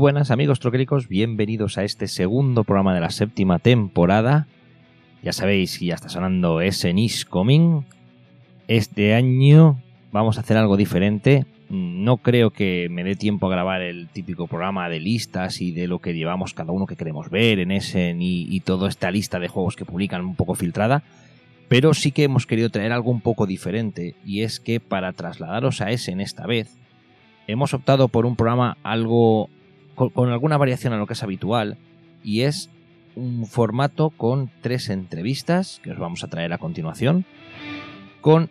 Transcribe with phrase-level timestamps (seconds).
[0.00, 4.46] Buenas amigos troquelicos, bienvenidos a este segundo programa de la séptima temporada.
[5.22, 7.84] Ya sabéis, ya está sonando Essen is Coming.
[8.66, 9.78] Este año
[10.10, 11.44] vamos a hacer algo diferente.
[11.68, 15.86] No creo que me dé tiempo a grabar el típico programa de listas y de
[15.86, 19.38] lo que llevamos cada uno que queremos ver en Essen y, y toda esta lista
[19.38, 21.02] de juegos que publican un poco filtrada.
[21.68, 25.82] Pero sí que hemos querido traer algo un poco diferente y es que para trasladaros
[25.82, 26.78] a Essen esta vez
[27.46, 29.50] hemos optado por un programa algo
[30.08, 31.76] con, alguna variación a lo que es habitual
[32.24, 32.70] y es
[33.16, 37.26] un formato con tres entrevistas que os vamos a traer a continuación
[38.22, 38.48] con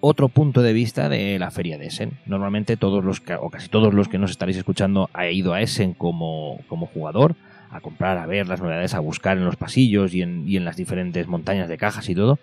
[0.00, 2.18] otro punto de vista de la feria de Essen.
[2.26, 5.60] Normalmente todos los que, o casi todos los que nos estaréis escuchando ha ido a
[5.60, 7.34] Essen como, como jugador,
[7.70, 10.64] a comprar, a ver las novedades, a buscar en los pasillos y en, y en
[10.64, 12.38] las diferentes montañas de cajas y todo.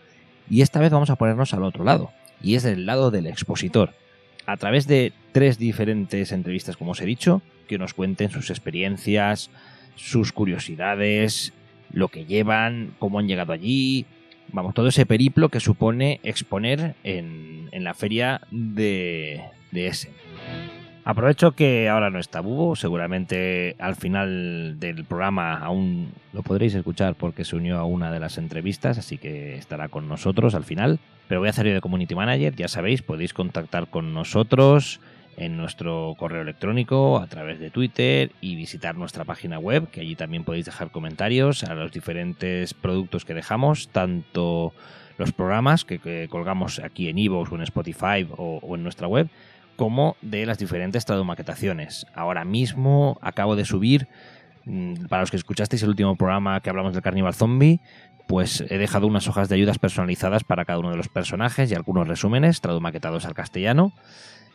[0.49, 2.11] Y esta vez vamos a ponernos al otro lado,
[2.41, 3.93] y es del lado del expositor.
[4.45, 9.49] A través de tres diferentes entrevistas, como os he dicho, que nos cuenten sus experiencias,
[9.95, 11.53] sus curiosidades,
[11.91, 14.05] lo que llevan, cómo han llegado allí,
[14.51, 19.91] vamos, todo ese periplo que supone exponer en, en la feria de, de.
[21.05, 27.15] Aprovecho que ahora no está Bubo, seguramente al final del programa aún lo podréis escuchar
[27.15, 30.99] porque se unió a una de las entrevistas, así que estará con nosotros al final.
[31.27, 35.01] Pero voy a hacer yo de Community Manager, ya sabéis, podéis contactar con nosotros
[35.35, 40.15] en nuestro correo electrónico, a través de Twitter y visitar nuestra página web, que allí
[40.15, 44.73] también podéis dejar comentarios a los diferentes productos que dejamos, tanto
[45.17, 49.27] los programas que, colgamos aquí en Evox o en Spotify o en nuestra web,
[49.75, 52.05] como de las diferentes tradumaquetaciones.
[52.13, 54.07] Ahora mismo acabo de subir,
[54.65, 57.79] mm, para los que escuchasteis el último programa que hablamos del Carnival Zombie,
[58.27, 61.75] pues he dejado unas hojas de ayudas personalizadas para cada uno de los personajes y
[61.75, 63.91] algunos resúmenes tradumaquetados al castellano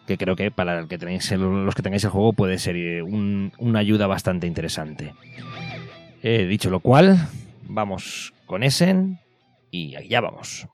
[0.06, 1.30] que creo que para los que tengáis
[2.04, 5.12] el juego puede ser eh, un- una ayuda bastante interesante.
[6.22, 7.28] Eh, dicho lo cual,
[7.68, 9.18] vamos con Essen
[9.70, 10.66] y allá vamos.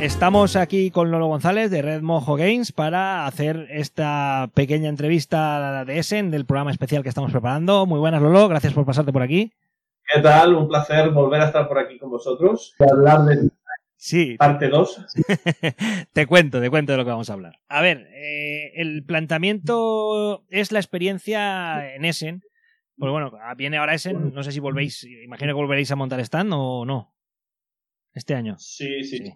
[0.00, 5.98] Estamos aquí con Lolo González de Red Mojo Games para hacer esta pequeña entrevista de
[5.98, 7.84] Essen del programa especial que estamos preparando.
[7.84, 9.52] Muy buenas, Lolo, gracias por pasarte por aquí.
[10.10, 10.54] ¿Qué tal?
[10.54, 13.50] Un placer volver a estar por aquí con vosotros y hablar de
[13.96, 15.06] Sí, parte 2.
[16.14, 17.58] te cuento, te cuento de lo que vamos a hablar.
[17.68, 22.42] A ver, eh, el planteamiento es la experiencia en Essen.
[22.96, 26.52] Pues bueno, viene ahora Essen, no sé si volvéis, imagino que volveréis a montar stand
[26.54, 27.14] o no.
[28.14, 28.56] Este año.
[28.58, 29.18] Sí, sí.
[29.18, 29.34] Sí.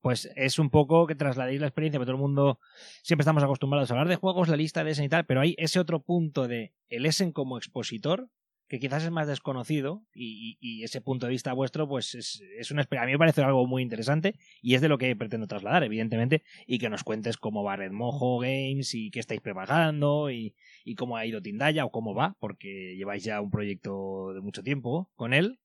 [0.00, 2.58] Pues es un poco que trasladéis la experiencia, porque todo el mundo
[3.02, 5.54] siempre estamos acostumbrados a hablar de juegos, la lista de Essen y tal, pero hay
[5.58, 8.28] ese otro punto de el Essen como expositor
[8.68, 12.82] que quizás es más desconocido y, ese punto de vista vuestro pues es, es una
[12.82, 16.42] a mí me parece algo muy interesante y es de lo que pretendo trasladar evidentemente
[16.66, 20.54] y que nos cuentes cómo va Red Mojo Games y qué estáis preparando y,
[20.84, 24.62] y cómo ha ido Tindaya o cómo va porque lleváis ya un proyecto de mucho
[24.62, 25.58] tiempo con él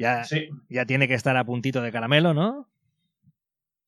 [0.00, 2.68] ya, Sí, ya tiene que estar a puntito de caramelo ¿no?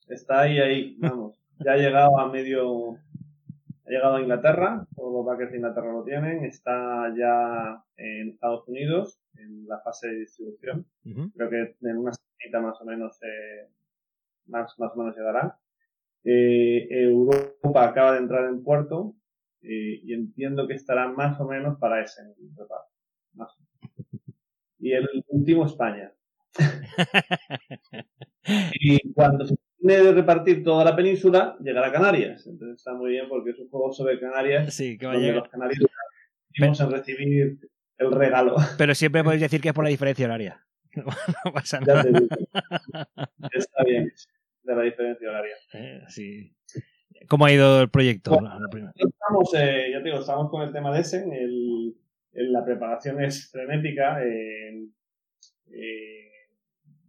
[0.09, 1.39] está ahí, ahí, vamos.
[1.59, 2.99] Ya ha llegado a medio...
[3.85, 8.67] Ha llegado a Inglaterra, todos los backers de Inglaterra lo tienen, está ya en Estados
[8.69, 10.87] Unidos en la fase de distribución.
[11.03, 13.69] Creo que en una semanita más o menos, eh,
[14.47, 15.59] más, más o menos llegará.
[16.25, 19.17] Eh, Europa acaba de entrar en puerto
[19.63, 22.23] eh, y entiendo que estará más o menos para ese
[22.57, 22.93] reparto.
[23.35, 23.72] Más o menos.
[24.83, 26.13] Y el último España.
[28.75, 32.47] y cuando se termine de repartir toda la península, llegará a Canarias.
[32.47, 35.29] Entonces está muy bien porque es un juego sobre Canarias Sí, que va a donde
[35.29, 35.43] llegar.
[35.45, 35.79] los canarios
[36.61, 37.59] vamos a recibir
[37.99, 38.57] el regalo.
[38.77, 40.65] Pero siempre podéis decir que es por la diferencia horaria.
[40.95, 41.05] No,
[41.45, 42.03] no pasa Ya nada.
[42.03, 42.27] te digo.
[43.53, 44.13] Está bien,
[44.65, 45.55] de la diferencia horaria.
[45.75, 46.55] Eh, sí.
[47.29, 48.33] ¿Cómo ha ido el proyecto?
[48.35, 51.33] Estamos, eh, ya te digo, estamos con el tema de Essen.
[51.33, 51.95] El, el-
[52.33, 54.25] la preparación es frenética.
[54.25, 54.89] eh,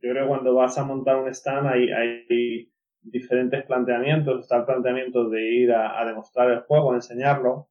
[0.02, 2.70] yo creo que cuando vas a montar un stand hay,
[3.02, 4.42] diferentes planteamientos.
[4.42, 7.70] Está el planteamiento de ir a, a demostrar el juego, a enseñarlo,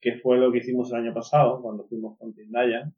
[0.00, 2.92] que fue lo que hicimos el año pasado cuando fuimos con Tindaya.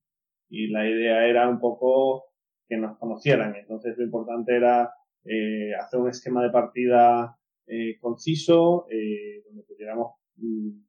[0.48, 2.26] Y la idea era un poco
[2.68, 3.54] que nos conocieran.
[3.54, 4.92] Entonces lo importante era
[5.24, 7.36] eh, hacer un esquema de partida
[7.66, 10.85] eh, conciso, eh, donde pudiéramos mm,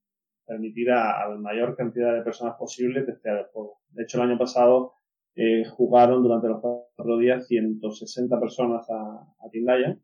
[0.47, 3.79] permitir a, la mayor cantidad de personas posible testear el juego.
[3.89, 4.93] De hecho, el año pasado
[5.35, 9.97] eh, jugaron durante los cuatro días 160 personas a, a Tindaya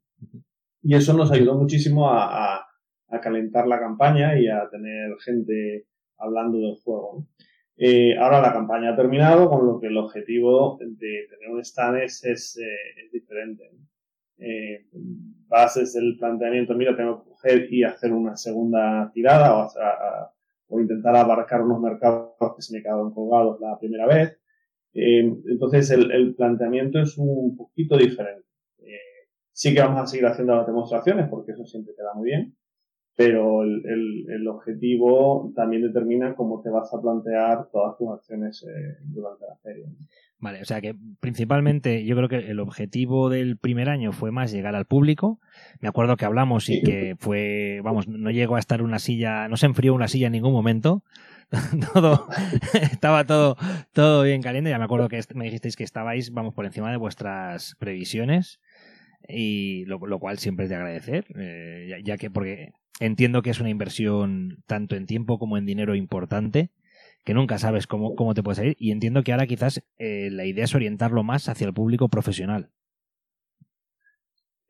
[0.81, 2.67] y eso nos ayudó muchísimo a, a-
[3.09, 5.85] a calentar la campaña y a tener gente
[6.17, 7.27] hablando del juego.
[7.77, 11.97] Eh, ahora la campaña ha terminado, con lo que el objetivo de tener un stand
[12.01, 13.69] es, es, eh, es diferente.
[14.45, 14.85] Eh,
[15.47, 19.67] bases el planteamiento, mira, tengo que coger y hacer una segunda tirada
[20.67, 24.37] o, intentar abarcar unos mercados que se me quedaron colgados la primera vez.
[24.93, 28.47] Eh, entonces el, el planteamiento es un poquito diferente.
[28.79, 32.57] Eh, sí que vamos a seguir haciendo las demostraciones porque eso siempre queda muy bien,
[33.15, 38.63] pero el, el- el objetivo también determina cómo te vas a plantear todas tus acciones
[38.67, 39.85] eh, durante la feria.
[39.87, 39.95] ¿no?
[40.39, 44.51] Vale, o sea que principalmente yo creo que el objetivo del primer año fue más
[44.51, 45.39] llegar al público.
[45.79, 49.55] Me acuerdo que hablamos y que fue, vamos, no llegó a estar una silla, no
[49.55, 51.03] se enfrió una silla en ningún momento.
[51.93, 52.27] todo
[52.73, 53.55] estaba todo
[53.93, 54.69] todo bien caliente.
[54.69, 58.59] Ya me acuerdo que me dijisteis que estabais, vamos, por encima de vuestras previsiones
[59.29, 63.49] y lo, lo cual siempre es de agradecer, eh, ya, ya que porque entiendo que
[63.49, 66.71] es una inversión tanto en tiempo como en dinero importante
[67.23, 70.45] que nunca sabes cómo, cómo te puede salir y entiendo que ahora quizás eh, la
[70.45, 72.69] idea es orientarlo más hacia el público profesional.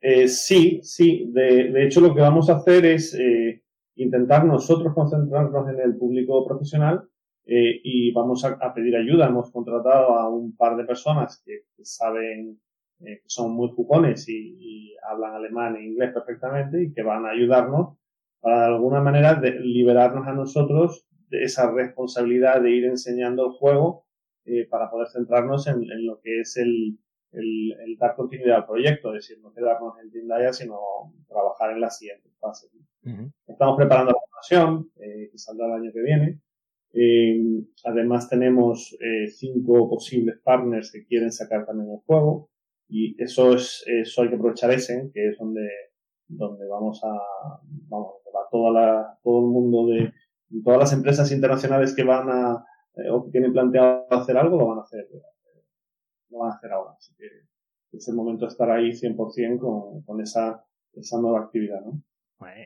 [0.00, 1.30] Eh, sí, sí.
[1.32, 3.62] De, hecho, lo que vamos a hacer es eh,
[3.96, 7.08] intentar nosotros concentrarnos en el público profesional
[7.46, 9.28] eh, y vamos a, pedir ayuda.
[9.28, 12.60] Hemos contratado a un par de personas que, saben,
[13.00, 17.26] eh, que son muy jugones y, y hablan alemán e inglés perfectamente y que van
[17.26, 17.96] a ayudarnos
[18.44, 23.52] para de alguna manera de liberarnos a nosotros de esa responsabilidad de ir enseñando el
[23.52, 24.04] juego
[24.44, 26.98] eh, para poder centrarnos en, en lo que es el,
[27.32, 30.78] el, el dar continuidad al proyecto, es decir, no quedarnos en Tindaya, sino
[31.26, 32.70] trabajar en las siguientes fases.
[33.46, 36.40] Estamos preparando la formación, eh, que saldrá el año que viene.
[36.92, 37.40] Eh,
[37.84, 42.50] además tenemos eh, cinco posibles partners que quieren sacar también el juego
[42.88, 45.66] y eso es eso hay que aprovechar Essen, que es donde
[46.28, 47.12] donde vamos a
[47.88, 50.12] vamos va toda la todo el mundo de
[50.64, 52.64] todas las empresas internacionales que van a
[52.96, 55.62] eh, o que tienen planteado hacer algo lo van a hacer eh,
[56.30, 57.26] lo van a hacer ahora así que
[57.96, 60.64] es el momento de estar ahí 100% con, con esa
[60.94, 62.02] esa nueva actividad ¿no?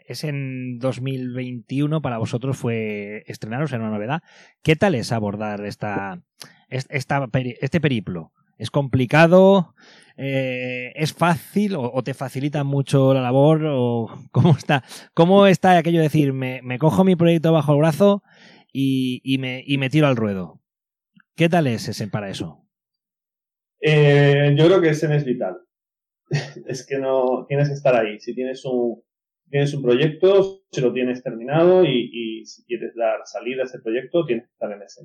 [0.07, 4.23] Es en 2021 para vosotros fue estrenaros en una novedad.
[4.63, 6.21] ¿Qué tal es abordar esta,
[6.69, 8.33] es- esta este periplo?
[8.59, 9.75] ¿Es complicado?
[10.17, 13.65] Eh, ¿Es fácil o, te facilita mucho la labor?
[13.67, 14.85] ¿O cómo está?
[15.15, 18.23] ¿Cómo está aquello de decir, me, cojo mi proyecto bajo el brazo
[18.73, 20.61] y, me, tiro al ruedo?
[21.37, 22.65] ¿Qué tal es ese para eso?
[23.81, 25.57] Eh, yo creo que ese es vital.
[26.67, 28.19] es que no tienes que estar ahí.
[28.19, 29.01] Si tienes un,
[29.49, 34.27] tienes un proyecto, si lo tienes terminado y, si quieres dar salida a ese proyecto,
[34.27, 35.03] tienes que estar en ese.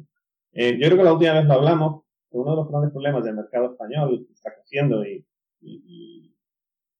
[0.53, 2.02] Eh, yo creo que la última vez lo hablamos,
[2.41, 5.25] uno de los grandes problemas del mercado español que está creciendo y,
[5.61, 6.35] y- y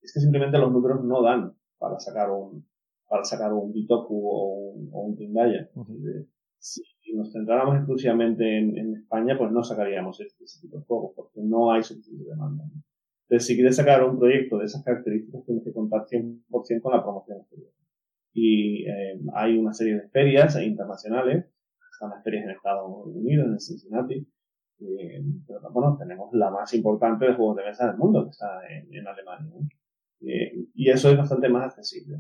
[0.02, 2.66] es que simplemente los números no dan para sacar un,
[3.08, 5.70] para sacar un Bitoku o un, o un Tindaya.
[5.76, 10.86] Eh, Si nos centráramos exclusivamente en, en España, pues no sacaríamos este, ese tipo de
[10.86, 12.64] juegos, porque no hay suficiente demanda.
[12.66, 12.82] ¿no?
[13.28, 17.04] Entonces, si quieres sacar un proyecto de esas características, tienes que contar 100% con la
[17.04, 17.72] promoción exterior.
[18.34, 21.46] Y eh, hay una serie de ferias internacionales,
[21.94, 24.28] están las ferias en Estados Unidos, en Cincinnati,
[24.78, 28.94] pero bueno, tenemos la más importante de juegos de mesa del mundo, que está en,
[28.94, 29.54] en Alemania.
[29.54, 29.68] ¿no?
[30.26, 32.18] Eh, y eso es bastante más accesible.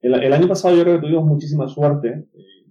[0.00, 2.66] El, el año pasado yo creo que tuvimos muchísima suerte, eh,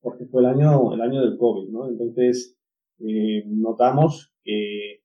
[0.00, 1.88] porque fue el año, el año del COVID, ¿no?
[1.88, 2.56] Entonces,
[3.00, 5.00] eh, notamos que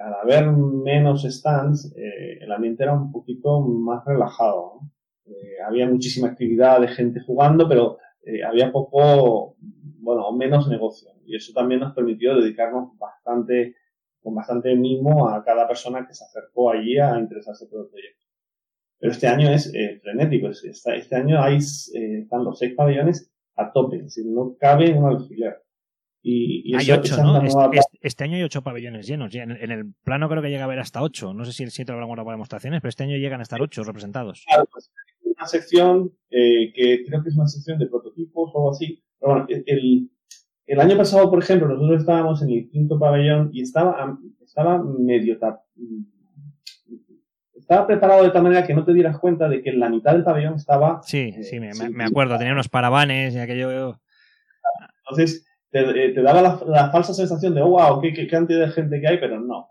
[0.00, 4.80] al haber menos stands, el ambiente era un poquito más relajado.
[5.64, 7.98] había muchísima actividad de gente jugando, pero
[8.44, 9.56] había poco,
[10.02, 11.10] bueno, menos negocio.
[11.24, 13.76] Y eso también nos permitió dedicarnos bastante,
[14.20, 18.26] con bastante mimo a cada persona que se acercó allí a interesarse por el proyecto.
[18.98, 20.48] Pero este año es eh, frenético.
[20.48, 23.96] Este, este año hay, eh, están los seis pabellones a tope.
[23.96, 25.62] Es decir, no cabe un alfiler.
[26.24, 27.42] Y, hay ocho, ¿no?
[27.42, 29.34] Este, este, año hay ocho pabellones llenos.
[29.34, 31.34] En, en, el plano creo que llega a haber hasta ocho.
[31.34, 33.60] No sé si el 7 habrá alguna para demostraciones, pero este año llegan a estar
[33.60, 34.44] ocho representados.
[34.46, 34.92] Claro, pues,
[35.42, 39.02] una sección eh, que creo que es una sección de prototipos o algo así.
[39.18, 40.10] Pero bueno, el,
[40.66, 45.36] el año pasado, por ejemplo, nosotros estábamos en el quinto pabellón y estaba, estaba medio
[47.54, 50.12] estaba preparado de tal manera que no te dieras cuenta de que en la mitad
[50.12, 51.00] del pabellón estaba...
[51.04, 54.00] Sí, sí, me, me acuerdo, tenía unos parabanes y aquello...
[55.04, 58.72] Entonces, te, eh, te daba la, falsa sensación de, oh, wow, qué, qué, cantidad de
[58.72, 59.68] gente que hay, pero no.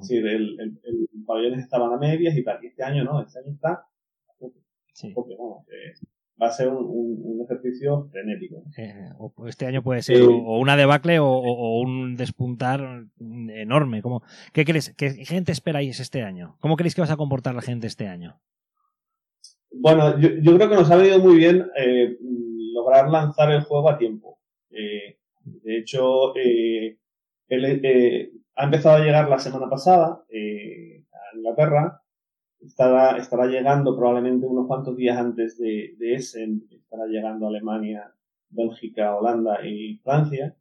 [0.00, 2.58] Sí, el, el, el, pabellón estaban a medias y tal.
[2.62, 3.86] Y este año no, este año está...
[4.92, 5.12] Sí.
[5.14, 5.64] Porque, vamos,
[6.42, 8.62] va a ser un, ejercicio frenético.
[8.78, 9.10] Eh,
[9.46, 14.00] este año puede ser o una debacle o, un despuntar enorme.
[14.00, 14.22] ¿Cómo,
[14.52, 14.94] ¿Qué crees?
[14.96, 16.56] ¿Qué gente esperáis este año?
[16.60, 18.40] ¿Cómo creéis que vas a comportar la gente este año?
[19.72, 22.16] Bueno, yo, creo que nos ha venido muy bien eh,
[22.74, 24.38] lograr lanzar el juego a tiempo.
[24.70, 26.32] Eh, de hecho,
[28.54, 32.01] ha empezado a llegar la semana pasada a Inglaterra
[32.64, 38.12] estará, estará llegando probablemente unos cuantos días antes de, de Essen, estará llegando Alemania,
[38.50, 40.56] Bélgica, Holanda y Francia,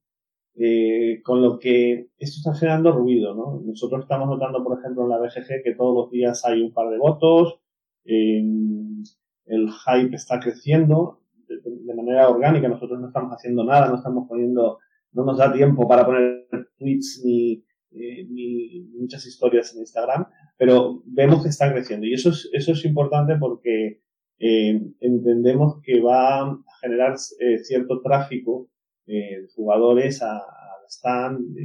[0.56, 3.62] eh, con lo que esto está generando ruido, ¿no?
[3.64, 6.90] Nosotros estamos notando, por ejemplo, en la BGG que todos los días hay un par
[6.90, 7.60] de votos,
[8.04, 14.80] el hype está creciendo de, manera orgánica, nosotros no estamos haciendo nada, no estamos poniendo,
[15.12, 20.26] no nos da tiempo para poner tweets ni, eh, ni muchas historias en Instagram,
[20.62, 22.06] pero vemos que está creciendo.
[22.06, 24.00] Y eso es, eso es importante porque
[24.38, 28.70] eh, entendemos que va a generar eh, cierto tráfico
[29.08, 30.40] de jugadores al
[30.88, 31.58] stand,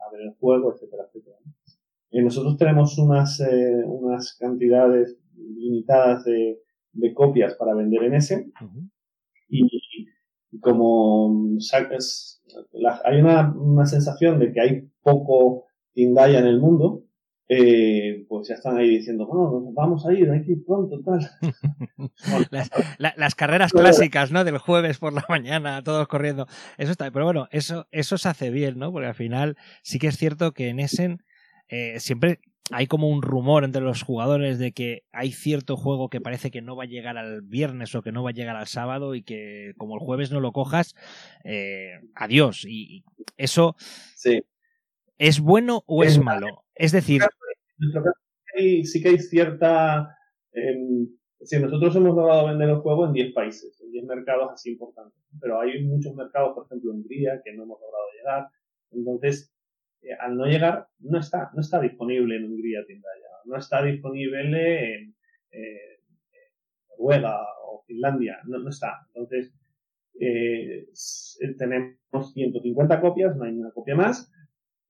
[0.00, 1.36] a ver el juego, etcétera, etcétera.
[2.10, 3.40] nosotros tenemos unas,
[3.86, 6.58] unas cantidades limitadas de,
[6.92, 8.50] de, copias para vender en ese.
[9.48, 10.08] Y,
[10.58, 12.42] como sacas,
[13.04, 17.04] hay una, una sensación de que hay poco Tindaya en el mundo,
[17.52, 21.18] eh, pues ya están ahí diciendo, bueno, vamos a ir, hay que ir pronto, tal.
[23.16, 24.44] las, carreras clásicas, ¿no?
[24.44, 26.46] Del jueves por la mañana, todos corriendo.
[26.78, 28.92] Eso está, pero bueno, eso, eso se hace bien, ¿no?
[28.92, 31.24] Porque al final sí que es cierto que en Essen
[31.68, 32.38] eh, siempre
[32.70, 36.62] hay como un rumor entre los jugadores de que hay cierto juego que parece que
[36.62, 39.22] no va a llegar al viernes o que no va a llegar al sábado y
[39.24, 40.94] que como el jueves no lo cojas,
[41.42, 42.64] eh, adiós.
[42.64, 43.02] Y
[43.38, 43.74] eso
[44.14, 44.44] sí.
[45.20, 46.64] ¿Es bueno o es, malo?
[46.74, 47.20] Es decir...
[48.56, 50.16] Sí que hay cierta...
[50.52, 50.78] Eh,
[51.60, 55.60] nosotros hemos logrado vender el juego en 10 países, en 10 mercados así importantes, pero
[55.60, 58.48] hay muchos mercados, por ejemplo, en Hungría, que no hemos logrado llegar.
[58.92, 59.54] Entonces,
[60.00, 64.40] eh, al no llegar, no está, no está disponible en Hungría Tindaya, no está disponible
[64.94, 65.14] en,
[66.98, 69.06] Noruega o Finlandia, no, no está.
[69.08, 69.52] Entonces,
[70.18, 70.88] eh,
[71.58, 74.30] tenemos 150 copias, no hay una copia más,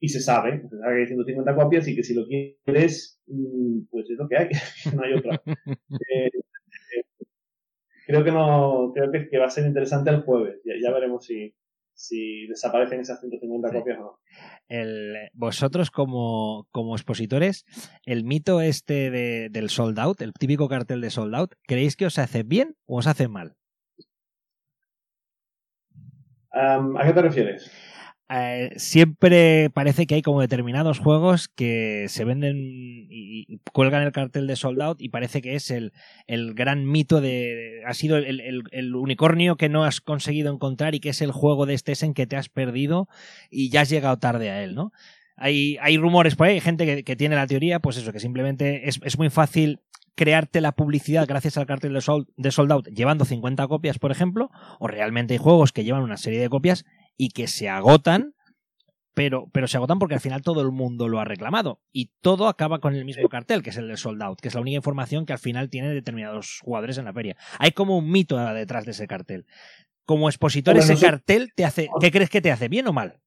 [0.01, 3.83] y se sabe, se sabe que hay 150 copias y que si lo quieres, mm,
[3.91, 4.49] pues es lo que hay,
[4.97, 5.43] no hay otra.
[5.47, 7.25] Eh, eh,
[8.07, 11.55] creo que no, creo que, va a ser interesante el jueves, ya, veremos si,
[11.93, 14.19] si desaparecen esas 150 copias o no.
[14.69, 17.67] El, vosotros como, como expositores,
[18.07, 22.07] el mito este de, del sold out, el típico cartel de sold out, ¿creéis que
[22.07, 23.55] os hace bien o os hace mal?
[26.53, 27.71] ¿A qué te refieres?
[28.33, 32.57] Eh, siempre parece que hay como determinados juegos que se venden
[33.11, 35.93] y, cuelgan el cartel de sold out y parece que es el,
[36.29, 37.83] el gran mito de...
[37.87, 41.67] ha sido el, el, unicornio que no has conseguido encontrar y que es el juego
[41.67, 43.09] de este en que te has perdido
[43.51, 44.93] y ya has llegado tarde a él, ¿no?
[45.37, 48.21] Hay, hay rumores por ahí, hay gente que, que tiene la teoría, pues eso, que
[48.21, 49.81] simplemente es, es muy fácil
[50.15, 54.13] crearte la publicidad gracias al cartel de sold, de sold out llevando 50 copias, por
[54.13, 56.85] ejemplo, o realmente hay juegos que llevan una serie de copias
[57.21, 58.35] y que se agotan,
[59.13, 61.83] pero, pero se agotan porque al final todo el mundo lo ha reclamado.
[61.93, 64.55] Y todo acaba con el mismo cartel, que es el de sold out, que es
[64.55, 67.37] la única información que al final tiene determinados jugadores en la feria.
[67.59, 69.45] Hay como un mito detrás de ese cartel.
[70.07, 71.91] Como expositor, ese cartel te hace.
[72.01, 72.69] ¿Qué crees que te hace?
[72.69, 73.21] ¿Bien o mal?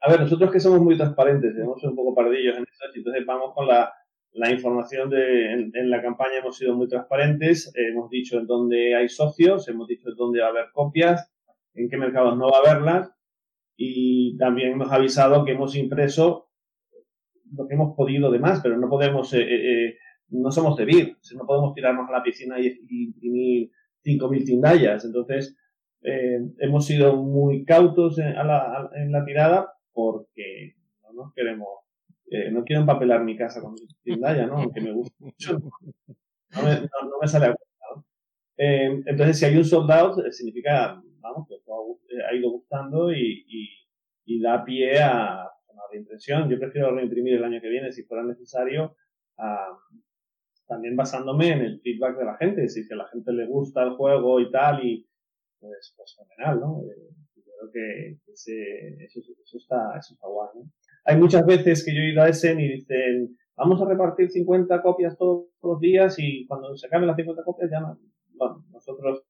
[0.00, 3.54] A ver, nosotros que somos muy transparentes, somos un poco pardillos en eso, entonces vamos
[3.56, 3.92] con la,
[4.34, 9.08] la información de, en, la campaña hemos sido muy transparentes, hemos dicho en dónde hay
[9.08, 11.32] socios, hemos dicho en dónde va a haber copias,
[11.76, 13.12] en qué mercados no va a haberlas.
[13.78, 16.48] y también nos ha avisado que hemos impreso
[17.52, 20.84] lo que hemos podido de más, pero no podemos, eh, eh, eh no somos de
[20.86, 23.70] BIR, no podemos tirarnos a la piscina y, imprimir
[24.04, 25.04] 5.000 tindallas.
[25.04, 25.56] Entonces,
[26.02, 31.68] eh, hemos sido muy cautos en, la, en la tirada porque no nos queremos,
[32.30, 34.58] eh, no quiero empapelar mi casa con tindalla, ¿no?
[34.58, 35.58] Aunque me gusta mucho.
[35.58, 37.56] No me, no, me sale a
[38.58, 41.56] eh, entonces, si hay un soldado, significa, vamos, que
[42.22, 43.68] ha ido gustando y, y,
[44.24, 46.48] y da pie a, una reimpresión.
[46.48, 48.96] Yo prefiero reimprimir el año que viene si fuera necesario,
[50.66, 52.68] también basándome en el feedback de la gente.
[52.68, 55.06] Si a la gente le gusta el juego y tal, y
[55.60, 56.82] pues, pues fenomenal, ¿no?
[56.82, 60.70] Eh, creo que ese, eso, eso, está, eso está guay, ¿no?
[61.04, 64.82] Hay muchas veces que yo he ido a Essen y dicen, vamos a repartir 50
[64.82, 67.98] copias todos, los días y cuando se acaben las 50 copias ya no,
[68.34, 69.24] bueno, nosotros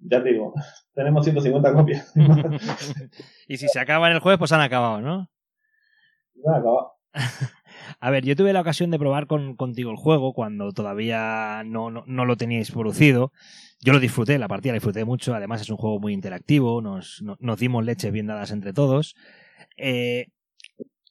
[0.00, 0.54] ya te digo,
[0.94, 2.12] tenemos 150 copias.
[3.48, 5.30] y si se acaban el jueves, pues han acabado, ¿no?
[6.34, 6.92] Ya han acabado.
[8.00, 11.90] A ver, yo tuve la ocasión de probar con, contigo el juego cuando todavía no,
[11.90, 13.32] no, lo teníais producido.
[13.80, 15.34] Yo lo disfruté, la partida la disfruté mucho.
[15.34, 16.80] Además, es un juego muy interactivo.
[16.82, 19.14] Nos, nos dimos leches bien dadas entre todos.
[19.76, 20.26] Eh,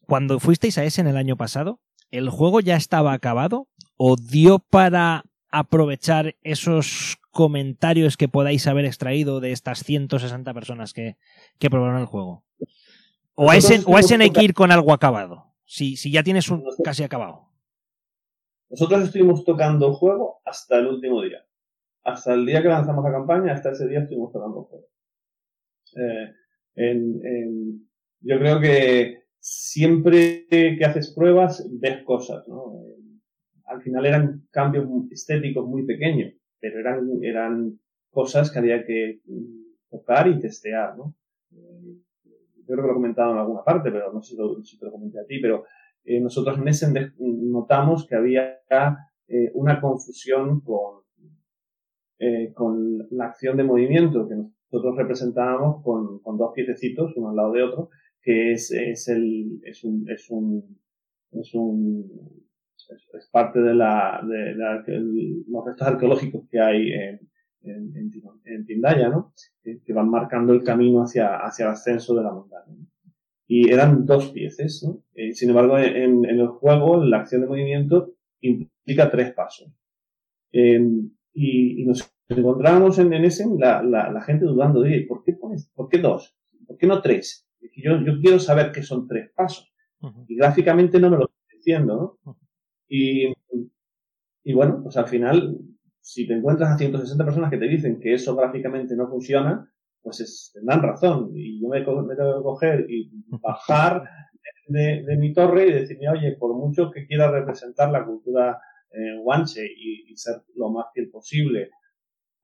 [0.06, 3.68] cuando fuisteis a ese en el año pasado, ¿el juego ya estaba acabado?
[3.98, 11.18] ¿O dio para aprovechar esos comentarios que podáis haber extraído de estas 160 personas que,
[11.60, 12.44] que probaron el juego?
[13.36, 15.48] ¿O a ese, o a ese hay que ir con algo acabado?
[15.68, 17.52] si, si ya tienes un casi acabado?
[18.70, 21.46] Nosotros estuvimos tocando el juego hasta el último día.
[22.04, 24.88] Hasta el día que lanzamos la campaña, hasta ese día estuvimos tocando el juego.
[25.96, 26.34] Eh,
[26.76, 27.90] en, en,
[28.22, 32.74] yo creo que siempre que haces pruebas ves cosas, ¿no?
[32.82, 32.96] Eh,
[33.66, 39.22] al final eran cambios estéticos muy pequeños, pero eran, eran cosas que había que
[39.90, 41.16] tocar y testear, ¿no?
[41.52, 41.98] Eh,
[42.68, 45.20] creo que lo he comentado en alguna parte, pero no sé si, te lo comenté
[45.20, 45.64] a ti, pero
[46.04, 46.88] eh, nosotros en ese
[47.18, 48.60] notamos que había
[49.28, 51.02] eh, una confusión con,
[52.20, 57.36] eh, con la acción de movimiento que nosotros representábamos con, con dos piececitos, uno al
[57.36, 57.90] lado de otro,
[58.22, 60.80] que es, es, el, es un, es un,
[61.32, 62.47] es un,
[62.90, 64.56] es, parte de la, de,
[65.48, 67.20] los restos arqueológicos que hay en,
[67.64, 68.12] en,
[68.46, 69.34] en, Tindaya, ¿no?
[69.64, 72.76] Que, van marcando el camino hacia, hacia el ascenso de la montaña.
[73.48, 75.04] Y eran dos piezas, ¿no?
[75.16, 79.72] Eh, sin embargo, en, en, el juego, la acción de movimiento implica tres pasos.
[80.52, 80.80] Eh,
[81.34, 85.34] y, y, nos encontramos en, en ese, la, la, la, gente dudando de, ¿por qué
[85.34, 86.36] pones, por qué dos?
[86.66, 87.48] ¿Por qué no tres?
[87.76, 89.72] yo, yo quiero saber qué son tres pasos.
[90.28, 92.38] Y gráficamente no me lo estoy diciendo, ¿no?
[92.88, 93.34] Y,
[94.44, 95.60] y bueno, pues al final
[96.08, 99.70] si te encuentras a 160 personas que te dicen que eso gráficamente no funciona,
[100.02, 101.32] pues es, tendrán razón.
[101.36, 104.10] Y yo me, tengo que coger y bajar
[104.70, 108.58] de, mi torre y decirme, oye, por mucho que quiera representar la cultura
[108.90, 111.72] eh, guanche y, ser lo más fiel posible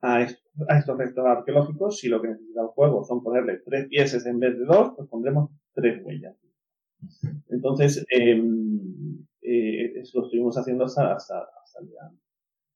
[0.02, 4.40] a, estos restos arqueológicos, si lo que necesita el juego son ponerle tres pieces en
[4.40, 6.36] vez de dos, pues pondremos tres huellas.
[7.48, 12.10] Entonces, em, eh, eso lo estuvimos haciendo hasta, hasta, hasta el día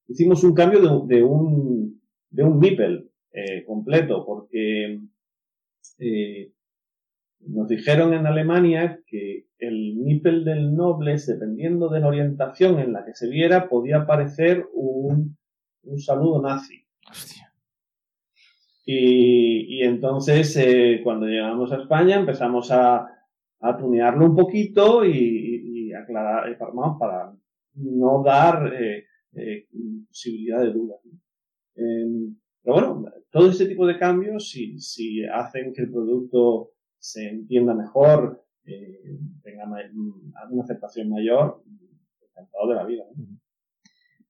[0.08, 2.00] hicimos un cambio de, de un,
[2.30, 5.00] de un MIPEL eh, completo, porque
[5.98, 6.52] eh,
[7.40, 13.04] nos dijeron en Alemania que el MIPEL del Nobles, dependiendo de la orientación en la
[13.04, 15.36] que se viera, podía parecer un,
[15.82, 16.84] un saludo nazi.
[18.84, 23.06] Y, y, entonces, eh, cuando llegamos a España, empezamos a,
[23.60, 25.57] a tunearlo un poquito y
[25.98, 27.36] aclarar, para, para
[27.74, 29.66] no dar eh, eh,
[30.08, 30.96] posibilidad de duda.
[31.76, 32.32] Eh,
[32.62, 37.74] pero bueno, todo este tipo de cambios, si, si hacen que el producto se entienda
[37.74, 39.64] mejor, eh, tenga
[40.50, 41.62] una aceptación mayor,
[42.30, 43.04] encantado de la vida.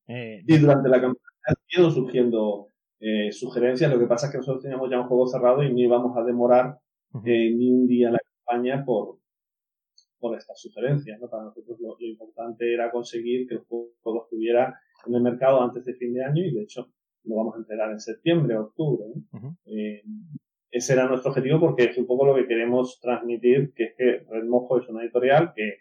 [0.06, 2.68] Eh, y durante la campaña han ido surgiendo
[3.00, 5.78] eh, sugerencias, lo que pasa es que nosotros teníamos ya un juego cerrado y no
[5.78, 6.78] íbamos a demorar
[7.24, 9.17] eh, ni un día en la campaña por,
[10.18, 11.20] por estas sugerencias.
[11.20, 11.28] ¿no?
[11.28, 15.84] Para nosotros lo, lo, importante era conseguir que el juego estuviera en el mercado antes
[15.84, 16.92] de fin de año y de hecho
[17.24, 19.06] lo vamos a entregar en septiembre octubre.
[19.66, 20.02] eh,
[20.70, 24.26] ese era nuestro objetivo porque es un poco lo que queremos transmitir, que es que
[24.28, 25.78] Red Mojo es una editorial que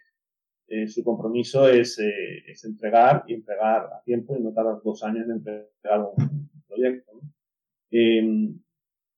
[0.70, 5.04] eh, su compromiso es, eh, es entregar y entregar a tiempo y no tardar dos
[5.04, 7.20] años en entregar un proyecto.
[7.92, 8.50] Eh,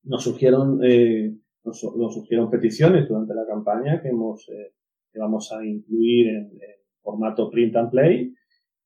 [0.04, 4.74] nos surgieron eh, nos, nos, surgieron peticiones durante la campaña que hemos eh,
[5.12, 8.34] que vamos a incluir en, en formato print and play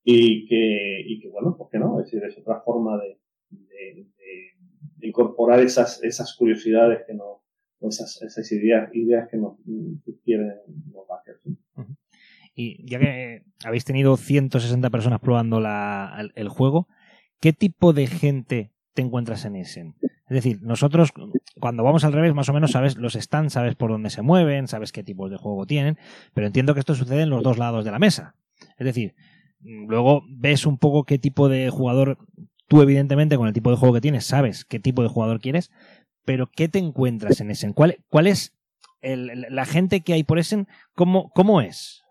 [0.03, 1.99] y que, y que bueno, ¿por qué no?
[1.99, 4.07] Es decir, es otra forma de, de,
[5.01, 7.39] incorporar esas, esas curiosidades que nos,
[7.81, 9.57] esas, esas ideas, ideas que nos
[10.23, 10.53] quieren
[10.93, 11.41] los backers.
[12.55, 16.87] Y ya que habéis tenido 160 personas probando la, el, juego,
[17.39, 19.95] ¿qué tipo de gente te encuentras en Essen?
[20.01, 21.11] Es decir, nosotros
[21.59, 24.67] cuando vamos al revés, más o menos sabes los stands, sabes por dónde se mueven,
[24.67, 25.97] sabes qué tipos de juego tienen,
[26.33, 28.35] pero entiendo que esto sucede en los dos lados de la mesa.
[28.77, 29.15] Es decir,
[29.61, 32.17] luego ves un poco qué tipo de jugador,
[32.67, 35.71] tú evidentemente con el tipo de juego que tienes, sabes qué tipo de jugador quieres,
[36.25, 37.73] pero ¿qué te encuentras en Essen?
[37.73, 38.55] ¿Cuál, cuál es
[39.01, 40.67] el, la gente que hay por Essen?
[40.95, 42.03] ¿Cómo, cómo es?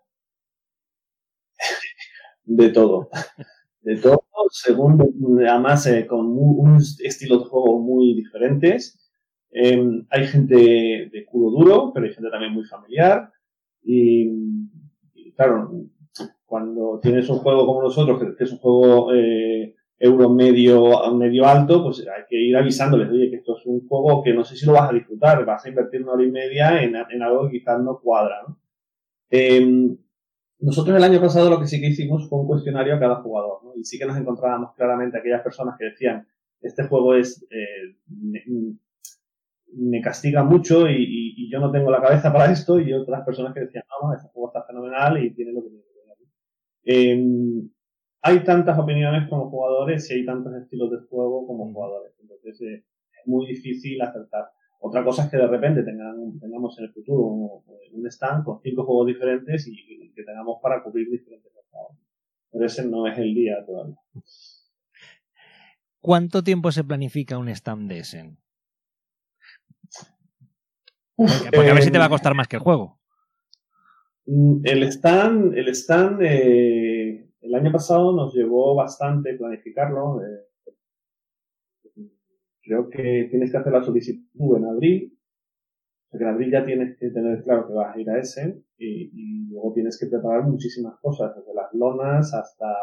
[2.45, 3.09] De todo.
[3.81, 5.01] De todo, según,
[5.47, 8.99] además eh, con un estilo de juego muy diferentes.
[9.49, 13.31] Em, hay gente de culo duro, pero hay gente también muy familiar.
[13.81, 14.29] Y,
[15.35, 15.71] claro,
[16.45, 21.83] cuando tienes un juego como nosotros, que, es un juego eh, euro medio, medio alto,
[21.83, 24.67] pues hay que ir avisándoles, oye, que esto es un juego que no sé si
[24.67, 27.81] lo vas a disfrutar, vas a invertir una hora y media en, algo que quizás
[27.81, 28.59] no cuadra, ¿no?
[30.63, 33.65] Nosotros el año pasado lo que sí que hicimos fue un cuestionario a cada jugador,
[33.65, 33.75] ¿no?
[33.75, 36.25] Y sí que nos encontrábamos claramente aquellas personas que decían,
[36.61, 37.97] este juego es, eh,
[39.73, 43.59] me, castiga mucho y, yo no tengo la cabeza para esto, y otras personas que
[43.59, 46.17] decían, no, no, este juego está fenomenal y tiene lo que tiene que tener.
[46.85, 47.69] Eh,
[48.21, 52.13] hay tantas opiniones como jugadores y hay tantos estilos de juego como jugadores.
[52.21, 52.85] Entonces eh,
[53.21, 54.45] es muy difícil acertar.
[54.85, 58.83] Otra cosa es que de repente tengan, tengamos en el futuro un, stand con cinco
[58.83, 61.97] juegos diferentes y que tengamos para cubrir diferentes mercados.
[62.51, 63.95] Pero ese no es el día todavía.
[66.01, 68.37] ¿Cuánto tiempo se planifica un stand de Essen?
[71.15, 72.99] Porque, a ver si te va a costar más que el juego.
[74.25, 80.21] Mm, el stand, el stand eh, el año pasado nos llevó bastante planificarlo.
[80.25, 80.52] Eh,
[82.63, 85.19] creo que tienes que hacer la solicitud en abril.
[86.09, 89.49] Porque en abril ya tienes que tener claro que vas a ir a ese y,
[89.49, 92.75] luego tienes que preparar muchísimas cosas, desde las lonas hasta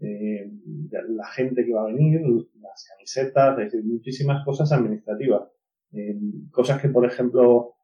[0.00, 0.50] eh,
[0.90, 2.20] la gente que va a venir,
[2.60, 5.48] las camisetas, es decir, muchísimas cosas administrativas.
[5.92, 6.18] Eh,
[6.50, 7.76] cosas que, por ejemplo,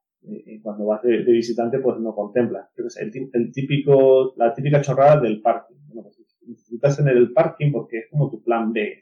[0.62, 2.71] cuando vas de, visitante, pues no contemplas.
[2.77, 5.77] El, el, típico, la típica chorrada del parking.
[5.87, 9.01] Bueno, pues necesitas tener el parking porque es como tu plan B.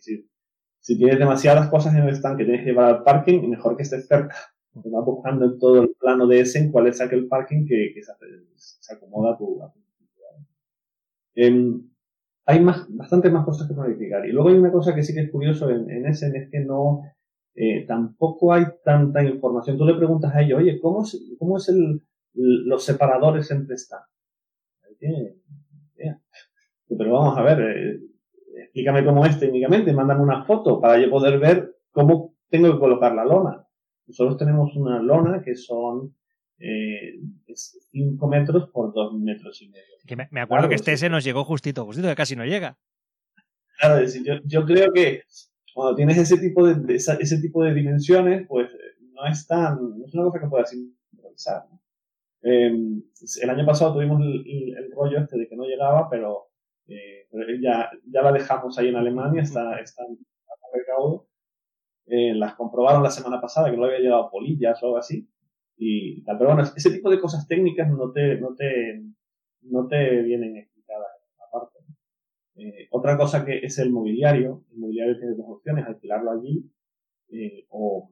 [0.81, 3.83] si tienes demasiadas cosas en el stand que tienes que llevar al parking, mejor que
[3.83, 4.35] estés cerca.
[4.83, 7.93] Te vas buscando en todo el plano de ese en cuál es aquel parking que,
[8.57, 9.73] se, acomoda a tu, a
[11.35, 11.83] em,
[12.47, 14.27] hay más, bastante más cosas que planificar.
[14.27, 16.61] Y luego hay una cosa que sí que es curioso en, en Essen, es que
[16.61, 17.03] no,
[17.55, 19.77] eh, tampoco hay tanta información.
[19.77, 22.03] Tú le preguntas a ellos, oye, ¿cómo es, cómo es el,
[22.35, 24.07] los separadores entre stands?
[26.89, 28.01] Pero vamos a ver, eh,
[28.63, 33.15] explícame cómo es técnicamente, mándame una foto para yo poder ver cómo tengo que colocar
[33.15, 33.67] la lona.
[34.07, 36.15] Nosotros tenemos una lona que son
[36.59, 40.27] 5 eh, metros por 2 metros y medio.
[40.31, 42.79] me, acuerdo que este ese nos llegó justito, justito, que casi no llega.
[43.79, 45.23] Claro, yo, yo creo que
[45.75, 48.71] cuando tienes ese tipo de, ese tipo de dimensiones, pues
[49.13, 51.65] no es tan, no es una cosa que puedas improvisar.
[52.43, 53.03] Em,
[53.43, 56.50] el año pasado tuvimos el, rollo este de que no llegaba, pero,
[56.89, 57.27] eh,
[57.61, 60.19] ya, ya la dejamos ahí en Alemania, está, está en
[60.73, 61.29] recaudo.
[62.07, 65.29] Eh, las comprobaron la semana pasada que no había llegado polillas o algo así.
[65.77, 69.03] Y Pero bueno, ese tipo de cosas técnicas no te, no te,
[69.63, 71.79] no te vienen explicadas aparte.
[72.57, 74.65] Eh, otra cosa que es el mobiliario.
[74.73, 76.71] El mobiliario tiene dos opciones, alquilarlo allí
[77.31, 78.11] eh, o,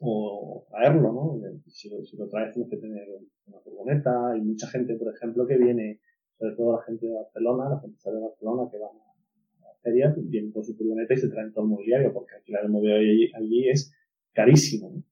[0.00, 1.40] o traerlo, ¿no?
[1.68, 3.08] Si lo, si lo, traes tienes que tener
[3.46, 4.32] una furgoneta.
[4.32, 6.00] Hay mucha gente, por ejemplo, que viene,
[6.42, 10.12] sobre todo la gente de Barcelona, la gente de Barcelona que va a la feria,
[10.16, 13.32] vienen con su furgoneta y se traen todo el mobiliario, porque alquilar el mobiliario allí,
[13.32, 13.94] allí es
[14.32, 14.90] carísimo.
[14.90, 15.02] ¿no?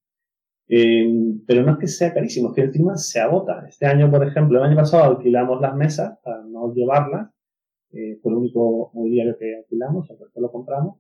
[0.67, 1.07] Eh,
[1.47, 3.65] pero no es que sea carísimo, es que encima se agota.
[3.69, 7.31] Este año, por ejemplo, el año pasado alquilamos las mesas para no llevarlas
[7.93, 10.99] eh, fue el único mobiliario que alquilamos, el resto lo compramos.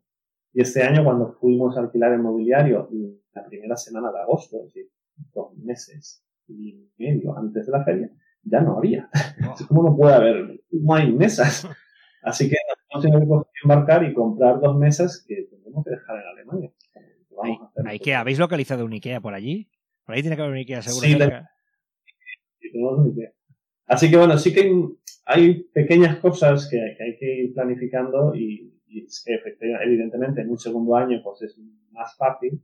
[0.53, 2.89] Y este año, cuando fuimos a alquilar el mobiliario,
[3.35, 4.91] la primera semana de agosto, es decir,
[5.35, 8.11] dos meses y medio antes de la feria,
[8.43, 9.09] ya no había.
[9.69, 10.61] ¿Cómo no puede haber?
[10.71, 11.69] No hay mesas.
[12.23, 12.57] Así que
[12.95, 16.71] nos hemos que embarcar y comprar dos mesas que tenemos que dejar en Alemania.
[17.87, 19.71] ¿Hay, que, ¿Habéis localizado un IKEA por allí?
[20.05, 21.07] Por ahí tiene que haber un IKEA seguro.
[21.07, 21.17] Sí,
[22.71, 23.33] tenemos un IKEA.
[23.87, 24.71] Así que bueno, sí que
[25.25, 29.39] hay, pequeñas cosas que, hay que ir planificando y, es que
[29.83, 31.59] evidentemente en un segundo año pues es
[31.93, 32.61] más fácil,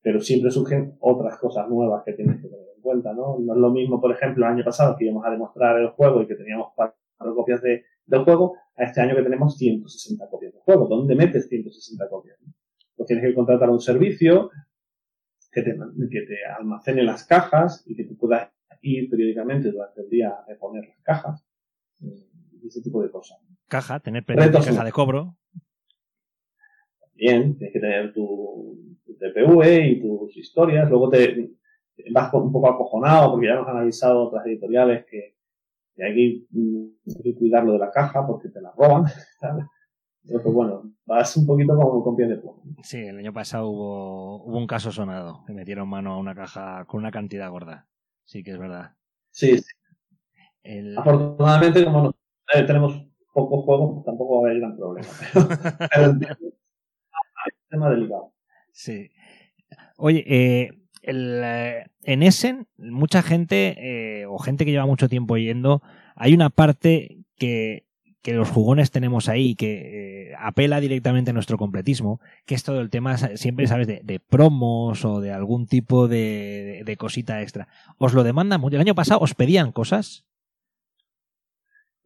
[0.00, 3.38] pero siempre surgen otras cosas nuevas que tienes que tener en cuenta, ¿no?
[3.38, 6.22] No es lo mismo, por ejemplo, el año pasado que íbamos a demostrar el juego
[6.22, 6.96] y que teníamos cuatro
[7.34, 10.86] copias de, del juego, a este año que tenemos 160 copias del juego.
[10.88, 12.38] ¿Dónde metes 160 copias?
[12.96, 14.50] Pues tienes que contratar un servicio
[15.50, 15.76] que te,
[16.10, 20.44] que te almacene las cajas y que tú puedas ir periódicamente durante el día a
[20.46, 21.46] reponer las cajas.
[22.00, 23.38] Y ese tipo de cosas.
[23.68, 25.36] Caja, tener Retos, caja de cobro.
[27.14, 30.88] Bien, tienes que tener tu, tu TPV y tus historias.
[30.90, 31.52] Luego te
[32.12, 35.36] vas un poco acojonado porque ya nos han avisado otras editoriales que,
[35.94, 36.46] que hay, que,
[37.16, 39.04] hay que cuidarlo de la caja porque te la roban.
[39.40, 39.66] ¿sabes?
[40.24, 42.62] Pero pues bueno, vas un poquito como con pies de plomo.
[42.82, 46.84] Sí, el año pasado hubo, hubo un caso sonado que metieron mano a una caja
[46.86, 47.88] con una cantidad gorda.
[48.24, 48.92] Sí que es verdad.
[49.30, 49.64] Sí, sí.
[50.62, 52.14] El- afortunadamente como no-
[52.54, 55.08] eh, tenemos pocos juegos, pues tampoco va a haber gran problema.
[55.32, 55.48] Pero,
[55.92, 56.38] pero entiendo.
[57.44, 58.32] Hay un tema delicado.
[58.70, 59.10] Sí.
[59.96, 60.70] Oye, eh,
[61.02, 63.76] eh, en Essen, mucha gente,
[64.20, 65.82] eh, o gente que lleva mucho tiempo yendo,
[66.16, 67.84] hay una parte que,
[68.22, 72.80] que los jugones tenemos ahí, que eh, apela directamente a nuestro completismo, que es todo
[72.80, 76.16] el tema, siempre sabes, de, de promos o de algún tipo de,
[76.78, 77.68] de- de cosita extra.
[77.98, 78.76] ¿Os lo demandan mucho?
[78.76, 80.24] El año pasado os pedían cosas.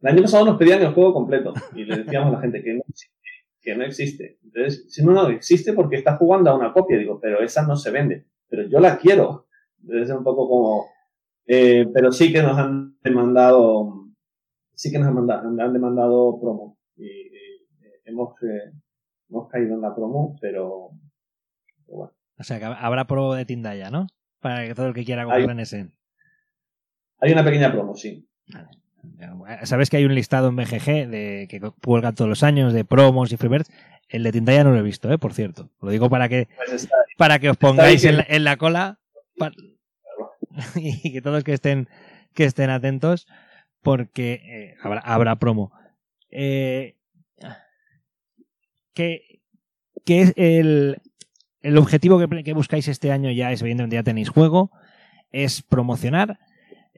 [0.01, 2.73] El año pasado nos pedían el juego completo y le decíamos a la gente que
[2.73, 3.15] no existe.
[3.61, 4.37] Que no existe.
[4.43, 6.97] Entonces, si no, no existe porque está jugando a una copia.
[6.97, 8.25] Digo, pero esa no se vende.
[8.49, 9.47] Pero yo la quiero.
[9.89, 10.85] Es un poco como...
[11.45, 14.05] eh, pero sí que nos han demandado...
[14.73, 16.77] Sí que nos han, manda- han demandado promo.
[16.95, 17.35] Y, y,
[17.83, 18.71] eh, hemos, eh,
[19.29, 20.89] hemos caído en la promo, pero...
[21.85, 22.13] pero bueno.
[22.39, 24.07] O sea, que habrá pro de Tindaya, ¿no?
[24.39, 25.93] Para que todo el que quiera comprar Hay- en Essen.
[27.19, 28.27] Hay una pequeña promo, sí.
[29.63, 33.31] Sabes que hay un listado en BGG de, que cuelgan todos los años de promos
[33.31, 33.71] y freebirds.
[34.09, 35.17] El de Tindaya no lo he visto, ¿eh?
[35.17, 35.69] por cierto.
[35.81, 38.99] Lo digo para que, Pues para que os pongáis en la, en la cola
[40.75, 41.89] y que todos que estén,
[42.33, 43.27] que estén atentos
[43.81, 45.71] porque eh, habrá, habrá promo.
[46.29, 46.95] Eh,
[48.93, 49.41] ¿qué,
[50.05, 51.01] qué es el,
[51.61, 53.31] el objetivo que, que buscáis este año?
[53.31, 54.71] Ya es, evidentemente, ya tenéis juego.
[55.31, 56.39] Es promocionar.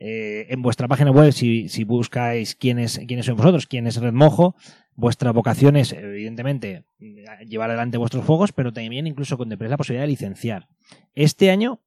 [0.01, 4.13] Eh, en vuestra página web, si, si buscáis quiénes, quiénes sois vosotros, quién es Red
[4.13, 4.55] Mojo,
[4.95, 6.83] vuestra vocación es, evidentemente,
[7.45, 10.67] llevar adelante vuestros juegos, pero también incluso contemplar la posibilidad de licenciar.
[11.15, 11.81] Este año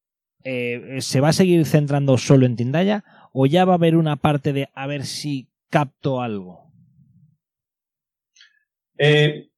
[0.44, 4.16] eh, se va a seguir centrando solo en Tindaya o ya va a haber una
[4.16, 6.70] parte de a ver si capto algo.
[8.98, 9.48] Eh,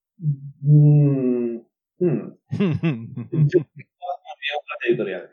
[0.60, 1.58] mm.
[1.98, 3.60] Yo
[4.86, 5.30] editoriales.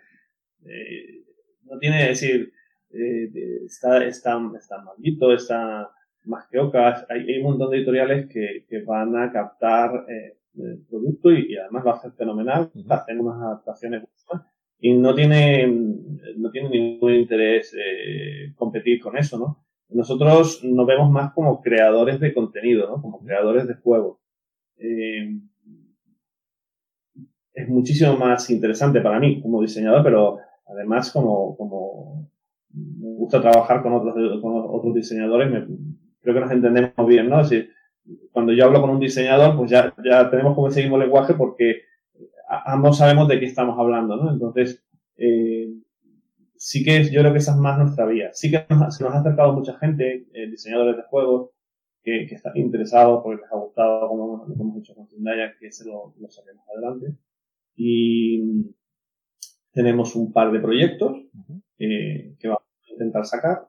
[0.65, 1.25] Eh,
[1.63, 2.53] no tiene que decir,
[2.93, 5.89] eh, está, está, está maldito, está
[6.25, 7.05] más que ocas.
[7.09, 11.53] Hay, hay un montón de editoriales que, que van a captar eh, el producto y,
[11.53, 12.93] y además lo hacen fenomenal, Ujú.
[12.93, 14.03] hacen unas adaptaciones
[14.83, 19.63] y no tienen, no tienen ningún interés eh, competir con eso, ¿no?
[19.89, 23.01] Nosotros nos vemos más como creadores de contenido, ¿no?
[23.01, 24.17] Como creadores de juegos.
[24.77, 25.37] Eh,
[27.53, 32.30] es muchísimo más interesante para mí como diseñador, pero además como, como
[32.73, 35.67] me gusta trabajar con otros, con otros diseñadores, me-
[36.21, 37.41] creo que nos entendemos bien, ¿no?
[37.41, 37.69] Es decir,
[38.31, 41.81] cuando yo hablo con un diseñador, pues ya, ya tenemos como ese mismo lenguaje porque
[42.65, 44.31] ambos sabemos de qué estamos hablando, ¿no?
[44.31, 44.83] Entonces,
[45.17, 45.69] eh,
[46.55, 48.29] sí que es- yo creo que esa es más nuestra vía.
[48.33, 51.51] Sí que nos, se nos ha acercado mucha gente, eh, diseñadores de juegos,
[52.03, 55.53] que, que están interesados porque les ha gustado como lo que hemos hecho con Zendaya,
[55.59, 57.15] que se lo, lo saquemos adelante.
[57.75, 58.73] Y
[59.71, 61.15] tenemos un par de proyectos
[61.81, 63.67] eh, que vamos a intentar sacar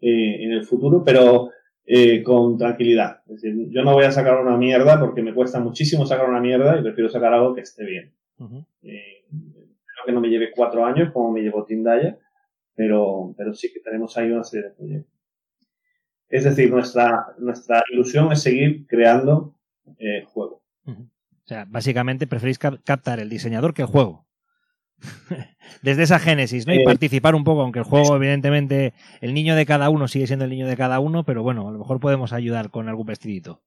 [0.00, 1.50] eh, en el futuro, pero
[1.86, 3.20] eh, con tranquilidad.
[3.26, 6.40] Es decir, yo no voy a sacar una mierda porque me cuesta muchísimo sacar una
[6.40, 8.12] mierda y prefiero sacar algo que esté bien.
[8.38, 8.64] Ujú.
[8.82, 12.18] Eh, creo que no me lleve cuatro años como me llevó Tindaya,
[12.74, 15.14] pero, pero sí que tenemos ahí una serie de proyectos.
[16.28, 19.54] Es decir, nuestra, nuestra ilusión es seguir creando
[19.98, 20.60] eh, juegos.
[20.86, 24.23] O sea, básicamente preferís cap- captar el diseñador que el juego.
[25.82, 26.74] Desde esa génesis, ¿no?
[26.74, 30.26] Y Eh, participar un poco, aunque el juego, evidentemente, el niño de cada uno sigue
[30.26, 33.06] siendo el niño de cada uno, pero bueno, a lo mejor podemos ayudar con algún
[33.06, 33.62] vestidito.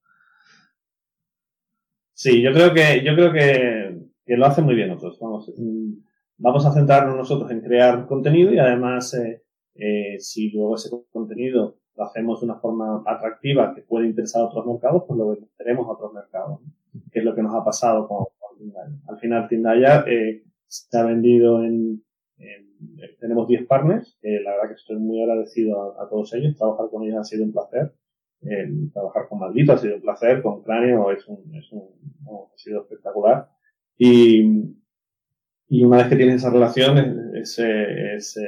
[2.14, 5.20] Sí, yo creo que, yo creo que, que lo hacen muy bien otros.
[5.20, 5.94] Vamos, mm,
[6.38, 9.44] vamos a centrarnos nosotros en crear contenido y además, eh,
[9.76, 14.46] eh, si luego ese contenido lo hacemos de una forma atractiva que puede interesar a
[14.46, 16.74] otros mercados, pues lo venderemos a otros mercados, ¿no?
[17.12, 18.96] que es lo que nos ha pasado con, con Tindaya.
[19.08, 22.04] Al final, Tindaya eh, se ha vendido en,
[22.38, 22.68] en-
[23.02, 26.90] eh, tenemos 10 partners, que la verdad que estoy muy agradecido a, todos ellos, trabajar
[26.92, 27.94] con ellos ha sido un placer.
[28.94, 31.84] Trabajar con Maldito ha sido un placer, con Cráneo es un, es un,
[32.28, 33.50] ha sido espectacular.
[33.98, 34.74] Y,
[35.70, 36.98] y una vez que tienes esa relación,
[37.36, 38.44] es, es, eh,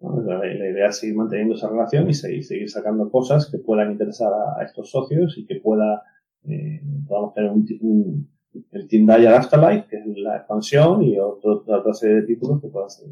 [0.00, 3.92] eh, la, idea es seguir manteniendo esa relación y seguir, seguir sacando cosas que puedan
[3.92, 6.02] interesar a, a estos socios y que pueda,
[6.48, 8.28] eh, podamos tener un-
[8.72, 13.08] el Team Afterlife, que es la expansión, y otra serie de títulos que puedan ser.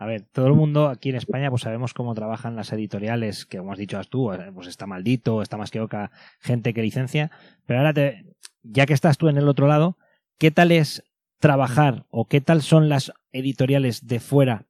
[0.00, 3.58] A ver, todo el mundo aquí en España pues sabemos cómo trabajan las editoriales, que
[3.58, 7.32] como has dicho tú, eh, pues está maldito, está más que oca, gente que licencia,
[7.66, 8.24] pero ahora te,
[8.62, 9.98] ya que estás tú en el otro lado,
[10.38, 11.02] ¿qué tal es
[11.40, 14.66] trabajar o qué tal son las editoriales de fuera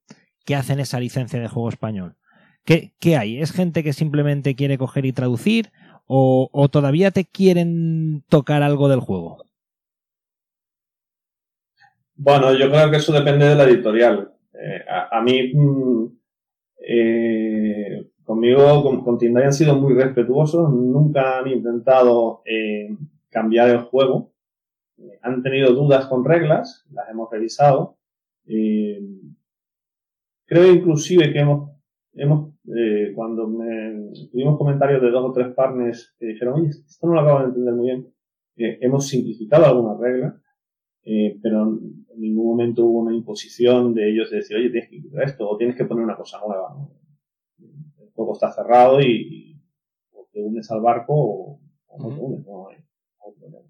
[0.46, 2.16] que hacen esa licencia de juego español?
[2.64, 3.38] ¿Qué, qué hay?
[3.40, 5.72] ¿Es gente que simplemente quiere coger y traducir
[6.08, 9.44] o, o todavía te quieren tocar algo del juego?
[12.16, 14.32] Bueno, yo creo que eso depende de la editorial.
[14.52, 16.06] Eh, a, mí, mm,
[16.80, 22.88] eh, conmigo, con, con han sido muy respetuosos, nunca han intentado eh,
[23.30, 24.32] cambiar el juego.
[25.22, 27.96] han tenido dudas con reglas, las hemos revisado.
[30.46, 31.70] creo inclusive que hemos,
[32.14, 32.52] hemos
[33.14, 37.20] cuando me, tuvimos comentarios de dos o tres partners que dijeron, oye, esto no lo
[37.20, 38.08] acabo de entender muy bien,
[38.56, 40.34] hemos simplificado algunas reglas
[41.10, 45.00] eh, pero en ningún momento hubo una imposición de ellos de decir, oye, tienes que
[45.00, 46.76] quitar esto o tienes que poner una cosa nueva.
[47.58, 49.58] El juego está cerrado y,
[50.12, 51.60] o te unes al barco o,
[51.98, 52.76] no te unes, no hay,
[53.38, 53.66] problema.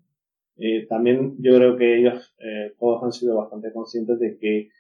[0.57, 4.71] Eh, también yo creo que ellos eh, todos han sido bastante conscientes de que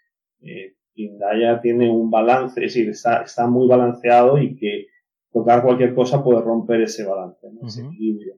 [0.40, 0.74] eh,
[1.04, 4.86] Indaya tiene un balance, es decir, está, está, muy balanceado y que
[5.32, 8.34] tocar cualquier cosa puede romper ese balance, ese equilibrio.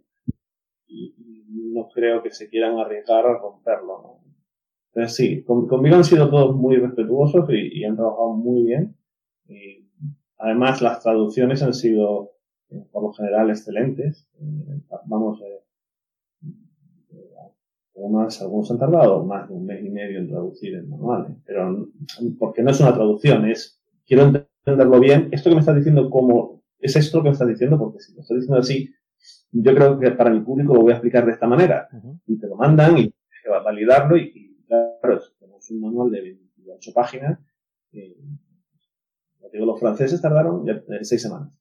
[0.86, 1.14] Y,
[1.72, 4.02] no creo que se quieran arriesgar a romperlo.
[4.02, 4.20] ¿no?
[4.92, 8.96] Entonces sí, conmigo han sido todos muy respetuosos y, han trabajado muy bien.
[9.46, 9.88] Y
[10.36, 12.32] además las traducciones han sido
[12.70, 14.28] eh, por lo general excelentes.
[14.40, 15.59] Eh, vamos, eh,
[18.00, 21.86] algunos, algunos han tardado más de un mes y medio en traducir el manual, pero
[22.38, 25.28] porque no es una traducción, es quiero entenderlo bien.
[25.32, 27.78] Esto que me estás diciendo, ¿cómo es esto que me estás diciendo?
[27.78, 28.94] Porque si lo estás diciendo así,
[29.52, 31.88] yo creo que para mi público lo voy a explicar de esta manera.
[32.26, 33.14] Y te lo mandan y
[33.50, 37.38] va a validarlo y, claro, tenemos un manual de 28 páginas.
[37.92, 38.16] Eh,
[39.52, 41.52] digo, los franceses tardaron ya, seis semanas.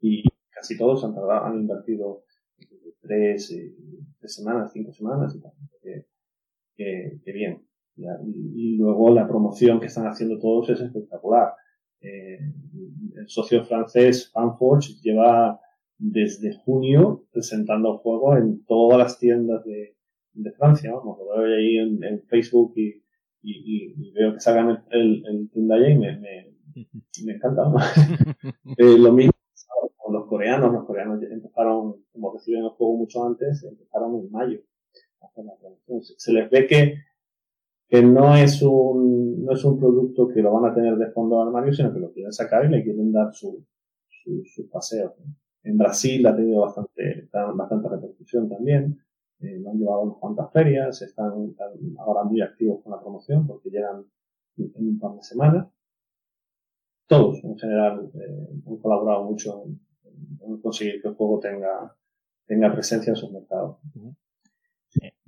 [0.00, 2.24] Y casi todos han tardado, han invertido
[3.00, 3.54] tres,
[4.18, 5.52] tres semanas, cinco semanas y tal.
[6.76, 7.62] Que, bien.
[7.96, 11.54] Y, luego la promoción que están haciendo todos es espectacular.
[12.00, 12.38] Eh,
[13.16, 15.58] el socio francés Fanforge lleva
[15.98, 19.96] desde junio presentando el juego en todas las tiendas de,
[20.34, 20.92] de Francia.
[20.92, 23.02] Vamos, lo veo ahí en, Facebook y,
[23.42, 26.56] y, veo que salgan el, el, el y me, me,
[27.24, 27.62] me encanta.
[28.76, 29.32] eh, lo mismo
[29.96, 30.72] con los coreanos.
[30.72, 34.60] Los coreanos empezaron, como reciben el juego mucho antes, empezaron en mayo.
[36.16, 36.94] Se, les ve que,
[37.88, 41.40] que no es un no es un producto que lo van a tener de fondo
[41.40, 43.64] al armario, sino que lo quieren sacar y le quieren dar su,
[44.08, 45.14] su, su paseo.
[45.62, 48.98] En Brasil ha tenido bastante, bastante repercusión también.
[49.40, 51.54] Eh, lo han llevado unas cuantas ferias, están,
[51.98, 54.04] ahora muy activos con la promoción porque llegan
[54.56, 55.66] en un par de semanas.
[57.06, 61.94] Todos, en general, eh, han colaborado mucho en, conseguir que el juego tenga,
[62.46, 63.78] tenga presencia en sus mercados.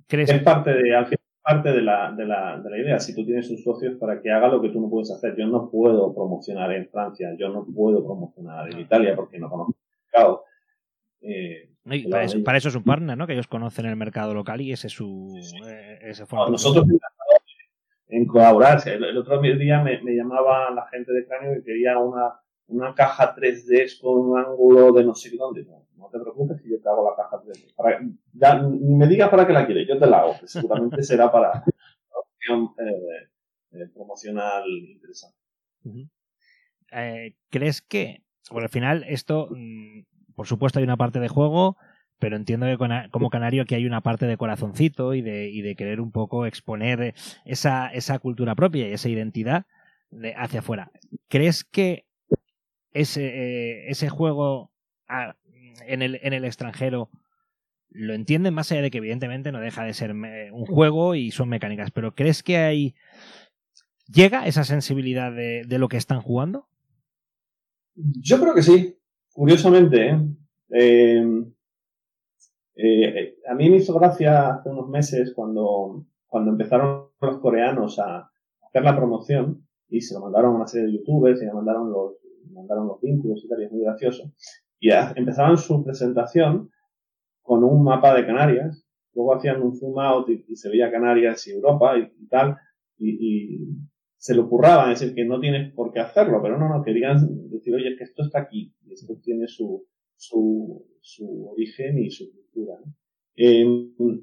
[0.09, 2.99] Es parte de, parte de la, de, la, de la idea.
[2.99, 5.37] Si tú tienes un socio para que haga lo que tú no puedes hacer.
[5.37, 9.75] Yo no puedo promocionar en Francia, yo no puedo promocionar en Italia porque no conozco
[11.21, 11.69] eh,
[12.45, 13.27] para, eso, es un partner, ¿no?
[13.27, 15.35] Que ellos conocen el mercado local y ese es su.
[15.67, 16.87] Eh, ese nosotros
[18.09, 18.81] en colaborar.
[18.87, 24.01] El, otro día me, llamaba la gente de Cráneo que quería una, una caja 3D
[24.01, 25.67] con un ángulo de no sé dónde.
[25.97, 27.75] No, te preocupes que yo te hago la caja 3D.
[27.75, 28.01] Para,
[28.33, 30.35] ya, ni me digas para qué la quieres, yo te la hago.
[30.41, 31.65] Que seguramente será para
[32.11, 35.37] opción eh, promocional interesante.
[37.51, 40.01] ¿Crees que bueno, al final esto, mm,
[40.35, 41.77] por supuesto hay una parte de juego,
[42.19, 45.77] pero entiendo que como canario aquí hay una parte de corazoncito y de, y de
[45.77, 49.67] querer un poco exponer esa, esa cultura propia y esa identidad
[50.11, 50.91] de hacia afuera.
[51.29, 52.07] ¿Crees que
[52.93, 54.73] ese, eh, ese juego
[55.87, 57.11] en, el, en el extranjero
[57.91, 61.49] lo entienden más allá de que evidentemente no deja de ser un juego y son
[61.49, 62.95] mecánicas, pero ¿crees que hay
[64.07, 66.69] llega esa sensibilidad de, de lo que están jugando?
[67.95, 68.97] Yo creo que sí,
[69.33, 70.09] curiosamente.
[70.09, 70.21] ¿eh?
[70.71, 71.45] Eh,
[72.81, 78.31] eh, a mí me hizo gracia hace unos meses cuando, cuando empezaron los coreanos a
[78.63, 81.91] hacer la promoción y se lo mandaron a una serie de youtubers y le mandaron
[81.91, 82.13] los,
[82.53, 84.33] mandaron los vínculos y tal, y es muy gracioso.
[84.79, 86.71] Y empezaban su presentación
[87.43, 91.53] con un mapa de Canarias, luego hacían un zoom out y, se veía Canarias y
[91.53, 92.59] Europa y, tal,
[92.97, 93.67] y,
[94.19, 97.51] se lo curraban, es decir, que no tienes por qué hacerlo, pero no, no, querían
[97.51, 99.85] decir, oye, es que esto está aquí, y esto tiene su,
[100.19, 102.79] su, su origen y su cultura.
[103.37, 103.65] Eh,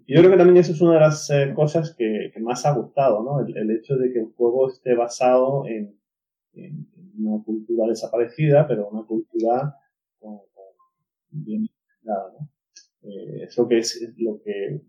[0.08, 3.24] yo creo que también eso es una de las eh, cosas que, más ha gustado,
[3.24, 3.40] ¿no?
[3.40, 5.98] El, hecho de que el juego esté basado en,
[7.18, 9.76] una cultura desaparecida, pero una cultura
[11.30, 11.68] bien
[12.04, 12.50] ¿no?
[13.04, 14.82] Eh, es lo que es, lo, que,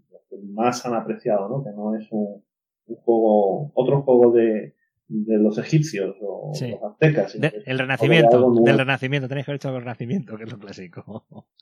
[0.43, 1.65] más han apreciado, ¿no?
[1.65, 2.45] Que no es un,
[2.87, 4.76] juego, otro juego de,
[5.09, 7.37] de los egipcios o los aztecas.
[7.67, 11.27] el renacimiento, del renacimiento, tenéis que haber hecho el renacimiento, que es lo clásico.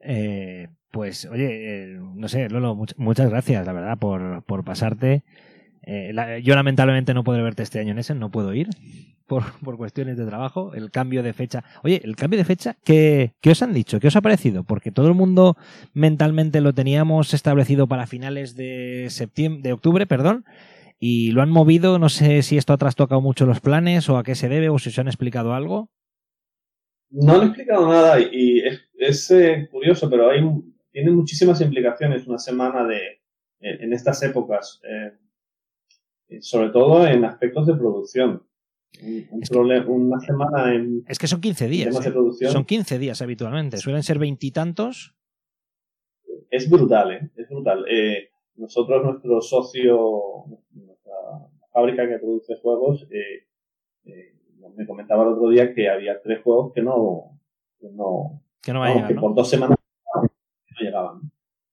[0.00, 5.24] Eh, pues, oye, eh, no sé, Lolo, muchas gracias, la verdad, por, por pasarte.
[5.82, 6.12] Eh,
[6.44, 8.68] yo lamentablemente no podré verte este año en ese, no puedo ir
[9.26, 10.72] por, por, cuestiones de trabajo.
[10.74, 11.64] El cambio de fecha.
[11.82, 13.98] Oye, el cambio de fecha, ¿qué, ¿qué, os han dicho?
[13.98, 14.64] ¿Qué os ha parecido?
[14.64, 15.56] Porque todo el mundo
[15.94, 20.44] mentalmente lo teníamos establecido para finales de septiembre, de octubre, perdón,
[20.98, 21.98] y lo han movido.
[21.98, 24.78] No sé si esto ha trastocado mucho los planes o a qué se debe o
[24.78, 25.90] si os han explicado algo.
[27.10, 28.62] No han explicado nada y
[28.98, 30.42] es, eh, curioso, pero hay,
[30.92, 33.22] tiene muchísimas implicaciones una semana de,
[33.60, 38.42] en estas épocas, eh, sobre todo en aspectos de producción.
[39.02, 39.42] Un,
[39.88, 41.04] una semana en.
[41.06, 41.98] Es que son 15 días.
[41.98, 42.12] de ¿eh?
[42.12, 42.52] producción.
[42.52, 43.76] Son 15 días habitualmente.
[43.76, 45.14] Suelen ser veintitantos.
[46.50, 47.30] Es brutal, ¿eh?
[47.36, 47.84] Es brutal.
[48.56, 50.22] nosotros, nuestro socio,
[51.78, 53.06] fábrica que produce juegos,
[54.76, 57.38] me comentaba el otro día que había tres juegos que no,
[57.78, 59.76] que no, que no, que por dos semanas
[60.14, 60.28] no
[60.80, 61.20] llegaban.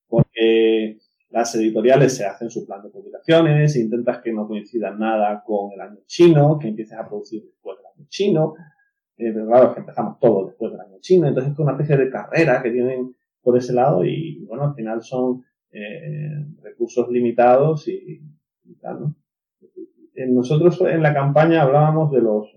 [0.08, 0.98] Porque
[1.30, 5.82] las editoriales se hacen su plan de publicaciones, intentas que no coincida nada con el
[5.82, 8.54] año chino, que empieces a producir después del año chino,
[9.18, 12.10] eh, pero claro, que empezamos todo después del año chino, entonces es una especie de
[12.10, 18.22] carrera que tienen por ese lado y bueno, al final son eh, recursos limitados y,
[18.82, 19.16] tal, ¿no?
[20.28, 22.56] Nosotros en la campaña hablábamos de los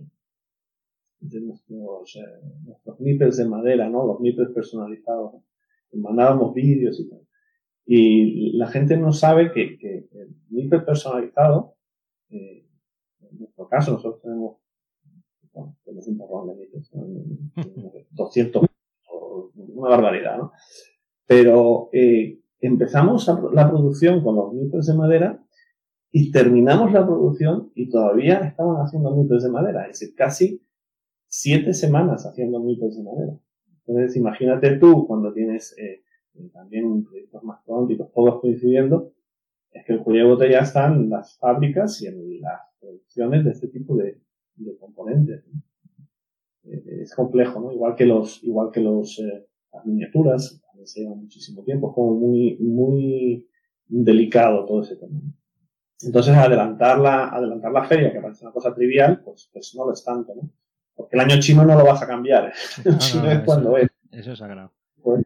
[1.21, 4.07] de nuestros, eh, nipples de madera, ¿no?
[4.07, 5.43] Los nipples personalizados.
[5.93, 7.21] Mandábamos vídeos y tal.
[7.87, 11.77] Y la gente no sabe que, que el nipple personalizado,
[12.31, 12.67] eh,
[13.21, 14.59] en nuestro caso, nosotros tenemos,
[15.53, 16.91] bueno, tenemos un porrón de nipples,
[18.11, 18.63] 200,
[19.57, 20.53] una barbaridad, ¿no?
[21.27, 25.48] Pero eh, empezamos la producción con los nipples de madera
[26.11, 29.83] y terminamos la producción y todavía estaban haciendo nipples de madera.
[29.83, 30.63] Es decir, casi
[31.27, 33.39] siete semanas haciendo mitos de madera.
[33.87, 36.03] Entonces, imagínate tú cuando tienes eh,
[36.35, 39.13] eh, también proyectos más tónicos, todos coincidiendo,
[39.71, 43.51] es que el cuello de botella está en las fábricas y en las producciones de
[43.51, 44.19] este tipo de,
[44.81, 45.45] componentes.
[46.65, 47.73] Eh, es complejo, ¿no?
[47.73, 49.23] Igual que los, igual que los,
[49.73, 53.47] las miniaturas, se lleva muchísimo tiempo, es como muy, muy
[53.87, 55.21] delicado todo ese tema.
[56.03, 59.93] Entonces, adelantar la, adelantar la feria, que parece una cosa trivial, pues, pues no lo
[59.93, 60.51] es tanto, ¿no?
[60.95, 62.53] Porque el año chino no lo vas a cambiar.
[62.85, 63.89] El chino es cuando es.
[64.11, 64.73] Eso es sagrado.
[65.03, 65.25] Pues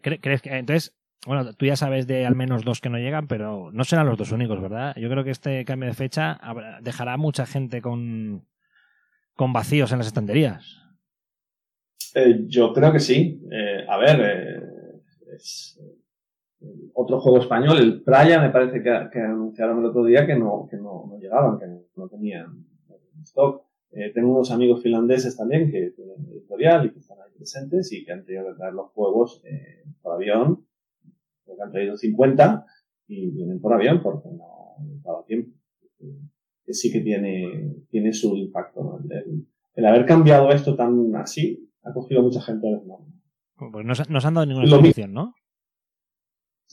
[0.00, 0.94] ¿Crees que entonces,
[1.26, 4.16] bueno, tú ya sabes de al menos dos que no llegan, pero no serán los
[4.16, 4.94] dos únicos, ¿verdad?
[4.96, 6.38] Yo creo que este cambio de fecha
[6.82, 8.46] dejará a mucha gente con,
[9.34, 10.82] con vacíos en las estanterías.
[12.14, 13.40] Eh, yo creo que sí.
[13.50, 15.80] Eh, a ver, eh, es,
[16.94, 20.76] otro juego español, el Playa, me parece que, anunciaron el otro día que no, que
[20.76, 22.64] no, no llegaban, que no tenían
[23.22, 23.62] stock.
[23.92, 28.04] Eh, tengo unos amigos finlandeses también que tienen editorial y que están ahí presentes y
[28.04, 30.66] que han tenido que traer los juegos eh, por avión,
[31.44, 32.66] porque han traído 50
[33.08, 35.56] y vienen por avión porque no daba tiempo.
[36.64, 39.00] Que sí que tiene, tiene su impacto.
[39.74, 44.34] El, haber cambiado esto tan así ha cogido mucha gente a Pues no, se han
[44.34, 45.34] dado ninguna solución, ¿no?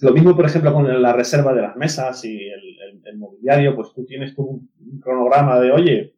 [0.02, 4.06] Lo mismo, por ejemplo, con la reserva de las mesas y el, mobiliario, pues tú
[4.06, 6.16] tienes tu un cronograma de, oye,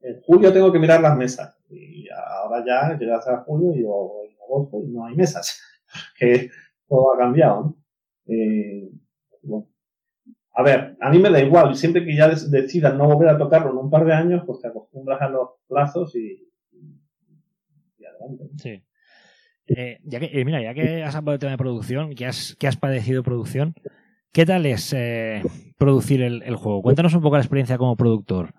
[0.00, 1.56] en julio tengo que mirar las mesas.
[1.70, 5.60] Y ahora ya llegas a julio y yo, en agosto no hay mesas.
[6.18, 6.50] que
[6.88, 7.76] todo ha cambiado.
[8.26, 8.90] Eh,
[10.56, 11.74] a ver, a mí me da igual.
[11.76, 14.68] Siempre que ya decidas no volver a tocarlo en un par de años, pues te
[14.68, 16.48] acostumbras a los plazos y,
[17.98, 18.50] y adelante.
[18.56, 18.82] Sí.
[19.66, 22.56] Eh, ya que, eh, mira, ya que has hablado del tema de producción, que has,
[22.58, 23.74] que has padecido producción,
[24.32, 24.94] ¿qué tal es
[25.78, 26.82] producir el, el, juego?
[26.82, 28.54] Cuéntanos un poco la experiencia como productor.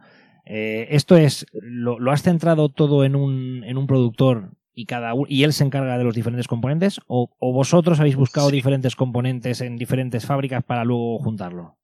[0.45, 5.43] Eh, esto es, lo, has centrado todo en un, en un productor y cada y
[5.43, 10.25] él se encarga de los diferentes componentes o, vosotros habéis buscado diferentes componentes en diferentes
[10.25, 11.77] fábricas para luego juntarlo?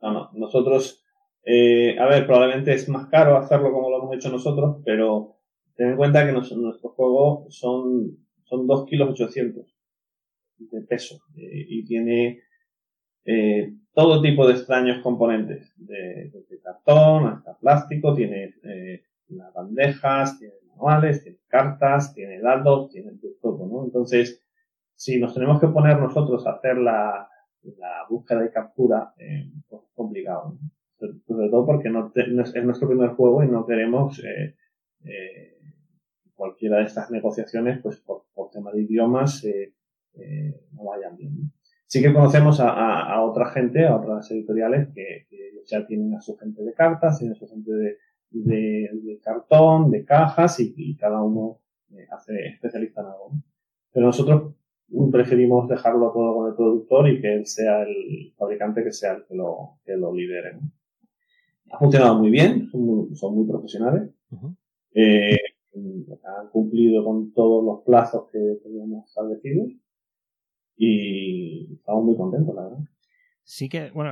[0.00, 1.04] No, no, nosotros,
[1.44, 5.36] eh, a ver, probablemente es más caro hacerlo como lo hemos hecho nosotros, pero
[5.76, 9.66] ten en cuenta que nuestro juego son, son 2 kilos 800
[10.58, 12.40] de peso eh, y tiene
[13.24, 19.02] eh, todo tipo de extraños componentes, de, desde cartón hasta plástico, tiene eh,
[19.54, 23.84] bandejas, tiene manuales, tiene cartas, tiene datos, tiene todo, ¿no?
[23.84, 24.42] Entonces,
[24.94, 27.28] si nos tenemos que poner nosotros a hacer la,
[27.62, 29.12] la búsqueda y captura,
[29.68, 30.58] pues es complicado.
[31.26, 34.22] Sobre todo porque no, es nuestro primer juego y no queremos
[35.04, 35.51] eh,
[36.34, 39.72] cualquiera de estas negociaciones, pues por, por tema de idiomas, eh,
[40.14, 41.52] eh, no vayan bien.
[41.86, 46.14] Sí que conocemos a, a, a, otra gente, a otras editoriales que, que, ya tienen
[46.14, 47.96] a su gente de cartas, tienen a su gente de,
[48.30, 51.60] de, de cartón, de cajas y, y cada uno
[51.92, 53.32] eh, hace especialista en algo.
[53.92, 54.54] Pero nosotros
[55.10, 59.24] preferimos dejarlo todo con el productor y que él sea el fabricante que sea el
[59.24, 60.58] que lo, que lo lidere.
[61.70, 64.10] Ha funcionado muy bien, son muy, son muy profesionales.
[64.30, 64.56] Uh -huh.
[64.94, 65.38] eh,
[65.74, 69.68] han cumplido con todos los plazos que teníamos establecidos
[70.76, 72.78] y estamos muy contentos, la verdad.
[73.44, 74.10] Sí que, bueno,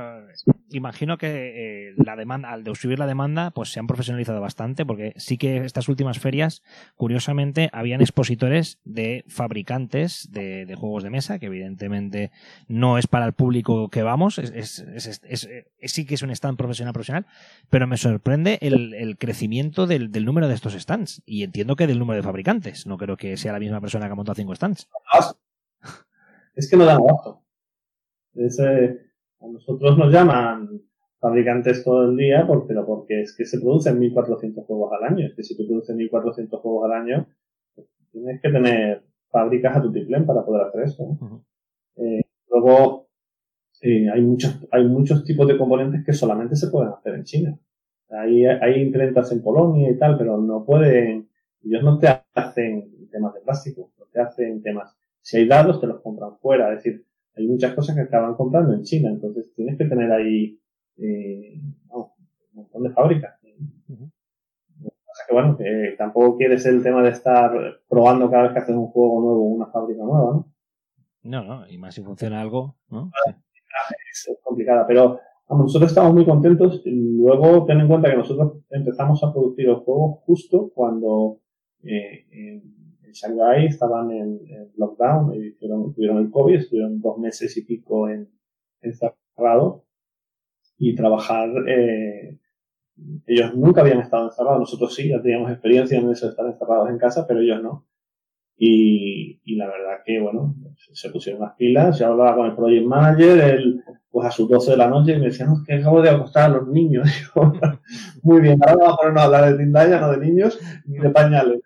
[0.71, 4.85] imagino que eh, la demanda, al de subir la demanda, pues se han profesionalizado bastante,
[4.85, 6.63] porque sí que estas últimas ferias,
[6.95, 12.31] curiosamente, habían expositores de fabricantes de, juegos de mesa, que evidentemente
[12.67, 15.49] no es para el público que vamos, es, es, es,
[15.79, 17.25] es sí que es un stand profesional profesional,
[17.69, 22.17] pero me sorprende el, crecimiento del, número de estos stands, y entiendo que del número
[22.17, 24.89] de fabricantes, no creo que sea la misma persona que ha montado cinco stands.
[26.55, 27.43] Es que no dan abajo.
[28.33, 29.10] Es, eh,
[29.41, 30.81] a nosotros nos llaman
[31.19, 35.25] fabricantes todo el día, porque, pero porque es que se producen 1.400 juegos al año.
[35.27, 37.27] Es que si tú produces 1.400 juegos al año,
[37.75, 41.03] pues tienes que tener fábricas a tu tiplén para poder hacer eso.
[41.03, 41.43] Uh -huh.
[41.97, 43.07] eh, luego,
[43.81, 47.59] eh, hay muchos, hay muchos tipos de componentes que solamente se pueden hacer en China.
[48.09, 51.29] Hay, hay imprentas en Polonia y tal, pero no pueden,
[51.63, 54.95] ellos no te hacen temas de plástico, no te hacen temas.
[55.21, 56.73] Si hay dados, te los compran fuera.
[56.73, 57.05] Es decir,
[57.35, 60.59] hay muchas cosas que acaban comprando en China, entonces tienes que tener ahí
[60.97, 61.59] eh,
[61.89, 62.13] no,
[62.53, 63.39] un montón de fábricas.
[63.87, 64.11] Uh -huh.
[64.83, 67.51] O sea que bueno, que tampoco quieres el tema de estar
[67.89, 70.51] probando cada vez que haces un juego nuevo una fábrica nueva, ¿no?
[71.23, 73.11] No, no, y más si funciona algo, ¿no?
[74.11, 76.81] Es complicada, pero vamos, nosotros estamos muy contentos.
[76.85, 81.39] Y luego ten en cuenta que nosotros empezamos a producir el juego justo cuando
[81.83, 82.61] eh,
[83.11, 87.65] en Shanghái estaban en, en lockdown, y tuvieron, tuvieron, el COVID, estuvieron dos meses y
[87.65, 88.29] pico en,
[88.81, 89.85] encerrado
[90.77, 92.39] y trabajar, eh,
[93.27, 96.89] ellos nunca habían estado encerrados, nosotros sí, ya teníamos experiencia en eso de estar encerrados
[96.89, 97.85] en casa, pero ellos no.
[98.57, 100.55] Y, y la verdad que, bueno,
[100.93, 104.71] se pusieron las pilas, yo hablaba con el project manager, él, pues a sus 12
[104.71, 107.07] de la noche, y me decían, que acabo de acostar a los niños.
[108.23, 111.09] Muy bien, ahora vamos a ponernos a hablar de Tindaya, no de niños, ni de
[111.09, 111.61] pañales.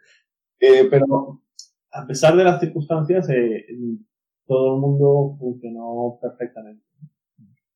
[0.60, 1.42] Eh, pero
[1.92, 3.66] a pesar de las circunstancias, eh,
[4.46, 6.84] todo el mundo funcionó perfectamente.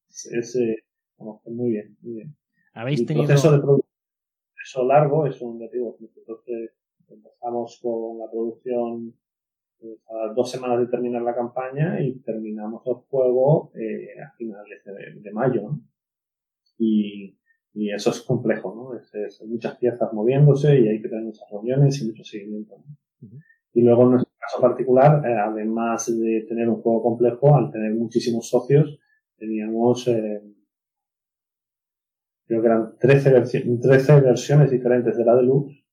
[0.10, 0.84] Es, eh,
[1.18, 2.36] bueno, muy bien, muy bien.
[2.74, 3.28] ¿Habéis el tenido...
[3.28, 6.44] proceso de proceso largo es un digo, nosotros
[7.08, 9.14] empezamos con la producción
[9.82, 15.22] a dos semanas de terminar la campaña y terminamos el juego eh, a finales de,
[15.22, 15.62] de mayo.
[15.62, 15.82] ¿no?
[16.78, 17.39] Y,
[17.74, 18.98] y eso es complejo, ¿no?
[18.98, 22.78] Es, es, muchas piezas moviéndose y hay que tener muchas reuniones y mucho seguimiento.
[22.78, 23.28] ¿no?
[23.28, 23.42] Uh -huh.
[23.74, 27.94] Y luego en nuestro caso particular, eh, además de tener un juego complejo, al tener
[27.94, 29.00] muchísimos socios,
[29.38, 30.42] teníamos, eh,
[32.46, 35.84] creo que eran 13, versi 13 versiones diferentes de la Deluxe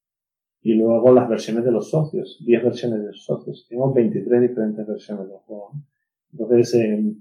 [0.62, 3.66] y luego las versiones de los socios, 10 versiones de los socios.
[3.68, 5.72] Tenemos 23 diferentes versiones del juego.
[6.32, 7.14] Entonces, eh,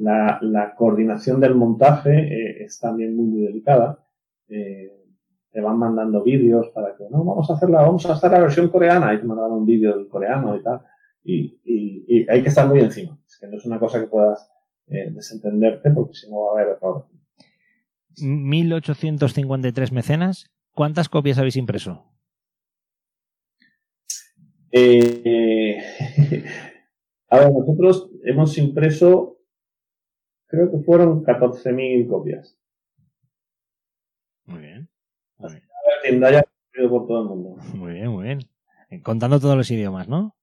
[0.00, 4.04] la, la, coordinación del montaje eh, es también muy, muy delicada.
[4.48, 4.94] Eh,
[5.50, 8.68] te van mandando vídeos para que, no, vamos a hacerla, vamos a hacer la versión
[8.68, 10.80] coreana y te mandan un vídeo del coreano y tal.
[11.24, 13.18] Y, y, y, hay que estar muy encima.
[13.26, 14.50] Es que no es una cosa que puedas
[14.86, 17.06] eh, desentenderte porque si no va a haber error.
[18.20, 20.50] 1853 mecenas.
[20.72, 22.04] ¿Cuántas copias habéis impreso?
[24.70, 25.78] Eh,
[27.28, 29.37] a ver, nosotros hemos impreso,
[30.48, 32.58] creo que fueron 14.000 copias.
[34.46, 34.88] Muy bien.
[35.36, 35.62] Muy bien.
[36.02, 36.44] Tindaya
[36.88, 37.62] por todo el mundo.
[37.74, 38.40] Muy bien, muy bien.
[39.02, 40.34] Contando todos los idiomas, ¿no?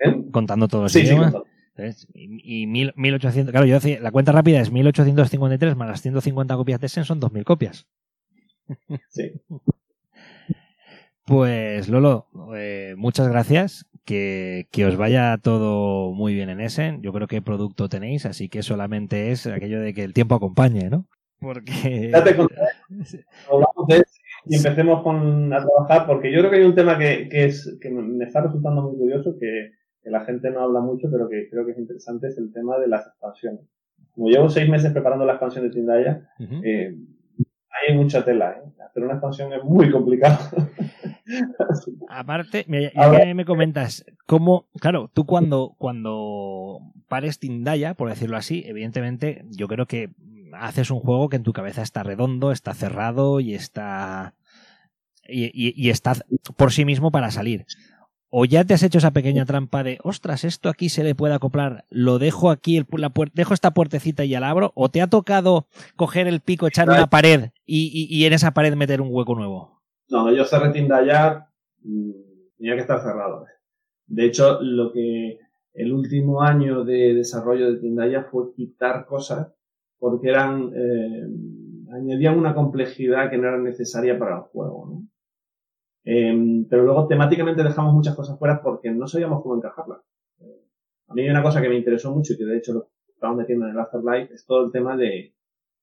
[0.00, 0.30] ¿Eh?
[0.32, 1.32] Contando todos los sí, idiomas.
[1.32, 1.38] Sí,
[1.76, 2.08] ¿Ves?
[2.14, 6.56] Y, y mil, 1800, claro, yo decía, la cuenta rápida es 1853 más las 150
[6.56, 7.86] copias de Essen son 2000 copias.
[9.08, 9.32] Sí.
[11.26, 13.86] Pues Lolo, eh, muchas gracias.
[14.04, 17.00] Que, que, os vaya todo muy bien en Essen.
[17.00, 20.90] Yo creo que producto tenéis, así que solamente es aquello de que el tiempo acompañe,
[20.90, 21.06] ¿no?
[21.40, 22.10] Porque.
[22.12, 22.48] Date con...
[23.50, 24.04] Hablamos de
[24.46, 27.78] y empecemos con, a trabajar, porque yo creo que hay un tema que, que, es,
[27.80, 29.70] que me está resultando muy curioso, que,
[30.02, 32.78] que la gente no habla mucho, pero que creo que es interesante, es el tema
[32.78, 33.60] de las expansiones.
[34.12, 36.60] Como llevo seis meses preparando la expansión de Tindaya, uh -huh.
[36.62, 36.94] eh,
[37.88, 38.82] hay mucha tela, ¿eh?
[38.84, 40.38] Hacer una expansión es muy complicado.
[42.08, 48.36] Aparte, mira, ya que me comentas, cómo, claro, tú cuando, cuando pares Tindaya, por decirlo
[48.36, 50.10] así, evidentemente, yo creo que
[50.52, 54.34] haces un juego que en tu cabeza está redondo, está cerrado y está.
[55.26, 56.14] Y, y- y está
[56.56, 57.64] por sí mismo para salir.
[58.28, 61.34] O ya te has hecho esa pequeña trampa de, ostras, esto aquí se le puede
[61.34, 65.00] acoplar, lo dejo aquí, el la dejo esta puertecita y ya la abro, o te
[65.00, 69.34] ha tocado coger el pico, echar una pared y en esa pared meter un hueco
[69.36, 69.73] nuevo.
[70.10, 71.48] No, yo cerré Tindaya,
[71.82, 72.10] mm,
[72.56, 73.44] tenía que estar cerrado.
[74.06, 75.38] De hecho, lo que
[75.74, 79.52] el último año de desarrollo de Tindaya fue quitar cosas
[79.98, 81.26] porque eran eh,
[81.92, 84.86] añadían una complejidad que no era necesaria para el juego.
[84.90, 85.08] ¿no?
[86.04, 90.00] Eh, pero luego temáticamente dejamos muchas cosas fuera porque no sabíamos cómo encajarlas.
[91.08, 93.36] A mí hay una cosa que me interesó mucho y que de hecho lo estamos
[93.38, 95.34] metiendo en el Afterlife es todo el tema de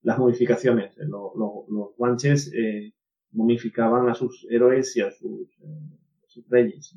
[0.04, 0.98] las modificaciones.
[0.98, 2.94] Eh, lo- lo- los guanches eh,
[3.34, 5.80] momificaban a sus héroes y a sus, eh,
[6.28, 6.96] sus reyes.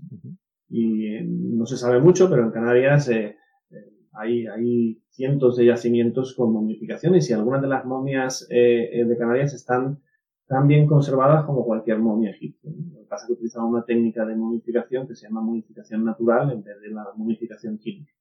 [0.69, 3.37] Y eh, no se sabe mucho, pero en Canarias eh,
[3.71, 3.77] eh,
[4.13, 9.17] hay, hay cientos de yacimientos con momificaciones y algunas de las momias eh, eh, de
[9.19, 10.01] Canarias están
[10.47, 12.71] tan bien conservadas como cualquier momia egipcia.
[12.71, 16.51] Lo que pasa es que utilizaban una técnica de momificación que se llama momificación natural
[16.53, 18.13] en vez de la momificación química.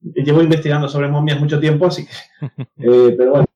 [0.00, 2.12] Llevo investigando sobre momias mucho tiempo, así que...
[3.16, 3.46] pero bueno,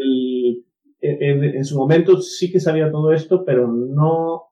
[0.00, 0.64] el-
[1.00, 4.44] en, en su momento sí que sabía todo esto, pero no,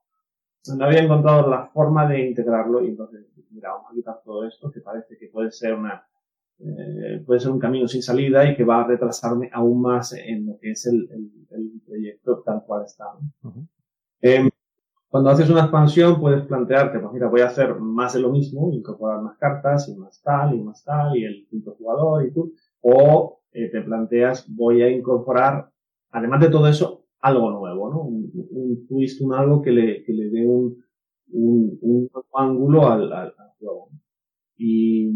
[0.77, 4.71] no había encontrado la forma de integrarlo y entonces, mira, vamos a quitar todo esto
[4.71, 6.07] que parece que puede ser una,
[6.61, 10.47] eh, puede ser un camino sin salida y que va a retrasarme aún más en
[10.47, 13.05] lo que es el, el- el proyecto tal cual está.
[13.43, 13.51] ¿no?
[13.51, 13.67] Ujú.
[14.21, 14.51] Em,
[15.09, 18.71] cuando haces una expansión puedes plantearte, pues mira, voy a hacer más de lo mismo,
[18.73, 22.53] incorporar más cartas y más tal y más tal y el quinto jugador y tú,
[22.83, 25.71] o eh, te planteas voy a incorporar,
[26.11, 28.03] además de todo eso, algo nuevo, ¿no?
[28.03, 30.83] Un, un twist, un algo que le, que le dé un,
[31.33, 33.91] un, un ángulo al, al, al juego.
[34.57, 35.11] Y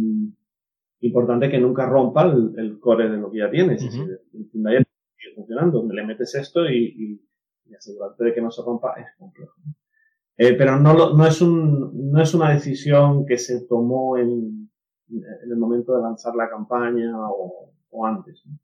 [1.00, 3.82] importante que nunca rompa el, el core de lo que ya tienes.
[3.82, 4.08] Es Ujú.
[4.08, 4.86] decir, el
[5.16, 7.20] sigue funcionando, le metes esto y, y,
[7.70, 9.54] y asegurarte de que no se rompa es complejo.
[10.36, 14.70] Eh, pero no, lo- no, es un, no es una decisión que se tomó en,
[15.10, 18.42] en el momento de lanzar la campaña o, o antes.
[18.46, 18.58] ¿no?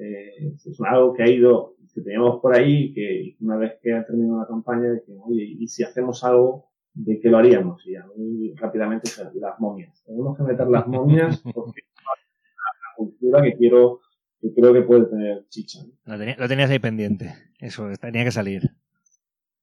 [0.00, 4.06] Eh, es algo que ha ido, que teníamos por ahí, que una vez que ha
[4.06, 6.66] terminado la campaña, que, oye, ¿y si hacemos algo?
[6.94, 7.86] ¿De qué lo haríamos?
[7.86, 10.02] Y a mí rápidamente las momias.
[10.04, 14.00] Tenemos que meter las momias porque es una cultura que quiero,
[14.40, 15.80] que creo que puede tener chicha.
[15.84, 16.12] ¿no?
[16.12, 17.34] Lo, tenía- lo tenías ahí pendiente.
[17.60, 18.62] Eso, tenía que salir.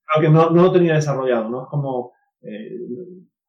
[0.05, 1.63] Claro que no, no lo tenía desarrollado, ¿no?
[1.63, 2.77] Es como, eh,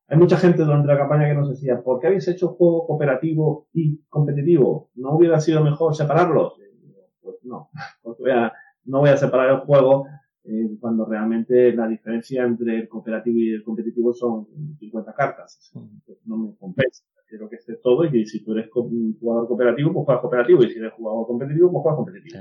[0.09, 3.69] hay mucha gente durante la campaña que nos decía, ¿por qué habéis hecho juego cooperativo
[3.73, 4.91] y competitivo?
[4.95, 6.55] ¿No hubiera sido mejor separarlos?
[7.47, 7.71] No,
[8.03, 8.53] pues voy a-
[8.85, 10.07] no voy a separar el juego
[10.45, 14.47] eh, cuando realmente la diferencia entre el cooperativo y el competitivo son
[14.79, 15.73] 50 cartas.
[16.25, 17.05] No me compensa.
[17.29, 20.71] Quiero que esté todo y que si tú eres jugador cooperativo, pues juegas cooperativo y
[20.71, 22.39] si eres jugador competitivo, pues juegas competitivo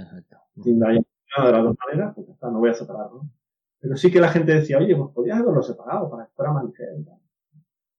[0.61, 1.01] sin llamada
[1.47, 3.21] de las dos maneras, pues ya está, no voy a separarlo.
[3.79, 6.65] Pero sí que la gente decía, oye, pues podías haberlo separado para que fuera más
[6.65, 6.97] ligero.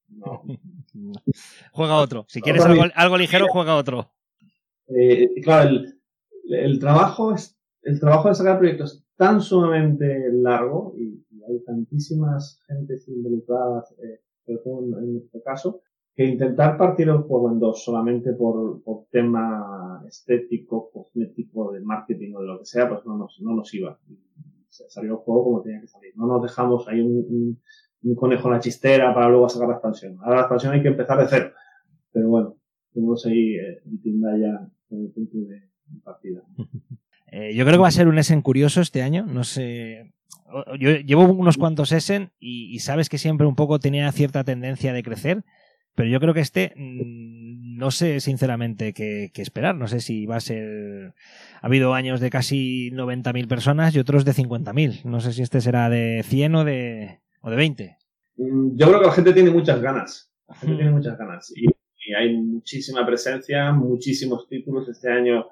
[0.09, 0.43] No.
[1.73, 2.25] Juega otro.
[2.29, 4.09] Si quieres algo, algo ligero, juega otro.
[4.87, 5.96] Eh, claro, el,
[6.49, 12.61] el trabajo es, el trabajo de sacar proyectos tan sumamente largo y, y hay tantísimas
[12.67, 15.81] gentes involucradas, eh, en, en este caso,
[16.17, 22.33] que intentar partir el juego en dos solamente por, por tema estético, cosmético, de marketing
[22.35, 23.99] o de lo que sea, pues no nos, no nos iba.
[24.69, 26.13] Salió el juego como tenía que salir.
[26.15, 27.61] No nos dejamos ahí un,
[28.15, 30.17] conejo en la chistera para luego sacar la expansión.
[30.21, 31.51] Ahora la expansión hay que empezar de cero.
[32.11, 32.57] Pero bueno,
[32.93, 35.69] tenemos ahí eh, en Tindaya en el punto de
[37.29, 39.25] Eh, yo creo que va a ser un Essen curioso este año.
[39.25, 40.13] No sé.
[40.79, 44.93] Yo llevo unos cuantos Essen y, y sabes que siempre un poco tenía cierta tendencia
[44.93, 45.43] de crecer.
[45.93, 49.75] Pero yo creo que este mm, no sé sinceramente qué, qué esperar.
[49.75, 51.13] No sé si va a ser.
[51.61, 55.03] Ha habido años de casi 90.000 personas y otros de 50.000.
[55.03, 57.97] No sé si este será de 100 o de, o de 20.
[58.37, 60.31] Mm, Yo creo que la gente tiene muchas ganas.
[60.47, 61.51] La gente tiene muchas ganas.
[61.55, 65.45] Y, y hay muchísima presencia, muchísimos títulos este año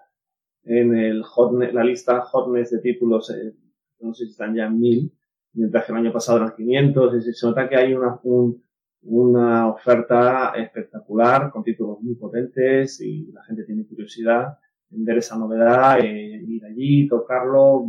[0.66, 3.30] en el hotne- la lista hotness de títulos.
[3.32, 3.54] eh,
[4.02, 5.12] no sé si están ya en mil,
[5.54, 7.14] mientras que el año pasado eran 500.
[7.14, 8.64] Es decir, se nota que hay una, un-
[9.08, 14.58] una oferta espectacular con títulos muy potentes y la gente tiene curiosidad
[14.92, 17.86] en ver esa novedad, eh, ir allí, tocarlo.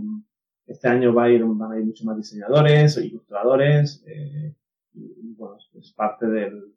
[0.67, 4.55] Este año va a ir, van a ir muchos más diseñadores, ilustradores, eh,
[4.95, 6.75] y, bueno, es parte del,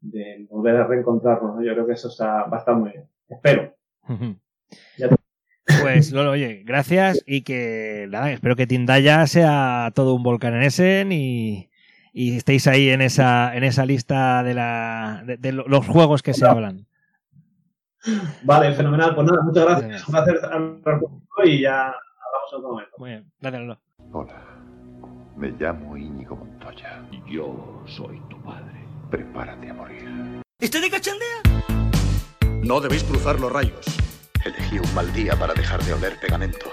[0.00, 1.62] del volver a reencontrarnos, ¿no?
[1.62, 3.08] Yo creo que eso está, va a estar muy bien.
[3.28, 3.74] Espero.
[4.98, 5.08] Ya
[5.82, 10.62] Pues Lolo, oye, gracias y que nada, espero que Tindaya sea todo un volcán en
[10.62, 11.68] Essen y,
[12.12, 16.34] y estéis ahí en esa, en esa lista de, la, de, de los juegos que
[16.34, 16.86] se hablan.
[18.42, 19.14] Vale, fenomenal.
[19.14, 20.08] Pues nada, muchas gracias.
[20.08, 22.96] Un placer hablar contigo y ya hablamos en otro momento.
[22.98, 23.80] Muy bien, gracias, Lolo.
[24.12, 24.44] Hola,
[25.36, 27.02] me llamo Íñigo Montoya.
[27.30, 28.84] Yo soy tu padre.
[29.10, 30.42] Prepárate a morir.
[30.58, 31.42] ¿Está de cachondea?
[32.62, 33.84] No debéis cruzar los rayos.
[34.44, 36.72] Elegí un mal día para dejar de oler pegamento.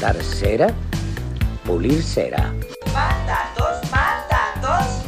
[0.00, 0.68] Dar cera,
[1.64, 2.54] pulir cera.
[2.92, 5.04] Más datos, más datos.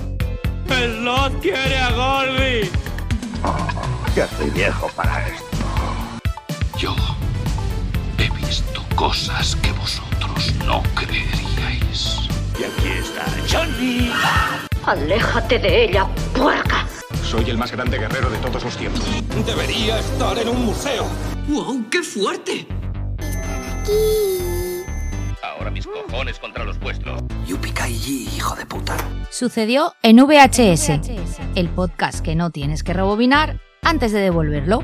[0.69, 2.71] ¡El Lot quiere a Goldie!
[4.15, 5.45] Ya estoy viejo para esto.
[6.77, 6.95] Yo
[8.19, 12.29] he visto cosas que vosotros no creeríais.
[12.59, 14.13] Y aquí está Johnny.
[14.85, 16.87] Aléjate de ella, puerca.
[17.23, 19.03] Soy el más grande guerrero de todos los tiempos.
[19.47, 21.07] Debería estar en un museo.
[21.49, 22.67] ¡Wow, qué fuerte!
[25.45, 27.23] Ahora mis cojones contra los vuestros.
[27.47, 28.97] Yupikai hijo de puta.
[29.31, 31.01] Sucedió en VHS,
[31.55, 34.83] el podcast que no tienes que rebobinar antes de devolverlo.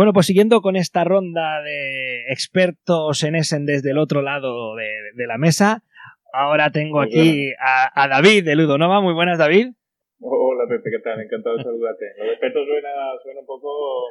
[0.00, 4.88] Bueno, pues siguiendo con esta ronda de expertos en Essen desde el otro lado de,
[5.14, 5.84] de la mesa,
[6.32, 9.02] ahora tengo aquí a, a David de Ludonova.
[9.02, 9.72] Muy buenas, David.
[10.20, 11.20] Hola Pepe, ¿qué tal?
[11.20, 12.06] Encantado de saludarte.
[12.16, 12.88] Lo de Peto suena,
[13.22, 14.06] suena un poco...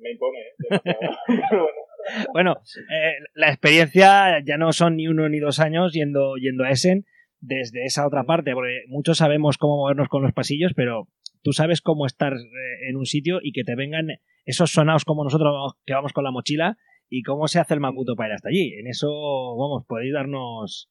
[0.00, 0.54] me impone, ¿eh?
[0.56, 1.00] Demasiado.
[1.26, 1.62] Pero
[2.32, 2.32] bueno.
[2.32, 2.56] Bueno,
[2.90, 7.04] eh, la experiencia ya no son ni uno ni dos años yendo, yendo a Essen
[7.40, 11.08] desde esa otra parte, porque muchos sabemos cómo movernos con los pasillos, pero
[11.42, 14.06] tú sabes cómo estar eh, en un sitio y que te vengan
[14.44, 16.76] esos sonados como nosotros que vamos con la mochila
[17.08, 18.74] y cómo se hace el macuto para ir hasta allí.
[18.78, 19.08] En eso,
[19.56, 20.90] vamos, podéis darnos,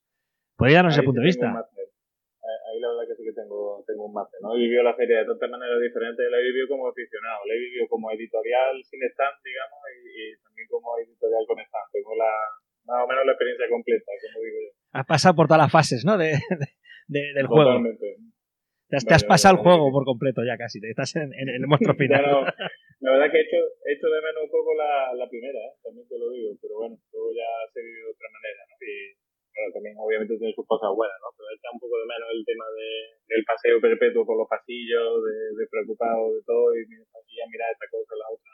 [0.58, 1.48] podéis darnos ese punto de vista.
[1.48, 4.56] Ahí- la verdad que sí que tengo, tengo un máster, ¿no?
[4.56, 7.60] He vivido la feria de tantas maneras diferentes, la he vivido como aficionado, la he
[7.60, 11.88] vivido como editorial sin stand, digamos, y, y también como editorial con stand.
[11.92, 12.32] Tengo la,
[12.88, 14.72] más o menos la experiencia completa, como digo yo.
[14.96, 16.18] Has pasado por todas las fases, ¿no?
[16.18, 16.40] De,
[17.12, 17.68] de- del juego.
[17.84, 18.08] Totalmente.
[18.88, 20.80] Te has, te has pasado el juego por completo ya casi.
[20.80, 22.24] te Estás en, en el monstruo Ya final.
[22.32, 22.46] no,
[23.00, 25.74] la verdad que he hecho, he hecho de menos un poco la, la primera, ¿eh?
[25.84, 28.76] también te lo digo, pero bueno, luego ya se vive de otra manera, ¿no?
[28.80, 28.96] Y
[29.56, 31.28] bueno, también obviamente tiene sus cosas buenas, ¿no?
[31.36, 32.90] Pero echa un poco de menos el tema de,
[33.28, 37.72] del paseo perpetuo por los pasillos, de, de preocupado de todo y aquí a mirar
[37.76, 38.52] esta cosa, la otra.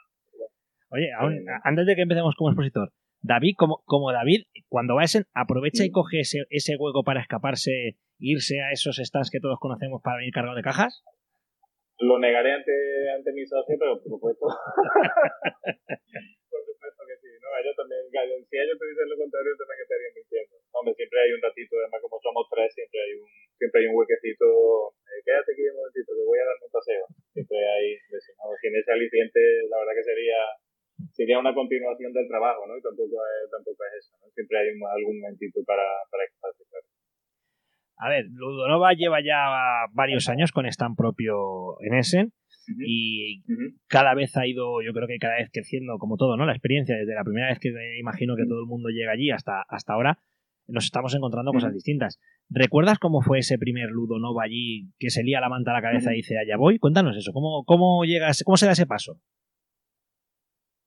[0.94, 2.90] Oye, aún- antes de que empecemos como expositor,
[3.22, 7.22] David, como, como David, cuando va a Essen, aprovecha y coge ese, ese hueco para
[7.22, 11.04] escaparse, irse a esos stands que todos conocemos para venir cargado de cajas.
[12.00, 12.76] Lo negaré ante,
[13.16, 14.46] ante mi socio, pero por supuesto.
[16.52, 17.48] por supuesto que sí, ¿no?
[17.56, 20.56] Ellos también, si ellos te dicen lo contrario, también estarían mintiendo.
[20.76, 23.96] Hombre, siempre hay un ratito, además como somos tres, siempre hay un, siempre hay un
[23.96, 27.06] huequecito, eh, quédate aquí un momentito, que voy a darme un paseo.
[27.32, 28.52] Siempre hay, designado.
[28.60, 29.40] sin ese aliciente,
[29.72, 30.40] la verdad que sería,
[31.16, 32.76] sería una continuación del trabajo, ¿no?
[32.76, 34.28] Y tampoco es, tampoco es eso, ¿no?
[34.36, 36.88] Siempre hay un- algún momentito para, para claro.
[37.98, 42.34] A ver, Ludonova lleva ya varios años con stand propio en Essen
[42.86, 43.44] y
[43.88, 46.46] cada vez ha ido, yo creo que cada vez creciendo, como todo, ¿no?
[46.46, 49.62] La experiencia, desde la primera vez que imagino que todo el mundo llega allí hasta,
[49.68, 50.20] hasta ahora,
[50.68, 52.20] nos estamos encontrando cosas distintas.
[52.50, 56.14] ¿Recuerdas cómo fue ese primer Ludonova allí que se lía la manta a la cabeza
[56.14, 56.80] y dice, allá voy?
[56.80, 59.20] Cuéntanos eso, ¿cómo, cómo llegas, cómo se da ese paso?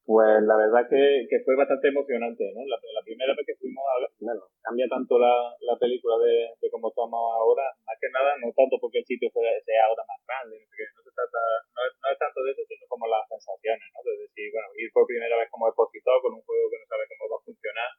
[0.08, 2.64] Pues la verdad que, que fue bastante emocionante, ¿no?
[2.64, 6.88] La, primera vez que fuimos a bueno, cambia tanto la, la película de, de cómo
[6.88, 10.64] estamos ahora, más que nada, no tanto porque el sitio fuera, sea ahora más grande,
[10.64, 11.40] no, no se trata,
[11.76, 14.00] no es, no es tanto de eso, sino como las sensaciones, ¿no?
[14.00, 17.04] De decir, bueno, ir por primera vez como expositor con un juego que no sabe
[17.12, 17.90] cómo va a funcionar.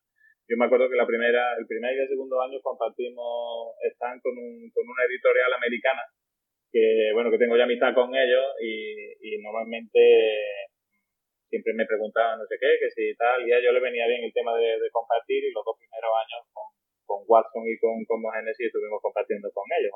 [0.49, 4.33] Yo me acuerdo que la primera, el primer y el segundo año compartimos stand con,
[4.33, 6.09] un, con una editorial americana
[6.73, 10.68] que, bueno, que tengo ya amistad con ellos y, y normalmente
[11.49, 14.23] siempre me preguntaban no sé qué, que si tal, y a ellos les venía bien
[14.23, 16.69] el tema de, compartir y los dos primeros años con,
[17.05, 19.91] con Watson y con, con Genesis estuvimos compartiendo con ellos.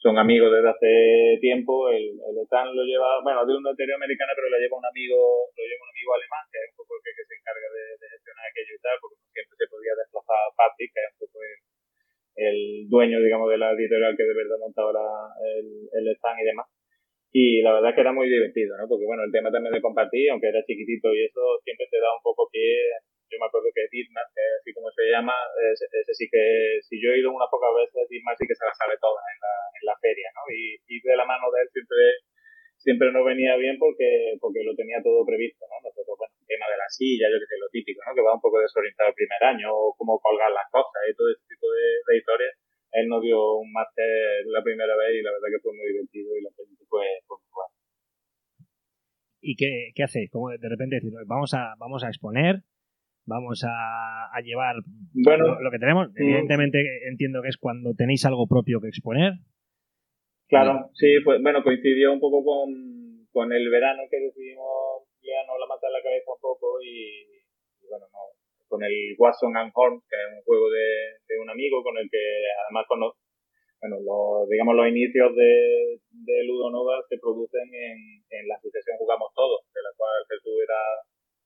[0.00, 4.34] Son, amigos desde hace tiempo, el, el stand lo lleva, bueno, de una anterior americana,
[4.34, 7.02] pero lo lleva un amigo, lo lleva un amigo alemán, que es un poco el
[7.06, 10.54] que, que se encarga de, gestionar aquello y tal, porque siempre se podía desplazar a
[10.58, 11.54] Patrick, que es un poco el,
[12.34, 12.58] el
[12.90, 15.06] dueño, digamos, de la editorial que de verdad montaba la,
[15.54, 16.66] el, el stand y demás.
[17.32, 18.84] Y la verdad es que era muy divertido, ¿no?
[18.86, 22.12] Porque bueno, el tema también de compartir, aunque era chiquitito y eso siempre te da
[22.12, 22.60] un poco que
[23.32, 24.28] yo me acuerdo que Didmar,
[24.60, 25.32] así como se llama,
[25.72, 28.76] ese, sí que, si yo he ido unas pocas veces, Didmar sí que se la
[28.76, 30.44] sabe toda en la, en la feria, ¿no?
[30.52, 31.96] Y, y de la mano de él siempre
[32.82, 35.80] siempre no venía bien porque porque lo tenía todo previsto, ¿no?
[35.80, 38.12] Nosotros, bueno, el tema de la silla, yo que sé, lo típico, ¿no?
[38.12, 41.30] Que va un poco desorientado el primer año, o cómo colgar las cosas y todo
[41.30, 42.52] ese tipo de, de historias.
[42.92, 46.36] Él nos dio un máster la primera vez y la verdad que fue muy divertido
[46.36, 47.72] y la experiencia fue, fue muy buena.
[49.40, 50.30] ¿Y qué, qué hacéis?
[50.30, 52.62] Como de repente decir, vamos a, vamos a exponer,
[53.26, 54.76] vamos a, a llevar
[55.12, 56.08] bueno, lo, lo, que tenemos.
[56.12, 56.22] Mm.
[56.22, 56.78] Evidentemente
[57.08, 59.34] entiendo que es cuando tenéis algo propio que exponer.
[60.48, 65.66] Claro, sí, pues bueno, coincidió un poco con, con el verano que decidimos liarnos la
[65.66, 67.24] mata en la cabeza un poco y,
[67.80, 68.20] y bueno, no,
[68.72, 72.08] con el Watson and Horn, que es un juego de, de un amigo con el
[72.08, 72.24] que
[72.64, 73.12] además con los,
[73.84, 79.68] bueno, los, digamos los inicios de, de Ludonova se producen en, la asociación Jugamos Todos,
[79.76, 80.80] de la cual Jesús era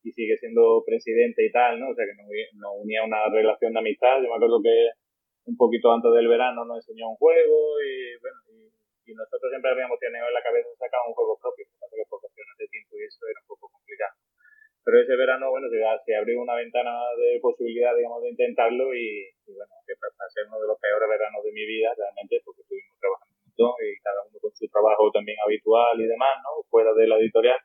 [0.06, 1.90] y sigue siendo presidente y tal, ¿no?
[1.90, 2.30] O sea que nos,
[2.78, 4.22] unía una relación de amistad.
[4.22, 4.94] Yo me acuerdo que
[5.50, 8.70] un poquito antes del verano nos enseñó un juego y bueno, y
[9.06, 12.58] y nosotros siempre habíamos tenido en la cabeza sacar un juego propio, que por cuestiones
[12.58, 14.25] de tiempo y eso era un poco complicado.
[14.86, 19.34] Pero ese verano, bueno, se, se abrió una ventana de posibilidad, digamos, de intentarlo y,
[19.34, 22.94] y bueno, que ser uno de los peores veranos de mi vida, realmente, porque estuvimos
[23.02, 26.62] trabajando un montón y cada uno con su trabajo también habitual y demás, ¿no?
[26.70, 27.58] Fuera de la editorial,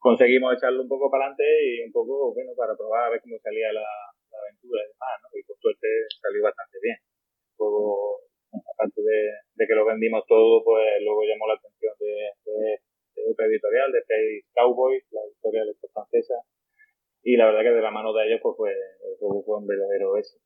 [0.00, 3.36] conseguimos echarlo un poco para adelante y un poco, bueno, para probar a ver cómo
[3.44, 5.28] salía la, la aventura y demás, ¿no?
[5.36, 5.88] Y por suerte
[6.24, 6.96] salió bastante bien.
[7.04, 8.24] Un juego
[8.56, 9.20] aparte de,
[9.60, 13.92] de, que lo vendimos todo, pues luego llamó la atención de, de, de otra editorial,
[13.92, 15.04] de Space Cowboys,
[15.40, 16.34] editorial de francesa,
[17.22, 18.72] y la verdad que de la mano de ellos pues fue,
[19.18, 20.42] fue un verdadero éxito.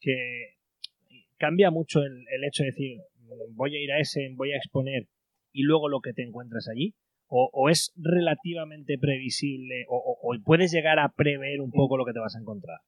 [0.00, 0.56] Que
[1.38, 3.00] cambia mucho el, el hecho de decir,
[3.50, 5.06] voy a ir a ese, voy a exponer,
[5.52, 6.94] y luego lo que te encuentras allí,
[7.28, 12.04] o, o es relativamente previsible, o, o, o puedes llegar a prever un poco lo
[12.04, 12.78] que te vas a encontrar.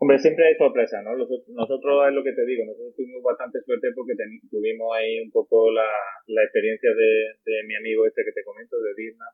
[0.00, 1.12] Hombre, siempre hay sorpresa, ¿no?
[1.12, 4.16] Nosotros, es lo que te digo, nosotros tuvimos bastante suerte porque
[4.48, 5.92] tuvimos ahí un poco la,
[6.24, 9.28] la experiencia de, de, mi amigo este que te comento, de Disna,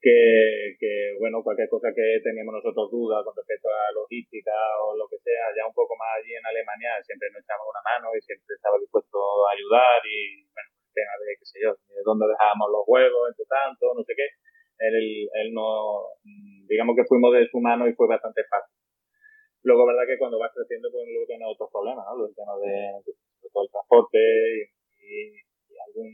[0.00, 5.04] que, que, bueno, cualquier cosa que teníamos nosotros dudas con respecto a logística o lo
[5.12, 8.24] que sea, ya un poco más allí en Alemania, siempre nos echaba una mano y
[8.24, 12.32] siempre estaba dispuesto a ayudar y, bueno, el tema de, qué sé yo, de dónde
[12.32, 14.24] dejábamos los huevos, entre tanto, no sé qué,
[14.88, 16.16] él, él no,
[16.64, 18.72] digamos que fuimos de su mano y fue bastante fácil.
[19.62, 22.16] Luego, verdad que cuando vas creciendo, pues luego tienes otros problemas, ¿no?
[22.16, 26.08] Los temas de, de, todo el transporte y, y, algún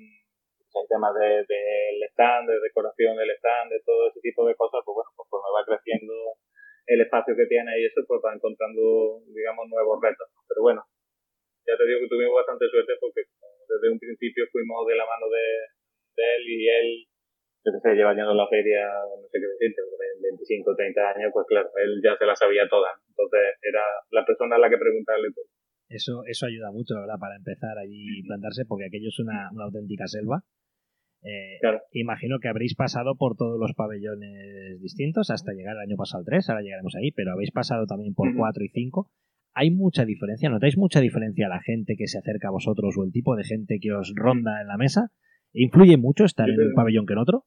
[0.74, 1.54] hay temas del de,
[2.02, 5.54] de stand, de decoración del stand, de todo ese tipo de cosas, pues bueno, conforme
[5.54, 6.14] va creciendo
[6.86, 10.26] el espacio que tiene y eso, pues va encontrando, digamos, nuevos retos.
[10.48, 10.82] Pero bueno,
[11.64, 15.30] ya te digo que tuvimos bastante suerte porque desde un principio fuimos de la mano
[15.30, 15.46] de,
[16.18, 16.88] de él y él
[17.64, 19.80] yo que sé, lleva yendo la feria, no sé qué decirte,
[20.20, 22.92] 25, 30 años, pues claro, él ya se la sabía toda.
[23.08, 25.48] Entonces era la persona a la que preguntarle todo.
[25.88, 29.50] Eso, eso ayuda mucho, la verdad, para empezar allí y plantarse, porque aquello es una,
[29.52, 30.44] una auténtica selva.
[31.24, 31.80] Eh, claro.
[31.92, 36.26] Imagino que habréis pasado por todos los pabellones distintos hasta llegar el año pasado al
[36.26, 38.38] 3, ahora llegaremos ahí, pero habéis pasado también por uh -huh.
[38.38, 39.10] 4 y 5.
[39.54, 40.50] ¿Hay mucha diferencia?
[40.50, 43.78] ¿Notáis mucha diferencia la gente que se acerca a vosotros o el tipo de gente
[43.80, 45.12] que os ronda en la mesa?
[45.52, 47.44] ¿Influye mucho estar en un pabellón que en otro?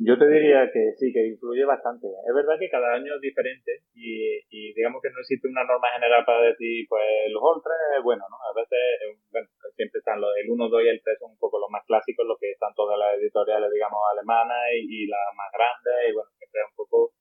[0.00, 2.08] Yo te diría que sí, que influye bastante.
[2.08, 5.92] Es verdad que cada año es diferente y, y digamos que no existe una norma
[5.92, 8.40] general para decir, pues los All 3 es bueno, ¿no?
[8.40, 8.80] A veces,
[9.28, 9.44] bueno,
[9.76, 12.24] siempre están los, el 1, 2 y el 3 son un poco los más clásicos,
[12.24, 16.32] los que están todas las editoriales, digamos, alemanas y, y las más grandes y bueno,
[16.32, 17.12] siempre es un poco,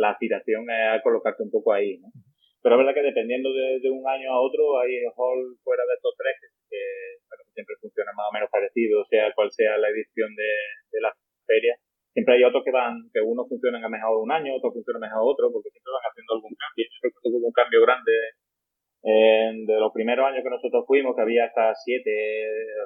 [0.00, 2.08] la aspiración es colocarte un poco ahí, ¿no?
[2.64, 5.94] Pero es verdad que dependiendo de, de un año a otro, hay hall fuera de
[6.00, 6.80] estos tres que,
[7.28, 10.48] bueno, siempre funcionan más o menos parecido, sea cual sea la edición de,
[10.96, 11.12] de la
[11.44, 11.76] feria
[12.12, 15.24] siempre hay otros que van, que unos funcionan a mejor un año, otros funcionan mejor
[15.24, 16.84] otro, porque siempre van haciendo algún cambio.
[16.84, 18.12] Yo creo que hubo un cambio grande
[19.02, 22.12] en, de los primeros años que nosotros fuimos, que había hasta siete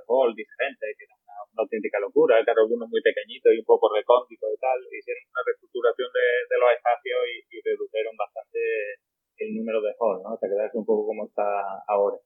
[0.09, 3.91] halls diferentes, que era una, una auténtica locura, eran algunos muy pequeñitos y un poco
[3.93, 8.61] recónditos y tal, hicieron una reestructuración de, de los espacios y, y, redujeron bastante
[9.43, 10.33] el número de halls, ¿no?
[10.33, 11.45] Hasta quedarse un poco como está
[11.85, 12.17] ahora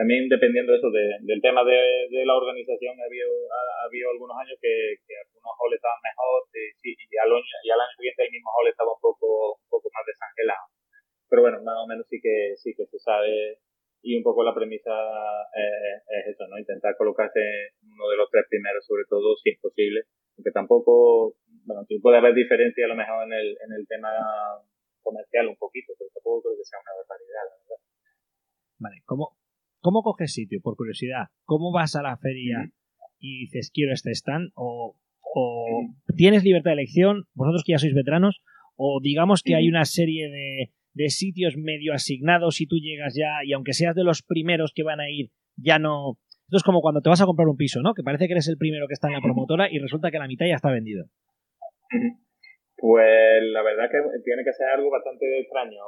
[0.00, 4.32] también dependiendo de eso, de, del tema de, la organización, ha habido, ha, habido algunos
[4.32, 8.32] años que, algunos halls estaban mejor y, sí, y, al, y al año siguiente el
[8.32, 10.72] mismo hall estaba un poco, un poco más desangelado.
[11.28, 13.60] Pero bueno, más o menos sí que, sí que se sabe
[14.00, 16.56] y un poco la premisa eh, es eso, ¿no?
[16.56, 20.08] Intentar colocarse uno de los tres primeros, sobre todo, si es posible.
[20.40, 21.36] Aunque tampoco,
[21.68, 24.08] bueno, puede haber diferencia a lo mejor en el, en el tema
[25.04, 27.80] comercial un poquito, pero tampoco creo que sea una barbaridad, la verdad
[28.80, 29.36] Vale, ¿cómo,
[29.80, 30.60] ¿cómo coges sitio?
[30.62, 32.70] Por curiosidad, ¿cómo vas a la feria
[33.18, 34.50] y dices quiero este stand?
[34.54, 34.96] ¿O,
[35.34, 35.66] o
[36.16, 38.42] tienes libertad de elección, vosotros que ya sois veteranos?
[38.76, 43.44] ¿O digamos que hay una serie de, de sitios medio asignados y tú llegas ya
[43.44, 46.18] y aunque seas de los primeros que van a ir, ya no...
[46.44, 47.94] Esto es como cuando te vas a comprar un piso, ¿no?
[47.94, 50.26] Que parece que eres el primero que está en la promotora y resulta que la
[50.26, 51.04] mitad ya está vendido.
[52.76, 55.78] Pues la verdad que tiene que ser algo bastante extraño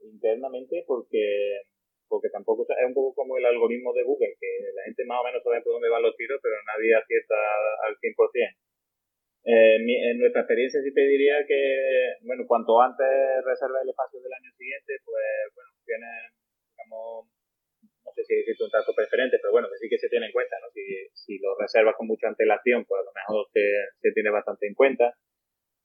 [0.00, 1.60] internamente porque
[2.08, 5.24] porque tampoco es un poco como el algoritmo de Google, que la gente más o
[5.24, 7.36] menos sabe por dónde van los tiros, pero nadie acierta
[7.86, 8.56] al 100%.
[9.44, 13.06] Eh, en nuestra experiencia sí te diría que, bueno, cuanto antes
[13.44, 16.36] reserves el espacio del año siguiente, pues, bueno, tienes,
[16.72, 17.28] digamos,
[18.04, 20.32] no sé si existe un trato preferente, pero bueno, que sí que se tiene en
[20.32, 20.68] cuenta, ¿no?
[20.72, 20.82] Si,
[21.14, 23.64] si lo reservas con mucha antelación, pues a lo mejor se,
[24.00, 25.14] se tiene bastante en cuenta.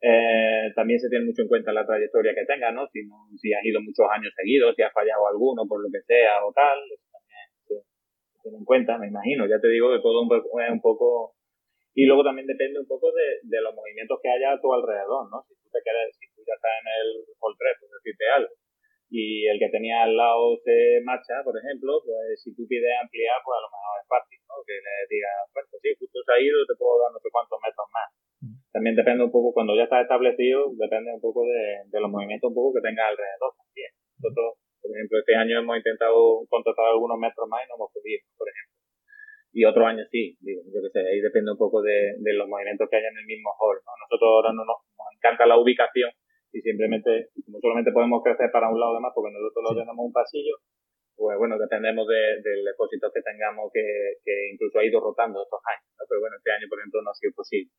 [0.04, 2.84] Eh, también se tiene mucho en cuenta la trayectoria que tenga, ¿no?
[2.92, 6.04] Si, no, si has ido muchos años seguidos, si has fallado alguno por lo que
[6.04, 7.76] sea o tal, eso también se,
[8.44, 9.48] tiene en cuenta, me imagino.
[9.48, 11.40] Ya te digo que todo un poco, es un poco...
[11.96, 15.32] Y luego también depende un poco de, de, los movimientos que haya a tu alrededor,
[15.32, 15.40] ¿no?
[15.48, 17.08] Si tú te quedas, si tú ya estás en el
[17.40, 18.52] hall 3, por decirte algo,
[19.08, 23.40] y el que tenía al lado se marcha, por ejemplo, pues si tú pides ampliar,
[23.46, 24.58] pues a lo mejor es fácil, ¿no?
[24.68, 27.30] Que le digas, bueno, pues sí, justo se ha ido, te puedo dar no sé
[27.32, 28.23] cuántos metros más
[28.74, 32.50] también depende un poco, cuando ya está establecido, depende un poco de, de los movimientos
[32.50, 33.94] un poco que tenga alrededor también.
[34.18, 38.26] Nosotros, por ejemplo, este año hemos intentado contratar algunos metros más y no hemos podido,
[38.34, 38.74] por ejemplo.
[39.54, 42.50] Y otros años sí, digo, yo que sé, ahí depende un poco de, de los
[42.50, 43.94] movimientos que haya en el mismo hall, ¿no?
[44.10, 46.10] Nosotros ahora no nos, nos encanta la ubicación
[46.50, 50.02] y simplemente, como solamente podemos crecer para un lado de más porque nosotros lo tenemos
[50.02, 50.58] un pasillo,
[51.14, 55.62] pues bueno, dependemos de, del depósito que tengamos que, que incluso ha ido rotando estos
[55.70, 56.10] años, ¿no?
[56.10, 57.70] Pero bueno, este año, por ejemplo, no ha sido posible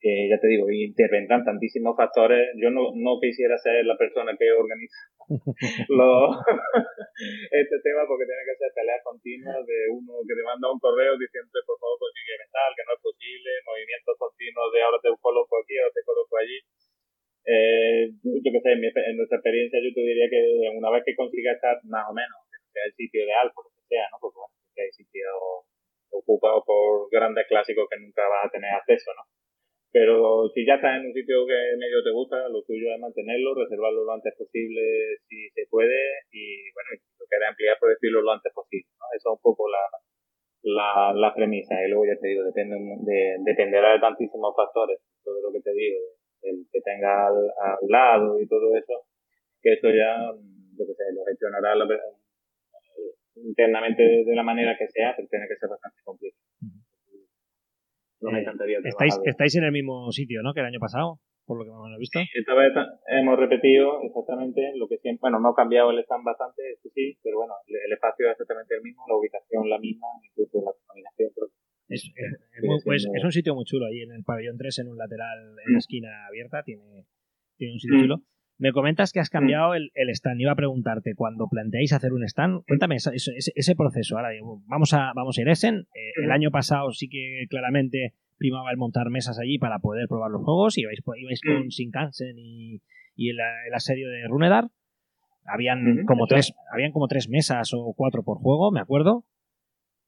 [0.00, 2.48] que ya te digo, intervendrán tantísimos factores.
[2.60, 4.96] Yo no, no quisiera ser la persona que organiza
[7.50, 11.16] este tema porque tiene que ser peleas continuas de uno que te manda un correo
[11.16, 15.56] diciendo por favor consigue mental, que no es posible, movimientos continuos de ahora te coloco
[15.58, 16.60] aquí, ahora te coloco allí.
[17.46, 20.42] Eh, yo que sé, en, mi, en, nuestra experiencia yo te diría que
[20.74, 23.70] una vez que consiga estar más o menos, que sea el sitio ideal, por lo
[23.70, 24.18] que sea, ¿no?
[24.18, 25.30] Porque bueno, que hay sitios
[26.10, 29.22] ocupados por grandes clásicos que nunca vas a tener acceso, ¿no?
[29.96, 33.56] Pero si ya estás en un sitio que medio te gusta, lo tuyo es mantenerlo,
[33.56, 34.84] reservarlo lo antes posible
[35.24, 38.92] si se puede y bueno, si lo quieres ampliar, pues decirlo lo antes posible.
[39.00, 39.08] ¿no?
[39.16, 39.80] Eso es un poco la,
[40.68, 41.80] la, la premisa.
[41.80, 45.72] Y luego ya te digo, depende de, dependerá de tantísimos factores, todo lo que te
[45.72, 45.96] digo,
[46.44, 49.08] el que tenga al, al lado y todo eso,
[49.62, 51.88] que eso ya, lo sé, lo gestionará la,
[53.36, 56.25] internamente de la manera que sea, pero tiene que ser bastante complicado.
[58.20, 60.54] No me encantaría estáis, estáis en el mismo sitio, ¿no?
[60.54, 62.18] Que el año pasado, por lo que hemos visto.
[62.20, 62.72] Esta vez
[63.08, 67.18] hemos repetido exactamente lo que siempre, bueno, no ha cambiado el stand bastante, eso sí,
[67.22, 71.30] pero bueno, el, espacio es exactamente el mismo, la ubicación la misma, incluso la combinación.
[71.88, 72.32] Es, es,
[72.64, 75.38] es, pues, es, un sitio muy chulo ahí en el pabellón 3, en un lateral,
[75.66, 77.06] en la esquina abierta, tiene,
[77.56, 78.00] tiene un sitio mm.
[78.00, 78.16] chulo.
[78.58, 80.40] Me comentas que has cambiado el, el, stand.
[80.40, 84.16] Iba a preguntarte, cuando planteáis hacer un stand, cuéntame ese, ese, ese proceso.
[84.16, 84.30] Ahora
[84.66, 85.86] vamos a, vamos a ir a Essen.
[85.94, 90.30] Eh, el año pasado sí que claramente primaba el montar mesas allí para poder probar
[90.30, 90.78] los juegos.
[90.78, 92.80] Ibais, ibais con Shinkansen y,
[93.14, 93.36] y el,
[93.68, 94.70] el, asedio de Runedar.
[95.44, 99.24] Habían como tres, habían como tres mesas o cuatro por juego, me acuerdo.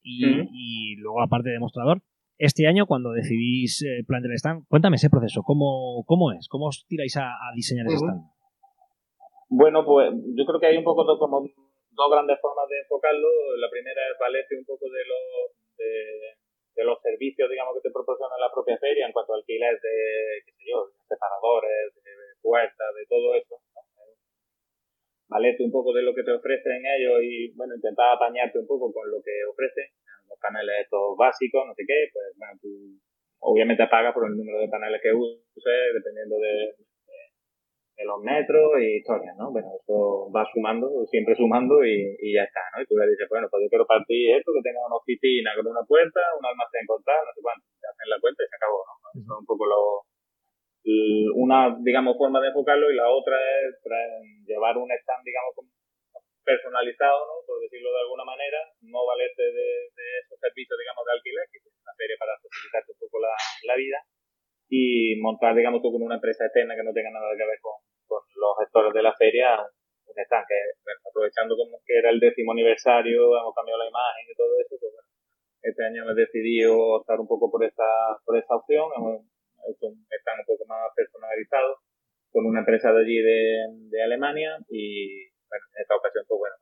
[0.02, 2.02] Y, y luego aparte de mostrador
[2.38, 4.64] este año cuando decidís eh, plantear el stand.
[4.68, 6.48] Cuéntame ese proceso, ¿cómo, cómo es?
[6.48, 8.22] ¿Cómo os tiráis a, a diseñar ese stand?
[9.48, 13.28] Bueno, pues yo creo que hay un poco de, como dos grandes formas de enfocarlo.
[13.56, 15.24] La primera es valerte un poco de los,
[15.76, 16.36] de,
[16.76, 20.44] de, los servicios, digamos, que te proporciona la propia feria en cuanto a alquiler de,
[20.44, 23.56] qué sé yo, separadores, de puertas, de todo eso.
[25.28, 28.92] Valerte un poco de lo que te ofrecen ellos y, bueno, intentar apañarte un poco
[28.92, 29.92] con lo que ofrecen.
[30.28, 32.68] Los paneles estos básicos, no sé qué, pues, bueno, tú
[33.40, 35.44] obviamente pagas por el número de paneles que uses,
[35.92, 36.76] dependiendo de,
[37.98, 39.50] de los metros y historias, ¿no?
[39.50, 42.78] Bueno, eso va sumando, siempre sumando y, y, ya está, ¿no?
[42.78, 45.66] Y tú le dices, bueno, pues yo quiero partir esto, que tenga una oficina con
[45.66, 48.54] una puerta, un almacén con tal, no sé cuánto, te hacen la cuenta y se
[48.54, 48.94] acabó, ¿no?
[49.18, 50.06] Eso es un poco lo,
[51.42, 53.34] una, digamos, forma de enfocarlo y la otra
[53.66, 53.74] es
[54.46, 55.58] llevar un stand, digamos,
[56.46, 57.34] personalizado, ¿no?
[57.50, 61.58] Por decirlo de alguna manera, no valerte de, de esos servicios, digamos, de alquiler, que
[61.58, 63.34] es una feria para facilitarte un poco la,
[63.66, 63.98] la vida,
[64.68, 67.80] y montar, digamos, tú con una empresa externa que no tenga nada que ver con,
[68.06, 69.64] con los gestores de la feria
[70.08, 70.58] un stand que,
[71.08, 74.92] aprovechando como que era el décimo aniversario, hemos cambiado la imagen y todo eso, pues
[74.92, 75.08] bueno,
[75.62, 79.20] este año hemos decidido optar un poco por esta, por esta opción, hemos
[79.68, 81.76] hecho un stand un poco más personalizado
[82.32, 86.56] con una empresa de allí de, de Alemania y bueno, en esta ocasión pues bueno,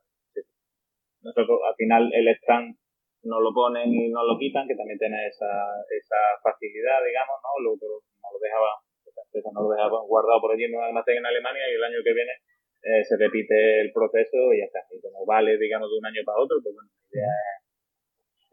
[1.21, 2.75] nosotros al final el stand
[3.27, 5.51] no lo ponen y no lo quitan, que también tiene esa,
[5.91, 7.51] esa facilidad, digamos, ¿no?
[7.63, 8.69] Lo, no lo dejaba,
[9.05, 11.83] esa empresa no lo dejaba guardado por allí en un almacén en Alemania y el
[11.83, 12.33] año que viene
[12.83, 14.81] eh, se repite el proceso y ya está.
[14.91, 17.21] Y como vale, digamos, de un año para otro, pues bueno, es,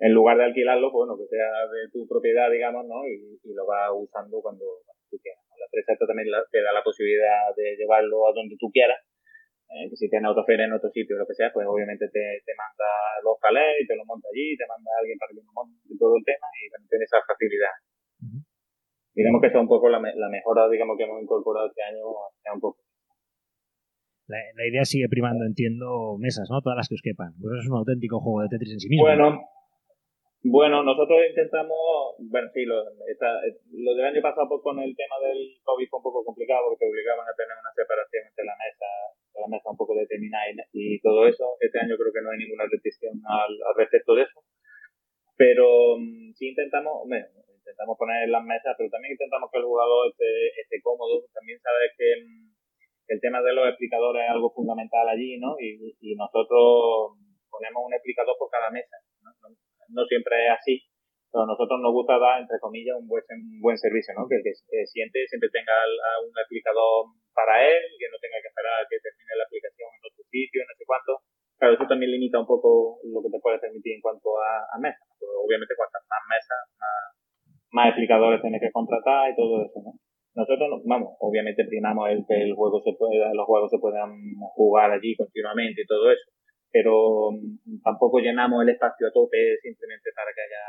[0.00, 3.06] en lugar de alquilarlo, pues bueno, que sea de tu propiedad, digamos, ¿no?
[3.06, 5.40] Y, y lo vas usando cuando, cuando tú quieras.
[5.56, 8.98] La empresa también la- te da la posibilidad de llevarlo a donde tú quieras.
[9.74, 12.52] Eh, que si tienes autoferia en otro sitio lo que sea, pues obviamente te, te
[12.54, 12.86] manda
[13.26, 15.74] los calés y te lo monta allí, te manda a alguien para que lo monte
[15.98, 17.74] todo el tema y bueno, tiene esa facilidad.
[19.14, 22.06] Digamos que esa es un poco la, la mejora, digamos, que hemos incorporado este año,
[22.06, 22.78] un poco.
[24.26, 26.62] La, la idea sigue primando, entiendo, mesas, ¿no?
[26.62, 27.34] Todas las que os quepan.
[27.38, 29.04] Pues es un auténtico juego de Tetris en sí mismo.
[29.06, 29.38] Bueno,
[30.42, 33.38] bueno, nosotros intentamos, bueno, sí, lo, esta-
[33.70, 36.84] lo del año pasado pues, con el tema del COVID fue un poco complicado porque
[36.84, 38.88] te obligaban a tener una separación entre la mesa,
[39.40, 41.56] la mesa un poco determinada y, y todo eso.
[41.60, 44.40] Este año creo que no hay ninguna restricción al, al respecto de eso.
[45.36, 50.10] Pero mm, sí intentamos, hombre, intentamos poner las mesas, pero también intentamos que el jugador
[50.10, 50.30] esté,
[50.60, 51.26] esté cómodo.
[51.34, 52.54] También sabes que mm,
[53.08, 55.56] el tema de los explicadores es algo fundamental allí, ¿no?
[55.58, 57.18] Y, y nosotros
[57.50, 58.96] ponemos un explicador por cada mesa.
[59.22, 59.30] ¿no?
[59.42, 59.56] No,
[59.88, 60.74] no siempre es así,
[61.42, 64.28] a nosotros nos gusta dar, entre comillas, un buen, un buen servicio, ¿no?
[64.28, 65.74] Que el que se siente siempre tenga
[66.22, 70.02] un explicador para él, que no tenga que esperar a que termine la aplicación en
[70.06, 71.12] otro sitio, no sé cuánto.
[71.58, 74.76] Claro, eso también limita un poco lo que te puede permitir en cuanto a, a
[74.78, 75.02] mesas.
[75.10, 76.98] Porque obviamente, cuantas más mesas, más,
[77.72, 79.92] más explicadores tienes que contratar y todo eso, ¿no?
[80.34, 84.10] Nosotros, no- vamos, obviamente primamos el que el juego se pueda, los juegos se puedan
[84.54, 86.26] jugar allí continuamente y todo eso,
[86.74, 90.64] pero mm, tampoco llenamos el espacio a tope simplemente para que haya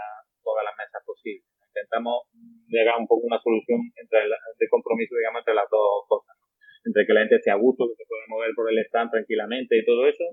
[0.45, 1.49] todas las mesas posibles.
[1.65, 2.29] Intentamos
[2.69, 6.45] llegar un poco una solución entre la- de compromiso, digamos, entre las dos cosas, ¿no?
[6.85, 9.75] Entre que la gente esté a gusto, que se pueda mover por el stand tranquilamente
[9.75, 10.23] y todo eso,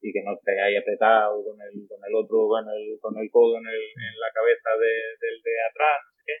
[0.00, 3.28] y que no esté ahí apretado con el, con el otro, con el, con el
[3.30, 6.36] codo en, el, en la cabeza de, del de atrás, no sé qué.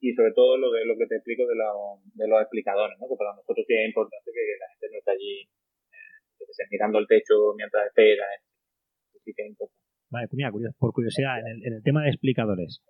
[0.00, 3.10] Y sobre todo lo de lo que te explico de, los de los explicadores, ¿no?
[3.10, 7.06] Que para nosotros sí es importante que, la gente no esté allí eh, mirando el
[7.10, 8.24] techo mientras espera.
[8.30, 8.40] ¿eh?
[9.24, 9.89] Sí que es importante.
[10.10, 12.82] Vale, pues mira, por curiosidad, en el, en el tema de explicadores,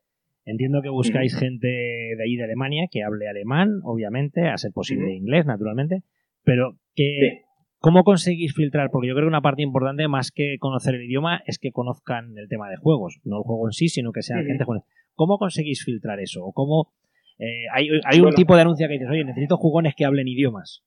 [0.47, 5.15] entiendo que buscáis gente de allí de Alemania que hable alemán, obviamente, a ser posible
[5.15, 6.03] inglés, naturalmente,
[6.45, 7.43] pero que,
[7.79, 8.91] ¿cómo conseguís filtrar?
[8.91, 12.37] Porque yo creo que una parte importante, más que conocer el idioma, es que conozcan
[12.39, 14.81] el tema de juegos, no el juego en sí, sino que sean gente con...
[15.15, 16.43] ¿Cómo conseguís filtrar eso?
[16.43, 16.93] ¿O cómo...
[17.39, 18.37] eh, hay hay un Bueno.
[18.37, 20.83] tipo de anuncio que dices, oye, necesito jugones que hablen idiomas.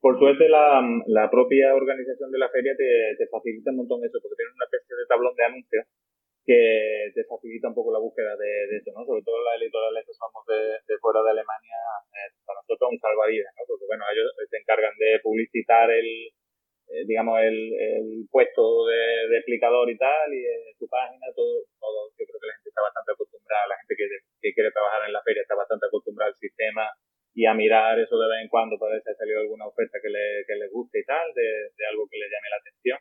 [0.00, 4.36] Por suerte, la, propia organización de la feria te, te facilita un montón eso, porque
[4.36, 5.84] tiene una especie de tablón de anuncios
[6.46, 9.02] que te facilita un poco la búsqueda de, eso, ¿no?
[9.04, 11.78] Sobre todo las editoriales que somos de, fuera de Alemania,
[12.14, 13.66] eh, para nosotros es un salvavidas, ¿no?
[13.66, 16.30] Porque, bueno, ellos se encargan de publicitar el,
[16.94, 22.22] eh, digamos, el, puesto de, explicador y tal, y en su página, todo, todo, yo
[22.22, 25.42] creo que la gente está bastante acostumbrada, la gente que quiere trabajar en la feria
[25.42, 26.86] está bastante acostumbrada al sistema
[27.36, 30.00] y a mirar eso de vez en cuando para ver si ha salido alguna oferta
[30.00, 32.98] que le, que le guste y tal, de, de algo que le llame la atención.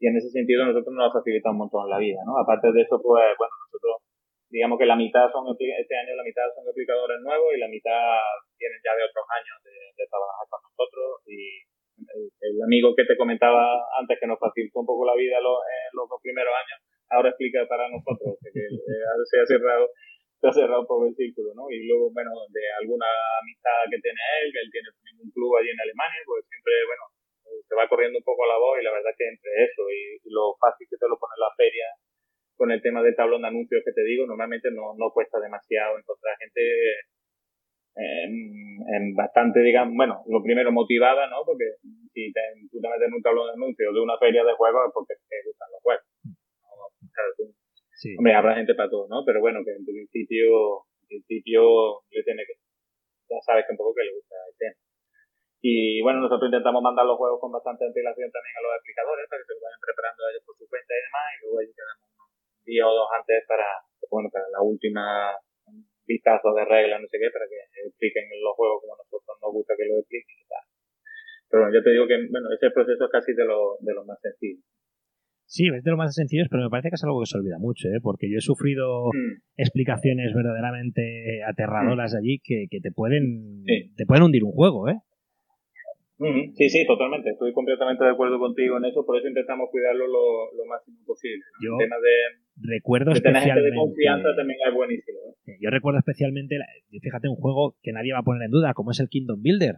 [0.00, 2.40] Y en ese sentido nosotros nos ha facilitado un montón la vida, ¿no?
[2.40, 4.00] Aparte de eso, pues, bueno, nosotros,
[4.48, 8.24] digamos que la mitad son, este año la mitad son explicadores nuevos y la mitad
[8.56, 11.60] vienen ya de otros años de, de trabajar con nosotros y
[12.08, 15.60] el, el amigo que te comentaba antes que nos facilitó un poco la vida los,
[15.60, 16.80] en los dos primeros años,
[17.12, 18.64] ahora explica para nosotros, que, que,
[19.12, 19.92] ahora se ha cerrado
[20.44, 21.72] se ha cerrado un poco el círculo, ¿no?
[21.72, 23.08] Y luego, bueno, de alguna
[23.40, 24.92] amistad que tiene él, que él tiene
[25.24, 27.08] un club allí en Alemania, pues siempre, bueno,
[27.64, 30.28] se va corriendo un poco la voz y la verdad que entre eso y, y
[30.28, 31.88] lo fácil que te lo pone la feria
[32.60, 35.96] con el tema del tablón de anuncios que te digo, normalmente no, no cuesta demasiado
[35.96, 36.60] encontrar gente
[37.96, 41.40] en, en bastante, digamos, bueno, lo primero motivada, ¿no?
[41.48, 41.80] Porque
[42.12, 44.88] si te, tú te metes en un tablón de anuncios de una feria de juegos
[44.88, 46.04] es porque te gustan los juegos.
[46.68, 47.63] ¿no?
[48.14, 49.22] Tú- Hombre, habrá gente para todo, ¿no?
[49.24, 52.54] Pero bueno, que en principio, en principio le tiene que,
[53.30, 54.76] ya sabes que un poco que le gusta el tema.
[55.64, 59.40] Y bueno, nosotros intentamos mandar los juegos con bastante antelación también a los explicadores para
[59.40, 62.64] que se vayan preparando ellos por su cuenta y demás, y luego allí quedamos un
[62.68, 63.68] día o dos antes para,
[64.12, 65.32] bueno, para la última
[66.04, 67.56] vistazo de reglas, no sé qué, para que
[67.88, 70.64] expliquen los juegos como nosotros nos gusta que lo expliquen y tal.
[71.48, 74.04] Pero bueno, yo te digo que, bueno, ese proceso es casi de lo, de lo
[74.04, 74.60] más sencillo.
[75.54, 77.60] Sí, es de lo más sencillo, pero me parece que es algo que se olvida
[77.60, 78.00] mucho, ¿eh?
[78.02, 79.06] porque yo he sufrido
[79.56, 84.98] explicaciones verdaderamente aterradoras allí que, que te pueden te pueden hundir un juego, ¿eh?
[86.18, 87.30] Ujú, Sí, sí, totalmente.
[87.30, 91.38] Estoy completamente de acuerdo contigo en eso, por eso intentamos cuidarlo lo, lo máximo posible.
[91.38, 91.62] ¿no?
[91.62, 95.18] Yo El tema de, Recuerdo de tener gente de confianza también es buenísimo.
[95.46, 95.56] ¿eh?
[95.60, 96.58] yo recuerdo especialmente
[97.00, 99.76] fíjate un juego que nadie va a poner en duda, como es el Kingdom Builder.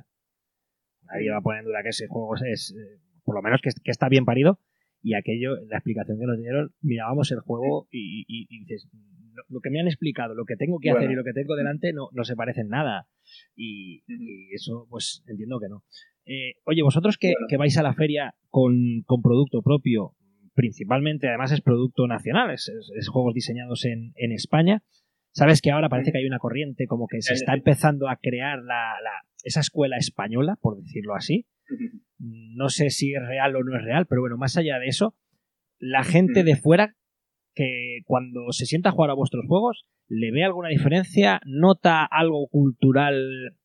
[1.12, 2.97] Nadie va a poner en duda que ese juego es, es, eh,
[3.27, 4.59] por lo menos que, que está bien parido
[5.02, 9.43] y aquello, la explicación que nos dieron, mirábamos el juego y, y- y dices, "No,
[9.48, 11.93] lo que me han explicado, lo que tengo que hacer y lo que tengo delante
[11.93, 13.06] no, no se parecen nada.
[13.55, 15.85] Y, y eso, pues entiendo que no.
[16.24, 17.47] Eh, oye, vosotros que, Bueno.
[17.48, 20.12] que vais a la feria con, con producto propio,
[20.55, 24.82] principalmente, además es producto nacional, es, es- es juegos diseñados en, en España.
[25.37, 28.59] Sabes que ahora parece que hay una corriente como que se está empezando a crear
[28.59, 31.45] la, la- esa escuela española, por decirlo así.
[32.19, 35.15] No sé si es real o no es real, pero bueno, más allá de eso,
[35.79, 36.95] la gente de fuera
[37.55, 41.41] que cuando se sienta a jugar a vuestros juegos, ¿le ve alguna diferencia?
[41.45, 43.15] ¿Nota algo cultural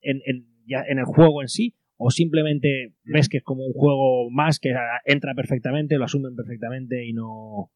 [0.01, 1.75] en, en- ya en el juego en sí?
[1.97, 4.73] ¿O simplemente ves que es como un juego más que
[5.05, 7.71] entra perfectamente, lo asumen perfectamente y no,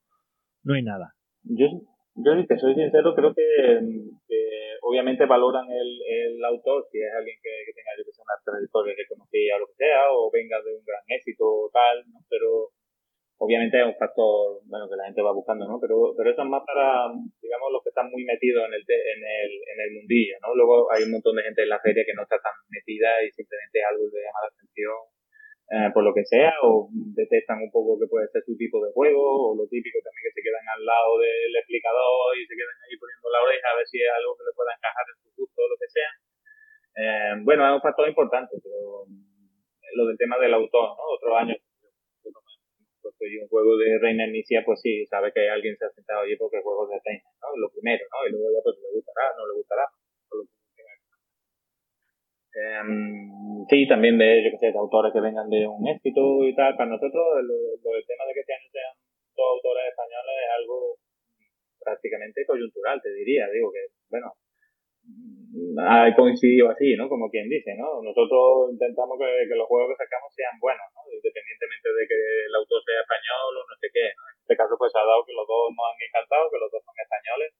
[0.63, 1.15] no hay nada?
[1.43, 1.67] Yo,
[2.15, 3.43] yo si te soy sincero, creo que,
[4.27, 4.41] que
[4.81, 8.95] obviamente valoran el, el autor, si es alguien que, que tenga yo que una trayectoria
[8.95, 12.19] reconocida o lo que sea, o venga de un gran éxito o tal, ¿no?
[12.29, 12.71] pero
[13.37, 15.75] obviamente es un factor bueno que la gente va buscando, ¿no?
[15.79, 17.11] Pero, pero eso es más para,
[17.41, 20.55] digamos, los que están muy metidos en el, en el, en el mundillo, ¿no?
[20.55, 23.31] Luego hay un montón de gente en la feria que no está tan metida y
[23.31, 25.14] simplemente algo le llama la atención
[25.65, 28.93] eh, por lo que sea, o detectan un poco que puede ser su tipo de
[28.93, 32.77] juego, o lo típico también que se quedan al lado del explicador y se quedan
[32.85, 35.29] ahí poniendo la oreja a ver si es algo que le pueda encajar en su
[35.33, 36.11] gusto o lo que sea.
[36.95, 41.03] Eh, bueno, es un factor importante, pero lo del tema del autor, ¿no?
[41.17, 41.57] Otros años,
[43.01, 46.35] pues un juego de Reina Inicia, pues sí, sabe que alguien se ha sentado allí
[46.37, 47.57] porque es juego de Reina, ¿no?
[47.57, 48.27] Lo primero, ¿no?
[48.27, 49.85] Y luego ya pues le gustará, no le gustará.
[52.55, 56.55] Em, sí, también de, yo que sé, de autores que vengan de un éxito y
[56.55, 56.75] tal.
[56.79, 58.95] Para nosotros, lo del tema de que este sean
[59.35, 60.95] dos autores españoles es algo
[61.83, 63.51] prácticamente coyuntural, te diría.
[63.51, 64.31] Digo que, bueno,
[65.83, 67.11] ha coincidido así, ¿no?
[67.11, 67.99] Como quien dice, ¿no?
[68.01, 71.03] Nosotros intentamos que, los juegos que sacamos sean buenos, ¿no?
[71.11, 74.23] Independientemente de que el autor sea español o no sé qué, ¿no?
[74.31, 76.79] En este caso, pues ha dado que los dos nos han encantado, que los dos
[76.79, 77.51] son españoles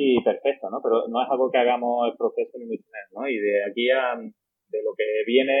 [0.00, 0.80] y perfecto, ¿no?
[0.80, 3.28] Pero no es algo que hagamos el proceso ni mucho menos, ¿no?
[3.28, 5.52] Y de aquí a de lo que viene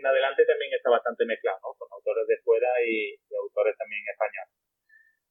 [0.00, 1.70] en adelante también está bastante mezclado, ¿no?
[1.78, 4.56] Con autores de fuera y, autores también españoles.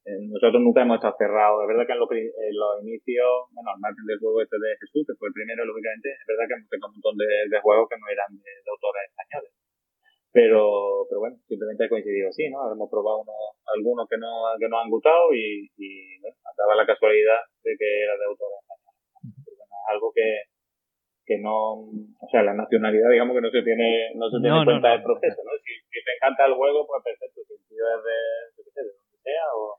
[0.06, 1.60] Eh, nosotros nunca hemos estado cerrados.
[1.64, 5.04] Es verdad que en los, los inicios, bueno, al margen del juego este de Jesús,
[5.08, 8.00] que fue el primero, lógicamente, es verdad que hemos tenido un montón de, juegos que
[8.00, 9.52] no eran de autores españoles.
[10.34, 12.66] Pero, pero bueno, simplemente ha coincidido así, ¿no?
[12.74, 13.38] Hemos probado unos,
[13.70, 17.86] algunos que no, que nos han gustado y, y bueno, daba la casualidad de que
[18.02, 18.98] era de autores españoles.
[19.46, 20.28] Pero bueno, es algo que,
[21.30, 21.86] que no,
[22.18, 24.72] o sea, la nacionalidad, digamos que no se tiene, no se tiene No, en no,
[24.74, 25.54] cuenta no, el proceso, ¿no?
[25.62, 27.40] Si, si te encanta el juego, pues perfecto.
[27.46, 28.18] Si el tío es de,
[28.74, 29.78] sé, de donde sea, o,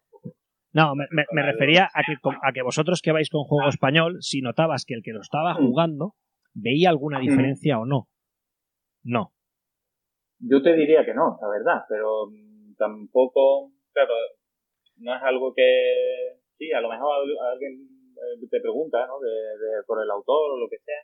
[0.71, 4.23] No, me, me- me refería a que, a que vosotros que vais con juego español,
[4.23, 6.15] si notabas que el que lo estaba jugando
[6.55, 8.07] veía alguna diferencia o no.
[9.03, 9.34] No.
[10.39, 14.15] Yo te diría que no, la verdad, pero mm, tampoco, claro,
[14.99, 17.75] no es algo que, sí, a lo mejor al- alguien
[18.17, 19.21] eh, te pregunta, ¿no?
[19.21, 21.03] De, de- por el autor o lo que sea,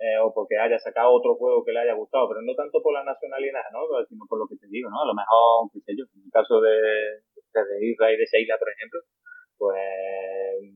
[0.00, 2.94] eh, o porque haya sacado otro juego que le haya gustado, pero no tanto por
[2.94, 3.86] la nacionalidad, ¿no?
[4.08, 5.02] Sino por lo que te digo, ¿no?
[5.02, 8.58] A lo mejor, qué sé yo, en el caso de, de Israel y de Sheila,
[8.58, 9.00] por ejemplo,
[9.58, 9.80] pues,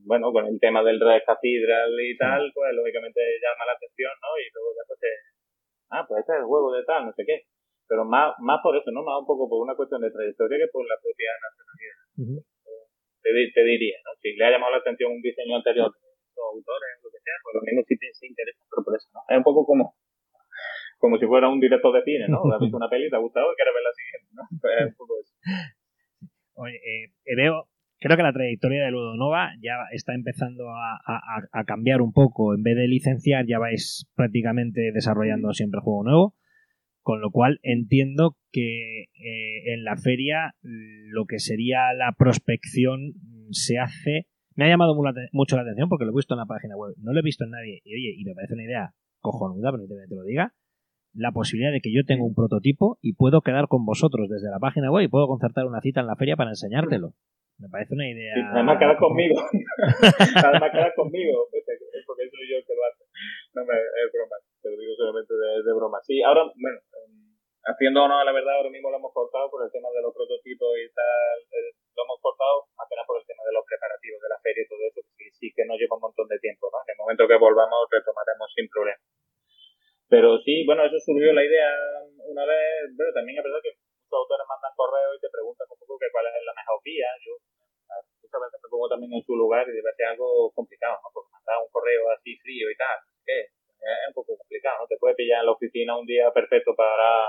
[0.06, 4.30] bueno, con el tema del Red Cathedral y tal, pues lógicamente llama la atención, ¿no?
[4.38, 5.22] Y luego ya pues, te-
[5.90, 7.44] ah, pues este es el juego de tal, no sé qué.
[7.88, 9.02] Pero más, más por eso, ¿no?
[9.02, 11.98] Más un poco por una cuestión de trayectoria que por la propia nacionalidad.
[13.24, 14.12] Te, di- te diría, ¿no?
[14.20, 17.34] Si le ha llamado la atención un diseño anterior de los autores, lo que sea,
[17.42, 19.20] pues lo mismo si te se interesa, pero por eso, ¿no?
[19.28, 19.96] Es un poco como,
[20.98, 22.40] como si fuera un director de cine, ¿no?
[22.54, 24.42] Has visto una peli, te ha gustado y quieres ver la siguiente, ¿no?
[24.60, 25.32] Pues es un poco eso.
[26.54, 27.68] Oye, eh, eh, veo,
[28.00, 32.54] creo que la trayectoria de Ludonova ya está empezando a, a- a cambiar un poco.
[32.54, 36.34] En vez de licenciar, ya vais prácticamente desarrollando siempre juego nuevo.
[37.08, 43.14] Con lo cual entiendo que eh, en la feria lo que sería la prospección
[43.50, 44.26] se hace.
[44.54, 44.94] Me ha llamado
[45.32, 46.92] mucho la atención porque lo he visto en la página web.
[46.98, 47.80] No lo he visto en nadie.
[47.82, 50.52] Y oye, y me parece una idea cojonuda, que te lo diga.
[51.14, 54.58] La posibilidad de que yo tenga un prototipo y puedo quedar con vosotros desde la
[54.58, 57.14] página web y puedo concertar una cita en la feria para enseñártelo.
[57.56, 58.34] Me parece una idea.
[58.34, 59.34] Sí, además quedar conmigo.
[60.44, 61.72] además quedar conmigo, porque
[62.04, 63.04] porque soy yo el que lo hace.
[63.54, 65.98] No me, es broma, te lo digo solamente de, de broma.
[66.02, 66.78] Sí, ahora, bueno,
[67.68, 70.12] haciendo honor a la verdad, ahora mismo lo hemos cortado por el tema de los
[70.14, 71.36] prototipos y tal.
[71.52, 74.38] eh, lo hemos cortado más que nada por el tema de los preparativos de la
[74.40, 76.78] feria y todo eso, que sí, que nos lleva un montón de tiempo, ¿no?
[76.86, 79.02] En el momento que volvamos retomaremos sin problema.
[80.08, 81.68] Pero sí, bueno, eso surgió la idea
[82.32, 85.78] una vez, pero también es verdad que muchos autores mandan correo y te preguntan un
[85.78, 87.08] poco que cuál es la mejor vía.
[87.20, 87.36] Yo
[87.92, 91.10] a- muchas veces me pongo también en su lugar y debe ser algo complicado, ¿no?
[91.12, 93.52] Porque mandar un correo así frío y tal, ¿qué?
[93.78, 94.86] Es un poco complicado, ¿no?
[94.88, 97.28] Te puede pillar en la oficina un día perfecto para,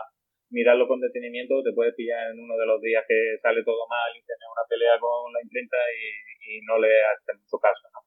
[0.49, 4.09] mirarlo con detenimiento, te puedes pillar en uno de los días que sale todo mal
[4.11, 8.01] y tienes una pelea con la imprenta y, no le haces mucho caso, ¿no?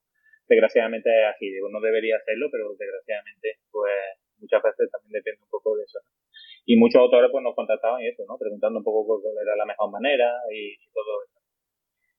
[0.49, 5.51] Desgraciadamente es así, digo, no debería hacerlo, pero desgraciadamente, pues muchas veces también depende un
[5.51, 6.11] poco de eso, ¿no?
[6.67, 8.39] Y muchos autores pues nos contactaban y eso, ¿no?
[8.39, 11.42] Preguntando un poco cuál era la mejor manera y, y todo eso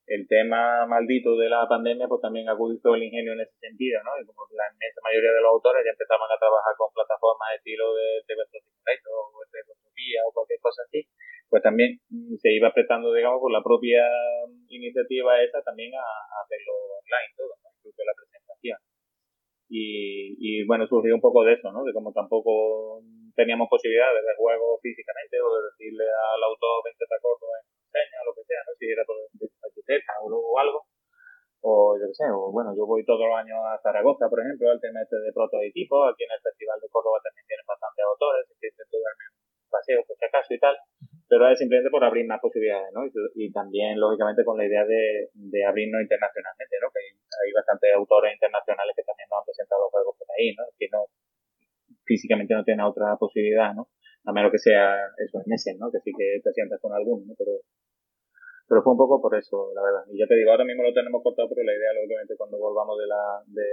[0.07, 4.11] el tema maldito de la pandemia pues también acudizó el ingenio en ese sentido, ¿no?
[4.19, 7.57] Y como la inmensa mayoría de los autores ya empezaban a trabajar con plataformas de
[7.63, 11.07] estilo de TV o de Utopía o cualquier cosa así,
[11.47, 12.01] pues también
[12.35, 14.03] se iba prestando, digamos, por la propia
[14.67, 16.03] iniciativa esa también a,
[16.43, 17.69] hacerlo online todo, ¿no?
[17.79, 18.79] Incluso la presentación.
[19.69, 21.83] Y, y bueno, surgió un poco de eso, ¿no?
[21.83, 22.99] De como tampoco
[23.35, 27.82] teníamos posibilidad de ver juegos físicamente o de decirle al autor vente te acuerdo en
[27.93, 28.71] o lo que sea, ¿no?
[28.77, 29.17] Si era por
[29.85, 30.87] cerca o, algo.
[31.63, 34.67] O yo qué sé, o bueno, yo voy todos los años a Zaragoza, por ejemplo,
[34.67, 36.03] al tema este de prototipo.
[36.07, 40.03] Aquí en el Festival de Córdoba también tienen bastantes autores, que intento darme un paseo
[40.03, 40.75] por si acaso y tal.
[41.23, 43.07] Pero es simplemente por abrir más posibilidades, ¿no?
[43.07, 46.91] Y, también, lógicamente, con la idea de, de abrirnos internacionalmente, ¿no?
[46.91, 50.67] Que hay, bastantes autores internacionales que también nos han presentado juegos por ahí, ¿no?
[50.77, 51.07] Que no,
[52.03, 53.87] físicamente no tienen otra posibilidad, ¿no?
[54.25, 55.89] A menos que sea eso en ese, ¿no?
[55.89, 57.33] Que sí que te sientas con alguno, ¿no?
[57.39, 57.63] Pero
[58.67, 60.03] pero fue un poco por eso, la verdad.
[60.11, 62.97] Y ya te digo, ahora mismo lo tenemos cortado, pero la idea, lógicamente, cuando volvamos
[62.97, 63.67] de la de,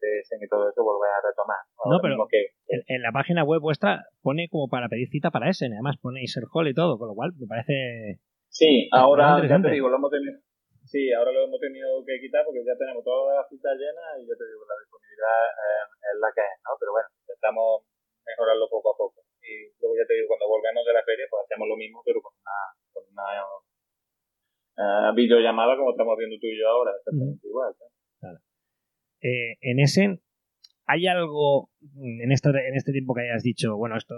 [0.00, 1.60] de y todo eso, volver a retomar.
[1.84, 5.72] no, pero que, en, la página web vuestra pone como para pedir cita para Essen,
[5.72, 8.20] además pone Iser Hall y todo, con lo cual me parece...
[8.48, 10.40] Sí, ahora ya te digo, lo hemos tenido...
[10.88, 14.26] Sí, ahora lo hemos tenido que quitar porque ya tenemos todas las citas llenas y
[14.26, 16.74] ya te digo, la disponibilidad eh, es la que es, ¿no?
[16.80, 17.86] Pero bueno, intentamos
[18.26, 19.22] mejorarlo poco a poco.
[19.38, 22.18] Y luego ya te digo, cuando volvemos de la feria, pues hacemos lo mismo, pero
[22.18, 22.58] con una,
[22.90, 23.28] con una
[24.76, 27.74] uh, videollamada como estamos viendo tú y yo ahora, exactamente igual.
[28.20, 28.38] Claro.
[29.22, 30.20] Eh, en ese,
[30.86, 34.14] ¿hay algo en, esto, en este tiempo que hayas dicho, bueno, esto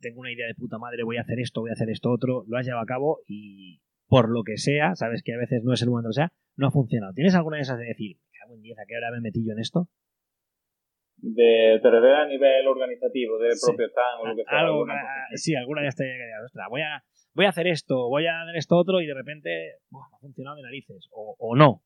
[0.00, 2.44] tengo una idea de puta madre, voy a hacer esto, voy a hacer esto otro,
[2.46, 5.72] lo has llevado a cabo y por lo que sea, sabes que a veces no
[5.72, 7.12] es el momento que sea, no ha funcionado.
[7.12, 9.52] ¿Tienes alguna de esas de decir, cago en 10, ¿a qué hora me metí yo
[9.52, 9.88] en esto?
[11.18, 14.60] de te a nivel organizativo del propio stand o lo que sea.
[14.60, 14.94] alguna,
[15.34, 17.02] sí, alguna de estas que ostras, voy a,
[17.36, 20.64] voy a hacer esto, voy a hacer esto otro y de repente ha funcionado de
[20.64, 21.84] narices, o, o no.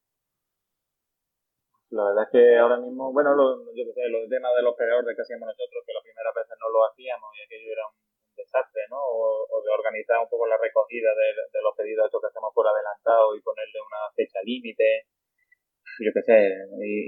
[1.90, 4.78] La verdad es que ahora mismo, bueno, lo, yo qué sé, los temas de los
[4.78, 7.98] peores que hacíamos nosotros, que las primeras veces no lo hacíamos y aquello era un
[8.38, 9.02] desastre, ¿no?
[9.02, 12.70] O, de organizar un poco la recogida de, de los pedidos estos que hacemos por
[12.70, 15.10] adelantado y ponerle una fecha límite
[16.00, 16.38] yo qué sé,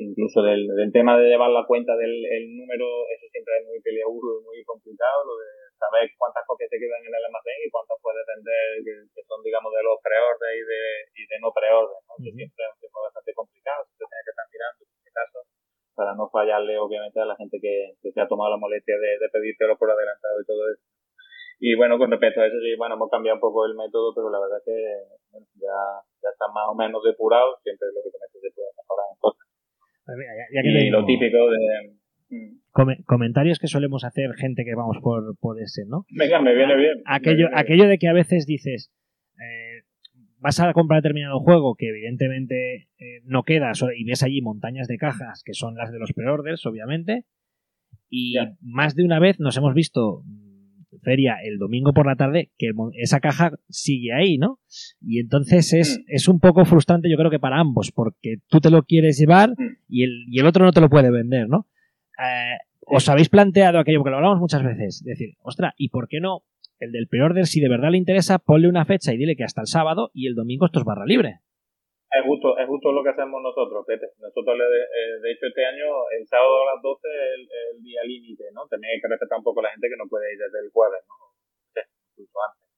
[0.04, 4.40] incluso del, tema de llevar la cuenta del el número, eso siempre es muy peliagudo
[4.40, 5.48] y muy complicado, lo de
[5.82, 9.74] saber cuántas copias se quedan en el almacén y cuántas puedes vender que, son, digamos,
[9.74, 10.82] de los preorden y de,
[11.18, 12.14] y de no preorden, ¿no?
[12.22, 15.38] Que siempre es un tema bastante complicado, siempre tienes que estar mirando en este caso
[15.92, 19.10] para no fallarle, obviamente, a la gente que, que se ha tomado la molestia de,
[19.18, 20.82] de pedírtelo por adelantado y todo eso.
[21.62, 24.30] Y bueno, con respecto a eso, sí, bueno, hemos cambiado un poco el método, pero
[24.30, 24.78] la verdad es que
[25.62, 25.78] ya,
[26.18, 27.54] ya está más o menos depurado.
[27.62, 29.46] Siempre lo que comento se puede mejorar en cosas.
[30.58, 32.01] y lo típico de.
[32.32, 33.02] Mm.
[33.04, 36.06] comentarios que solemos hacer gente que vamos por, por ese, ¿no?
[36.08, 37.02] Venga, me viene bien.
[37.04, 38.90] Aquello, aquello de que a veces dices,
[39.34, 39.82] eh,
[40.38, 44.96] vas a comprar determinado juego que evidentemente eh, no queda y ves allí montañas de
[44.96, 47.26] cajas que son las de los pre-orders, obviamente,
[48.08, 50.24] y más de una vez nos hemos visto
[51.02, 54.58] feria el domingo por la tarde, que esa caja sigue ahí, ¿no?
[55.00, 56.02] Y entonces es, mm.
[56.06, 59.50] es un poco frustrante, yo creo que para ambos, porque tú te lo quieres llevar
[59.50, 59.76] mm.
[59.88, 61.66] y el, y el otro no te lo puede vender, ¿no?
[62.22, 66.20] Eh, ¿Os habéis planteado aquello, porque lo hablamos muchas veces, decir, ostra, ¿y por qué
[66.20, 66.42] no
[66.78, 69.60] el del pre-order, si de verdad le interesa, ponle una fecha y dile que hasta
[69.60, 71.38] el sábado y el domingo esto es barra libre?
[72.10, 74.04] Es justo, es justo lo que hacemos nosotros, Pepe.
[74.20, 75.86] Nosotros, eh, de hecho, este año,
[76.18, 78.66] el sábado a las 12 es el, día límite, ¿no?
[78.68, 81.00] Tenéis que respetar un poco a la gente que no puede ir desde el jueves,
[81.08, 81.32] ¿no?
[82.12, 82.68] incluso antes.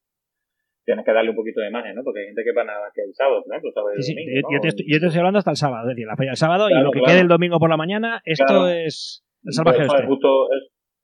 [0.85, 2.05] Tienes que darle un poquito de imagen, ¿no?
[2.05, 4.61] Porque hay gente que va nada que el sábado, por ejemplo, sábado y domingo, yo,
[4.61, 6.71] te estoy, yo, te estoy, hablando hasta el sábado, es decir, la fecha del sábado
[6.71, 10.07] y lo que quede el domingo por la mañana, esto es el salvaje eso, es
[10.09, 10.49] justo,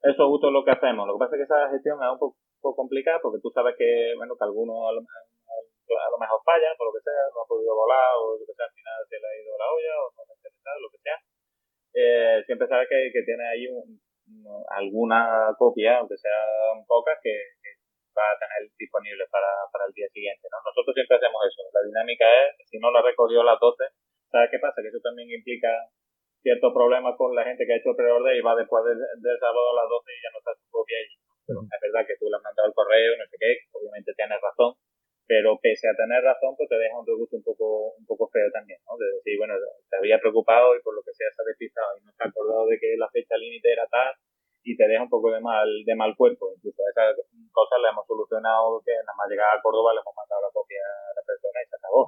[0.01, 1.05] eso es justo lo que hacemos.
[1.05, 2.37] Lo que pasa es que esa gestión es un poco,
[2.75, 6.89] complicada porque tú sabes que, bueno, que algunos a lo, a lo mejor falla, por
[6.89, 9.25] lo que sea, no ha podido volar o lo que sea, al final se le
[9.25, 11.17] ha ido la olla o no ha lo que sea.
[11.93, 13.99] Eh, siempre sabes que, que tiene ahí un,
[14.69, 17.69] alguna copia, aunque sean pocas, que, que,
[18.11, 20.43] va a tener disponible para, para el día siguiente.
[20.51, 20.59] ¿no?
[20.67, 21.63] Nosotros siempre hacemos eso.
[21.71, 23.87] La dinámica es, si no la recogió a las 12,
[24.27, 24.83] ¿sabes qué pasa?
[24.83, 25.71] Que eso también implica
[26.41, 28.97] ciertos problemas con la gente que ha hecho preorden y va después del,
[29.39, 31.09] sábado a las 12 y ya no está su copia ahí.
[31.45, 34.39] Pero es verdad que tú le has mandado el correo, no sé qué, obviamente tienes
[34.41, 34.73] razón,
[35.25, 38.49] pero pese a tener razón, pues te deja un regusto un poco, un poco feo
[38.51, 38.97] también, ¿no?
[38.97, 39.55] De decir, bueno,
[39.89, 42.29] te había preocupado y por lo que sea se ha despistado y no te ha
[42.29, 44.13] acordado de que la fecha límite era tal
[44.63, 46.53] y te deja un poco de mal, de mal cuerpo.
[46.55, 47.17] Incluso esas
[47.51, 50.81] cosas las hemos solucionado, que nada más llegar a Córdoba le hemos mandado la copia
[50.81, 52.01] a la persona y se acabó.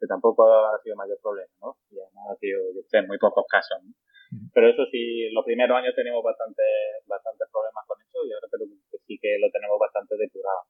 [0.00, 1.76] Que tampoco ha sido mayor problema, ¿no?
[1.90, 3.92] Y además ha sido, yo sé, muy pocos casos, ¿no?
[4.52, 6.62] Pero eso sí, los primeros años teníamos bastante,
[7.08, 10.68] bastantes problemas con eso y ahora creo que sí que lo tenemos bastante depurado.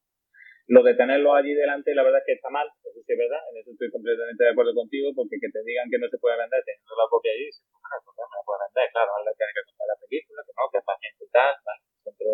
[0.68, 3.40] Lo de tenerlo allí delante, la verdad es que está mal, eso sí es verdad,
[3.48, 6.36] en eso estoy completamente de acuerdo contigo, porque que te digan que no se puede
[6.36, 9.56] vender teniendo la copia allí, bueno, pues no la puede vender, claro, ahora le tienen
[9.56, 11.80] que contar la película, que no, que es para gente y tal, ¿vale?
[12.04, 12.28] siempre...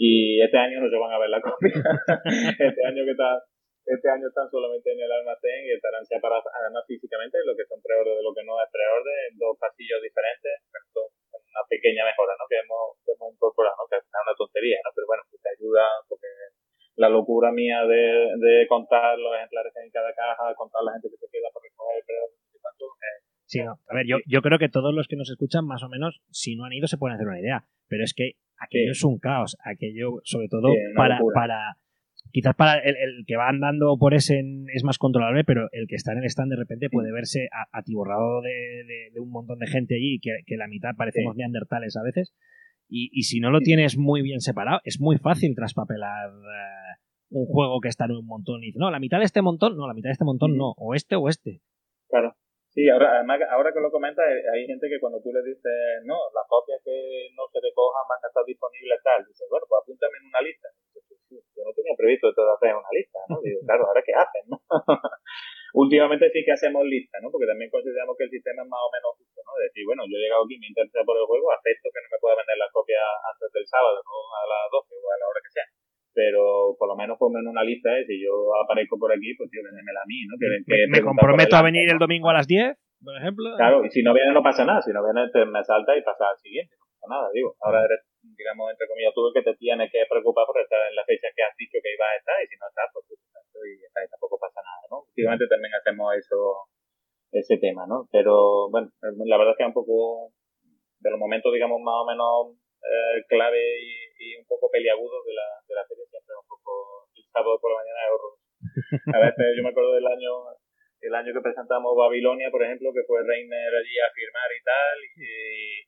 [0.00, 1.74] Y este año no se van a ver la copia,
[2.70, 3.42] este año que está
[3.90, 7.82] este año están solamente en el almacén y estarán separadas además físicamente lo que son
[7.82, 12.38] preorden de lo que no es preorden en dos pasillos diferentes pero una pequeña mejora
[12.38, 12.46] ¿no?
[12.46, 13.88] que, hemos, que hemos incorporado ¿no?
[13.90, 14.94] que es una tontería ¿no?
[14.94, 16.28] pero bueno que te ayuda porque
[16.96, 20.92] la locura mía de, de contar los ejemplares que hay en cada caja contar la
[20.92, 22.04] gente que se queda para recoger
[22.54, 23.78] y tanto eh, Sí, no.
[23.88, 26.54] A ver, yo, yo creo que todos los que nos escuchan, más o menos, si
[26.56, 27.64] no han ido, se pueden hacer una idea.
[27.88, 29.56] Pero es que aquello es un caos.
[29.64, 31.34] Aquello, sobre todo, Sí, para, locura.
[31.34, 31.58] para.
[32.32, 34.40] Quizás para el, el que va andando por ese
[34.72, 37.66] es más controlable, pero el que está en el stand de repente puede verse a-
[37.76, 38.50] atiborrado de,
[38.86, 42.32] de- de un montón de gente allí, que, que la mitad parecemos neandertales a veces.
[42.90, 46.98] Y, y si no lo tienes muy bien separado, es muy fácil traspapelar eh,
[47.30, 49.76] un juego que está en un montón y dice, no, la mitad de este montón,
[49.76, 51.62] no, la mitad de este montón no, o este o este.
[52.08, 52.34] Claro.
[52.70, 56.06] Sí, ahora, además, ahora que lo comentas, eh, hay gente que cuando tú le dices,
[56.06, 59.82] no, las copias que no se recojan van a estar disponibles tal, dice, bueno, pues
[59.82, 60.70] apúntame en una lista.
[60.94, 63.42] Dice, "Sí, sí, Yo no tenía previsto todo hacer una lista, ¿no?
[63.42, 64.58] Digo, claro, ahora qué hacen, ¿no?
[65.82, 67.30] Últimamente sí que hacemos listas, ¿no?
[67.30, 69.10] Porque también consideramos que el sistema es más o menos
[69.50, 69.58] ¿no?
[69.58, 72.08] De decir, bueno, yo he llegado aquí, me interesa por el juego, acepto que no
[72.14, 74.14] me pueda vender las copias antes del sábado, ¿no?
[74.38, 75.66] A las 12 o a la hora que sea.
[76.14, 78.06] Pero por lo menos ponme en una lista, ¿eh?
[78.06, 80.38] Si yo aparezco por aquí, pues tío, véndemela a mí, ¿no?
[80.38, 83.46] Que, que Me, comprometo a venir el domingo a las 10, por ejemplo.
[83.58, 86.02] Claro, y si no viene no pasa nada, si no viene te me salta y
[86.02, 87.54] pasa al siguiente, no pasa nada, digo.
[87.62, 90.94] Ahora eres, digamos, entre comillas, tú el que te tienes que preocupar por estar en
[90.94, 93.84] la fecha que has dicho que ibas a estar y si no estás, pues y,
[93.84, 95.04] está, y tampoco pasa nada, ¿no?
[95.04, 96.66] Últimamente también hacemos eso,
[97.32, 98.08] ese tema, ¿no?
[98.10, 100.32] Pero bueno, la verdad es que es un poco
[101.00, 105.48] de los momentos, digamos, más o menos eh, clave y, un poco peliagudos de la,
[105.66, 108.44] de la feria siempre un poco el sábado por la mañana es horroroso.
[109.16, 110.60] A veces yo me acuerdo del año
[111.00, 114.96] el año que presentamos Babilonia, por ejemplo, que fue Reiner allí a firmar y tal,
[115.16, 115.24] y,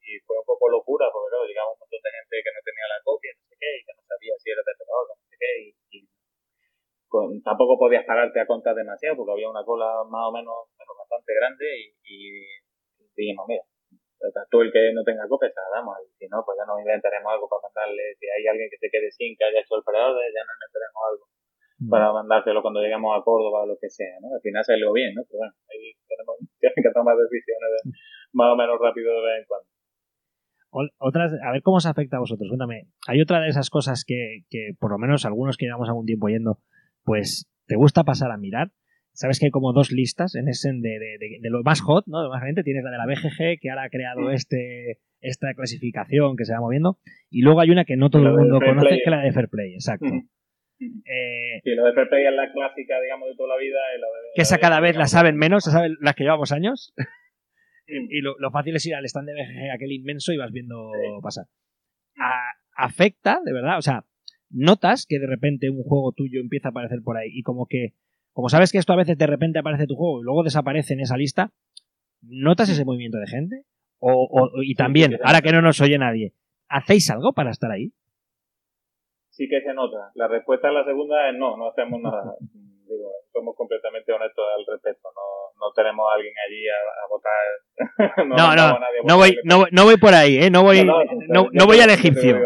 [0.00, 2.86] y fue un poco locura, porque claro, llegaba un montón de gente que no tenía
[2.88, 5.36] la copia, no sé qué, y que no sabía si era de terror, no sé
[5.36, 5.98] qué, y, y
[7.12, 10.92] con- tampoco podías pararte a contar demasiado, porque había una cola más o menos bueno,
[10.96, 12.20] bastante grande, y, y
[13.14, 13.62] dijimos, mira,
[14.50, 16.80] tú el que no tenga copia se la damos, y si no, pues ya nos
[16.80, 19.84] inventaremos algo para mandarle, si hay alguien que se quede sin que haya hecho el
[19.84, 21.24] preorden, ya nos inventaremos algo
[21.90, 24.30] para mandárselo cuando lleguemos a Córdoba o lo que sea, ¿no?
[24.32, 25.22] Al final salió bien, ¿no?
[25.26, 27.90] Pero bueno, ahí tenemos que tomar decisiones de-
[28.38, 29.66] más o menos rápido de vez en cuando.
[30.98, 32.48] Otras, a ver cómo os afecta a vosotros.
[32.48, 36.06] Cuéntame, hay otra de esas cosas que, que por lo menos algunos que llevamos algún
[36.06, 36.58] tiempo yendo,
[37.04, 38.70] pues te gusta pasar a mirar.
[39.14, 42.06] Sabes que hay como dos listas en ese de, de, de- de lo más hot,
[42.06, 42.22] ¿no?
[42.22, 42.42] Lo más.
[42.64, 46.60] Tienes la de la BGG, que ahora ha creado este esta clasificación que se va
[46.60, 46.98] moviendo.
[47.30, 48.98] Y luego hay una que no todo el mundo conoce, Play.
[48.98, 50.06] que es la de Fair Play, exacto.
[50.06, 50.28] Ujú.
[50.80, 53.78] Eh, Sí, lo de Fair Play es la clásica, digamos, de toda la vida.
[53.96, 56.92] Y la de, que esa cada vez la saben menos, saben las que llevamos años.
[57.86, 60.90] y lo, lo fácil es ir al stand de BGG, aquel inmenso, y vas viendo
[61.22, 61.44] pasar.
[62.18, 64.04] A- afecta, de verdad, o sea,
[64.52, 67.94] notas que de repente un juego tuyo empieza a aparecer por ahí y como que,
[68.32, 71.00] como sabes que esto a veces de repente aparece tu juego y luego desaparece en
[71.00, 71.50] esa lista,
[72.22, 73.64] ¿notas ese movimiento de gente?
[73.98, 76.34] O, o- y también, ahora que no nos oye nadie,
[76.68, 77.92] ¿hacéis algo para estar ahí?
[79.30, 80.10] Sí que se nota.
[80.14, 82.34] La respuesta a la segunda es no, no hacemos nada.
[82.88, 85.08] Digo, somos completamente honestos al respecto.
[85.14, 88.26] No, no tenemos a alguien allí a, a votar.
[88.28, 90.50] No, no, no voy, no, no voy por ahí, ¿eh?
[90.50, 92.36] No voy, No, no, voy al egipcio.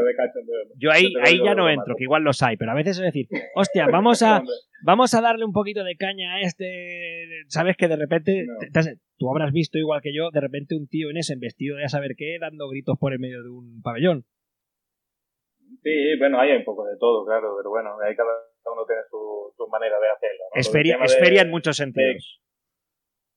[0.78, 3.26] Yo ahí, ahí ya no entro, que igual los hay, pero a veces es decir,
[3.54, 4.42] hostia, vamos a,
[4.84, 7.26] vamos a darle un poquito de caña a este.
[7.48, 10.74] Sabes que de repente, te- te has- tú habrás visto igual que yo, de repente
[10.76, 13.48] un tío en ese vestido de a saber qué, dando gritos por el medio de
[13.48, 14.24] un pabellón.
[15.82, 18.30] Sí, bueno, hay un poco de todo, claro, pero bueno, ahí cada
[18.72, 20.44] uno tiene su, su manera de hacerlo.
[20.51, 20.60] ¿no?
[20.60, 22.40] Es Lo del feria, tema es de- en muchos sentidos.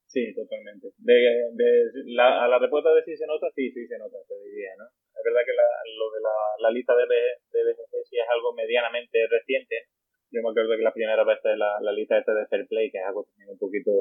[0.10, 0.90] Sí, totalmente.
[0.98, 1.14] De,
[1.54, 1.70] de,
[2.18, 4.86] la, a la respuesta de si se nota, sí, sí se nota, te diría, ¿no?
[4.90, 6.36] Es verdad que la, lo de la,
[6.66, 7.74] la lista de, de
[8.10, 9.86] sí es algo medianamente reciente.
[10.32, 12.90] Yo me acuerdo que la primera vez de la, la lista esta de Fair Play,
[12.90, 13.92] que es algo también un poquito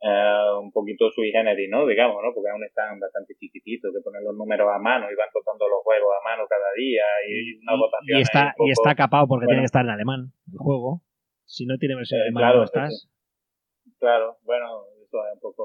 [0.00, 1.86] eh, un poquito sui generis, ¿no?
[1.86, 2.30] Digamos, ¿no?
[2.34, 5.82] Porque aún están bastante chiquititos, que ponen los números a mano y van tocando los
[5.82, 9.58] juegos a mano cada día y, una votación Y está, y está capado porque bueno.
[9.58, 11.02] tiene que estar en alemán el juego.
[11.44, 12.92] Si no tiene versión Eh, alemana, claro, no estás.
[12.94, 15.64] sí, Claro, bueno, eso es un poco...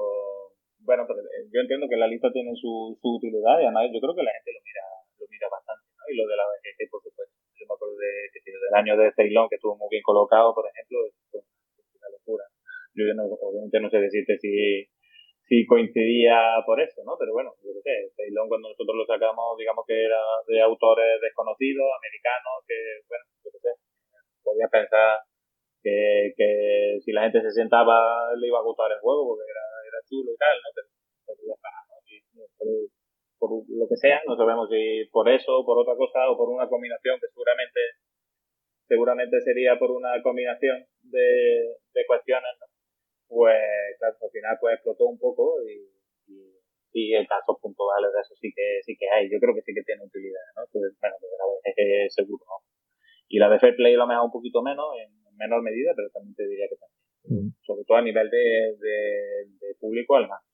[0.82, 4.00] Bueno, pero eh, yo entiendo que la lista tiene su, su utilidad y además yo
[4.00, 4.82] creo que la gente lo mira
[5.20, 6.02] lo mira bastante, ¿no?
[6.10, 7.32] Y lo de la BGG, por supuesto.
[7.54, 10.66] Yo me acuerdo de, de el año de Ceylon, que estuvo muy bien colocado, por
[10.66, 10.98] ejemplo,
[11.30, 11.53] fue locura.
[12.94, 14.86] Yo no, obviamente no sé decirte si,
[15.42, 17.16] si coincidía por eso, ¿no?
[17.18, 21.20] Pero bueno, yo qué sé, Ceylon cuando nosotros lo sacamos, digamos que era de autores
[21.20, 23.70] desconocidos, americanos, que, bueno, yo qué sé,
[24.42, 25.18] podía pensar
[25.82, 29.66] que, que si la gente se sentaba le iba a gustar el juego porque era,
[29.84, 30.68] era chulo y tal, ¿no?
[30.74, 30.88] Pero,
[33.38, 36.68] por lo que sea, no sabemos si por eso, por otra cosa o por una
[36.68, 37.80] combinación que seguramente
[38.86, 42.66] seguramente sería por una combinación de, de cuestiones, ¿no?
[43.34, 43.58] Pues
[43.98, 45.90] claro, al final pues explotó un poco y,
[46.30, 46.54] y,
[46.94, 49.26] y en casos puntuales de eso sí que sí que hay.
[49.26, 50.62] Yo creo que sí que tiene utilidad, ¿no?
[50.70, 51.86] Pues, bueno, pues la vez es que
[52.22, 52.62] seguro, ¿no?
[53.28, 56.08] Y la de Fair Play lo ha mejor un poquito menos, en menor medida, pero
[56.14, 57.02] también te diría que también.
[57.24, 57.50] Mm.
[57.66, 58.96] Sobre todo a nivel de, de,
[59.58, 60.44] de público al más.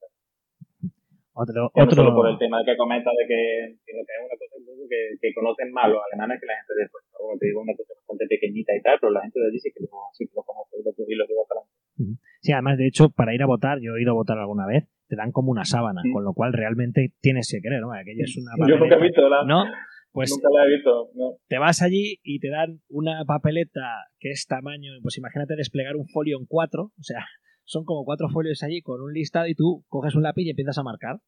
[1.32, 4.82] Otro, no solo por el tema que comenta de que, que es una cosa incluso
[4.90, 7.04] que, que conocen más los alemanes que la gente de después.
[7.12, 9.70] Como te digo, una cosa bastante pequeñita y tal, pero la gente de allí sí
[9.72, 12.20] que lo, sí que lo conoce y lo, lleva para adelante.
[12.40, 14.88] Sí, además, de hecho, para ir a votar, yo he ido a votar alguna vez,
[15.08, 17.92] te dan como una sábana, con lo cual realmente tienes que creer, ¿no?
[17.92, 19.64] Aquella es una Yo nunca he papeleta, visto la, ¿no?
[20.12, 21.36] Pues nunca la he visto, no.
[21.48, 26.06] te vas allí y te dan una papeleta que es tamaño, pues imagínate desplegar un
[26.08, 27.26] folio en cuatro, o sea,
[27.64, 30.78] son como cuatro folios allí con un listado y tú coges un lápiz y empiezas
[30.78, 31.18] a marcar.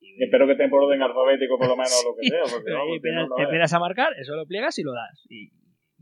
[0.00, 2.42] Y espero que estén por orden alfabético por lo menos o lo que Sí, sea,
[2.50, 5.26] porque vamos, no, empiezas, no empiezas a marcar, eso lo pliegas y lo das.
[5.28, 5.50] Y,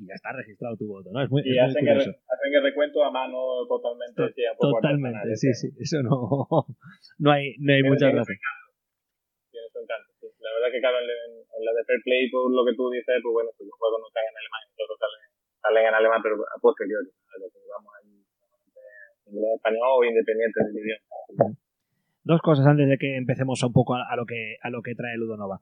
[0.00, 1.20] y ya está registrado tu voto, ¿no?
[1.22, 2.16] Es muy, Y es hacen el, curioso.
[2.24, 3.36] hacen el recuento a mano
[3.68, 5.68] totalmente, sí, Totalmente, artesanal, sí, sí.
[5.78, 6.16] Eso no,
[7.20, 10.26] no hay, no hay Tiene- mucha tiene su encanto, sí.
[10.40, 13.20] La verdad que claro, en, en la de Fair Play, por lo que tú dices,
[13.22, 15.20] pues bueno, pues los juegos no están en alemán, nosotros salen,
[15.60, 18.08] salen en alemán, pero a posteriori, lo que vamos ahí,
[19.28, 21.52] inglés, español o independiente del idioma.
[22.24, 24.94] Dos cosas antes de que empecemos un poco a, a lo que a lo que
[24.94, 25.60] trae Ludonova.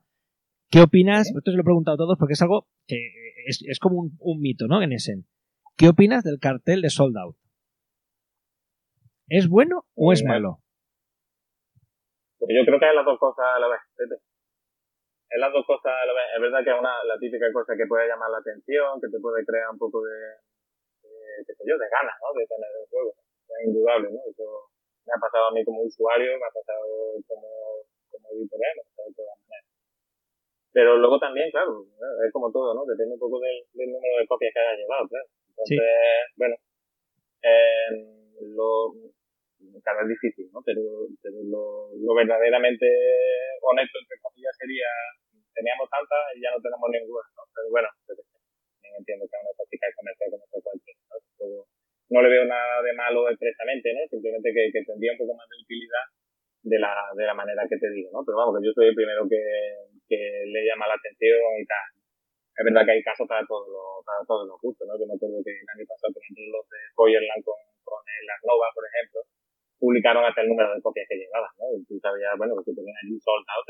[0.69, 1.33] ¿Qué opinas?
[1.33, 2.97] Esto se lo he preguntado a todos porque es algo que
[3.47, 4.81] es, es como un, un mito, ¿no?
[4.81, 5.25] En Essen.
[5.75, 7.37] ¿Qué opinas del cartel de Sold Out?
[9.29, 10.61] ¿Es bueno o es Eh, malo?
[12.37, 13.81] Porque yo creo que es las dos cosas a la vez.
[15.29, 16.25] Es las dos cosas a la vez.
[16.37, 19.19] Es verdad que es una, la típica cosa que puede llamar la atención, que te
[19.19, 20.17] puede crear un poco de,
[21.01, 22.29] de qué sé yo, de ganas, ¿no?
[22.37, 23.13] De tener el juego.
[23.49, 24.21] Es indudable, ¿no?
[24.29, 24.45] Eso
[25.05, 26.85] me ha pasado a mí como usuario, me ha pasado
[27.25, 27.49] como,
[28.09, 29.68] como editorial, de todas maneras.
[30.71, 32.85] Pero luego también, claro, es como todo, ¿no?
[32.85, 35.25] Depende un poco del, del número de copias que hayas llevado, claro.
[35.49, 35.81] Entonces,
[36.37, 36.55] bueno,
[37.41, 37.89] eh,
[38.53, 38.93] lo,
[39.81, 40.61] claro, es difícil, ¿no?
[40.61, 42.85] Pero, pero lo, lo verdaderamente
[43.65, 44.87] honesto, entre comillas, sería,
[45.57, 47.43] teníamos tantas y ya no tenemos ninguna, ¿no?
[47.49, 51.65] Pero bueno, también entiendo que es una práctica comercial como cualquiera, ¿no?
[52.09, 54.01] No le veo nada de malo expresamente, ¿no?
[54.09, 56.05] Simplemente que, que tendría un poco más de utilidad
[56.61, 58.21] de la, de la manera que te digo, ¿no?
[58.25, 59.37] Pero vamos, que yo soy el primero que,
[60.09, 60.17] que
[60.49, 61.87] le llama la atención y tal.
[62.57, 64.97] Es verdad que hay casos para todos los, para todos los gustos, ¿no?
[64.97, 68.25] Yo me acuerdo que el año pasado, por ejemplo, los de Feuerland con, con el
[68.27, 69.19] Arnova, por ejemplo,
[69.79, 71.71] publicaron hasta el número de copias que llevaban, ¿no?
[71.71, 73.69] Y tú sabías, bueno, que tú tenías allí sold out.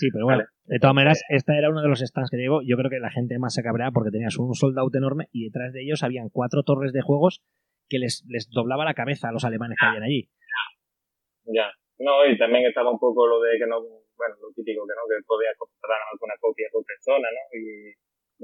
[0.00, 2.62] Sí, pero bueno, de todas maneras, esta era uno de los stands que digo.
[2.64, 5.44] Yo creo que la gente más se cabrea porque tenías un sold out enorme y
[5.44, 7.42] detrás de ellos habían cuatro torres de juegos
[7.86, 10.30] que les, les doblaba la cabeza a los alemanes que habían allí.
[11.50, 11.66] Ya.
[12.00, 15.04] No, y también estaba un poco lo de que no, bueno, lo típico que no,
[15.04, 17.42] que podías comprar alguna copia por persona, ¿no?
[17.52, 17.92] Y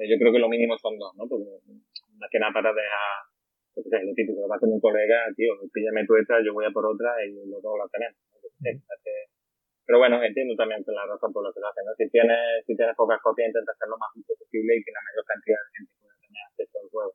[0.05, 1.25] yo creo que lo mínimo son dos, ¿no?
[1.25, 1.49] Porque
[2.21, 3.25] más que nada para dejar,
[3.73, 6.71] qué sé, lo típico, vas con un colega, tío, píllame tu esta, yo voy a
[6.71, 8.21] por otra y los dos la tenemos.
[9.87, 11.95] Pero bueno, entiendo también la razón por la que lo hacen, ¿no?
[11.95, 15.01] Si tienes, si tienes pocas copias, intenta hacer lo más justo posible y que la
[15.01, 17.13] mayor cantidad de gente pueda tener acceso al juego.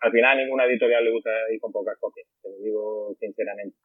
[0.00, 3.76] Al final a ninguna editorial le gusta ir con pocas copias, te lo digo sinceramente.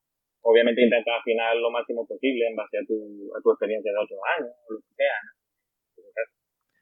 [0.42, 4.20] Obviamente intenta afinar lo máximo posible en base a tu, a tu experiencia de otros
[4.38, 5.42] años, o lo que sea, ¿no?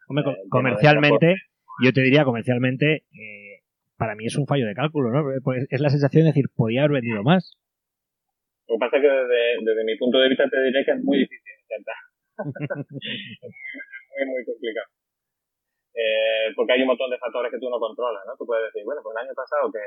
[0.09, 1.35] Hombre, Eh, comercialmente,
[1.83, 3.61] yo te diría comercialmente, eh,
[3.97, 5.21] para mí es un fallo de cálculo, ¿no?
[5.43, 7.53] Pues es la sensación de decir, podía haber vendido más.
[8.67, 11.03] Lo que pasa es que desde, desde mi punto de vista te diré que es
[11.03, 11.99] muy difícil intentar.
[13.45, 13.53] es
[14.09, 14.89] muy, muy complicado.
[15.93, 18.33] Eh, porque hay un montón de factores que tú no controlas, ¿no?
[18.37, 19.83] Tú puedes decir, bueno, pues el año pasado que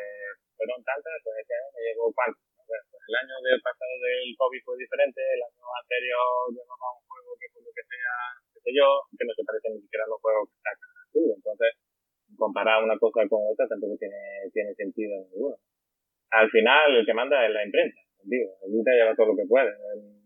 [0.54, 2.38] fueron tantas, pues este año me llegó cuánto.
[2.78, 7.46] El año del pasado del COVID fue diferente, el año anterior llevaba un juego que
[7.52, 8.14] por lo que sea,
[8.54, 8.86] qué sé yo,
[9.18, 11.20] que no se parecen ni siquiera a los juegos que sacan tú.
[11.36, 11.70] Entonces,
[12.38, 15.56] comparar una cosa con otra tampoco tiene, tiene sentido ninguno.
[16.32, 18.00] Al final, el que manda es la imprenta.
[18.24, 19.68] Digo, allí te lleva todo lo que puede.
[19.70, 20.22] En-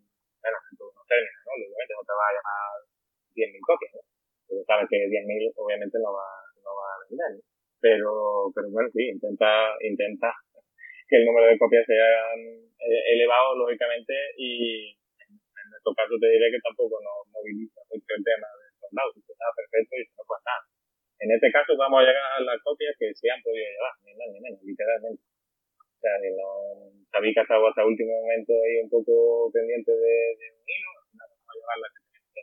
[0.47, 1.51] Bueno, en todos los términos, ¿no?
[1.59, 2.71] Obviamente no te va a llamar
[3.35, 4.01] 10.000 copias, ¿no?
[4.69, 6.29] Sabes que 10.000 obviamente no va,
[6.63, 7.43] no va a vender, ¿no?
[7.83, 8.11] Pero,
[8.55, 10.31] pero bueno, sí, intenta, intenta
[11.09, 14.91] que el número de copias sea eh, elevado, lógicamente, y
[15.23, 19.11] en nuestro caso te diré que tampoco nos moviliza mucho el tema de todos lados.
[19.15, 20.65] Si está perfecto y no pasa nada.
[21.17, 24.13] En este caso vamos a llegar a las copias que se han podido llevar, ni
[24.15, 25.23] más ni menos, literalmente.
[25.23, 29.91] O sea, que no, sabí que hasta hasta el último momento ahí un poco pendiente
[29.91, 32.43] de, un hilo, vamos a llevar las que tenemos que.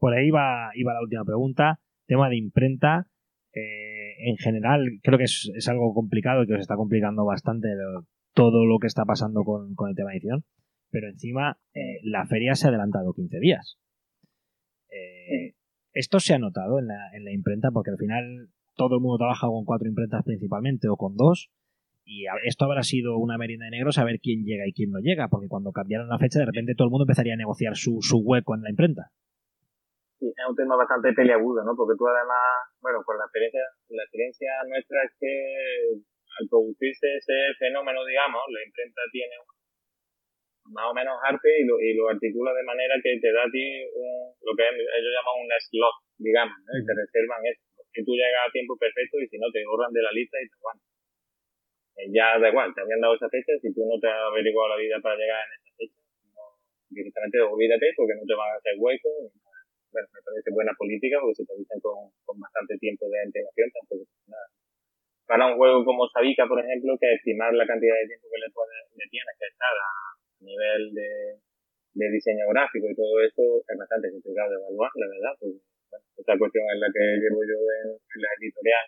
[0.00, 1.80] Por ahí va, iba la última pregunta.
[2.06, 3.06] Tema de imprenta.
[3.54, 7.68] Eh, en general, creo que es, es, algo complicado y que os está complicando bastante
[8.32, 10.44] todo lo que está pasando con, con el tema de edición.
[10.90, 13.78] Pero encima, eh, la feria se ha adelantado 15 días.
[14.90, 15.54] Eh,
[15.92, 19.18] esto se ha notado en la, en la imprenta porque al final todo el mundo
[19.18, 21.50] trabaja con cuatro imprentas principalmente o con dos.
[22.04, 25.28] Y esto habrá sido una merienda de negro saber quién llega y quién no llega,
[25.28, 28.18] porque cuando cambiaron la fecha, de repente todo el mundo empezaría a negociar su, su
[28.18, 29.10] hueco en la imprenta.
[30.18, 31.74] Sí, es un tema bastante peliagudo, ¿no?
[31.74, 35.34] Porque tú además, bueno, con la experiencia, la experiencia nuestra es que
[36.38, 39.34] al producirse ese fenómeno, digamos, la imprenta tiene
[40.72, 43.52] más o menos arte y lo, y lo articula de manera que te da a
[43.52, 46.72] ti un, lo que ellos llaman un slot, digamos, ¿no?
[46.72, 47.62] y te reservan eso.
[47.92, 50.48] Que tú llegas a tiempo perfecto y si no te borran de la lista y
[50.48, 50.78] te van.
[51.94, 54.74] Eh, ya da igual, te habían dado esa fecha, si tú no te has averiguado
[54.74, 55.98] la vida para llegar en esa fecha,
[56.34, 56.58] no,
[56.90, 59.10] directamente olvídate porque no te van a hacer hueco.
[59.94, 63.70] Bueno, me parece buena política porque se te dicen con, con bastante tiempo de integración,
[63.70, 64.48] tampoco nada.
[65.22, 68.50] Para un juego como Sabica, por ejemplo, que estimar la cantidad de tiempo que le,
[68.50, 69.90] puede, le tienes que estar a
[70.42, 71.38] nivel de,
[71.94, 76.04] de, diseño gráfico y todo eso es bastante complicado de evaluar, la verdad, porque bueno,
[76.18, 78.86] esta cuestión es la que llevo yo en, en la editorial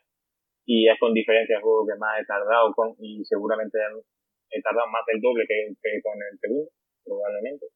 [0.67, 4.91] y es con diferencia el juego que más he tardado con, y seguramente he tardado
[4.91, 6.67] más del doble que, que con el segundo,
[7.07, 7.71] probablemente,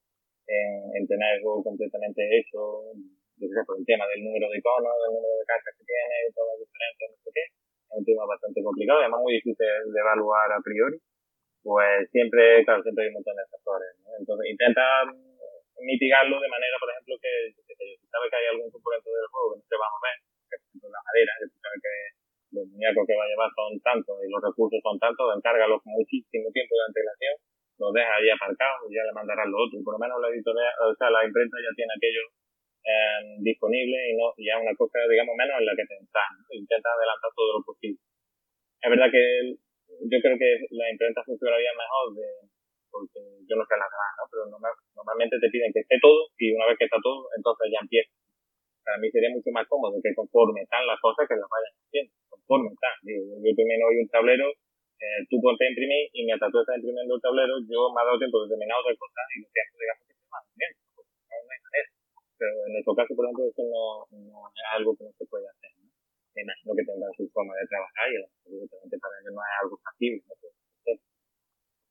[0.51, 2.91] en, en, tener el juego completamente hecho,
[3.65, 6.61] por el tema del número de iconos, del número de cartas que tiene, todas las
[6.61, 7.53] diferencias, no sé qué es
[7.91, 11.01] un tema bastante complicado, además muy difícil de evaluar a priori,
[11.65, 13.93] pues siempre, claro, siempre hay un montón de factores.
[14.05, 14.13] ¿no?
[14.17, 14.85] Entonces intenta
[15.81, 19.29] mitigarlo de manera, por ejemplo, que, que, que si sabe que hay algún componente del
[19.33, 21.95] juego que no se va a mover, que por ejemplo la madera, que sabe que
[22.51, 25.97] los muñecos que va a llevar son tantos y los recursos son tantos, encárgalos con
[25.97, 27.35] muchísimo tiempo de antelación,
[27.81, 29.81] los deja ahí aparcados y ya le mandarán los otros.
[29.81, 32.25] Por lo menos la editorial, o sea, la imprenta ya tiene aquello
[32.85, 36.29] eh, disponible y no ya una cosa, digamos, menos en la que pensar.
[36.51, 38.01] Intenta adelantar todo lo posible.
[38.81, 39.25] Es verdad que
[40.09, 42.27] yo creo que la imprenta funcionaría mejor de,
[42.89, 44.25] porque yo no sé las demás, ¿no?
[44.31, 47.69] Pero normal, normalmente te piden que esté todo y una vez que está todo, entonces
[47.69, 48.13] ya empieza.
[48.81, 52.11] Para mí sería mucho más cómodo que conforme están las cosas que las vayan haciendo.
[52.33, 52.97] Conforme están.
[53.05, 57.15] Yo termino hoy un tablero, eh, tú ponte a imprimir y mientras tú estás imprimiendo
[57.15, 60.27] el tablero, yo me ha dado tiempo de cosas y los tiempos, digamos, que se
[60.33, 60.73] van bien.
[62.41, 65.45] Pero en nuestro caso, por ejemplo, eso no, no es algo que no se puede
[65.45, 65.77] hacer.
[65.77, 65.93] ¿no?
[66.41, 68.17] Imagino que tendrá su forma de trabajar y
[68.49, 70.35] evidentemente para ellos no es algo factible, ¿no?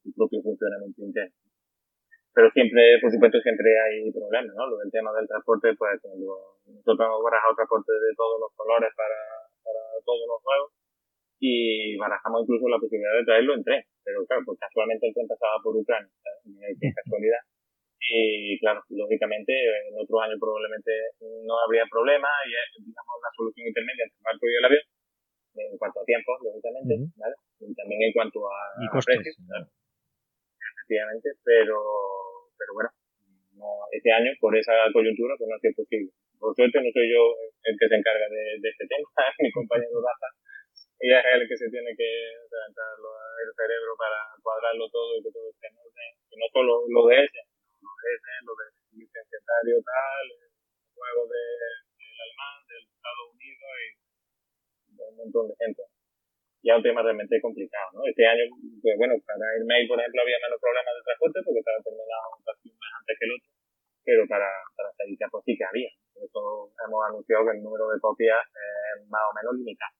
[0.01, 1.37] su propio funcionamiento interno.
[2.33, 4.65] Pero siempre, por supuesto, siempre hay problemas, ¿no?
[4.73, 8.89] Lo del tema del transporte, pues cuando nosotros hemos barajado transporte de todos los colores
[8.97, 9.21] para,
[9.61, 10.71] para todos los juegos
[11.41, 13.83] y barajamos incluso la posibilidad de traerlo en tren.
[14.01, 16.73] Pero claro, pues casualmente el tren pasaba por Ucrania, ¿sabes?
[16.79, 17.43] Qué casualidad
[17.99, 20.91] y claro, lógicamente en otros años probablemente
[21.43, 24.85] no habría problema y es, digamos, la solución intermedia entre el barco y el avión
[25.59, 27.11] en cuanto a tiempo, lógicamente, uh -huh.
[27.19, 27.35] ¿vale?
[27.59, 29.67] y también en cuanto a, y a precios, ¿vale?
[30.89, 31.77] efectivamente, pero,
[32.55, 32.89] pero bueno,
[33.59, 36.11] no, este año por esa coyuntura pues no ha sido posible.
[36.39, 37.35] Por suerte no soy yo
[37.67, 39.09] el que se encarga de, de este tema,
[39.43, 40.29] mi compañero Rafa,
[41.03, 42.09] y es el que se tiene que
[42.47, 46.71] levantar el cerebro para cuadrarlo todo y que todo esté en orden, y no solo
[46.87, 47.43] lo de ella,
[47.79, 48.65] lo de
[48.95, 50.51] licenciatario tal, el
[50.91, 51.43] juego de,
[51.95, 55.83] del alemán, del Estados Unidos y de un montón de gente.
[56.59, 58.03] Ya un tema realmente complicado, ¿no?
[58.03, 58.43] Este año,
[58.83, 62.35] pues bueno, para el mail, por ejemplo, había menos problemas de transporte porque estaba terminado
[62.43, 63.49] casi un mes antes que el otro,
[64.03, 65.91] pero para, para Sevilla pues sí que había.
[66.11, 66.41] Por eso
[66.83, 69.95] hemos anunciado que el número de copias es más o menos limitado.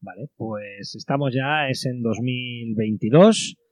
[0.00, 3.67] Vale, pues estamos ya, es en 2022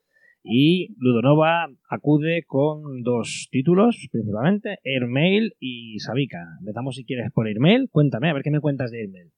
[0.46, 6.38] y Ludonova acude con dos títulos, principalmente, Airmail y Sabica.
[6.60, 7.90] Empezamos si quieres por Airmail.
[7.90, 9.34] Cuéntame, a ver qué me cuentas de Airmail.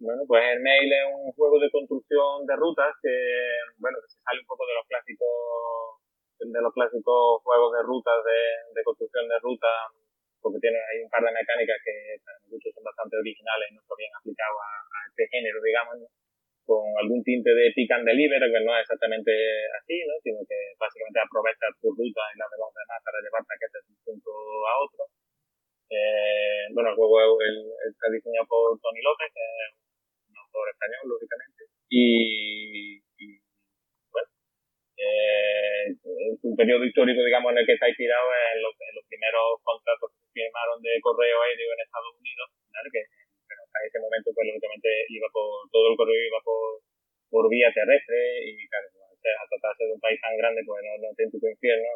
[0.00, 3.12] Bueno, pues Airmail es un juego de construcción de rutas que,
[3.76, 6.00] bueno, que se sale un poco de los clásicos
[6.40, 8.40] de los clásicos juegos de rutas, de,
[8.74, 9.92] de construcción de rutas,
[10.40, 12.20] porque tiene ahí un par de mecánicas que
[12.52, 16.08] muchos son bastante originales y no están bien aplicados a, a este género, digamos, ¿no?
[16.64, 19.30] Con algún tinte de pick and deliver, que no es exactamente
[19.76, 20.16] así, ¿no?
[20.24, 23.92] sino que básicamente aprovechas tu ruta y la de los demás para llevar paquetes de
[23.92, 25.02] un punto a otro.
[25.92, 29.72] Eh, bueno, el juego está diseñado por Tony López, que es
[30.32, 31.60] un autor español, lógicamente,
[31.92, 32.98] y,
[34.10, 34.28] bueno,
[34.96, 38.26] eh, es un periodo histórico, digamos, en el que está inspirado
[38.56, 42.88] en los, en los los contratos que firmaron de correo aéreo en Estados Unidos, ¿vale?
[42.92, 43.02] que
[43.74, 46.78] hasta ese momento, pues lógicamente iba por, todo el correo iba por,
[47.30, 51.10] por vía terrestre y claro, al tratarse de un país tan grande, pues no, no
[51.18, 51.90] tiene tipo infierno.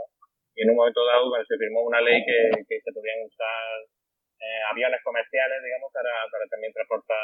[0.59, 3.87] Y en un momento dado, bueno, se firmó una ley que, que se podían usar
[4.43, 7.15] eh, aviones comerciales, digamos, para, para también transportar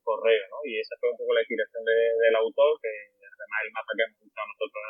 [0.00, 0.58] correo, ¿no?
[0.64, 4.04] Y esa fue un poco la inspiración de, del autor, que además el mapa que
[4.08, 4.82] hemos usado nosotros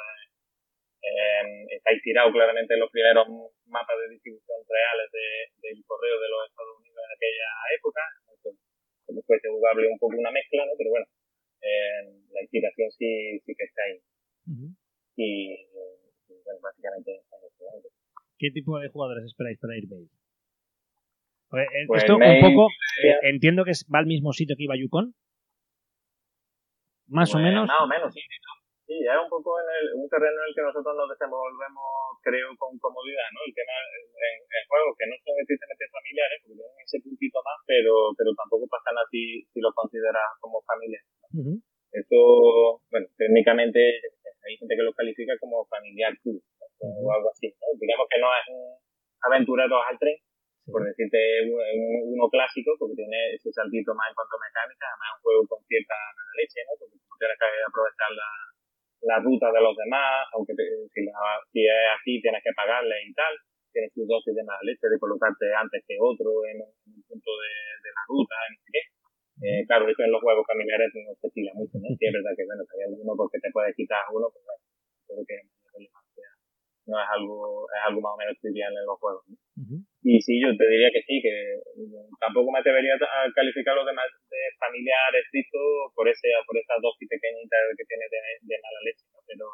[1.03, 1.43] eh,
[1.75, 3.27] está inspirado claramente en los primeros
[3.67, 5.27] mapas de distribución reales de,
[5.59, 8.03] del correo de los Estados Unidos en aquella época.
[9.13, 10.73] Como fuese jugable un poco una mezcla, ¿no?
[10.79, 11.07] Pero bueno,
[11.61, 12.01] eh,
[12.33, 14.01] la inspiración sí, sí que está ahí.
[15.17, 17.21] Y, y, bueno, básicamente
[18.39, 20.11] ¿Qué tipo de jugadores esperáis para Airbase?
[21.53, 22.69] Eh, Pues Esto un poco,
[23.05, 25.15] eh, entiendo que va al mismo sitio que iba Yukon.
[27.09, 27.69] Más o Pues, menos.
[27.69, 28.21] Más o menos, sí.
[28.93, 31.89] Sí, es un poco en el, un terreno en el que nosotros nos desenvolvemos,
[32.21, 33.41] creo, con comodidad, ¿no?
[33.49, 37.57] El tema en, en juegos que no son estrictamente familiares, porque tienen ese puntito más,
[37.65, 41.09] pero, pero tampoco pasan así si los consideras como familiares.
[41.33, 41.57] Ujú.
[41.89, 42.21] Eso,
[42.93, 43.81] bueno, técnicamente
[44.45, 46.89] hay gente que lo califica como familiar cool, ¿no?
[46.93, 47.73] o algo así, ¿no?
[47.81, 48.77] Digamos que no es un
[49.25, 50.21] aventureros al tren,
[50.69, 51.17] por decirte
[51.49, 55.17] un- un- uno clásico, porque tiene ese saltito más en cuanto a mecánica, además es
[55.17, 55.97] un juego con cierta
[56.37, 56.77] leche, ¿no?
[56.77, 58.29] Porque tienes que aprovechar la,
[59.03, 62.97] la ruta de los demás, aunque te- si, la- si es así tienes que pagarle
[63.07, 63.35] y tal,
[63.73, 67.03] tienes tu dosis de mala leche de colocarte antes que otro en un, en un
[67.09, 67.53] punto de,
[67.83, 68.81] de la ruta, en qué.
[69.43, 71.89] Eh, claro, eso en los juegos familiares no se estila mucho, ¿no?
[71.99, 74.63] Sí es verdad que, bueno, hay alguno porque te puedes quitar uno, pues bueno,
[75.09, 75.37] creo que
[76.87, 79.37] no es algo, es algo más o menos trivial en los juegos, ¿no?
[80.03, 81.61] Y sí, yo te diría que sí, que
[82.19, 85.59] tampoco me atrevería a calificar los demás de familiar estricto
[85.95, 89.21] por ese, por esa dosis pequeñita que tiene de, de mala leche, ¿no?
[89.29, 89.47] Pero,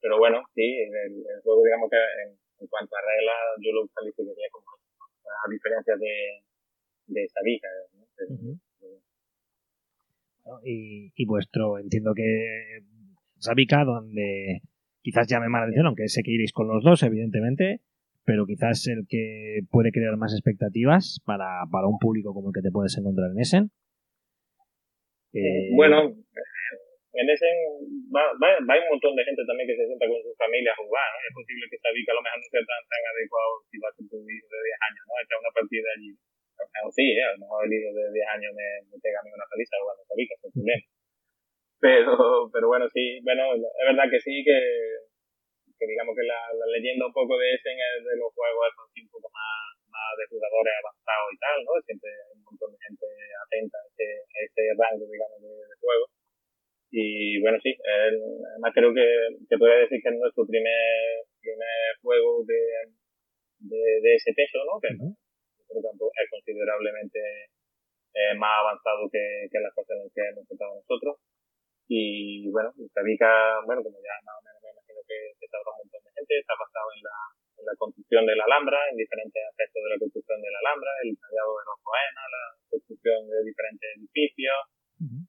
[0.00, 3.88] pero bueno, sí, el, el juego digamos que en, en cuanto a reglas yo lo
[3.88, 6.14] calificaría como a diferencia de,
[7.08, 8.04] de Sabica, ¿no?
[8.16, 8.30] Pero-
[10.46, 10.60] ¿no?
[10.64, 12.80] Y, y vuestro, entiendo que
[13.38, 14.60] Sabica, donde
[15.02, 17.80] quizás llame más la atención, aunque sé que iréis con los dos, evidentemente,
[18.30, 22.62] pero quizás el que puede crear más expectativas para, para un público como el que
[22.62, 23.64] te puedes encontrar en Essen.
[25.34, 27.50] Eh, Bueno, en ese
[28.14, 30.78] va, va, va un montón de gente también que se sienta con su familia a
[30.78, 31.18] jugar, ¿no?
[31.26, 33.94] Es posible que Sabica a lo mejor no sea tan, tan adecuado si va a
[33.98, 35.12] ser tu hijo de 10 años, ¿no?
[35.18, 36.10] Echar una partida allí.
[36.14, 37.26] A lo mejor sí, ¿eh?
[37.26, 39.74] A lo mejor el hijo de 10 años me, me pega a mí una paliza
[39.74, 40.86] jugando Sabica, sin problema.
[41.82, 42.14] Pero,
[42.54, 44.54] pero bueno, sí, bueno, es verdad que sí, que,
[45.80, 49.00] que digamos que la, la leyenda un poco de Essen es de los juegos así
[49.00, 51.72] un poco más, más de jugadores avanzados y tal, ¿no?
[51.80, 56.04] Siempre hay un montón de gente atenta a ese, a rango, digamos, de, de juego.
[56.92, 59.06] Y bueno, sí, además creo que,
[59.48, 62.60] que podría decir que es nuestro primer, primer juego de,
[63.64, 64.76] de, de ese peso, ¿no?
[64.84, 65.16] Que creo
[65.80, 67.20] que tampoco es considerablemente
[68.12, 71.16] eh, más avanzado que, que las cosas en las que hemos estado nosotros.
[71.88, 74.59] Y bueno, Sabica, bueno, como ya más o menos
[75.10, 77.18] que, que sabrá un montón de gente, está basado en la,
[77.58, 80.90] en la construcción de la Alhambra, en diferentes aspectos de la construcción de la Alhambra,
[81.02, 84.60] el tallado de los poemas, la construcción de diferentes edificios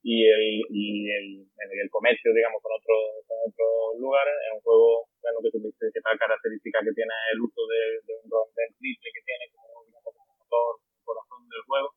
[0.03, 4.35] y el, y el, y el comercio, digamos, con otros con otros lugares.
[4.43, 8.13] Es un juego, bueno, que su principal característica que tiene es el uso de, de
[8.19, 10.75] un rondel triple que tiene como, digamos, como motor,
[11.07, 11.87] corazón del juego,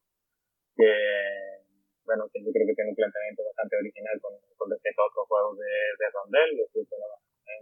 [0.79, 0.91] que
[2.07, 5.27] bueno, que yo creo que tiene un planteamiento bastante original con, con respecto a otros
[5.27, 6.71] juegos de, de rondel, es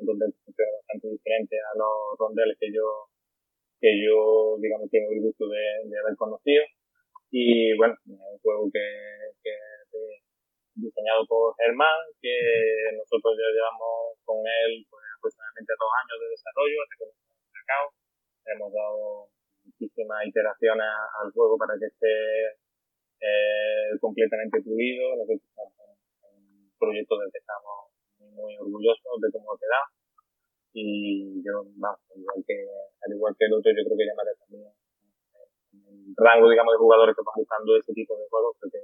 [0.01, 2.87] un rondel funciona bastante diferente a los rondeles que yo,
[3.81, 6.65] que yo, digamos, tengo el gusto de, de haber conocido.
[7.33, 8.85] Y bueno, es un juego que,
[9.43, 9.55] que
[10.75, 12.37] diseñado por Germán, que
[12.97, 17.07] nosotros ya llevamos con él pues, aproximadamente dos años de desarrollo, hasta que
[17.53, 17.87] sacado.
[18.43, 19.29] Hemos dado
[19.65, 20.89] muchísimas iteraciones
[21.23, 22.15] al juego para que esté
[23.21, 25.17] eh, completamente pulido.
[25.17, 25.41] Nosotros
[26.27, 27.92] un proyecto del que estamos
[28.31, 29.81] muy orgullosos de cómo queda.
[30.75, 34.65] Y yo, al igual que, al igual que el otro, yo creo que llamaré también
[35.73, 38.81] el rango, digamos, de jugadores que van buscando ese tipo de juegos, creo que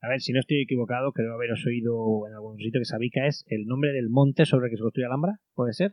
[0.00, 3.44] A ver, si no estoy equivocado, creo haberos oído en algún sitio que Sabica es
[3.48, 5.92] el nombre del monte sobre el que se construye Alhambra, ¿puede ser?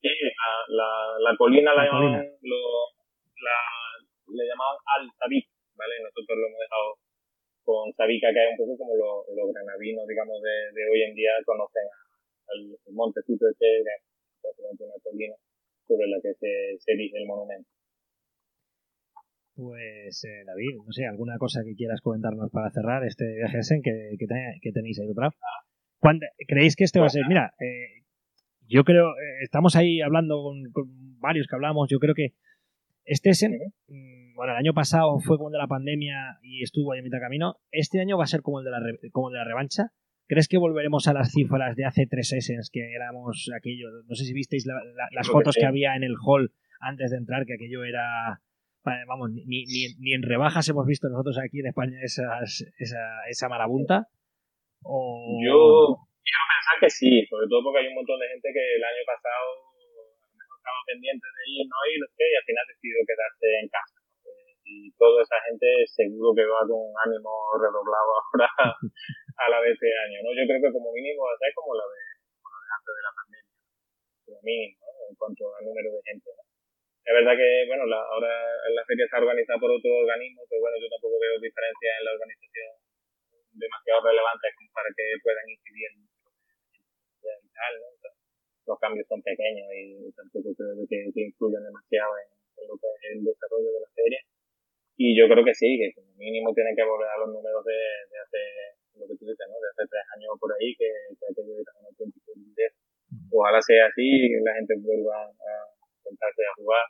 [0.00, 0.90] Sí, la, la,
[1.30, 2.38] la colina la, La llamaban, colina.
[2.40, 2.60] lo,
[3.42, 3.58] la,
[4.32, 5.94] le llamaban Al Sabic, ¿vale?
[6.04, 6.86] Nosotros lo hemos dejado
[7.68, 11.12] con Sabica, que es un poco como los, los granadinos, digamos, de, de hoy en
[11.14, 11.84] día conocen
[12.48, 12.60] al
[12.96, 14.02] montecito este, que es
[14.40, 15.36] prácticamente una colina
[15.86, 17.68] sobre la que se, se erige el monumento.
[19.54, 24.16] Pues, eh, David, no sé, alguna cosa que quieras comentarnos para cerrar este viaje que,
[24.18, 25.34] que, te- que tenéis ahí preparado.
[26.00, 27.24] ¿Cuándo- ¿Creéis que este va a ser?
[27.28, 28.04] Mira, eh,
[28.68, 30.86] yo creo, eh, estamos ahí hablando con, con
[31.20, 32.34] varios que hablamos, yo creo que
[33.04, 33.30] este
[33.88, 37.02] mm, bueno, el año pasado fue como el de la pandemia y estuvo ahí a
[37.02, 38.78] mitad de camino, este año va a ser como el de la,
[39.10, 39.90] como el de la revancha.
[40.28, 43.88] ¿Crees que volveremos a las cifras de hace tres Essens que éramos aquello?
[44.06, 47.10] No sé si visteis la- la- las que fotos que, había en el hall antes
[47.10, 48.38] de entrar, que aquello era.
[49.08, 53.48] Vamos, ni, ni, ni en rebajas hemos visto nosotros aquí en España esas, esa, esa
[53.48, 54.06] marabunta.
[54.86, 55.34] O...
[55.42, 58.84] Yo quiero pensar que sí, sobre todo porque hay un montón de gente que el
[58.86, 62.96] año pasado a lo mejor estaba pendiente de ir, no ir, y al final decidió
[63.02, 63.97] quedarse en casa.
[64.68, 68.48] Y toda esa gente seguro que va con un ánimo redoblado ahora
[69.40, 70.30] a la de este año, ¿no?
[70.36, 72.00] Yo creo que como mínimo va a ser como la de,
[72.36, 73.56] como la de antes de la pandemia,
[74.28, 75.00] como mínimo, ¿no?
[75.08, 76.28] En cuanto al número de gente.
[77.08, 78.28] Es verdad que, bueno, la, ahora
[78.68, 82.12] la feria está organizada por otro organismo, pero bueno, yo tampoco veo diferencias en la
[82.12, 82.72] organización
[83.56, 87.88] demasiado relevantes como para que puedan incidir en y tal, ¿no?
[88.68, 92.88] Los cambios son pequeños y tampoco creo que, que influyan demasiado en, en lo que
[92.92, 94.20] es el desarrollo de la feria.
[94.98, 97.78] Y yo creo que sí, que como mínimo tienen que volver a los números de,
[98.10, 98.42] de hace,
[98.98, 99.54] lo que tú dices, ¿no?
[99.54, 102.66] De hace tres años por ahí, que, que.
[103.30, 105.54] Ojalá sea así y la gente vuelva a
[106.02, 106.82] sentarse a jugar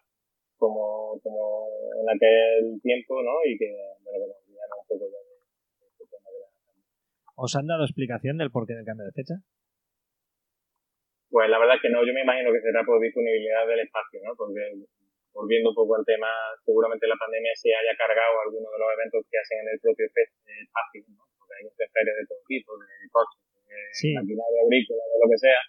[0.56, 1.68] como, como
[2.00, 3.44] en aquel tiempo, ¿no?
[3.44, 6.48] Y que, bueno, que nos un poco de, de este tema de la
[7.36, 9.36] ¿Os han dado explicación del porqué del cambio de fecha?
[11.28, 14.20] Pues la verdad es que no, yo me imagino que será por disponibilidad del espacio,
[14.24, 14.32] ¿no?
[14.34, 14.64] Porque
[15.38, 16.26] volviendo un poco al tema,
[16.66, 20.06] seguramente la pandemia se haya cargado algunos de los eventos que hacen en el propio
[20.10, 21.22] fe- eh, espacio, ¿no?
[21.38, 23.38] Porque hay muchas ferias de todo tipo, de coches,
[23.70, 24.10] de Sí.
[24.18, 25.60] maquinaria agrícola, de lo que sea,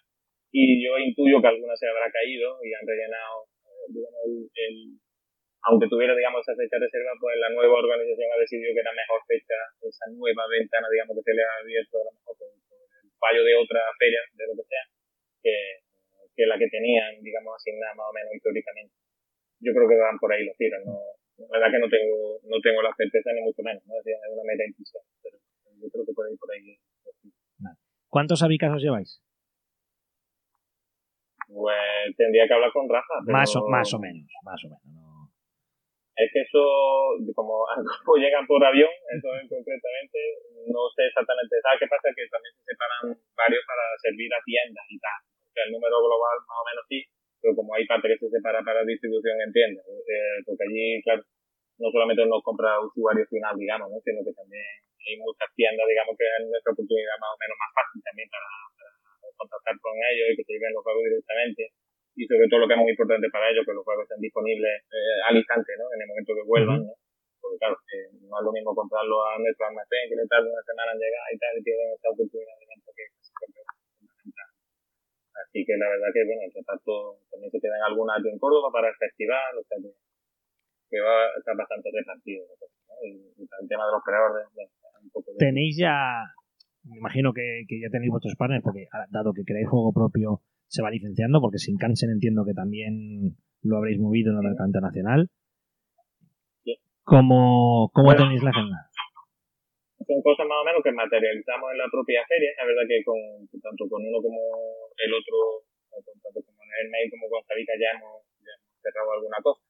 [0.50, 4.98] y yo intuyo que alguna se habrá caído y han rellenado, eh, digamos, el, el-
[5.70, 9.22] aunque tuviera, digamos, esa fecha reserva, pues la nueva organización ha decidido que era mejor
[9.30, 9.54] fecha
[9.86, 13.12] esa nueva ventana, digamos, que se le ha abierto a lo mejor por, por el
[13.22, 14.84] fallo de otra feria, de lo que sea,
[15.44, 15.56] que,
[16.34, 18.96] que la que tenían, digamos, asignada más o menos históricamente.
[19.60, 20.95] Yo creo que van por ahí los tiros, no,
[21.38, 23.95] la verdad que no tengo, no tengo la certeza ni mucho menos, ¿no?
[23.99, 25.38] Es una mera intuición, pero
[25.81, 26.80] yo creo que por ahí, por ahí.
[28.07, 29.22] ¿Cuántos abicas os lleváis?
[31.48, 34.86] Pues tendría que hablar con Rafa, pero Más, o, más o menos, más o menos.
[34.86, 35.10] ¿no?
[36.19, 36.64] es que eso,
[37.31, 37.64] como,
[38.03, 40.19] como llegan por avión, eso es concretamente,
[40.68, 42.11] no sé exactamente, ¿sabes qué pasa?
[42.11, 45.19] Que también se separan varios para servir a tiendas y tal.
[45.23, 46.99] O sea, el número global más o menos sí,
[47.41, 51.24] pero como hay parte que se separa para distribución en tiendas, eh, porque allí, claro,
[51.80, 53.98] no solamente nos compra usuario final, digamos, ¿no?
[54.03, 54.68] sino que también
[54.99, 58.49] hay muchas tiendas, digamos, que es nuestra oportunidad más o menos más fácil también para,
[58.76, 58.91] para
[59.40, 61.64] contactar con ellos y que se lleven los juegos directamente.
[62.20, 64.76] Y sobre todo lo que es muy importante para ellos, que los juegos estén disponibles
[64.91, 65.88] eh, al instante, ¿no?
[65.95, 66.94] En el momento que vuelvan, ¿no?
[67.40, 70.68] Porque claro, eh, no es lo mismo comprarlo a nuestro almacén, que le tarde una
[70.68, 73.78] semana en llegar y tal, y tienen esta oportunidad de que fundamental.
[75.45, 78.90] Así que la verdad que, bueno, el reparto también se quedan algunas en Córdoba para
[78.90, 79.91] el festival, o sea que,
[80.90, 82.45] que va a estar bastante repartido.
[82.45, 82.68] ¿no?
[83.07, 85.38] Y, y el tema de los creadores, un poco de...
[85.40, 85.95] Tenéis ya,
[86.84, 90.82] me imagino que, que ya tenéis vuestros partners, porque dado que creáis juego propio, se
[90.84, 95.30] va licenciando, porque sin Cansen entiendo que también lo habréis movido en el mercado internacional.
[96.64, 96.78] Sí.
[97.03, 98.90] ¿Cómo, cómo Bueno, tenéis la agenda?
[100.10, 102.49] son cosas más o menos que materializamos en la propia feria.
[102.57, 103.20] Es verdad que con
[103.61, 104.41] tanto con uno como
[105.00, 105.38] el otro,
[105.90, 109.64] tanto con el mail como con Sabica ya hemos, ya hemos cerrado alguna cosa.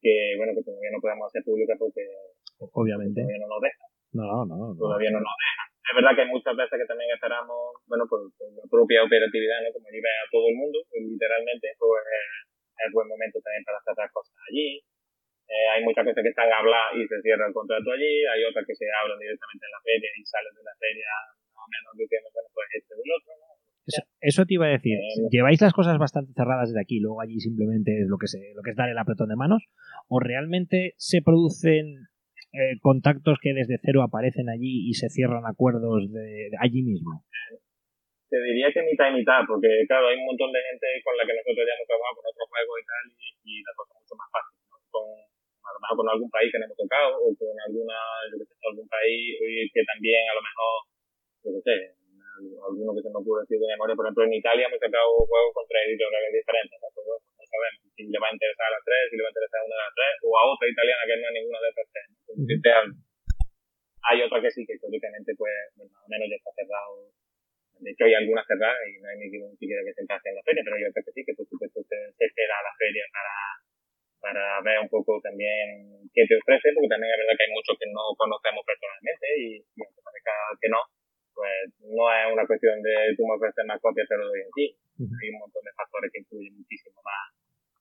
[0.00, 2.04] Que bueno, que todavía no podemos hacer pública porque
[2.60, 3.20] Obviamente.
[3.20, 3.88] todavía no nos dejan.
[4.12, 4.76] No, no, no.
[4.76, 5.68] Todavía no nos dejan.
[5.84, 9.60] Es verdad que hay muchas veces que también esperamos, bueno, por, por la propia operatividad,
[9.64, 9.68] ¿no?
[9.72, 12.04] Como lleva a todo el mundo, pues, literalmente, pues
[12.74, 14.80] es buen momento también para cerrar cosas allí.
[15.44, 18.64] Eh, hay muchas veces que están habladas y se cierra el contrato allí, hay otras
[18.64, 21.10] que se abren directamente en la feria y salen de la feria
[21.52, 23.48] más o menos diciendo, bueno, pues este o el otro, ¿no?
[23.86, 24.96] Eso, eso te iba a decir.
[24.96, 28.40] Eh, ¿Lleváis las cosas bastante cerradas desde aquí, luego allí simplemente es lo que se,
[28.54, 29.64] lo que es dar el apretón de manos?
[30.08, 32.08] ¿O realmente se producen
[32.52, 37.24] eh, contactos que desde cero aparecen allí y se cierran acuerdos de, de allí mismo?
[38.30, 41.22] Te diría que mitad y mitad, porque claro, hay un montón de gente con la
[41.28, 44.00] que nosotros ya hemos trabajado con otros juegos y tal, y, y la cosa es
[44.00, 44.76] mucho más fácil, ¿no?
[44.90, 47.98] Con, a lo mejor con algún país que no hemos tocado, o con alguna,
[48.32, 49.38] yo sé, algún país
[49.70, 50.72] que también a lo mejor,
[51.46, 51.74] yo qué sé,
[52.34, 55.52] alguno que se me ocurre decir de memoria, por ejemplo en Italia hemos sacado juegos
[55.54, 56.88] con tres editoriales diferentes, ¿no?
[56.90, 59.28] Pues, bueno, no sabemos si le va a interesar a las tres, si le va
[59.30, 61.60] a interesar a una de las tres, o a otra italiana que no es ninguna
[61.62, 62.06] de estas tres.
[62.26, 62.94] Pues, si te hablo.
[64.04, 67.14] Hay otra que sí, que históricamente pues más o menos ya está cerrado
[67.84, 69.28] de hecho, hay algunas cerradas y no hay ni,
[69.58, 71.96] siquiera que sentarse en la feria, pero hay otras que sí, que por supuesto se,
[72.16, 73.34] se espera a la feria para,
[74.24, 75.84] para ver un poco también
[76.14, 79.46] qué te ofrece, porque también es verdad que hay muchos que no conocemos personalmente y,
[79.58, 80.32] y aunque parezca
[80.62, 80.80] que no,
[81.34, 84.52] pues no es una cuestión de tú me ofreces más copias, te lo doy en
[84.54, 84.66] ti.
[84.94, 87.34] Hay un montón de factores que influyen muchísimo más,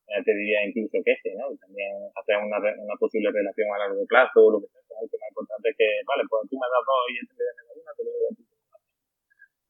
[0.10, 1.50] eh, te diría incluso que ese, ¿no?
[1.56, 5.70] También hacer una, una posible relación a largo plazo, lo que sea, el más importante
[5.70, 8.10] es que, vale, pues tú me das dos y este me da una, te lo
[8.12, 8.44] doy a ti.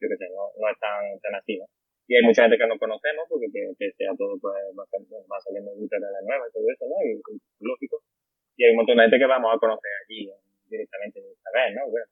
[0.01, 1.67] Yo qué sé, no, no es tan, tan así, ¿no?
[2.07, 5.37] Y hay mucha gente que no conocemos porque que, que sea todo pues va, va
[5.39, 6.99] saliendo de de nueva y todo eso, ¿no?
[6.99, 8.03] Y, y, lógico.
[8.57, 10.27] Y hay un montón de gente que vamos a conocer allí
[10.67, 11.87] directamente esta vez, ¿no?
[11.87, 12.05] Bueno,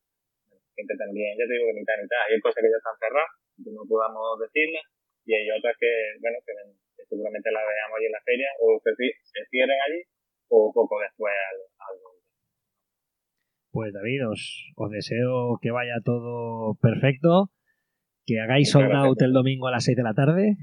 [0.75, 2.21] gente también, ya te digo que mitad y mitad.
[2.27, 4.85] Hay cosas que ya están cerradas, que no podamos decirlas,
[5.25, 6.53] y hay otras que, bueno, que,
[6.97, 10.01] que seguramente las veamos allí en la feria, o se, se cierren allí,
[10.49, 11.33] o poco después
[11.79, 12.17] algo.
[13.71, 17.51] Pues David, os, os deseo que vaya todo perfecto
[18.25, 20.55] que hagáis sold out el domingo a las 6 de la tarde.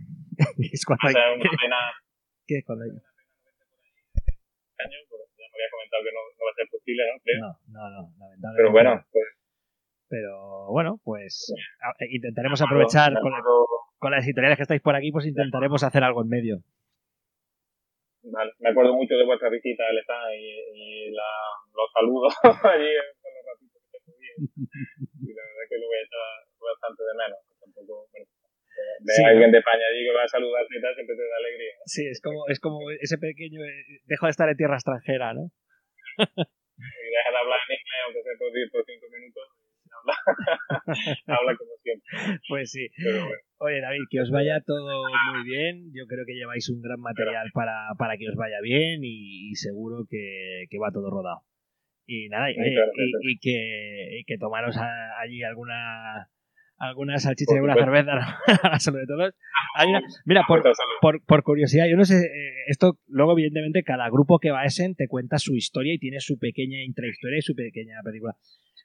[0.72, 1.14] es cuando hay.
[2.46, 2.90] ¿Qué es cuando hay?
[2.90, 3.00] Año,
[5.10, 7.18] pues ya me había comentado que no, no, va a ser posible, ¿no?
[7.20, 7.40] Creo.
[7.40, 8.56] No, no, no, lamentablemente.
[8.56, 9.26] Pero bueno, pues.
[10.08, 11.52] Pero bueno, pues
[12.10, 13.32] intentaremos aprovechar con,
[13.98, 16.56] con, las editoriales que estáis por aquí, pues intentaremos hacer algo en medio.
[18.22, 18.52] Vale.
[18.58, 21.30] Me acuerdo mucho de vuestra visita al stand y, y la,
[21.72, 22.34] los saludos
[22.72, 24.36] allí con los ratitos que te podían.
[25.28, 27.40] Y la verdad que lo voy a echar bastante de menos.
[27.60, 28.26] Tampoco, bueno,
[29.00, 31.36] de sí, alguien de España allí que va a saludarte y tal, siempre te da
[31.38, 31.74] alegría.
[31.84, 33.60] Sí, es como, es como ese pequeño.
[34.04, 35.50] Dejo de estar en tierra extranjera, ¿no?
[36.18, 39.57] y deja de hablar en inglés, aunque sea por 10 por 5 minutos.
[39.98, 40.16] Habla,
[41.26, 42.40] habla como siempre.
[42.48, 42.88] Pues sí.
[43.02, 43.26] Bueno.
[43.60, 45.02] Oye, David, que os vaya todo
[45.32, 45.90] muy bien.
[45.92, 49.54] Yo creo que lleváis un gran material para, para que os vaya bien y, y
[49.56, 51.42] seguro que, que va todo rodado.
[52.06, 56.30] Y nada, y, y, y, que, y que tomaros a, allí alguna
[56.78, 58.12] alguna salchicha y alguna cerveza
[58.62, 59.34] a la salud de todos.
[59.76, 60.62] Hay una, mira, por,
[61.00, 64.64] por, por, curiosidad, yo no sé, eh, esto luego evidentemente cada grupo que va a
[64.64, 68.34] Essen te cuenta su historia y tiene su pequeña intrahistoria y su pequeña película.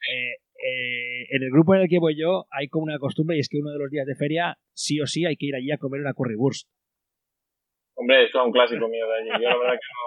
[0.10, 3.40] Eh, eh, en el grupo en el que voy yo hay como una costumbre y
[3.40, 5.72] es que uno de los días de feria sí o sí hay que ir allí
[5.72, 6.68] a comer una currywurst.
[7.96, 9.30] Hombre, eso es un clásico mío de allí.
[9.44, 10.04] Yo la verdad que no...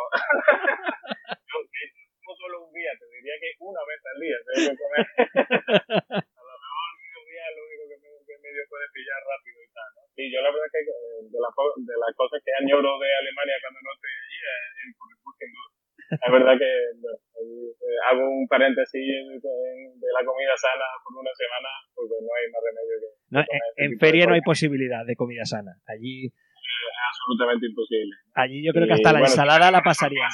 [2.26, 5.06] no, solo un día, te diría que una vez al día se debe comer.
[6.26, 9.58] a lo mejor un día es lo único que, me, que medio puede pillar rápido
[9.62, 9.90] y tal.
[9.94, 10.00] ¿no?
[10.12, 13.78] Sí, yo la verdad que de, la, de las cosas que añoro de Alemania cuando
[13.82, 15.70] no estoy allí es el currywurst sin duda.
[16.06, 16.70] Es verdad que
[17.02, 19.02] bueno, eh, hago un paréntesis
[19.42, 23.10] de la comida sana por una semana porque no hay más remedio que...
[23.30, 25.74] No, en, en feria no hay posibilidad de comida sana.
[25.86, 26.26] Allí...
[26.26, 28.14] Es absolutamente imposible.
[28.34, 30.30] Allí yo creo que hasta y, la bueno, ensalada la pasarían.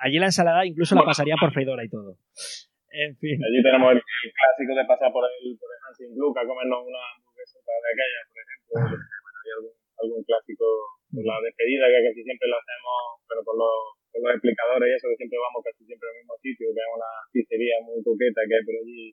[0.00, 2.18] Allí la ensalada incluso la pasarían por freidora y todo.
[2.94, 3.34] En fin.
[3.42, 6.86] Allí tenemos el, el clásico de pasar por el, por el Hansing Gluck a comernos
[6.86, 8.70] una hamburguesa de aquella, por ejemplo.
[8.70, 10.66] bueno, hay algún, algún clásico
[11.10, 14.94] por la despedida que casi siempre lo hacemos, pero por los con los explicadores y
[14.94, 18.46] eso, que siempre vamos casi siempre al mismo sitio, que es una pizzería muy coqueta
[18.46, 19.10] que hay por allí.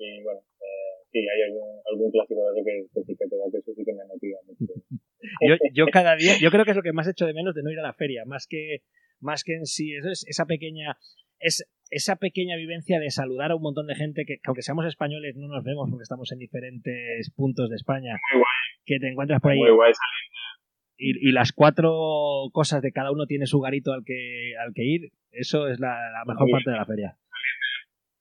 [0.00, 3.58] Y bueno, eh, sí, hay algún, algún clásico de eso que, que sí que que
[3.60, 4.64] eso sí que me motiva mucho.
[5.44, 7.60] yo, yo cada día, yo creo que es lo que más echo de menos de
[7.60, 8.80] no ir a la feria, más que,
[9.20, 10.96] más que en sí, eso es esa pequeña,
[11.38, 14.86] es esa pequeña vivencia de saludar a un montón de gente que, que aunque seamos
[14.86, 18.12] españoles, no nos vemos porque estamos en diferentes puntos de España.
[18.32, 18.52] Muy guay.
[18.86, 19.58] Que te encuentras por ahí.
[19.58, 19.92] Muy guay
[21.00, 24.84] y, y, las cuatro cosas de cada uno tiene su garito al que, al que
[24.84, 26.52] ir, eso es la, la mejor sí.
[26.52, 27.16] parte de la feria.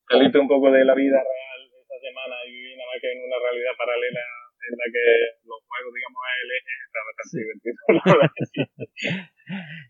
[0.08, 3.20] Saliste un poco de la vida real esta semana y vivir nada más que en
[3.20, 4.22] una realidad paralela
[4.70, 5.06] en la que
[5.44, 8.62] los juegos, digamos, es el eje, está bastante sí.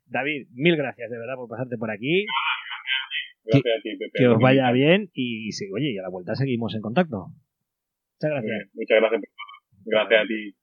[0.09, 2.25] David, mil gracias de verdad por pasarte por aquí.
[3.45, 4.11] Gracias que, a ti, Pepe.
[4.15, 7.27] Que os vaya bien y sí, oye, y a la vuelta seguimos en contacto.
[8.21, 8.69] Muchas gracias.
[8.73, 9.21] Muchas gracias.
[9.85, 10.55] Gracias a ti.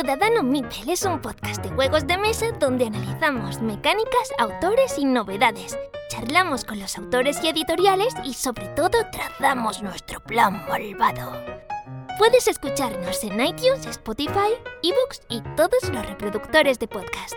[0.00, 5.76] Ciudadano Mipel es un podcast de juegos de mesa donde analizamos mecánicas, autores y novedades.
[6.08, 11.32] Charlamos con los autores y editoriales y sobre todo trazamos nuestro plan malvado.
[12.16, 14.54] Puedes escucharnos en iTunes, Spotify,
[14.84, 17.34] eBooks y todos los reproductores de podcast.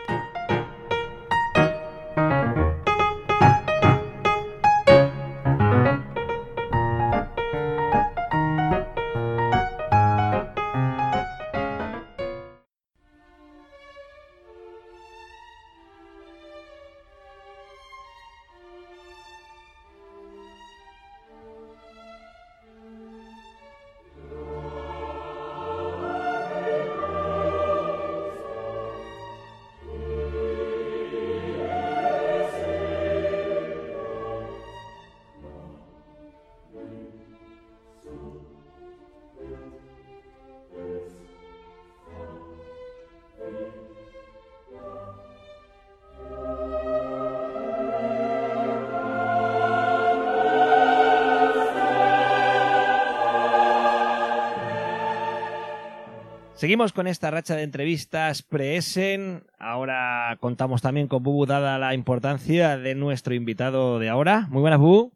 [56.61, 59.45] Seguimos con esta racha de entrevistas pre-Essen.
[59.57, 64.45] Ahora contamos también con Bubu, dada la importancia de nuestro invitado de ahora.
[64.51, 65.11] Muy buenas, Bubu.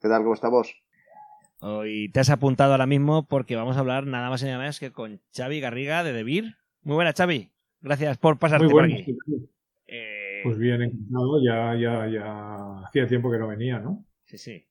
[0.00, 0.22] ¿Qué tal?
[0.22, 0.74] ¿Cómo estamos?
[1.60, 4.80] Hoy te has apuntado ahora mismo porque vamos a hablar nada más y nada menos
[4.80, 6.56] que con Xavi Garriga de Debir.
[6.80, 7.50] Muy buenas, Xavi.
[7.82, 9.04] Gracias por pasarte Muy por aquí.
[9.04, 9.18] sí.
[9.88, 11.42] Eh, Pues bien, encantado.
[11.44, 14.02] Ya, ya, ya hacía tiempo que no venía, ¿no?
[14.24, 14.64] Sí, sí.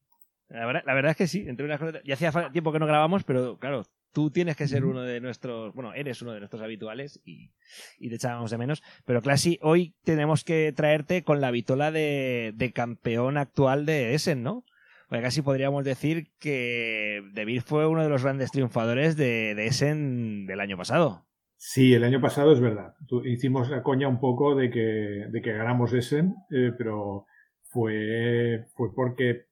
[0.50, 2.02] La verdad, la verdad es que sí, entre unas cosas.
[2.04, 3.84] Ya hacía tiempo que no grabamos, pero claro,
[4.16, 5.76] tú tienes que ser uno de nuestros.
[5.76, 7.52] Bueno, eres uno de nuestros habituales y,
[8.00, 8.82] y te echábamos de menos.
[9.04, 14.42] Pero Classy, hoy tenemos que traerte con la vitola de, de campeón actual de Essen,
[14.42, 14.64] ¿no?
[15.10, 20.48] Porque casi podríamos decir que David fue uno de los grandes triunfadores de, de Essen
[20.48, 21.26] del año pasado.
[21.58, 22.94] Sí, el año pasado es verdad.
[23.26, 27.26] Hicimos la coña un poco de que, de que ganamos Essen, eh, pero
[27.64, 29.48] fue, fue porque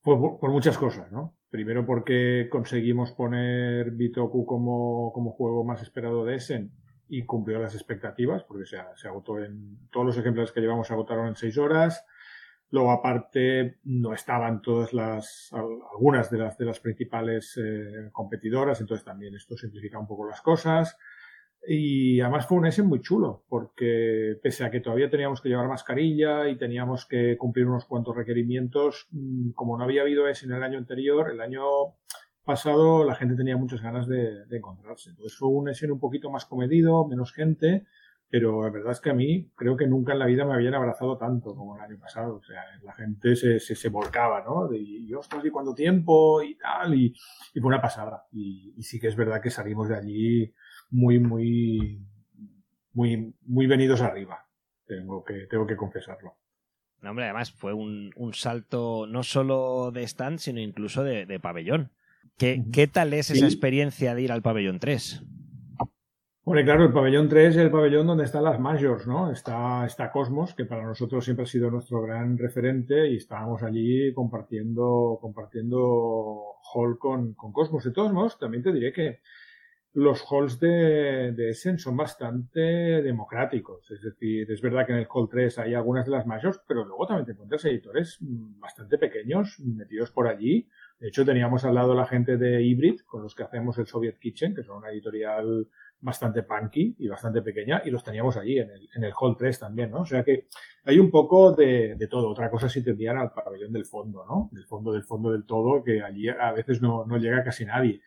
[0.00, 1.36] fue por, por muchas cosas, ¿no?
[1.54, 6.72] Primero porque conseguimos poner Bitoku como, como juego más esperado de Essen
[7.08, 10.94] y cumplió las expectativas, porque se, se agotó en todos los ejemplares que llevamos se
[10.94, 12.04] agotaron en seis horas.
[12.70, 18.80] Luego, aparte, no estaban todas las, al- algunas de las, de las principales eh, competidoras,
[18.80, 20.98] entonces también esto simplifica un poco las cosas.
[21.66, 25.68] Y además fue un Essen muy chulo, porque pese a que todavía teníamos que llevar
[25.68, 30.62] mascarilla y teníamos que cumplir unos cuantos requerimientos, mm, como no había habido Essen el
[30.62, 31.62] año anterior, el año
[32.44, 35.10] pasado la gente tenía muchas ganas de, de encontrarse.
[35.10, 37.86] Entonces fue un Essen un poquito más comedido, menos gente,
[38.34, 40.74] pero la verdad es que a mí creo que nunca en la vida me habían
[40.74, 42.36] abrazado tanto como el año pasado.
[42.36, 44.66] O sea, la gente se, se, se volcaba, ¿no?
[44.66, 46.42] De, y ostras, ¿y cuánto tiempo?
[46.42, 47.14] Y tal, y,
[47.54, 48.26] y fue una pasada.
[48.32, 50.54] Y, y sí que es verdad que salimos de allí
[50.94, 52.00] muy, muy,
[52.92, 54.46] muy, muy venidos arriba.
[54.86, 56.36] Tengo que, tengo que confesarlo.
[57.00, 61.40] No, hombre, además fue un, un salto no solo de stand, sino incluso de, de
[61.40, 61.90] pabellón.
[62.38, 65.22] ¿Qué, ¿Qué tal es esa experiencia de ir al pabellón 3?
[66.44, 69.30] Bueno, claro, el pabellón 3 es el pabellón donde están las majors, ¿no?
[69.30, 74.12] Está, está Cosmos, que para nosotros siempre ha sido nuestro gran referente y estábamos allí
[74.14, 77.84] compartiendo, compartiendo hall con, con Cosmos.
[77.84, 79.20] De todos modos, también te diré que
[79.94, 83.88] los halls de, de Essen son bastante democráticos.
[83.92, 86.84] Es decir, es verdad que en el hall 3 hay algunas de las majors, pero
[86.84, 90.68] luego también te encuentras editores bastante pequeños metidos por allí.
[90.98, 94.18] De hecho, teníamos al lado la gente de Hybrid, con los que hacemos el Soviet
[94.18, 95.68] Kitchen, que son una editorial
[96.00, 99.60] bastante punky y bastante pequeña, y los teníamos allí en el, en el Hall 3
[99.60, 100.00] también, ¿no?
[100.00, 100.48] O sea que
[100.84, 102.30] hay un poco de, de todo.
[102.30, 104.50] Otra cosa si te envían al pabellón del fondo, ¿no?
[104.52, 108.02] Del fondo, del fondo del todo, que allí a veces no llega casi nadie.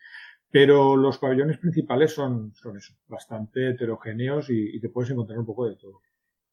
[0.50, 5.46] Pero los pabellones principales son, son eso, bastante heterogéneos y, y te puedes encontrar un
[5.46, 6.00] poco de todo.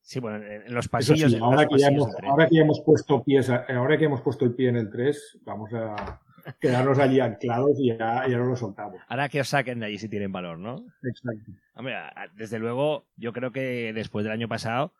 [0.05, 1.31] Sí, bueno, en los pasillos.
[1.31, 4.05] sí, en ahora, los que ya hemos, ahora que ya hemos puesto pies, ahora que
[4.05, 6.22] hemos puesto el pie en el 3, vamos a
[6.61, 9.01] quedarnos allí anclados y ya, ya no lo soltamos.
[9.07, 10.85] Ahora que os saquen de allí si tienen valor, ¿no?
[11.01, 11.51] Exacto.
[11.73, 11.95] Hombre,
[12.35, 14.93] desde luego, yo creo que después del año pasado,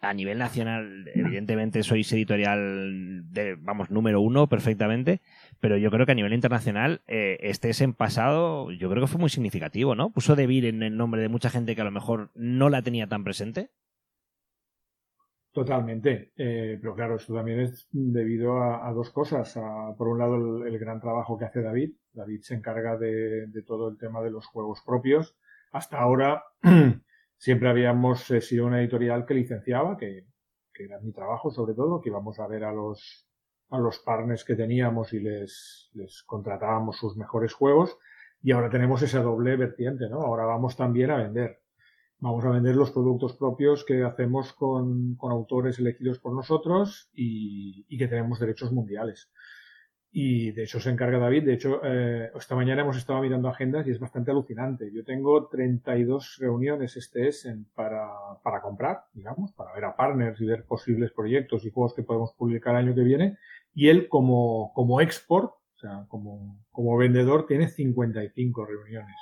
[0.00, 5.20] a nivel nacional, evidentemente sois editorial de, vamos, número uno perfectamente,
[5.60, 9.20] pero yo creo que a nivel internacional, eh, este en pasado, yo creo que fue
[9.20, 10.10] muy significativo, ¿no?
[10.10, 12.82] Puso de Vir en el nombre de mucha gente que a lo mejor no la
[12.82, 13.70] tenía tan presente.
[15.52, 16.32] Totalmente.
[16.36, 19.58] Eh, pero claro, esto también es debido a, dos cosas.
[19.96, 21.92] Por un lado, el, gran trabajo que hace David.
[22.12, 25.36] David se encarga de todo el tema de los juegos propios.
[25.72, 26.44] Hasta ahora
[27.38, 30.26] siempre habíamos eh, sido una editorial que licenciaba, que,
[30.74, 33.26] que era mi trabajo sobre todo, que íbamos a ver a los,
[33.70, 37.96] a los partners que teníamos y les, les contratábamos sus mejores juegos.
[38.42, 40.20] Y ahora tenemos esa doble vertiente, ¿no?
[40.20, 41.60] Ahora vamos también a vender.
[42.20, 47.84] Vamos a vender los productos propios que hacemos con, con autores elegidos por nosotros y,
[47.88, 49.30] y, que tenemos derechos mundiales.
[50.10, 51.44] Y de hecho se encarga David.
[51.44, 54.90] De hecho, eh, esta mañana hemos estado mirando agendas y es bastante alucinante.
[54.92, 58.08] Yo tengo 32 reuniones este es en, para,
[58.42, 62.32] para comprar, digamos, para ver a partners y ver posibles proyectos y juegos que podemos
[62.32, 63.38] publicar el año que viene.
[63.74, 69.16] Y él como, como export, o sea, como, como vendedor, tiene 55 reuniones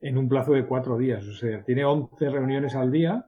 [0.00, 1.26] en un plazo de cuatro días.
[1.26, 3.26] O sea, tiene 11 reuniones al día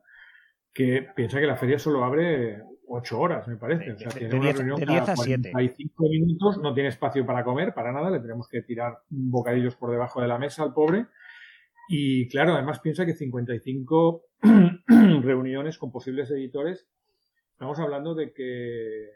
[0.72, 3.92] que piensa que la feria solo abre ocho horas, me parece.
[3.92, 5.50] O sea, De- tiene de una diez- reunión de cada diez a siete.
[5.52, 9.90] 45 minutos, no tiene espacio para comer, para nada, le tenemos que tirar bocadillos por
[9.90, 11.06] debajo de la mesa al pobre.
[11.88, 14.24] Y claro, además piensa que 55
[15.22, 16.86] reuniones con posibles editores,
[17.52, 19.10] estamos hablando de que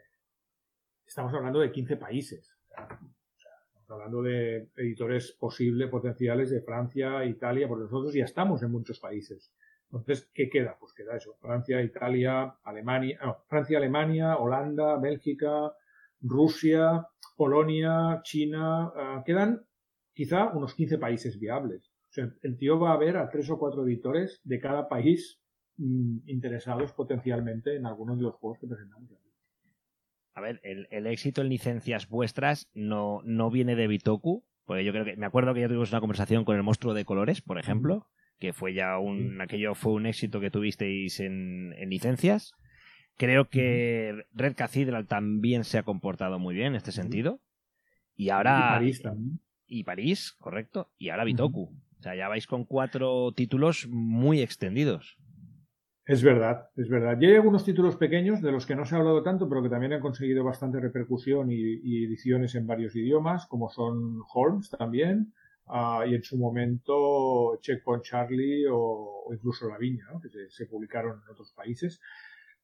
[1.05, 2.55] estamos hablando de 15 países.
[2.69, 8.99] Estamos hablando de editores posibles, potenciales de Francia, Italia, porque nosotros ya estamos en muchos
[8.99, 9.53] países.
[9.91, 10.77] Entonces, ¿qué queda?
[10.79, 11.35] Pues queda eso.
[11.39, 15.71] Francia, Italia, Alemania, no, Francia, Alemania, Holanda, Bélgica,
[16.21, 19.65] Rusia, Polonia, China, eh, quedan
[20.13, 21.89] quizá unos 15 países viables.
[22.09, 25.39] O sea, el tío va a ver a tres o cuatro editores de cada país
[25.77, 29.09] mm, interesados potencialmente en algunos de los juegos que presentamos.
[30.33, 34.91] A ver, el, el éxito en licencias vuestras no, no viene de Bitoku, porque yo
[34.91, 37.57] creo que me acuerdo que ya tuvimos una conversación con el monstruo de colores, por
[37.57, 38.07] ejemplo,
[38.39, 42.53] que fue ya un aquello fue un éxito que tuvisteis en, en licencias.
[43.17, 47.41] Creo que Red Cathedral también se ha comportado muy bien en este sentido.
[48.15, 49.39] Y ahora Y París también.
[49.67, 51.63] y París, correcto, y ahora Bitoku.
[51.99, 55.17] O sea, ya vais con cuatro títulos muy extendidos.
[56.05, 57.17] Es verdad, es verdad.
[57.19, 59.69] Ya hay algunos títulos pequeños de los que no se ha hablado tanto, pero que
[59.69, 65.33] también han conseguido bastante repercusión y, y ediciones en varios idiomas, como son Holmes también,
[65.69, 70.19] ah, y en su momento Checkpoint Charlie o, o incluso La Viña, ¿no?
[70.19, 71.99] que se, se publicaron en otros países.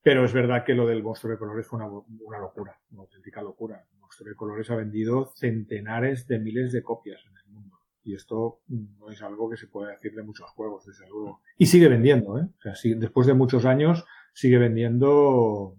[0.03, 3.41] Pero es verdad que lo del monstruo de colores fue una, una locura, una auténtica
[3.41, 3.85] locura.
[3.93, 7.77] El monstruo de colores ha vendido centenares de miles de copias en el mundo.
[8.03, 11.39] Y esto no es algo que se puede decir de muchos juegos, desde luego.
[11.57, 12.49] Y sigue vendiendo, ¿eh?
[12.57, 14.03] O sea, sí, después de muchos años
[14.33, 15.77] sigue vendiendo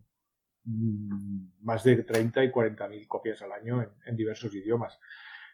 [0.65, 4.99] mm, más de 30 y 40 mil copias al año en, en diversos idiomas.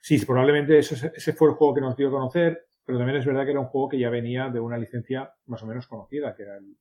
[0.01, 3.27] Sí, probablemente ese, ese fue el juego que nos dio a conocer, pero también es
[3.27, 6.35] verdad que era un juego que ya venía de una licencia más o menos conocida,
[6.35, 6.77] que era el,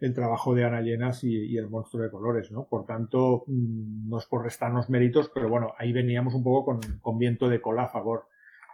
[0.00, 2.66] el trabajo de Ana Llenas y, el monstruo de colores, ¿no?
[2.66, 6.80] Por tanto, mmm, no es por restarnos méritos, pero bueno, ahí veníamos un poco con,
[7.00, 8.28] con viento de cola a favor.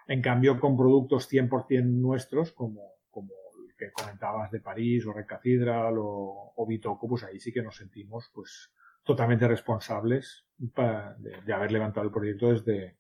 [0.08, 3.32] En cambio, con productos 100% nuestros, como, como
[3.68, 7.62] el que comentabas de París o Red Cathedral o, o Bitoku, pues ahí sí que
[7.62, 8.72] nos sentimos pues
[9.04, 12.96] totalmente responsables de haber levantado el proyecto desde,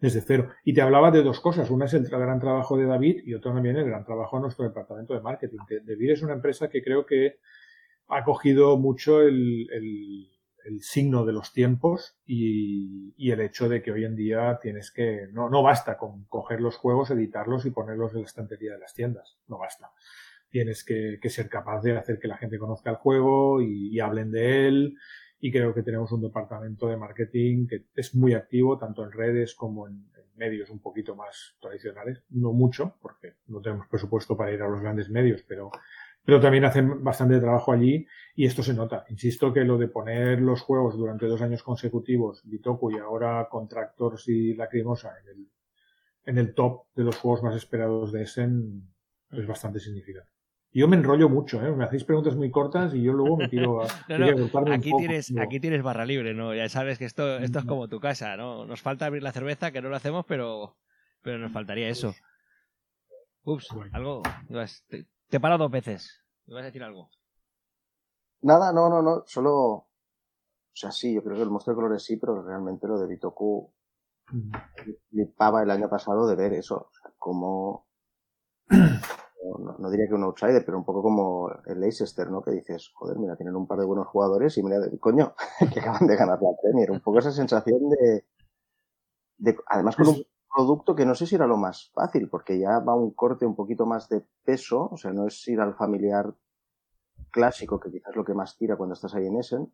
[0.00, 0.50] desde cero.
[0.64, 1.70] Y te hablaba de dos cosas.
[1.70, 4.64] Una es el gran trabajo de David y otra también el gran trabajo de nuestro
[4.64, 5.58] departamento de marketing.
[5.84, 7.38] David es una empresa que creo que
[8.08, 9.68] ha cogido mucho el,
[10.80, 15.50] signo de los tiempos y, el hecho de que hoy en día tienes que, no,
[15.50, 19.38] no basta con coger los juegos, editarlos y ponerlos en la estantería de las tiendas.
[19.48, 19.90] No basta.
[20.48, 24.68] Tienes que, ser capaz de hacer que la gente conozca el juego y hablen de
[24.68, 24.96] él
[25.40, 29.54] y creo que tenemos un departamento de marketing que es muy activo tanto en redes
[29.54, 34.62] como en, medios un poquito más tradicionales, no mucho porque no tenemos presupuesto para ir
[34.62, 35.70] a los grandes medios, pero
[36.24, 39.04] pero también hacen bastante trabajo allí y esto se nota.
[39.08, 44.28] Insisto que lo de poner los juegos durante dos años consecutivos, Bitoku y ahora Contractors
[44.28, 45.50] y Lacrimosa en el,
[46.26, 48.86] en el top de los juegos más esperados de Essen
[49.30, 50.39] es bastante significativo.
[50.72, 51.72] Yo me enrollo mucho, ¿eh?
[51.72, 55.36] me hacéis preguntas muy cortas y yo luego me tiro a, no, no, aquí, tienes,
[55.36, 56.54] aquí tienes barra libre, ¿no?
[56.54, 58.64] Ya sabes que esto, esto es como tu casa, ¿no?
[58.66, 60.76] Nos falta abrir la cerveza, que no lo hacemos, pero,
[61.22, 62.14] pero nos faltaría eso.
[63.42, 63.90] Ups, bueno.
[63.94, 64.22] algo.
[64.88, 66.22] Te, te he parado dos veces.
[66.46, 67.10] ¿Me vas a decir algo?
[68.42, 69.24] Nada, no, no, no.
[69.26, 69.52] Solo.
[69.52, 69.86] O
[70.72, 73.72] sea, sí, yo creo que el monstruo de colores sí, pero realmente lo de Bitoku
[75.10, 76.76] me pava el año pasado de ver eso.
[76.76, 77.86] O sea, como.
[79.58, 82.42] No, no, diría que un outsider, pero un poco como el Leicester, ¿no?
[82.42, 85.34] Que dices, joder, mira, tienen un par de buenos jugadores y mira, coño,
[85.72, 86.90] que acaban de ganar la Premier.
[86.90, 88.24] Un poco esa sensación de.
[89.38, 90.24] de además, con un
[90.54, 93.54] producto que no sé si era lo más fácil, porque ya va un corte un
[93.54, 96.34] poquito más de peso, o sea, no es ir al familiar
[97.30, 99.72] clásico, que quizás es lo que más tira cuando estás ahí en Essen,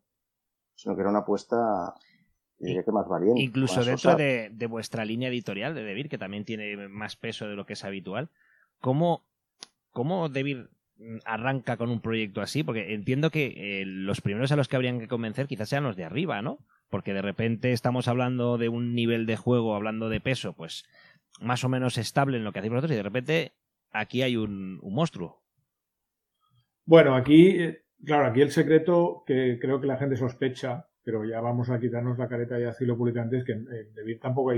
[0.75, 1.95] sino que era una apuesta,
[2.59, 3.41] diría que más valiente.
[3.41, 7.49] Incluso más dentro de, de, vuestra línea editorial de Debir, que también tiene más peso
[7.49, 8.31] de lo que es habitual,
[8.81, 9.25] ¿cómo,
[9.97, 10.69] cómo Debir
[11.25, 12.63] arranca con un proyecto así?
[12.63, 15.97] Porque entiendo que eh, los primeros a los que habrían que convencer quizás sean los
[15.97, 16.59] de arriba, ¿no?
[16.89, 20.85] porque de repente estamos hablando de un nivel de juego, hablando de peso, pues
[21.41, 23.53] más o menos estable en lo que hacéis vosotros y de repente
[23.91, 25.43] aquí hay un, monstruo.
[26.85, 27.59] Bueno, aquí,
[28.05, 32.19] claro, aquí el secreto que creo que la gente sospecha, pero ya vamos a quitarnos
[32.19, 34.53] la careta y decirlo públicamente, es que en Debir tampoco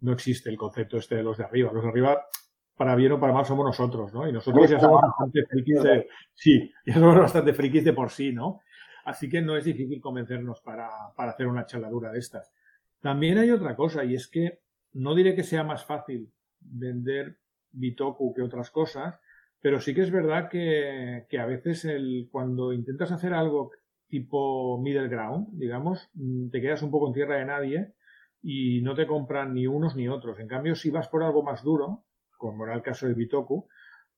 [0.00, 1.72] no existe el concepto este de los de arriba.
[1.72, 2.26] Los de arriba,
[2.76, 4.28] para bien o para mal, somos nosotros, ¿no?
[4.28, 8.32] Y nosotros ya somos bastante frikis de, sí, ya somos bastante frikis de por sí,
[8.32, 8.60] ¿no?
[9.04, 12.52] Así que no es difícil convencernos para, para hacer una chaladura de estas.
[13.00, 14.60] También hay otra cosa, y es que
[14.94, 17.36] no diré que sea más fácil vender
[17.72, 19.18] Bitoku que otras cosas,
[19.60, 23.72] pero sí que es verdad que, que a veces el, cuando intentas hacer algo
[24.08, 26.10] tipo middle ground, digamos,
[26.50, 27.94] te quedas un poco en tierra de nadie
[28.42, 30.38] y no te compran ni unos ni otros.
[30.38, 32.03] En cambio, si vas por algo más duro,
[32.50, 33.66] como era el caso de Bitoku,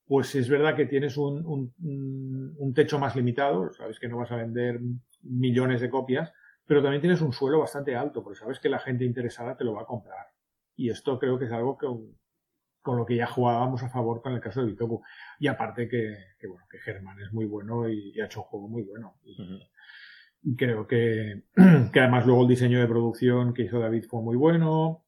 [0.05, 4.32] pues es verdad que tienes un, un, un, techo más limitado, sabes que no vas
[4.32, 4.81] a vender
[5.23, 6.32] millones de copias,
[6.66, 9.74] pero también tienes un suelo bastante alto, porque sabes que la gente interesada te lo
[9.74, 10.27] va a comprar.
[10.74, 11.86] Y esto creo que es algo que,
[12.82, 15.03] con lo que ya jugábamos a favor con el caso de Bitoku.
[15.39, 18.47] Y aparte que, que bueno, que Germán es muy bueno y, y, ha hecho un
[18.47, 19.19] juego muy bueno.
[19.23, 20.57] Y, uh -huh.
[20.57, 21.44] Creo que,
[21.93, 25.05] que además luego el diseño de producción que hizo David fue muy bueno.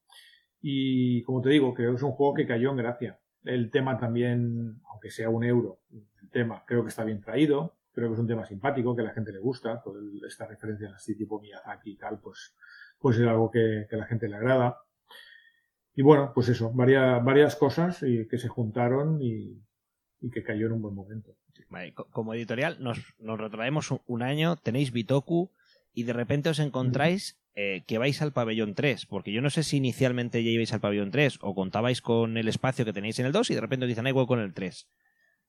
[0.61, 3.97] Y como te digo, creo que es un juego que cayó en gracia El tema
[3.97, 7.75] también, aunque sea un euro, el tema creo que está bien traído.
[7.91, 9.81] Creo que es un tema simpático, que a la gente le gusta.
[9.81, 12.55] Toda esta referencia así tipo Miyazaki y tal, pues,
[12.99, 14.77] pues es algo que, que a la gente le agrada.
[15.95, 19.61] Y bueno, pues eso, varias, varias cosas y que se juntaron y,
[20.21, 21.35] y que cayó en un buen momento.
[21.69, 25.51] Vale, como editorial, nos, nos retraemos un año, tenéis Bitoku
[25.93, 29.63] y de repente os encontráis eh, que vais al pabellón 3, porque yo no sé
[29.63, 33.25] si inicialmente ya ibais al pabellón 3 o contabais con el espacio que tenéis en
[33.25, 34.87] el 2 y de repente os dicen hay hueco en el 3.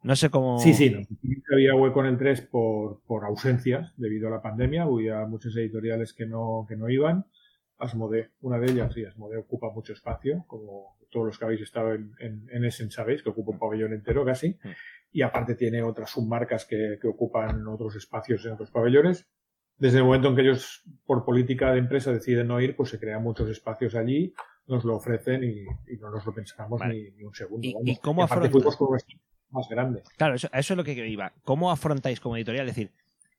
[0.03, 0.59] No sé cómo.
[0.59, 1.07] Sí, sí,
[1.53, 4.83] había hueco en el 3 por, por ausencias debido a la pandemia.
[4.83, 7.27] Había muchas editoriales que no, que no iban.
[7.79, 11.95] Asmode, una de ellas, sí, Asmode ocupa mucho espacio, como todos los que habéis estado
[11.95, 14.59] en, en, en Essen sabéis, que ocupa un pabellón entero casi.
[14.65, 14.69] Mm.
[15.13, 19.29] Y aparte tiene otras submarcas que, que ocupan otros espacios en otros pabellones.
[19.81, 23.01] Desde el momento en que ellos, por política de empresa, deciden no ir, pues se
[23.01, 24.33] crean muchos espacios allí,
[24.69, 25.63] nos lo ofrecen y,
[25.93, 26.95] y no nos lo pensamos Vale.
[26.95, 27.67] ni, ni un segundo.
[27.67, 28.63] ¿Y, y cómo afrontáis?
[29.51, 30.03] más grande.
[30.17, 31.33] Claro, eso, eso es lo que iba.
[31.43, 32.69] ¿Cómo afrontáis como editorial?
[32.69, 32.93] Es decir,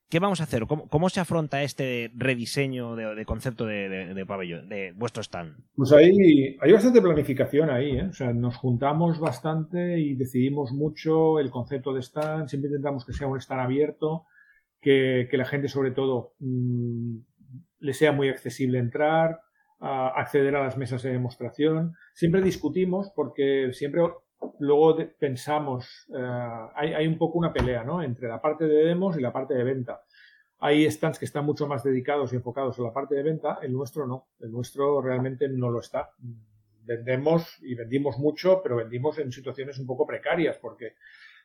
[0.10, 0.66] ¿qué vamos a hacer?
[0.68, 5.22] ¿Cómo, cómo se afronta este rediseño de, de concepto de, de- de pabellón, de vuestro
[5.24, 5.56] stand?
[5.76, 8.08] Pues hay, hay bastante planificación ahí, ¿eh?
[8.10, 12.50] O sea, nos juntamos bastante y decidimos mucho el concepto de stand.
[12.50, 14.26] Siempre intentamos que sea un stand abierto,
[14.82, 17.18] que, la gente, sobre todo, mm,
[17.80, 19.42] le sea muy accesible entrar,
[19.80, 21.96] acceder a las mesas de demostración.
[22.14, 24.02] Siempre discutimos porque siempre
[24.60, 28.02] luego pensamos, eh, hay, hay un poco una pelea, ¿no?
[28.04, 30.02] Entre la parte de demos y la parte de venta.
[30.60, 33.74] Hay stands que están mucho más dedicados y enfocados a la parte de venta, el
[33.74, 36.12] nuestro no, el nuestro realmente no lo está.
[36.84, 40.94] Vendemos y vendimos mucho, pero vendimos en situaciones un poco precarias porque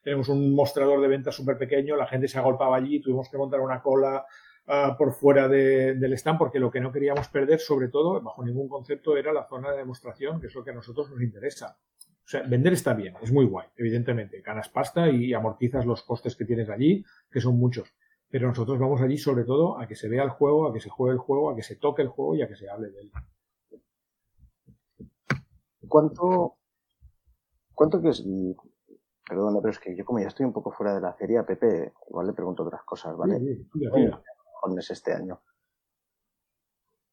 [0.07, 3.61] tenemos un mostrador de venta súper pequeño, la gente se agolpaba allí, tuvimos que montar
[3.61, 4.25] una cola
[4.69, 8.45] ah, por fuera de- del stand porque lo que no queríamos perder, sobre todo, bajo
[8.45, 11.77] ningún concepto, era la zona de demostración, que es lo que a nosotros nos interesa.
[12.25, 14.43] O sea, vender está bien, es muy guay, evidentemente.
[14.43, 17.93] Ganas pasta y amortizas los costes que tienes allí, que son muchos.
[18.31, 20.89] Pero nosotros vamos allí sobre todo a que se vea el juego, a que se
[20.89, 23.01] juegue el juego, a que se toque el juego y a que se hable de
[23.01, 23.11] él.
[25.89, 26.59] ¿Cuánto,
[27.75, 28.21] cuánto que es?
[28.25, 28.55] y,
[29.29, 31.93] Perdona, pero es que yo como ya estoy un poco fuera de la feria, Pepe,
[32.09, 33.39] igual le pregunto otras cosas, ¿vale?
[33.41, 34.11] Sí, sí,
[34.61, 35.41] con este año.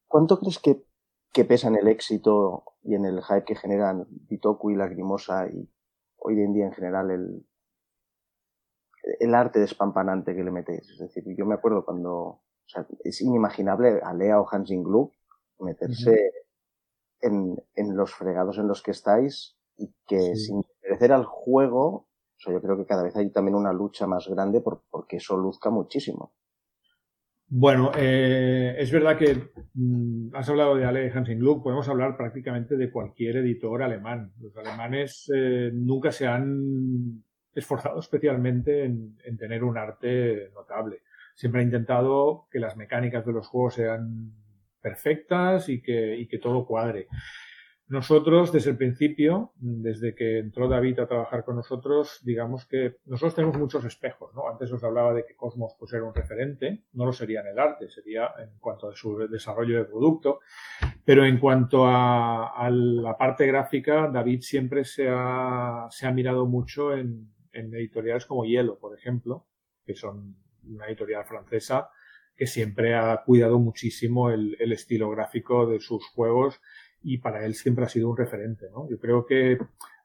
[0.08, 0.86] ¿Cuánto crees que,
[1.32, 5.68] que pesa en el éxito y en el hype que generan Bitoku y Lagrimosa y
[6.18, 7.48] hoy en día en general el,
[9.20, 10.88] el arte despampanante que le metéis?
[10.92, 15.12] Es decir, yo me acuerdo cuando, o sea, es inimaginable a Lea o Hansing Glue
[15.60, 16.32] meterse
[17.22, 20.48] en, en los fregados en los que estáis y que Sí.
[20.48, 22.08] sin merecer al juego,
[22.38, 25.70] yo creo que cada vez hay también una lucha más grande por, porque eso luzca
[25.70, 26.34] muchísimo.
[27.48, 32.76] Bueno, eh, es verdad que mm, has hablado de Ale Hansing Gluck, podemos hablar prácticamente
[32.78, 34.34] de cualquier editor alemán.
[34.40, 37.24] Los alemanes eh, nunca se han
[37.54, 41.04] esforzado especialmente en, en tener un arte notable.
[41.36, 44.34] Siempre han intentado que las mecánicas de los juegos sean
[44.82, 47.08] perfectas y que todo cuadre.
[47.88, 53.36] Nosotros, desde el principio, desde que entró David a trabajar con nosotros, digamos que nosotros
[53.36, 54.48] tenemos muchos espejos, ¿no?
[54.48, 57.60] Antes os hablaba de que Cosmos pues, era un referente, no lo sería en el
[57.60, 60.40] arte, sería en cuanto a su desarrollo de producto,
[61.04, 66.96] pero en cuanto a, la parte gráfica, David siempre se ha, se ha mirado mucho
[66.96, 69.46] en, en editoriales como Hielo, por ejemplo,
[69.86, 71.90] que son una editorial francesa
[72.36, 76.60] que siempre ha cuidado muchísimo el, el estilo gráfico de sus juegos
[77.04, 78.68] y para él siempre ha sido un referente.
[78.72, 78.90] ¿no?
[78.90, 79.58] Yo creo que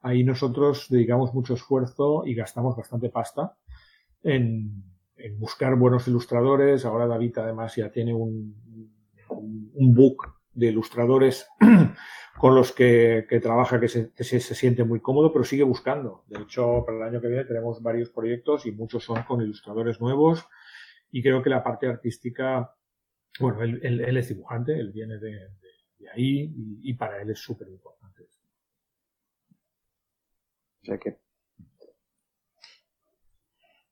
[0.03, 3.57] ahí nosotros dedicamos mucho esfuerzo y gastamos bastante pasta
[4.23, 4.85] en,
[5.39, 6.85] buscar buenos ilustradores.
[6.85, 8.55] Ahora David además ya tiene un,
[9.29, 11.49] un, book de ilustradores
[12.39, 16.25] con los que, que trabaja que, se, se, siente muy cómodo, pero sigue buscando.
[16.29, 20.01] De hecho, para el año que viene tenemos varios proyectos y muchos son con ilustradores
[20.01, 20.47] nuevos.
[21.11, 22.75] Y creo que la parte artística,
[23.41, 25.49] bueno, él, es dibujante, él viene de
[25.99, 28.23] de ahí y, y, para él es súper importante.
[30.83, 31.19] O sea que.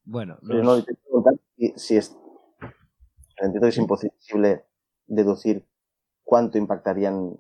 [0.05, 0.65] Bueno, los...
[0.65, 2.17] no, te preguntar si, si es.
[3.39, 4.65] Entiendo que es imposible
[5.07, 5.67] deducir
[6.23, 7.37] cuánto impactarían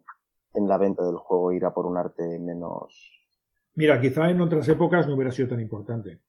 [0.54, 3.12] en la venta del juego ir a por un arte menos.
[3.74, 6.20] Mira, quizá en otras épocas no hubiera sido tan importante.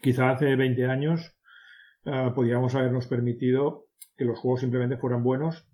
[0.00, 1.36] Quizá hace 20 años
[2.04, 5.67] uh, podríamos habernos permitido que los juegos simplemente fueran buenos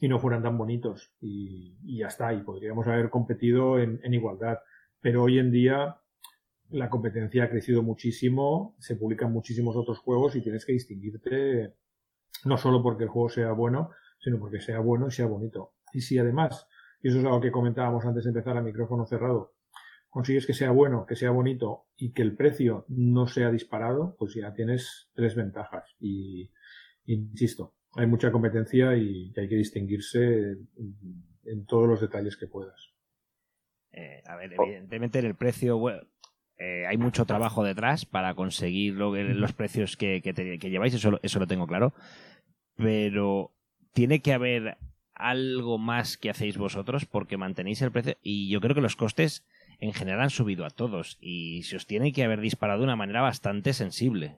[0.00, 1.12] y no fueran tan bonitos.
[1.20, 4.58] Y, ya está y podríamos haber competido en, en, igualdad.
[5.00, 5.96] Pero hoy en día
[6.70, 11.76] la competencia ha crecido muchísimo se publican muchísimos otros juegos y tienes que distinguirte
[12.44, 15.74] no solo porque el juego sea bueno sino porque sea bueno y sea bonito.
[15.92, 16.66] Y si además
[17.00, 19.56] y eso es algo que comentábamos antes de empezar a micrófono cerrado
[20.16, 24.32] consigues que sea bueno, que sea bonito y que el precio no sea disparado, pues
[24.32, 25.94] ya tienes tres ventajas.
[26.00, 26.50] Y,
[27.04, 30.68] insisto, hay mucha competencia y hay que distinguirse en,
[31.44, 32.92] en todos los detalles que puedas.
[33.92, 35.80] Eh, a ver, evidentemente en el precio
[36.58, 40.20] eh, hay mucho trabajo detrás para conseguir los precios que,
[40.60, 41.94] lleváis, eso, eso lo tengo claro.
[42.76, 43.52] Pero
[43.92, 44.76] tiene que haber
[45.14, 49.46] algo más que hacéis vosotros porque mantenéis el precio y yo creo que los costes
[49.78, 52.96] en general han subido a todos y se os tiene que haber disparado de una
[52.96, 54.36] manera bastante sensible.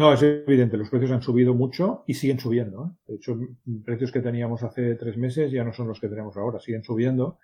[0.00, 2.86] No, es evidente, los precios han subido mucho y siguen subiendo.
[2.86, 2.96] ¿eh?
[3.06, 3.38] De hecho,
[3.84, 7.38] precios que teníamos hace tres meses ya no son los que tenemos ahora, siguen subiendo.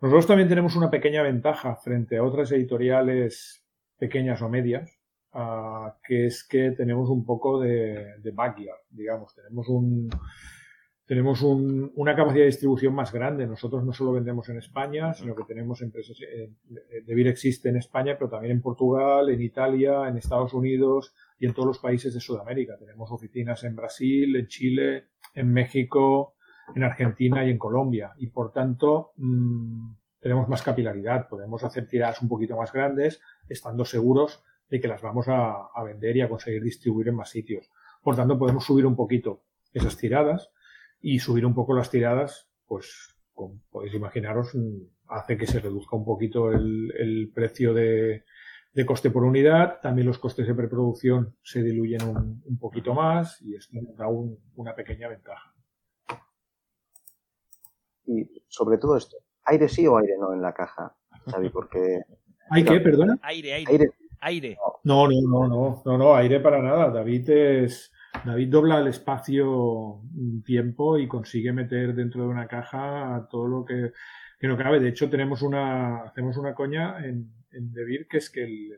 [0.00, 3.64] Nosotros también tenemos una pequeña ventaja frente a otras editoriales
[3.96, 4.98] pequeñas o medias,
[5.32, 10.10] ah, que es que tenemos un poco de, de backyard, digamos, tenemos un,
[11.04, 13.46] tenemos un, una capacidad de distribución más grande.
[13.46, 16.50] Nosotros no solo vendemos en España, sino que tenemos empresas, eh,
[17.06, 21.54] Devir existe en España, pero también en Portugal, en Italia, en Estados Unidos y en
[21.54, 22.76] todos los países de Sudamérica.
[22.78, 26.34] Tenemos oficinas en Brasil, en Chile, en México,
[26.74, 28.12] en Argentina y en Colombia.
[28.18, 33.84] Y por tanto, mmm, tenemos más capilaridad, podemos hacer tiradas un poquito más grandes, estando
[33.84, 37.70] seguros de que las vamos a, vender y a conseguir distribuir en más sitios.
[38.02, 40.50] Por tanto, podemos subir un poquito esas tiradas
[41.00, 44.56] y subir un poco las tiradas, pues como podéis imaginaros,
[45.06, 48.24] hace que se reduzca un poquito el precio de,
[48.76, 49.80] de, coste por unidad.
[49.80, 54.38] También los costes de preproducción se diluyen un, un poquito más y esto da un,
[54.56, 55.54] una pequeña ventaja.
[58.06, 60.94] Y sobre todo esto, ¿aire sí o aire no en la caja,
[61.26, 61.50] Xavi?
[61.50, 62.00] Porque...
[62.50, 63.18] ¿Hay qué, perdona?
[63.22, 63.72] Aire, aire.
[63.72, 63.90] Aire.
[64.20, 64.58] aire.
[64.84, 66.90] No, no, no, no, no, no, aire para nada.
[66.90, 67.92] David es...
[68.24, 73.64] David dobla el espacio un tiempo y consigue meter dentro de una caja todo lo
[73.64, 73.92] que,
[74.46, 74.80] que no cabe.
[74.80, 78.72] De hecho, tenemos una, hacemos una coña en, en Debir que es que el,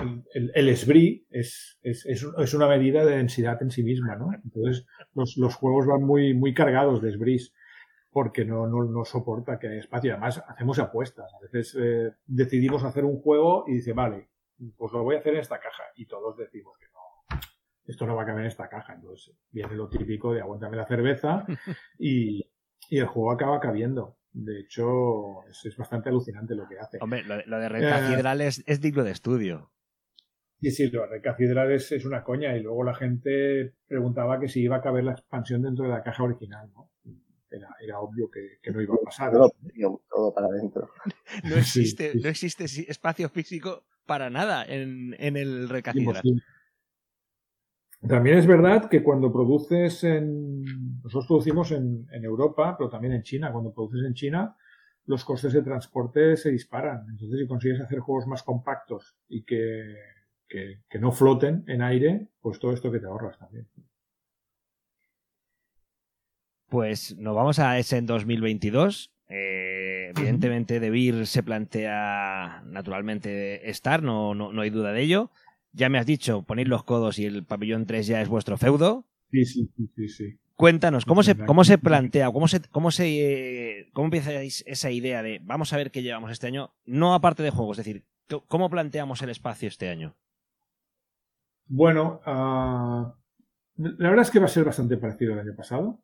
[0.00, 4.30] el, el, el SBRI es, es, es, una medida de densidad en sí misma, ¿no?
[4.32, 7.52] Entonces, los, los juegos van muy, muy cargados de SBRIs
[8.10, 10.12] porque no, no, no soporta que haya espacio.
[10.12, 11.32] Además, hacemos apuestas.
[11.34, 14.28] A veces eh, decidimos hacer un juego y dice, vale,
[14.76, 15.84] pues lo voy a hacer en esta caja.
[15.96, 17.38] Y todos decimos que no,
[17.84, 18.94] esto no va a caber en esta caja.
[18.94, 21.44] Entonces viene lo típico de aguántame la cerveza
[21.98, 22.50] y,
[22.88, 24.18] y el juego acaba cabiendo.
[24.32, 26.98] De hecho, es, es, bastante alucinante lo que hace.
[27.00, 29.70] Hombre, lo, lo de Red Cathedral eh, es, es, digno de estudio.
[30.60, 32.56] Sí, sí, lo de Red Cathedral es, es, una coña.
[32.56, 36.02] Y luego la gente preguntaba que si iba a caber la expansión dentro de la
[36.02, 36.90] caja original, ¿no?
[37.50, 39.30] Era, era, obvio que, que, no iba a pasar.
[39.32, 39.52] Todo,
[40.08, 40.90] todo para adentro.
[41.44, 42.24] No existe, sí, sí.
[42.24, 46.22] no existe espacio físico para nada en, en el Red Cathedral.
[48.06, 50.62] También es verdad que cuando produces en.
[51.02, 53.52] Nosotros producimos en, en, Europa, pero también en China.
[53.52, 54.56] Cuando produces en China,
[55.06, 57.06] los costes de transporte se disparan.
[57.08, 59.94] Entonces, si consigues hacer juegos más compactos y que,
[60.48, 63.68] que, que no floten en aire, pues todo esto que te ahorras también.
[66.68, 69.12] Pues nos vamos a ese en 2022.
[69.28, 75.30] Eh, evidentemente, Debir se plantea naturalmente estar, no, no, no hay duda de ello.
[75.72, 79.06] Ya me has dicho, ponéis los codos y el pabellón 3 ya es vuestro feudo.
[79.30, 80.38] Sí, sí, sí, sí.
[80.54, 85.40] Cuéntanos, ¿cómo se, cómo se plantea, cómo se, cómo se, cómo empezáis esa idea de
[85.42, 86.74] vamos a ver qué llevamos este año?
[86.84, 88.04] No aparte de juegos, es decir,
[88.46, 90.14] ¿cómo planteamos el espacio este año?
[91.66, 93.12] Bueno, uh,
[93.76, 95.98] la verdad es que va a ser bastante parecido al año pasado.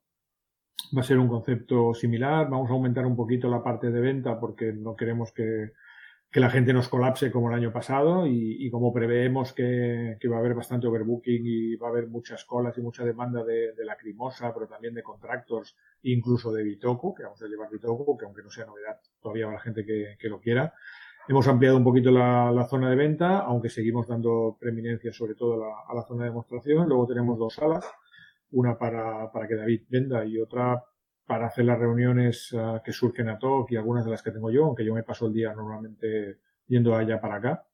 [0.97, 2.49] Va a ser un concepto similar.
[2.49, 5.73] Vamos a aumentar un poquito la parte de venta porque no queremos que,
[6.31, 10.29] que la gente nos colapse como el año pasado y, y como preveemos que, que,
[10.29, 13.73] va a haber bastante overbooking y va a haber muchas colas y mucha demanda de,
[13.73, 18.27] de lacrimosa, pero también de contractors, incluso de Bitoku, que vamos a llevar Bitoku, que
[18.27, 20.75] aunque no sea novedad, todavía habrá gente que, que lo quiera.
[21.29, 25.55] Hemos ampliado un poquito la, la, zona de venta, aunque seguimos dando preeminencia sobre todo
[25.55, 26.89] a la, a la zona de demostración.
[26.89, 27.87] Luego tenemos dos salas,
[28.51, 30.83] una para, para que David venda y otra
[31.29, 34.51] para hacer las reuniones uh, que surgen a TOC y algunas de las que tengo
[34.51, 37.67] yo, aunque yo me paso el día normalmente yendo allá para acá.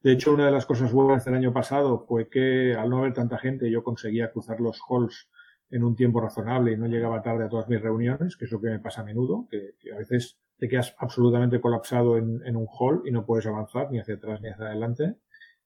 [0.00, 3.12] De hecho, una de las cosas buenas del año pasado fue que al no haber
[3.12, 5.28] tanta gente yo conseguía cruzar los halls
[5.70, 8.60] en un tiempo razonable y no llegaba tarde a todas mis reuniones, que es lo
[8.60, 12.54] que me pasa a menudo, que, que a veces te quedas absolutamente colapsado en, en,
[12.54, 15.16] un hall y no puedes avanzar ni hacia atrás ni hacia adelante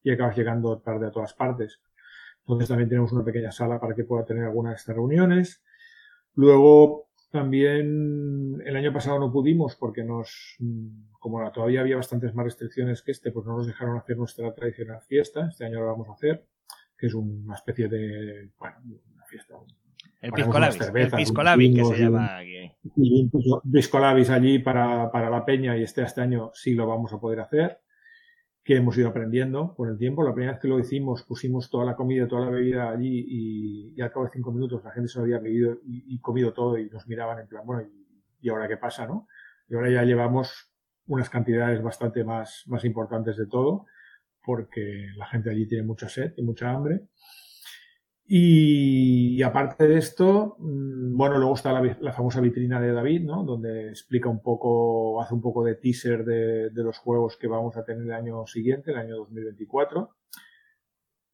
[0.03, 1.83] y acabas llegando tarde a todas partes.
[2.41, 5.63] Entonces también tenemos una pequeña sala para que pueda tener algunas de estas reuniones.
[6.35, 10.57] Luego, también el año pasado no pudimos porque nos,
[11.19, 15.01] como todavía había bastantes más restricciones que este, pues no nos dejaron hacer nuestra tradicional
[15.03, 15.49] fiesta.
[15.51, 16.47] Este año lo vamos a hacer,
[16.97, 18.77] que es una especie de, bueno,
[19.15, 19.55] una fiesta.
[20.21, 22.73] El ponemos Pisco unas Labis, el cervezas, Pisco unos Labis que se llama aquí.
[22.97, 26.75] y un pisco- pisco labis allí para, para la peña y este, este año sí
[26.75, 27.81] lo vamos a poder hacer
[28.65, 30.25] que hemos ido aprendiendo con el tiempo.
[30.25, 33.95] La primera vez que lo hicimos pusimos toda la comida, toda la bebida allí y,
[33.95, 36.79] y al cabo de cinco minutos la gente se lo había bebido y, comido todo
[36.79, 39.07] y nos miraban en plan, bueno, ¿y, y ahora qué pasa?
[39.07, 39.29] ¿no?
[39.69, 40.73] Y ahora ya llevamos
[41.07, 43.85] unas cantidades bastante más, más importantes de todo
[44.43, 47.09] porque la gente allí tiene mucha sed y mucha hambre.
[48.27, 53.45] Y, aparte de esto, mm, bueno, luego está la, famosa vitrina de David, ¿no?
[53.45, 57.85] Donde explica un poco, hace un poco de teaser de, los juegos que vamos a
[57.85, 60.17] tener el año siguiente, el año 2024.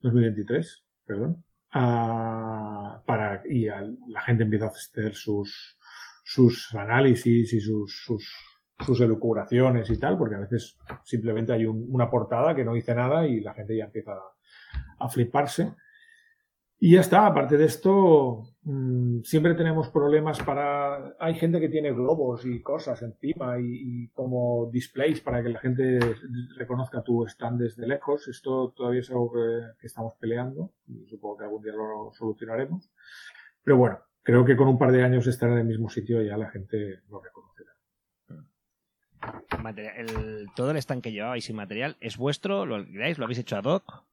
[0.00, 1.44] 2023, perdón.
[1.72, 5.78] Para, y la gente empieza a hacer sus,
[6.24, 8.34] sus análisis y sus, sus,
[8.84, 12.94] sus elucubraciones y tal, porque a veces simplemente hay un- una portada que no dice
[12.94, 14.12] nada y la gente ya empieza
[14.98, 15.74] a fliparse.
[16.82, 21.14] Y ya está, aparte de esto, mm, siempre tenemos problemas para...
[21.20, 25.60] Hay gente que tiene globos y cosas encima y, y como displays para que la
[25.60, 26.00] gente
[26.56, 28.28] reconozca tu stand desde lejos.
[28.28, 32.90] Esto todavía es algo que, estamos peleando y supongo que algún día lo solucionaremos.
[33.62, 36.38] Pero bueno, creo que con un par de años estar en el mismo sitio ya
[36.38, 37.72] la gente lo reconocerá.
[40.56, 43.64] Todo el stand que llevabais sin material es vuestro, lo alquiláis, lo habéis hecho ad
[43.64, 44.06] hoc,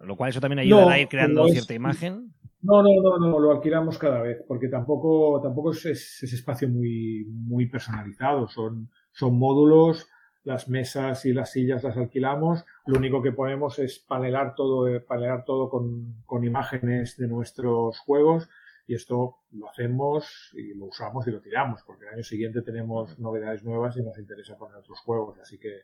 [0.00, 2.32] lo cual eso también ayuda No, a ir creando es- cierta imagen.
[2.62, 6.68] No, no, no, no, lo alquilamos cada vez, porque tampoco, tampoco es, es- ese espacio
[6.68, 8.48] muy, muy personalizado.
[8.48, 10.08] Son, son módulos,
[10.44, 12.64] las mesas y las sillas las alquilamos.
[12.86, 17.98] Lo único que ponemos es panelar todo, eh, panelar todo con, con imágenes de nuestros
[17.98, 18.48] juegos.
[18.86, 23.18] Y esto lo hacemos y lo usamos y lo tiramos, porque el año siguiente tenemos
[23.18, 25.38] novedades nuevas y nos interesa poner otros juegos.
[25.38, 25.74] Así que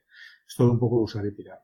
[0.46, 1.60] es todo un poco usar y tirar.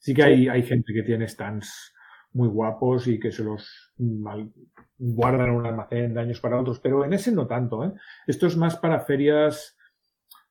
[0.00, 1.94] Sí que hay, hay gente que tiene stands
[2.32, 4.52] muy guapos y que se los mal-
[4.98, 7.84] guardan en un almacén de años para otros, pero en ese no tanto.
[7.84, 7.92] ¿eh?
[8.26, 9.76] Esto es más para ferias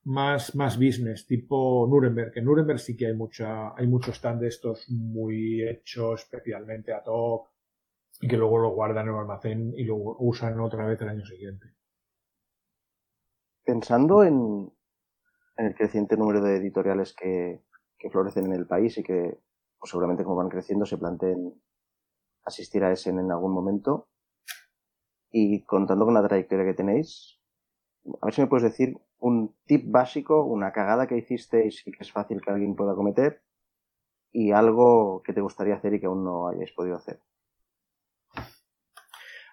[0.04, 2.32] más, más business, tipo Nuremberg.
[2.36, 7.02] En Nuremberg sí que hay mucha, hay mucho stand de estos muy hechos especialmente a
[7.02, 7.48] top
[8.20, 11.26] y que luego lo guardan en un almacén y lo usan otra vez el año
[11.26, 11.74] siguiente.
[13.64, 14.70] Pensando en,
[15.56, 17.62] en el creciente número de editoriales que,
[18.00, 19.38] que florecen en el país y que
[19.78, 21.54] pues seguramente como van creciendo se planteen
[22.44, 24.08] asistir a Essen en algún momento
[25.30, 27.38] y contando con la trayectoria que tenéis,
[28.20, 32.02] a ver si me puedes decir un tip básico, una cagada que hicisteis y que
[32.02, 33.42] es fácil que alguien pueda cometer
[34.32, 37.20] y algo que te gustaría hacer y que aún no hayáis podido hacer.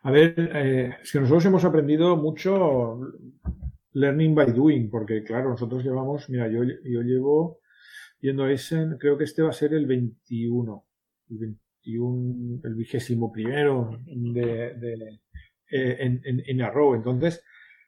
[0.04, 3.00] A ver, eh, es que nosotros hemos aprendido mucho
[3.92, 7.60] learning by doing, porque claro, nosotros llevamos, mira, yo, yo llevo
[8.20, 10.86] yendo a Essen, creo que este va a ser el 21,
[11.30, 15.20] el 21, el vigésimo primero de, de,
[15.70, 16.96] eh, en, en, en Arrow.
[16.96, 17.44] Entonces,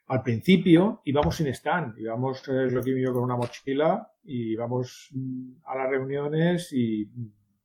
[0.07, 5.09] al principio íbamos sin stand, íbamos eh, lo que yo con una mochila y íbamos
[5.13, 7.09] mm, a las reuniones y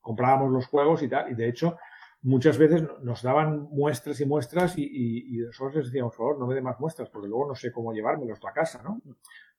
[0.00, 1.30] comprábamos los juegos y tal.
[1.32, 1.78] Y de hecho,
[2.22, 6.38] muchas veces nos daban muestras y muestras y, y, y nosotros les decíamos, por favor,
[6.40, 9.00] no me dé más muestras porque luego no sé cómo llevármelos a casa, ¿no?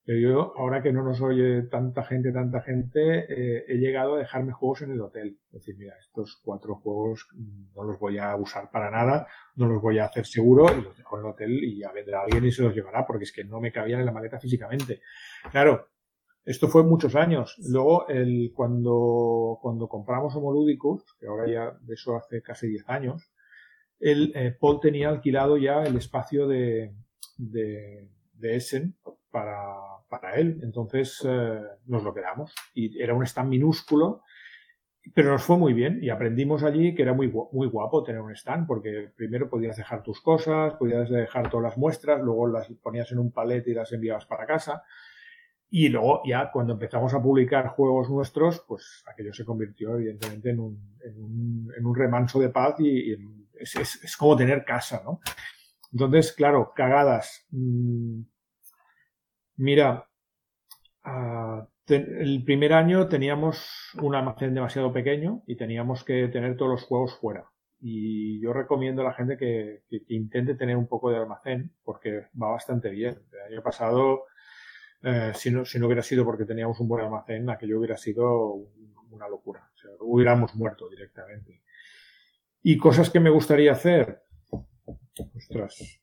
[0.05, 4.19] Pero yo, ahora que no nos oye tanta gente, tanta gente, eh, he llegado a
[4.19, 5.39] dejarme juegos en el hotel.
[5.47, 7.27] Es decir, mira, estos cuatro juegos
[7.73, 10.95] no los voy a usar para nada, no los voy a hacer seguro y los
[10.95, 13.45] dejo en el hotel y ya vendrá alguien y se los llevará porque es que
[13.45, 15.01] no me cabían en la maleta físicamente.
[15.49, 15.87] Claro,
[16.43, 17.55] esto fue muchos años.
[17.67, 23.31] Luego, el, cuando, cuando compramos Homoludicus, que ahora ya de eso hace casi 10 años,
[23.99, 26.93] el, eh, Paul tenía alquilado ya el espacio de,
[27.37, 28.95] de, de Essen
[29.35, 29.75] para,
[30.07, 30.61] para él.
[30.63, 32.55] Entonces eh, nos lo quedamos.
[32.73, 34.21] Y era un stand minúsculo,
[35.13, 35.99] pero nos fue muy bien.
[36.01, 40.03] Y aprendimos allí que era muy, muy guapo tener un stand, porque primero podías dejar
[40.03, 43.91] tus cosas, podías dejar todas las muestras, luego las ponías en un palet y las
[43.91, 44.83] enviabas para casa.
[45.69, 50.61] Y luego ya cuando empezamos a publicar juegos nuestros, pues aquello se convirtió evidentemente en
[50.61, 53.17] un, en un, en un remanso de paz y, y
[53.59, 55.19] es, es, es, como tener casa, ¿no?
[55.91, 57.45] Entonces, claro, cagadas.
[57.51, 58.21] Mmm,
[59.57, 60.07] mira,
[61.05, 66.83] uh, el primer año teníamos un almacén demasiado pequeño y teníamos que tener todos los
[66.83, 67.45] juegos fuera.
[67.79, 72.51] Y yo recomiendo a la gente que intente tener un poco de almacén porque va
[72.51, 73.19] bastante bien.
[73.31, 74.25] El año pasado
[75.07, 78.55] eh, si, no, si no hubiera sido porque teníamos un buen almacén, aquello hubiera sido
[79.11, 79.69] una locura.
[79.71, 81.61] O sea, hubiéramos muerto directamente.
[82.63, 84.23] Y cosas que me gustaría hacer.
[85.35, 86.01] Ostras.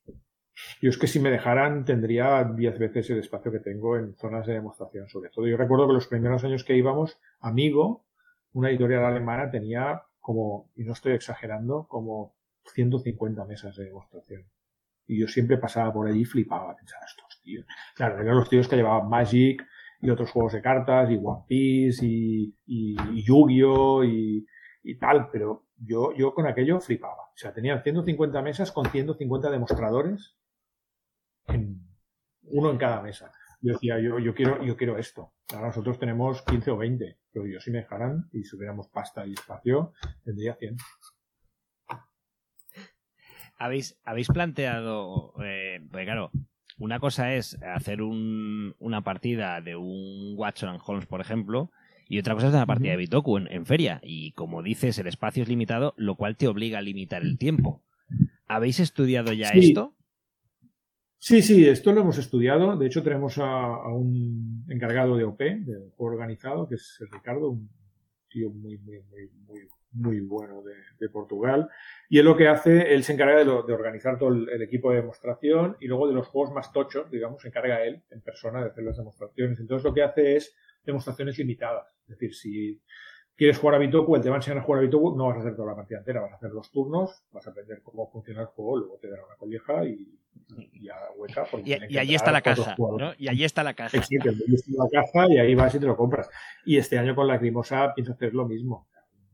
[0.81, 4.47] Yo es que si me dejaran tendría 10 veces el espacio que tengo en zonas
[4.47, 5.47] de demostración, sobre todo.
[5.47, 8.05] Yo recuerdo que los primeros años que íbamos, Amigo,
[8.53, 12.35] una editorial alemana, tenía como, y no estoy exagerando, como
[12.75, 14.45] 150 mesas de demostración.
[15.07, 17.67] Y yo siempre pasaba por allí y flipaba, pensaba, estos tíos.
[17.95, 19.67] Claro, eran los tíos que llevaban Magic
[20.01, 24.05] y otros juegos de cartas, y One Piece, y, y, Yu-Gi-Oh!
[24.05, 24.47] Y,
[24.83, 27.23] y tal, pero yo, yo con aquello flipaba.
[27.35, 30.37] O sea, tenían 150 mesas con 150 demostradores,
[31.49, 31.81] en,
[32.43, 33.33] uno en cada mesa.
[33.61, 35.33] Yo decía, yo, yo, quiero, yo quiero esto.
[35.55, 39.27] Ahora nosotros tenemos 15 o 20, pero yo si me dejaran y si hubiéramos pasta
[39.27, 39.93] y espacio,
[40.25, 40.77] tendría 100.
[43.59, 46.33] ¿Habéis, habéis planteado, eh, pues claro,
[46.79, 51.71] una cosa es hacer un, una partida de un Watson Holmes, por ejemplo,
[52.09, 54.01] y otra cosa es una partida de Bitoku en, en, feria.
[54.03, 57.85] Y como dices, el espacio es limitado, lo cual te obliga a limitar el tiempo.
[58.47, 59.69] ¿Habéis estudiado ya sí.
[59.69, 59.95] esto?
[61.25, 62.77] Sí, sí, esto lo hemos estudiado.
[62.77, 67.71] De hecho, tenemos a, un encargado de OP, de juego organizado, que es Ricardo, un
[68.29, 70.65] tío muy, muy, muy, muy, muy bueno
[70.99, 71.69] de, Portugal.
[72.09, 74.97] Y él lo que hace, él se encarga de, organizar todo el, el, equipo de
[74.97, 78.71] demostración y luego de los juegos más tochos, digamos, se encarga él en persona de
[78.71, 79.61] hacer las demostraciones.
[79.61, 81.87] Entonces lo que hace es demostraciones limitadas.
[82.03, 82.83] Es decir, si
[83.37, 85.37] quieres jugar a Bitoku, él te va a enseñar a jugar a Bitoku, no vas
[85.37, 88.11] a hacer toda la partida entera, vas a hacer los turnos, vas a aprender cómo
[88.11, 90.19] funciona el juego, luego te dará una colleja y
[90.81, 91.47] ya hueca.
[91.65, 93.13] Y, y allí está la caja, ¿no?
[93.19, 93.99] Y allí está la caja.
[93.99, 94.31] Allí está
[94.77, 96.29] la caja y ahí vas y te lo compras.
[96.65, 98.89] Y este año con la Crimosa pienso hacer lo mismo.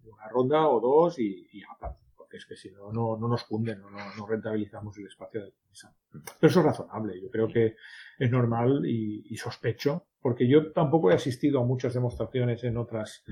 [0.04, 1.98] Una ronda o dos y, y aparte.
[2.16, 5.44] Porque es que si no, no, no nos cunden, no, no, no rentabilizamos el espacio
[5.44, 5.94] de mesa.
[6.12, 7.18] Pero eso es razonable.
[7.22, 7.74] Yo creo que
[8.18, 13.24] es normal y, y sospecho, porque yo tampoco he asistido a muchas demostraciones en otras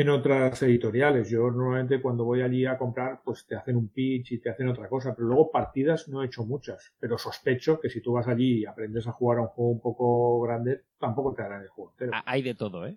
[0.00, 1.28] en otras editoriales.
[1.28, 4.68] Yo normalmente cuando voy allí a comprar, pues te hacen un pitch y te hacen
[4.68, 8.28] otra cosa, pero luego partidas no he hecho muchas, pero sospecho que si tú vas
[8.28, 11.68] allí y aprendes a jugar a un juego un poco grande, tampoco te harán el
[11.68, 12.12] juego entero.
[12.26, 12.96] Hay de todo, ¿eh?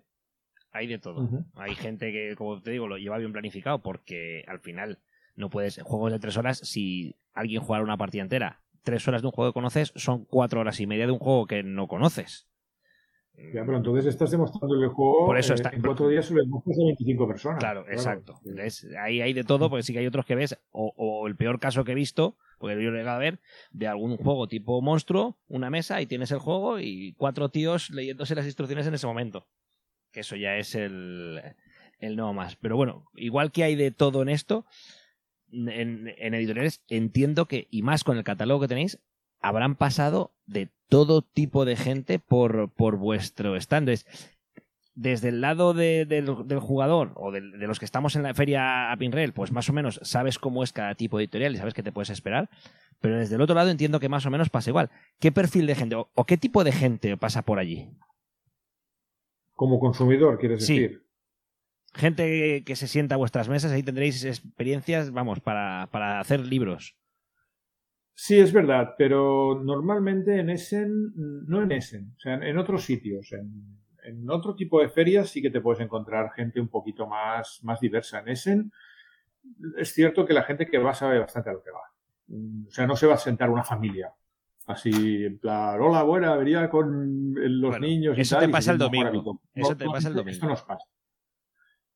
[0.70, 1.22] Hay de todo.
[1.22, 1.44] Uh -huh.
[1.56, 5.00] Hay gente que, como te digo, lo lleva bien planificado porque al final
[5.34, 9.26] no puedes, juegos de tres horas, si alguien juega una partida entera, tres horas de
[9.26, 12.46] un juego que conoces son cuatro horas y media de un juego que no conoces.
[13.36, 16.78] Ya, pero entonces estás demostrando el juego Por eso está, eh, en cuatro días demuestras
[16.78, 17.58] a 25 personas.
[17.58, 17.96] Claro, claro.
[17.96, 18.40] exacto.
[18.44, 21.36] Entonces, ahí hay de todo, porque sí que hay otros que ves, o, o, el
[21.36, 24.80] peor caso que he visto, porque yo he llegado a ver, de algún juego tipo
[24.80, 29.06] monstruo, una mesa y tienes el juego y cuatro tíos leyéndose las instrucciones en ese
[29.06, 29.48] momento.
[30.12, 31.40] Que eso ya es el,
[31.98, 32.56] el no más.
[32.56, 34.66] Pero bueno, igual que hay de todo en esto,
[35.50, 39.00] en, en editoriales entiendo que, y más con el catálogo que tenéis,
[39.42, 43.88] habrán pasado de todo tipo de gente por, por vuestro stand.
[43.88, 44.30] Entonces,
[44.94, 48.34] desde el lado de, de, del jugador o de, de, los que estamos en la
[48.34, 51.58] feria a Pinrail, pues más o menos sabes cómo es cada tipo de editorial y
[51.58, 52.50] sabes qué te puedes esperar.
[53.00, 54.90] Pero desde el otro lado entiendo que más o menos pasa igual.
[55.18, 57.90] ¿Qué perfil de gente o, o qué tipo de gente pasa por allí?
[59.54, 60.78] Como consumidor, quieres sí.
[60.78, 61.02] decir.
[61.94, 66.96] Gente que se sienta a vuestras mesas, ahí tendréis experiencias, vamos, para, para hacer libros.
[68.14, 73.32] Sí, es verdad, pero normalmente en Essen, no en Essen, o sea, en otros sitios,
[73.32, 77.60] en, en, otro tipo de ferias sí que te puedes encontrar gente un poquito más,
[77.62, 78.20] más diversa.
[78.20, 78.72] En Essen
[79.76, 81.80] es cierto que la gente que va sabe bastante a lo que va.
[82.68, 84.12] O sea, no se va a sentar una familia.
[84.66, 88.46] Así, en plan, hola, buena, vería con los bueno, niños y eso tal.
[88.46, 89.40] Te pasa y el domingo.
[89.54, 90.30] Eso no, te pasa el domingo.
[90.30, 90.84] Esto nos pasa.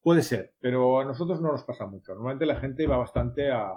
[0.03, 2.15] Puede ser, pero a nosotros no nos pasa mucho.
[2.15, 3.73] Normalmente la gente va bastante a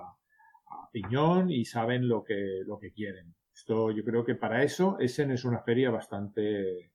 [0.91, 3.35] piñón y saben lo que, lo que quieren.
[3.53, 6.91] Esto, yo creo que para eso, Essen es una feria bastante,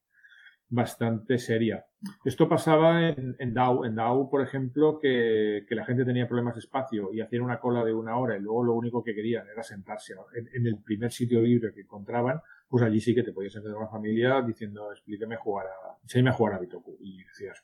[0.68, 1.84] bastante seria.
[2.24, 3.84] Esto pasaba en, en DAO.
[3.84, 7.60] En DAO, por ejemplo, que, que, la gente tenía problemas de espacio y hacían una
[7.60, 11.12] cola de una hora y luego lo único que querían era sentarse en, el primer
[11.12, 14.90] sitio libre que encontraban, pues allí sí que te podías sentar con una familia diciendo,
[14.90, 16.96] explíqueme jugar a, enséñame a jugar a Bitoku.
[17.00, 17.62] Y decías,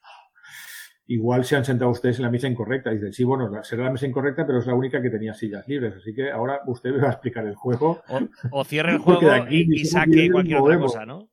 [1.11, 2.93] igual se han sentado ustedes en la mesa incorrecta.
[2.93, 5.67] Y dicen, sí, bueno, será la mesa incorrecta, pero es la única que tenía sillas
[5.67, 5.97] libres.
[5.97, 8.01] Así que ahora usted me va a explicar el juego.
[8.09, 8.21] O,
[8.53, 11.29] o cierre el juego y, y saque cualquier otra cosa, ¿no?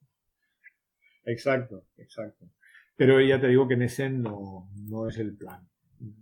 [1.26, 2.48] Exacto, exacto.
[2.96, 5.68] Pero ya te digo que en ese no, no es el plan.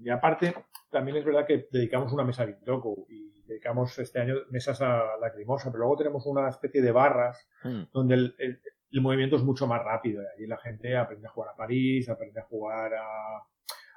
[0.02, 0.54] Y aparte,
[0.92, 5.18] también es verdad que dedicamos una mesa a Bintoku y dedicamos este año mesas a
[5.22, 7.84] Lacrimosa, pero luego tenemos una especie de barras mm.
[7.94, 8.60] donde el, el,
[8.92, 10.22] el, movimiento es mucho más rápido.
[10.24, 13.48] Y allí la gente aprende a jugar a París, aprende a jugar a,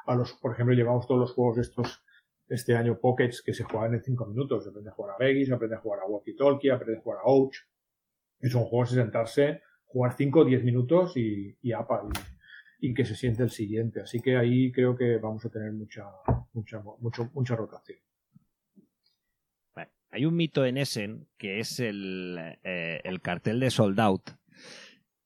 [0.06, 2.02] a los, por ejemplo, llevamos todos los juegos estos
[2.48, 4.66] este año Pockets que se juegan en 5 minutos.
[4.66, 7.28] Aprende a jugar a Vegas, aprende a jugar a Walkie Talkie, aprende a jugar a
[7.28, 7.56] Ouch.
[8.40, 12.02] Y son juegos de sentarse, jugar 5 o 10 minutos y, y apa.
[12.80, 14.00] Y, y, que se siente el siguiente.
[14.00, 16.04] Así que ahí creo que vamos a tener mucha,
[16.52, 17.98] mucha, mucho, mucha rotación.
[20.10, 24.30] Hay un mito en Essen que es el, eh, el cartel de Sold Out,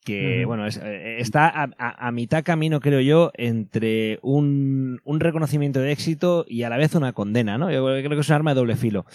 [0.05, 5.21] que bueno, es- eh, está a, a- a mitad camino, creo yo, entre un, un
[5.21, 7.71] reconocimiento de éxito y a la vez una condena, ¿no?
[7.71, 9.07] Yo creo que es un arma de doble filo.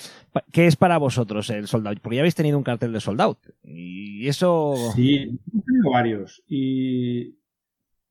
[0.53, 1.99] ¿Qué es para vosotros el sold out?
[1.99, 3.37] Porque ya habéis tenido un cartel de sold out.
[3.65, 4.75] Y eso...
[4.95, 6.41] Sí, he tenido varios.
[6.47, 7.37] Y,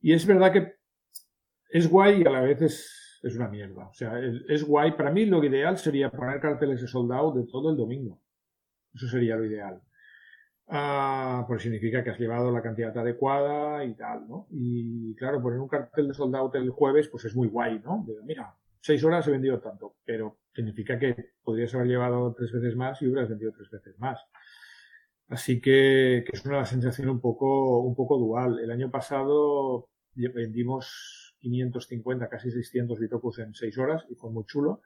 [0.03, 0.75] y es verdad que
[1.71, 3.89] es guay y a la vez es, es una mierda.
[3.89, 4.93] O sea, es, es guay.
[4.93, 8.21] Para mí lo ideal sería poner carteles de sold out de todo el domingo.
[8.95, 9.81] Eso sería lo ideal.
[10.69, 14.49] Ah, pues significa que has llevado la cantidad adecuada y tal, ¿no?
[14.51, 18.05] Y claro, poner un cartel de sold out el jueves, pues es muy guay, ¿no?
[18.07, 22.75] De, mira, seis horas he vendido tanto, pero significa que podrías haber llevado tres veces
[22.77, 24.21] más y hubieras vendido tres veces más.
[25.29, 28.59] Así que, que es una sensación un poco, un poco dual.
[28.59, 34.83] El año pasado vendimos 550, casi 600 Bitocus en 6 horas y fue muy chulo.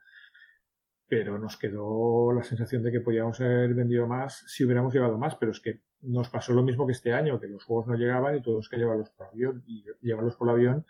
[1.11, 5.35] Pero nos quedó la sensación de que podíamos haber vendido más si hubiéramos llevado más.
[5.35, 8.37] Pero es que nos pasó lo mismo que este año, que los juegos no llegaban
[8.37, 9.61] y todos que llevarlos por avión.
[9.67, 10.85] Y llevarlos por avión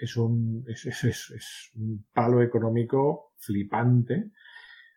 [0.00, 4.30] es un, es, es, es, un palo económico flipante.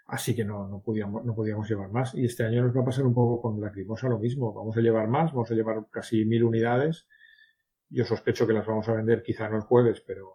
[0.05, 2.15] Así que no, no, podíamos, no podíamos llevar más.
[2.15, 4.53] Y este año nos va a pasar un poco con Lacrimosa lo mismo.
[4.53, 7.09] Vamos a llevar más, vamos a llevar casi mil unidades.
[7.89, 10.31] Yo sospecho que las vamos a vender quizá no el jueves, pero,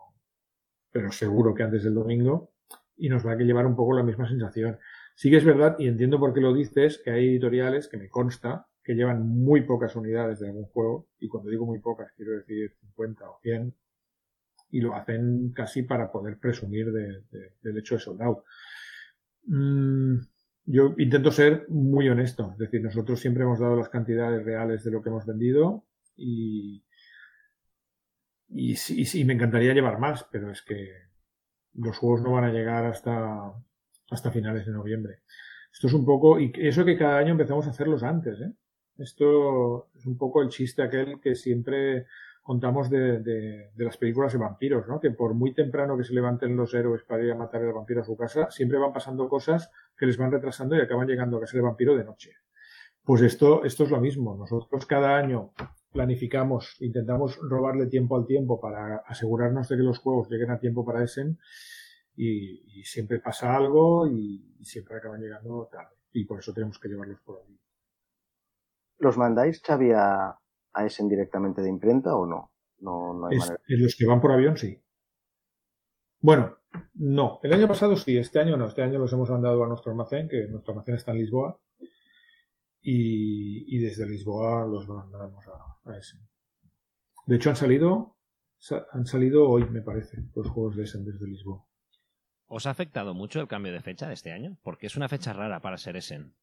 [0.92, 2.52] pero seguro que antes del domingo.
[2.98, 4.78] Y nos va a llevar un poco la misma sensación.
[5.14, 8.08] Sí que es verdad, y entiendo por qué lo dices, que hay editoriales que me
[8.08, 11.08] consta que llevan muy pocas unidades de algún juego.
[11.18, 13.74] Y cuando digo muy pocas, quiero decir 50 o 100.
[14.70, 18.44] Y lo hacen casi para poder presumir de, de, del hecho de soldado.
[19.44, 20.18] Mm,
[20.70, 24.90] yo intento ser muy honesto, es decir, nosotros siempre hemos dado las cantidades reales de
[24.90, 26.84] lo que hemos vendido y,
[28.50, 31.07] y, sí, sí, me encantaría llevar más, pero es que
[31.78, 33.52] los juegos no van a llegar hasta,
[34.10, 35.20] hasta finales de noviembre.
[35.72, 38.52] Esto es un poco, y eso que cada año empezamos a hacerlos antes, ¿eh?
[38.96, 42.06] Esto es un poco el chiste aquel que siempre
[42.42, 44.98] contamos de, de, de, las películas de vampiros, ¿no?
[44.98, 48.00] Que por muy temprano que se levanten los héroes para ir a matar al vampiro
[48.00, 51.40] a su casa, siempre van pasando cosas que les van retrasando y acaban llegando a
[51.40, 52.32] casa del vampiro de noche.
[53.04, 54.36] Pues esto, esto es lo mismo.
[54.36, 55.52] Nosotros cada año
[55.92, 60.84] planificamos, intentamos robarle tiempo al tiempo para asegurarnos de que los juegos lleguen a tiempo
[60.84, 61.38] para Essen
[62.16, 65.96] y, y siempre pasa algo y, y, siempre acaban llegando tarde.
[66.12, 67.58] Y por eso tenemos que llevarlos por ahí.
[68.98, 70.36] ¿Los mandáis, Xavi, a,
[70.72, 72.52] a Essen directamente de imprenta o no?
[72.80, 73.62] No, no hay es, manera.
[73.68, 74.82] Los que van por avión, sí.
[76.20, 76.58] Bueno,
[76.94, 77.38] no.
[77.42, 78.66] El año pasado sí, este año no.
[78.66, 81.60] Este año los hemos mandado a nuestro almacén, que nuestro almacén está en Lisboa.
[82.80, 85.77] Y, y desde Lisboa los mandamos a,
[87.26, 88.16] De hecho, han salido,
[88.92, 91.64] han salido hoy, me parece, los juegos de Essen desde Lisboa.
[92.46, 94.56] ¿Os ha afectado mucho el cambio de fecha de este año?
[94.62, 96.34] Porque es una fecha rara para ser Essen.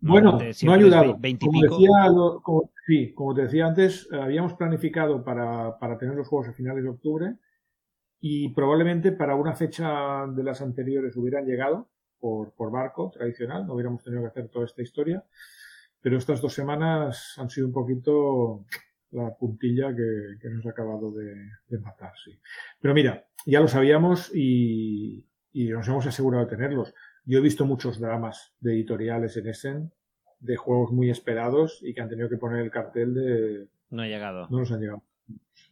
[0.00, 1.18] Bueno, no ha ayudado.
[1.40, 6.48] Como decía, como, sí, como te decía antes, habíamos planificado para, para, tener los juegos
[6.48, 7.36] a finales de octubre
[8.20, 11.88] y probablemente para una fecha de las anteriores hubieran llegado
[12.20, 15.24] por, por barco tradicional, no hubiéramos tenido que hacer toda esta historia,
[16.00, 18.64] pero estas dos semanas han sido un poquito
[19.10, 21.34] la puntilla que, que nos ha acabado de,
[21.68, 22.38] de matar, sí.
[22.80, 26.94] Pero mira, ya lo sabíamos y, y nos hemos asegurado de tenerlos.
[27.24, 29.92] Yo he visto muchos dramas de editoriales en Essen,
[30.40, 33.68] de juegos muy esperados y que han tenido que poner el cartel de...
[33.90, 34.46] No ha llegado.
[34.50, 35.02] No nos han llegado.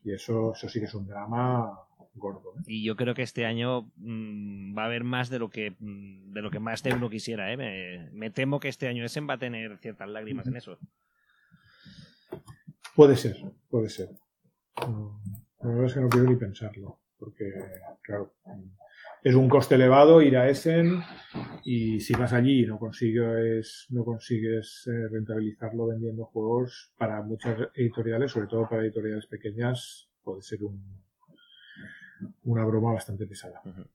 [0.03, 1.86] Y eso, eso sí que es un drama
[2.17, 2.55] gordo.
[2.57, 2.62] ¿eh?
[2.67, 6.33] Y yo creo que este año mmm, va a haber más de lo que mmm,
[6.33, 7.53] de lo que más de uno quisiera.
[7.53, 7.57] ¿eh?
[7.57, 10.78] Me, me, temo que este año Essen va a tener ciertas lágrimas en eso.
[12.95, 13.36] Puede ser,
[13.69, 14.11] puede ser.
[14.81, 15.20] No,
[15.61, 17.45] la verdad es que no quiero ni pensarlo, porque,
[18.03, 18.35] claro,
[19.23, 21.01] es un coste elevado ir a Essen
[21.65, 27.69] y si vas allí y no consigues, no consigues eh, rentabilizarlo vendiendo juegos para muchas
[27.75, 30.81] editoriales, sobre todo para editoriales pequeñas, puede ser un,
[32.45, 33.61] una broma bastante pesada.
[33.65, 33.86] Uh -huh.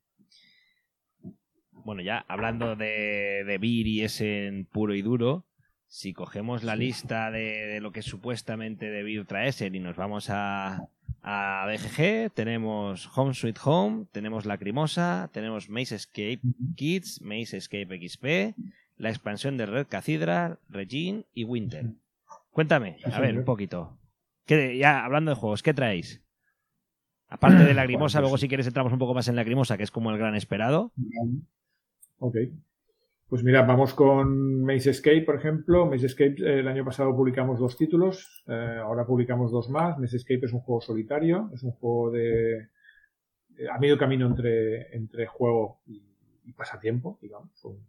[1.84, 5.46] Bueno, ya hablando de, de Beer y Essen puro y duro,
[5.88, 6.80] si cogemos la sí.
[6.80, 10.88] lista de, de, lo que supuestamente de Beer trae Essen y nos vamos a,
[11.24, 16.42] a BGG tenemos Home Sweet Home, tenemos Lacrimosa, tenemos Maze Escape
[16.76, 18.56] Kids, Maze Escape XP,
[18.98, 21.88] la expansión de Red Cathedral, Regine y Winter.
[22.52, 23.98] Cuéntame, a ver, un poquito.
[24.46, 26.22] ¿Qué, ya hablando de juegos, ¿qué traéis?
[27.32, 29.84] Aparte de Lacrimosa, bueno, pues, luego si quieres entramos un poco más en Lacrimosa, que
[29.84, 30.92] es como el gran esperado.
[32.20, 32.36] Ok.
[33.30, 35.86] Pues mira, vamos con Maze Escape, por ejemplo.
[35.86, 39.98] Maze Escape, eh, el año pasado publicamos dos títulos, eh, ahora publicamos dos más.
[39.98, 42.68] Maze Escape es un juego solitario, es un juego de,
[43.48, 46.04] de a medio camino entre, entre juego y,
[46.44, 47.80] y, pasatiempo, digamos, un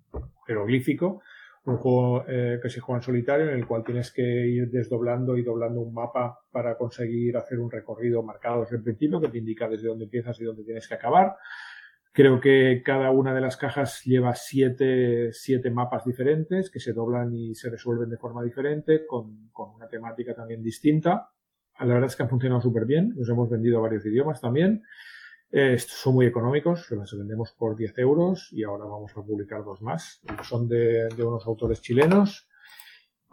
[0.47, 1.21] jeroglífico.
[1.65, 5.37] Un juego eh, que se juega en solitario en el cual tienes que ir desdoblando
[5.37, 9.39] y doblando un mapa para conseguir hacer un recorrido marcado desde el principio que te
[9.39, 11.37] indica desde dónde empiezas y dónde tienes que acabar.
[12.13, 17.33] Creo que cada una de las cajas lleva siete, siete mapas diferentes que se doblan
[17.33, 21.31] y se resuelven de forma diferente, con, con una temática también distinta.
[21.79, 23.15] La verdad es que han funcionado súper bien.
[23.17, 24.83] Nos hemos vendido varios idiomas también.
[25.55, 29.83] Eh, son muy económicos, los vendemos por 10 euros y ahora vamos a publicar dos
[29.83, 30.23] más.
[30.43, 32.49] Son de, de unos autores chilenos.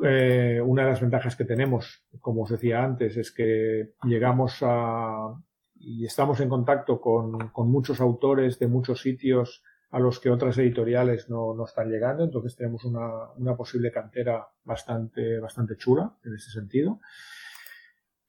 [0.04, 5.34] Eh, una de las ventajas que tenemos, como os decía antes, es que llegamos a
[5.76, 10.58] y estamos en contacto con, con muchos autores de muchos sitios a los que otras
[10.58, 16.36] editoriales no, no están llegando, entonces tenemos una, una posible cantera bastante, bastante chula en
[16.36, 17.00] ese sentido.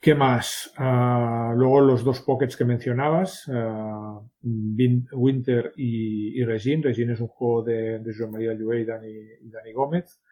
[0.00, 0.72] ¿Qué más?
[0.78, 6.82] Uh, luego los dos pockets que mencionabas, uh, Winter y, Regine.
[6.82, 10.22] Regine es un juego de, de Joan María Llué y Dani, Gómez,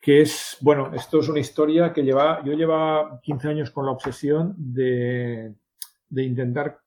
[0.00, 3.92] que es, bueno, esto es una historia que lleva, yo lleva 15 años con la
[3.92, 5.54] obsesión de,
[6.08, 6.80] de intentar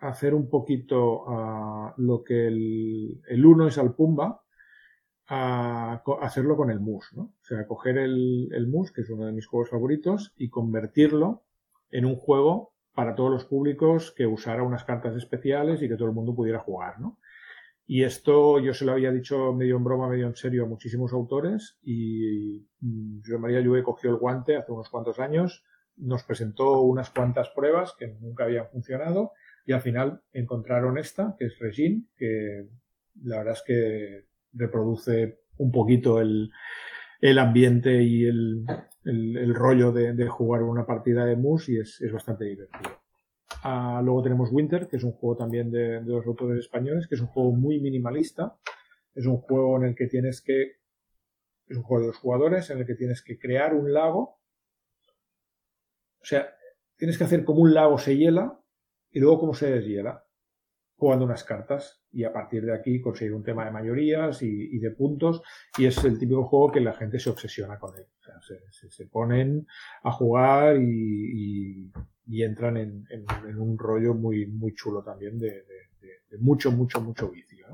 [0.00, 4.42] hacer un poquito uh, lo que el, el uno es al Pumba,
[5.28, 7.22] a hacerlo con el MUS, ¿no?
[7.22, 11.42] O sea, coger el, el MUS, que es uno de mis juegos favoritos, y convertirlo
[11.90, 16.08] en un juego para todos los públicos que usara unas cartas especiales y que todo
[16.08, 17.18] el mundo pudiera jugar, ¿no?
[17.86, 21.12] Y esto yo se lo había dicho medio en broma, medio en serio a muchísimos
[21.12, 25.62] autores y mm, José María Lluve cogió el guante hace unos cuantos años,
[25.96, 29.32] nos presentó unas cuantas pruebas que nunca habían funcionado
[29.64, 32.66] y al final encontraron esta, que es Regine, que
[33.22, 34.25] la verdad es que
[34.56, 36.50] reproduce un poquito el,
[37.20, 38.64] el ambiente y el,
[39.04, 43.00] el, rollo de, jugar una partida de mus y es, es bastante divertido.
[43.64, 47.14] Uh, luego tenemos Winter, que es un juego también de, de, los autores españoles, que
[47.14, 48.56] es un juego muy minimalista.
[49.14, 50.76] Es un juego en el que tienes que.
[51.68, 54.40] Es un juego de dos jugadores en el que tienes que crear un lago.
[56.20, 56.54] O sea,
[56.96, 58.60] tienes que hacer como un lago se hiela
[59.10, 60.25] y luego como se deshiela
[60.96, 64.90] jugando unas cartas y a partir de aquí conseguir un tema de mayorías y, de
[64.92, 65.42] puntos
[65.76, 68.06] y es el típico juego que la gente se obsesiona con él.
[68.18, 68.58] O sea,
[68.88, 69.66] se, ponen
[70.02, 71.92] a jugar y,
[72.26, 73.06] entran en,
[73.58, 75.64] un rollo muy, muy chulo también de,
[76.38, 77.66] mucho, mucho, mucho vicio.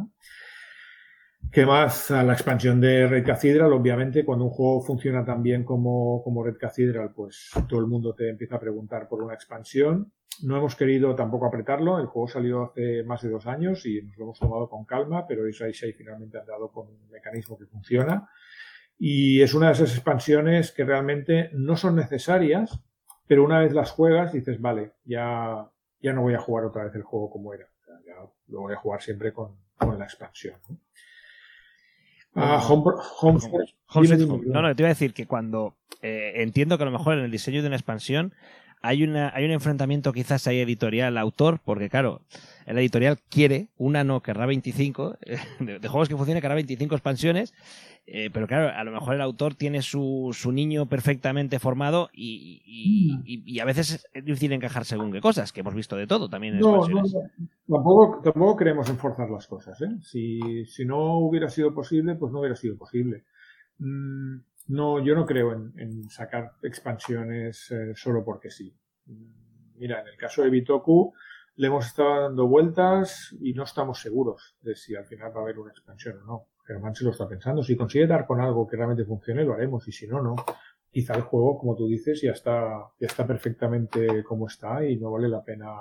[1.52, 2.10] ¿Qué más?
[2.10, 6.42] A la expansión de Red Cathedral, obviamente, cuando un juego funciona tan bien como, como
[6.42, 10.10] Red Cathedral, pues todo el mundo te empieza a preguntar por una expansión.
[10.44, 14.16] No hemos querido tampoco apretarlo, el juego salió hace más de dos años y nos
[14.16, 18.30] lo hemos tomado con calma, pero Israel finalmente ha dado con un mecanismo que funciona.
[18.98, 22.82] Y es una de esas expansiones que realmente no son necesarias,
[23.26, 26.94] pero una vez las juegas dices, vale, ya, ya no voy a jugar otra vez
[26.94, 27.66] el juego como era.
[28.06, 28.14] Ya
[28.48, 30.54] lo voy a jugar siempre con, con la expansión.
[32.34, 32.82] Home,
[33.20, 33.38] home,
[33.88, 34.08] home,
[34.46, 37.24] no, no, te iba a decir que cuando eh, entiendo que a lo mejor en
[37.24, 38.32] el diseño de una expansión
[38.82, 42.20] hay, una, hay un enfrentamiento quizás ahí editorial-autor, porque claro,
[42.66, 45.16] el editorial quiere, una no querrá 25,
[45.60, 47.54] de, de juegos que funcionen querrá 25 expansiones,
[48.04, 52.60] eh, pero claro, a lo mejor el autor tiene su, su niño perfectamente formado y,
[52.66, 56.08] y, y, y, a veces es difícil encajar según qué cosas, que hemos visto de
[56.08, 57.14] todo también en no, expansiones.
[57.14, 57.76] No.
[57.76, 59.80] Tampoco, tampoco queremos enforzar las cosas.
[59.82, 59.98] ¿eh?
[60.00, 63.22] Si, si no hubiera sido posible, pues no hubiera sido posible.
[63.78, 68.74] Mm, no, yo no creo en, sacar expansiones eh, solo porque sí.
[69.76, 71.12] Mira, en el caso de Bitoku
[71.56, 75.42] le hemos estado dando vueltas y no estamos seguros de si al final va a
[75.42, 76.46] haber una expansión o no.
[76.64, 77.62] Germán se lo está pensando.
[77.62, 79.86] Si consigue dar con algo que realmente funcione, lo haremos.
[79.88, 80.36] Y si no, no.
[80.90, 82.68] Quizá el juego, como tú dices, ya está,
[83.00, 85.72] ya está perfectamente como está y no vale la pena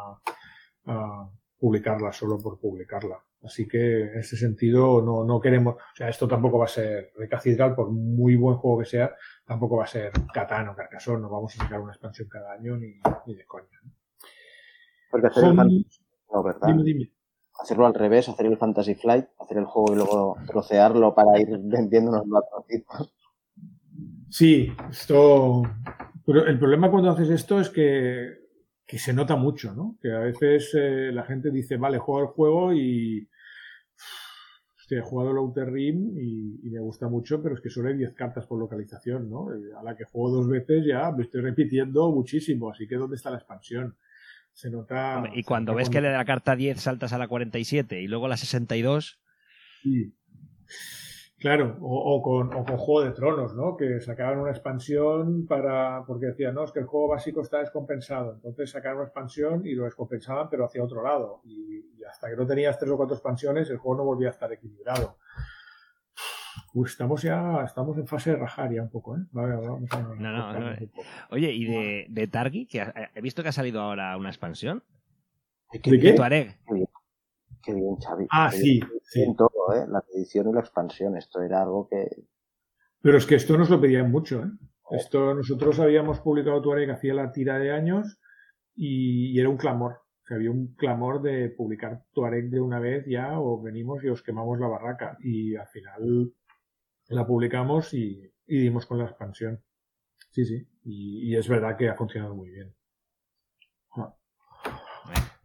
[0.86, 1.30] uh,
[1.60, 3.22] publicarla solo por publicarla.
[3.44, 7.12] Así que en ese sentido no, no queremos, o sea, esto tampoco va a ser
[7.16, 11.30] Recatedral, por muy buen juego que sea, tampoco va a ser Catán o Carcassonne, no
[11.30, 13.80] vamos a sacar una expansión cada año ni, ni de coña.
[13.84, 13.92] ¿no?
[15.10, 15.64] Porque hacer Home...
[15.64, 15.86] el
[16.34, 16.68] no, ¿verdad?
[16.68, 17.12] Dime, dime.
[17.60, 21.50] Hacerlo al revés, hacer el Fantasy Flight, hacer el juego y luego trocearlo para ir
[21.62, 23.14] vendiendo unos patrocitos.
[24.30, 25.62] Sí, esto.
[26.26, 28.30] Pero el problema cuando haces esto es que,
[28.88, 29.98] que se nota mucho, ¿no?
[30.02, 33.28] Que a veces eh, la gente dice, vale, juego el juego y.
[34.78, 37.98] Hostia, he jugado Outer Rim y, y, me gusta mucho, pero es que solo hay
[37.98, 39.50] 10 cartas por localización, ¿no?
[39.78, 43.30] A la que juego dos veces ya me estoy repitiendo muchísimo, así que ¿dónde está
[43.30, 43.96] la expansión?
[44.54, 45.24] Se nota.
[45.34, 46.02] Y cuando ves cuando...
[46.02, 49.20] que de la carta 10 saltas a la 47 y luego a la 62.
[49.82, 50.14] Sí.
[51.42, 53.76] Claro, o, o, con, o con Juego de Tronos, ¿no?
[53.76, 56.04] Que sacaban una expansión para.
[56.06, 58.34] porque decían, no, es que el juego básico está descompensado.
[58.36, 61.42] Entonces sacaron una expansión y lo descompensaban, pero hacia otro lado.
[61.44, 64.32] Y, y hasta que no tenías tres o cuatro expansiones, el juego no volvía a
[64.32, 65.18] estar equilibrado.
[66.74, 69.22] Uy, estamos ya, estamos en fase de rajar ya un poco, ¿eh?
[69.32, 70.76] Vale, vamos a- No, no, no.
[71.32, 72.68] Oye, ¿y de, de Targi?
[72.68, 74.84] Que ha- he visto que ha salido ahora una expansión.
[75.74, 75.90] ¿De qué?
[75.92, 76.58] De Tuareg.
[77.64, 78.28] Qué bien, Xavi.
[78.32, 79.20] Ah, Qué sí, bien, sí.
[79.20, 79.86] bien todo, ¿eh?
[79.88, 81.18] La edición y la expansión.
[81.18, 82.08] Esto era algo que...
[83.02, 84.52] Pero es que esto nos lo pedían mucho, ¿eh?
[84.92, 88.20] Esto nosotros habíamos publicado Tuareg hacía la tira de años
[88.76, 89.94] y, y era un clamor.
[89.94, 94.10] O sea, había un clamor de publicar Tuareg de una vez ya o venimos y
[94.10, 95.18] os quemamos la barraca.
[95.22, 96.34] Y al final
[97.08, 99.64] la publicamos y, y dimos con la expansión.
[100.30, 100.68] Sí, sí.
[100.84, 102.74] Y, y es verdad que ha funcionado muy bien.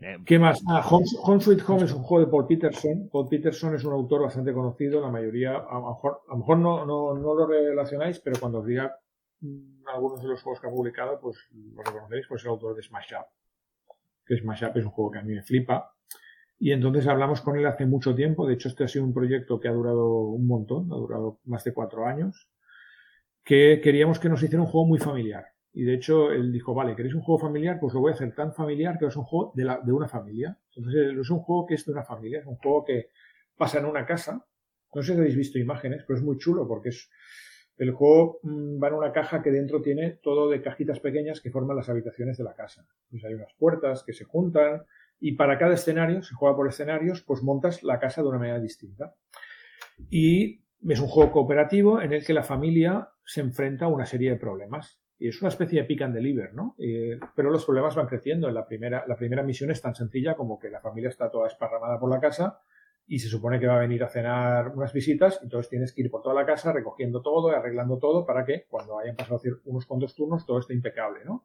[0.01, 0.63] Eh, ¿Qué más?
[0.69, 3.09] Ah, Home, Home Sweet Home es un juego de Paul Peterson.
[3.11, 6.59] Paul Peterson es un autor bastante conocido, la mayoría, a lo mejor, a lo mejor
[6.59, 8.95] no, no, no lo relacionáis, pero cuando os diga
[9.41, 12.77] mm, algunos de los juegos que ha publicado, pues lo reconoceréis, pues es el autor
[12.77, 13.27] de Smash Up.
[14.27, 15.95] Que Smash Up es un juego que a mí me flipa.
[16.59, 18.47] Y entonces hablamos con él hace mucho tiempo.
[18.47, 21.65] De hecho, este ha sido un proyecto que ha durado un montón, ha durado más
[21.65, 22.49] de cuatro años.
[23.45, 25.56] Que queríamos que nos hiciera un juego muy familiar.
[25.79, 27.79] Y de hecho, él dijo, vale, ¿queréis un juego familiar?
[27.79, 30.09] Pues lo voy a hacer tan familiar que es un juego de, la, de una
[30.09, 30.59] familia.
[30.75, 33.11] Entonces, es un juego que es de una familia, es un juego que
[33.59, 34.47] pasa en una casa.
[34.95, 37.11] No sé si habéis visto imágenes, pero es muy chulo porque es
[37.77, 41.51] el juego mm, va en una caja que dentro tiene todo de cajitas pequeñas que
[41.51, 42.87] forman las habitaciones de la casa.
[43.11, 44.83] Pues hay unas puertas que se juntan
[45.21, 48.61] y para cada escenario, se juega por escenarios, pues montas la casa de una manera
[48.61, 49.15] distinta.
[50.09, 54.31] Y es un juego cooperativo en el que la familia se enfrenta a una serie
[54.31, 55.03] de problemas.
[55.19, 56.75] Y es una especie de pick and deliver, ¿no?
[56.79, 58.49] Eh, pero los problemas van creciendo.
[58.49, 61.47] En la primera, la primera misión es tan sencilla como que la familia está toda
[61.49, 62.61] esparramada por la casa
[63.09, 66.11] y se supone que va a venir a cenar unas visitas, entonces tienes que ir
[66.11, 69.87] por toda la casa recogiendo todo y arreglando todo para que cuando hayan pasado unos
[69.87, 71.45] cuantos turnos todo esté impecable, ¿no?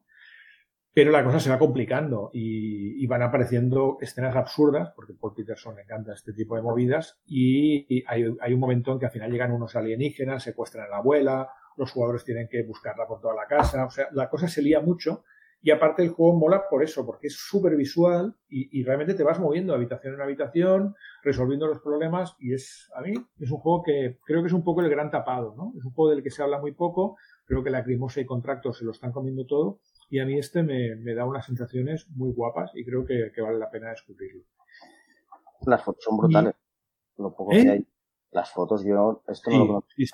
[0.94, 5.82] Pero la cosa se va complicando y, van apareciendo escenas absurdas, porque Paul Peterson le
[5.82, 9.30] encanta este tipo de movidas, y, y hay, hay un momento en que al final
[9.30, 13.46] llegan unos alienígenas, secuestran a la abuela, los jugadores tienen que buscarla por toda la
[13.46, 15.24] casa, o sea, la cosa se lía mucho
[15.64, 19.22] y aparte el juego mola por eso, porque es súper visual y, y, realmente te
[19.22, 23.58] vas moviendo de habitación en habitación, resolviendo los problemas y es, a mí, es un
[23.58, 25.72] juego que creo que es un poco el gran tapado, ¿no?
[25.78, 28.74] Es un juego del que se habla muy poco, creo que la Crimosa y Contractor
[28.74, 29.78] se lo están comiendo todo
[30.10, 33.40] y a mí este me, me da unas sensaciones muy guapas y creo que, que,
[33.40, 34.42] vale la pena descubrirlo.
[35.64, 36.54] Las fotos son brutales,
[37.16, 37.22] y...
[37.22, 37.62] lo poco ¿Eh?
[37.62, 37.86] que hay.
[38.32, 39.90] Las fotos, yo esto no sí, lo conozco.
[39.96, 40.12] Sí, sí.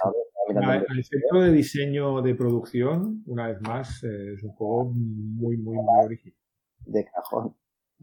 [0.56, 5.56] A, a efecto de diseño de producción, una vez más, eh, es un juego muy,
[5.56, 6.38] muy, muy original.
[6.80, 7.56] De cajón.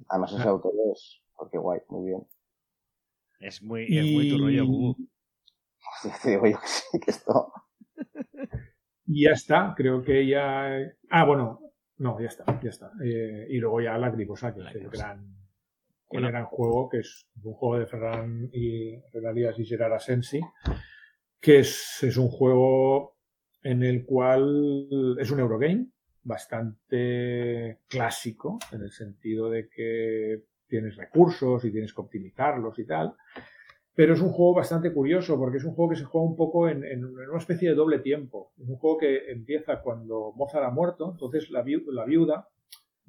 [0.09, 0.51] Además, ese ah.
[0.51, 2.27] autor es, porque guay, muy bien.
[3.39, 3.97] Es muy, y...
[3.97, 5.05] es muy tu rollo, Google.
[6.23, 7.53] Te digo yo que sí, que esto.
[9.07, 10.69] Y ya está, creo que ya.
[11.09, 11.59] Ah, bueno,
[11.97, 12.91] no, ya está, ya está.
[13.03, 15.35] Eh, y luego ya la Griposa, que la es el gran,
[16.09, 16.27] bueno.
[16.27, 20.41] el gran juego, que es un juego de Ferran y Ferran Díaz y Gerard Asensi,
[21.45, 23.17] que es, es, un juego
[23.61, 25.89] en el cual es un Eurogame
[26.23, 33.13] bastante clásico, en el sentido de que tienes recursos y tienes que optimizarlos y tal.
[33.93, 36.67] Pero es un juego bastante curioso porque es un juego que se juega un poco
[36.67, 38.51] en, en una especie de doble tiempo.
[38.59, 42.49] Es un juego que empieza cuando Mozart ha muerto, entonces la, la viuda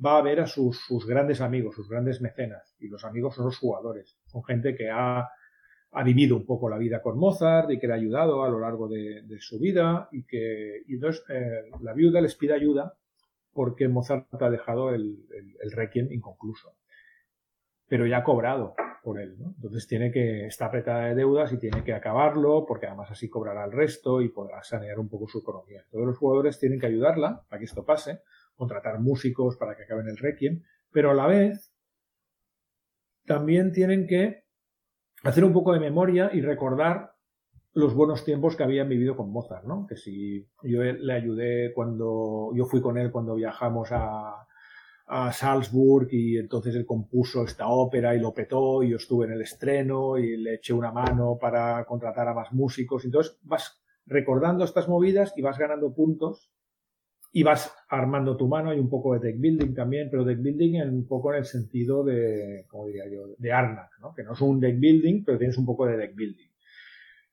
[0.05, 2.77] va a ver a sus, sus, grandes amigos, sus grandes mecenas.
[2.81, 4.19] Y los amigos son los jugadores.
[4.27, 5.27] Son gente que ha,
[5.97, 8.61] ha vivido un poco la vida con Mozart y que le ha ayudado a lo
[8.61, 10.09] largo de, su vida.
[10.13, 12.95] Y que entonces eh, la viuda les pide ayuda
[13.53, 15.19] porque Mozart ha dejado el
[15.73, 16.77] requiem inconcluso.
[17.89, 18.75] Pero ya ha cobrado
[19.07, 19.55] por él, ¿no?
[19.55, 23.65] Entonces tiene que, está apretada de deudas y tiene que acabarlo porque además así cobrará
[23.65, 25.85] el resto y podrá sanear un poco su economía.
[25.93, 28.23] Todos los jugadores tienen que ayudarla para que esto pase,
[28.57, 30.61] contratar músicos para que acaben el requiem,
[30.91, 31.73] pero a la vez
[33.27, 34.46] también tienen que
[35.29, 37.13] hacer un poco de memoria y recordar
[37.75, 39.87] los buenos tiempos que habían vivido con Mozart, ¿no?
[39.87, 44.47] Que si yo le ayudé cuando, yo fui con él cuando viajamos a,
[45.07, 49.33] a Salzburg y entonces él compuso esta ópera y lo petó y yo estuve en
[49.33, 53.05] el estreno y le eché una mano para contratar a más músicos.
[53.05, 56.51] Entonces vas recordando estas movidas y vas ganando puntos
[57.37, 58.71] y vas armando tu mano.
[58.71, 61.45] Hay un poco de deck building también, pero deck building en, un poco en el
[61.45, 64.15] sentido de, como diría yo, de Arnak, ¿no?
[64.15, 66.49] Que no es un deck building, pero tienes un poco de deck building.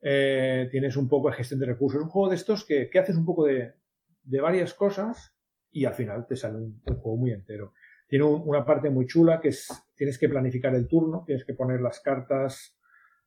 [0.01, 2.01] Eh, tienes un poco de gestión de recursos.
[2.01, 3.75] Es un juego de estos que, que haces un poco de,
[4.23, 5.37] de varias cosas
[5.71, 7.71] y al final te sale un, un juego muy entero.
[8.05, 11.53] Tiene un, una parte muy chula que es, tienes que planificar el turno, tienes que
[11.53, 12.77] poner las cartas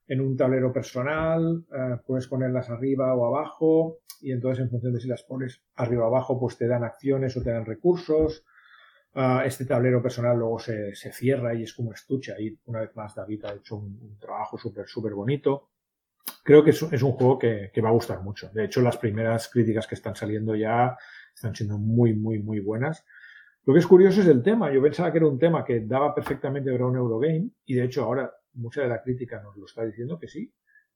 [0.09, 5.01] en un tablero personal, eh, puedes ponerlas arriba o abajo y entonces en función de
[5.01, 8.45] si las pones arriba o abajo pues te dan acciones o te dan recursos.
[9.15, 12.35] Uh, este tablero personal luego se, se, cierra y es como estuche.
[12.35, 15.71] Ahí una vez más David ha hecho un, un trabajo súper, súper bonito.
[16.45, 18.51] creo que es, es un juego que, que, va a gustar mucho.
[18.53, 20.97] De hecho, las primeras críticas que están saliendo ya
[21.35, 23.05] están siendo muy, muy, muy buenas.
[23.65, 24.73] Lo que es curioso es el tema.
[24.73, 28.05] Yo pensaba que era un tema que daba perfectamente para un Eurogame y de hecho
[28.05, 30.53] ahora mucha de la crítica nos lo está diciendo que sí.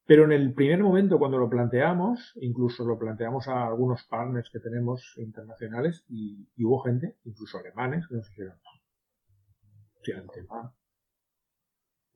[0.07, 4.59] Pero en el primer momento cuando lo planteamos, incluso lo planteamos a algunos partners que
[4.59, 8.59] tenemos internacionales y, hubo gente, incluso alemanes, que nos dijeron,
[9.97, 10.75] hostia, el tema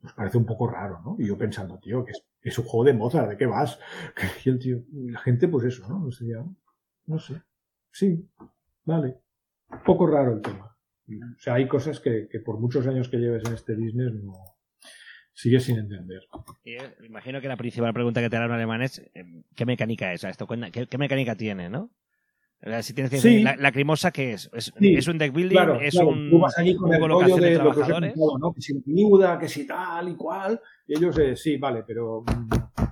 [0.01, 1.17] nos parece un poco raro, ¿no?
[1.19, 3.79] Y yo pensando, tío, que es, un juego de Mozart, ¿de qué vas?
[4.45, 6.01] Y el tío, la gente, pues eso, ¿no?
[6.01, 6.25] No sé,
[7.07, 7.43] no sé.
[7.91, 8.29] Sí,
[8.85, 9.21] vale.
[9.71, 10.77] Un poco raro el tema.
[11.07, 14.54] O sea, hay cosas que, que por muchos años que lleves en este business no
[15.35, 16.23] sigues sin entender.
[16.65, 20.13] Eh, imagino que la principal pregunta que te hará un alemán es eh, ¿qué mecánica
[20.13, 20.47] es esto?
[20.47, 21.91] ¿Qué, qué mecánica tiene, no?
[22.81, 23.43] Si tienes que Sí.
[23.43, 24.49] la, la crimosa, ¿qué es?
[24.55, 25.51] ¿Es, Sí, es un deck building?
[25.55, 27.77] Claro, ¿Es claro, un, tú vas allí con el rollo de, de lo que os
[27.77, 28.15] he trabajadores?
[28.15, 28.55] contado, ¿no?
[28.55, 30.59] Que si viuda, que si tal y cual.
[30.87, 32.49] Y ellos, eh, sí, vale, pero mm,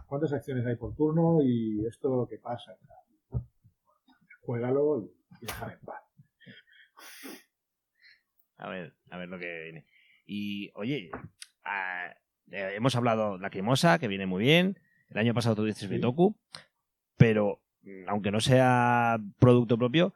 [0.06, 1.38] ¿cuántas acciones hay por turno?
[1.42, 2.76] Y esto, ¿qué pasa?
[4.42, 5.04] Juégalo y,
[5.42, 6.02] y déjame en paz.
[8.58, 9.86] A ver, a ver lo que viene.
[10.26, 11.10] Y, oye,
[11.64, 12.14] ah,
[12.50, 14.78] eh, hemos hablado de Lacrimosa, que viene muy bien.
[15.08, 16.36] El año pasado tuviste Bitoku,
[17.16, 20.14] pero mm, aunque no sea producto propio,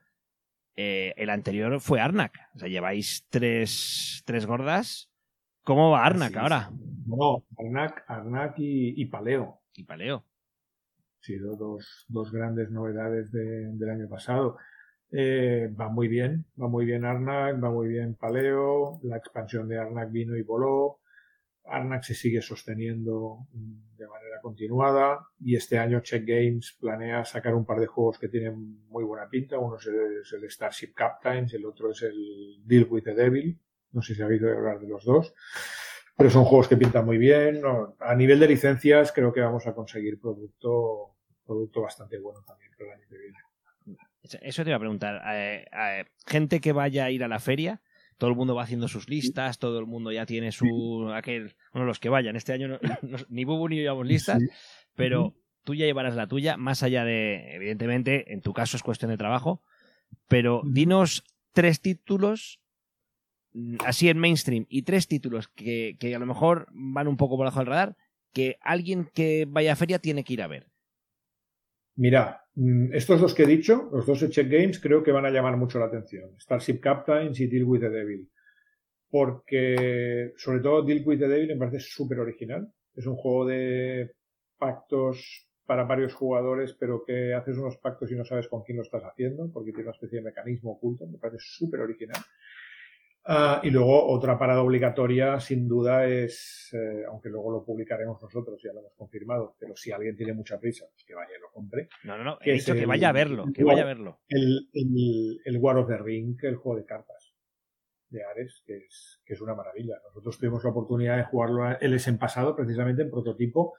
[0.76, 2.34] eh, el anterior fue Arnak.
[2.54, 5.10] O sea, lleváis tres, tres gordas.
[5.62, 6.42] ¿Cómo va Arnak Así es.
[6.42, 6.70] ahora?
[7.06, 9.60] No, Arnak, Arnak y, y Paleo.
[9.74, 10.24] Y Paleo.
[11.20, 14.58] Sí, do- dos, dos grandes novedades de- del año pasado.
[15.10, 19.78] Eh, va muy bien, va muy bien Arnak, va muy bien Paleo, la expansión de
[19.78, 21.00] Arnak vino y voló.
[21.68, 27.54] Arnak se sigue sosteniendo mm, de manera continuada y este año Check Games planea sacar
[27.54, 29.58] un par de juegos que tienen muy buena pinta.
[29.58, 33.58] Uno es el, Starship Captains, el otro es el Deal with the Devil.
[33.92, 35.34] No sé si habéis oído hablar de los dos.
[36.16, 37.62] Pero son juegos que pintan muy bien.
[38.00, 42.90] A nivel de licencias creo que vamos a conseguir producto, producto bastante bueno también el
[42.90, 43.38] año que viene.
[44.42, 45.22] Eso te iba a preguntar.
[45.34, 47.80] Eh, eh, gente que vaya a ir a la feria,
[48.18, 51.10] todo el mundo va haciendo sus listas, todo el mundo ya tiene su.
[51.14, 52.36] aquel Bueno, los que vayan.
[52.36, 54.48] Este año no- no- ni Bubu ni yo llevamos listas, Sí.
[54.94, 57.54] pero tú ya llevarás la tuya, más allá de.
[57.56, 59.62] Evidentemente, en tu caso es cuestión de trabajo,
[60.28, 62.60] pero dinos tres títulos.
[63.86, 67.44] Así en mainstream, y tres títulos que, que a lo mejor van un poco por
[67.46, 67.96] debajo del radar,
[68.34, 70.66] que alguien que vaya a feria tiene que ir a ver.
[71.96, 75.30] Mira, mm, estos dos que he dicho, los dos Check Games, creo que van a
[75.30, 76.30] llamar mucho la atención.
[76.38, 78.28] Starship Captains y Deal with the Devil.
[79.10, 82.70] Porque, sobre todo, Deal with the Devil me parece súper original.
[82.94, 84.12] Es un juego de
[84.58, 88.84] pactos para varios jugadores, pero que haces unos pactos y no sabes con quién lo
[88.84, 91.06] estás haciendo, porque tiene una especie de mecanismo oculto.
[91.06, 92.20] Me parece súper original.
[93.28, 98.60] Ah, y luego otra parada obligatoria, sin duda, es, eh, aunque luego lo publicaremos nosotros,
[98.62, 101.50] ya lo hemos confirmado, pero si alguien tiene mucha prisa, pues que vaya y lo
[101.50, 101.88] compre.
[102.04, 102.38] No, no, no.
[102.38, 104.20] Que He es dicho que el- vaya a verlo, que vaya a verlo.
[104.28, 107.34] El, el, el War of the Ring, el juego de cartas
[108.10, 109.96] de Ares, que es, que es una maravilla.
[110.04, 113.74] Nosotros tuvimos la oportunidad de jugarlo el en pasado, precisamente en prototipo,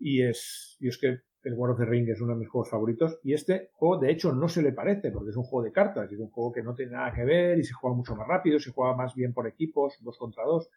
[0.00, 2.70] y es, y es que el War of the Ring es uno de mis juegos
[2.70, 5.72] favoritos, y este juego de hecho no se le parece, porque es un juego de
[5.72, 8.26] cartas, es un juego que no tiene nada que ver, y se juega mucho más
[8.26, 10.68] rápido, se juega más bien por equipos, dos contra dos,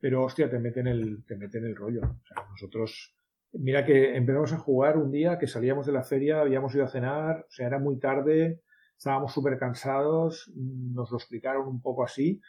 [0.00, 2.00] pero hostia, te meten el, te meten el rollo.
[2.00, 3.16] O sea, nosotros,
[3.52, 6.88] mira que empezamos a jugar un día que salíamos de la feria, habíamos ido a
[6.88, 8.60] cenar, o sea, era muy tarde,
[8.96, 12.40] estábamos súper cansados, nos lo explicaron un poco así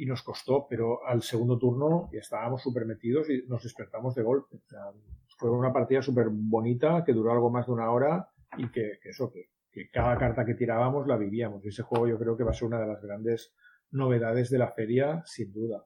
[0.00, 4.22] y nos costó, pero al segundo turno ya estábamos súper metidos y nos despertamos de
[4.22, 4.56] golpe.
[4.56, 4.80] O sea,
[5.36, 9.10] fue una partida súper bonita que duró algo más de una hora y que, que
[9.10, 11.62] eso, que, que cada carta que tirábamos la vivíamos.
[11.66, 13.52] Y ese juego yo creo que va a ser una de las grandes
[13.90, 15.84] novedades de la feria, sin duda.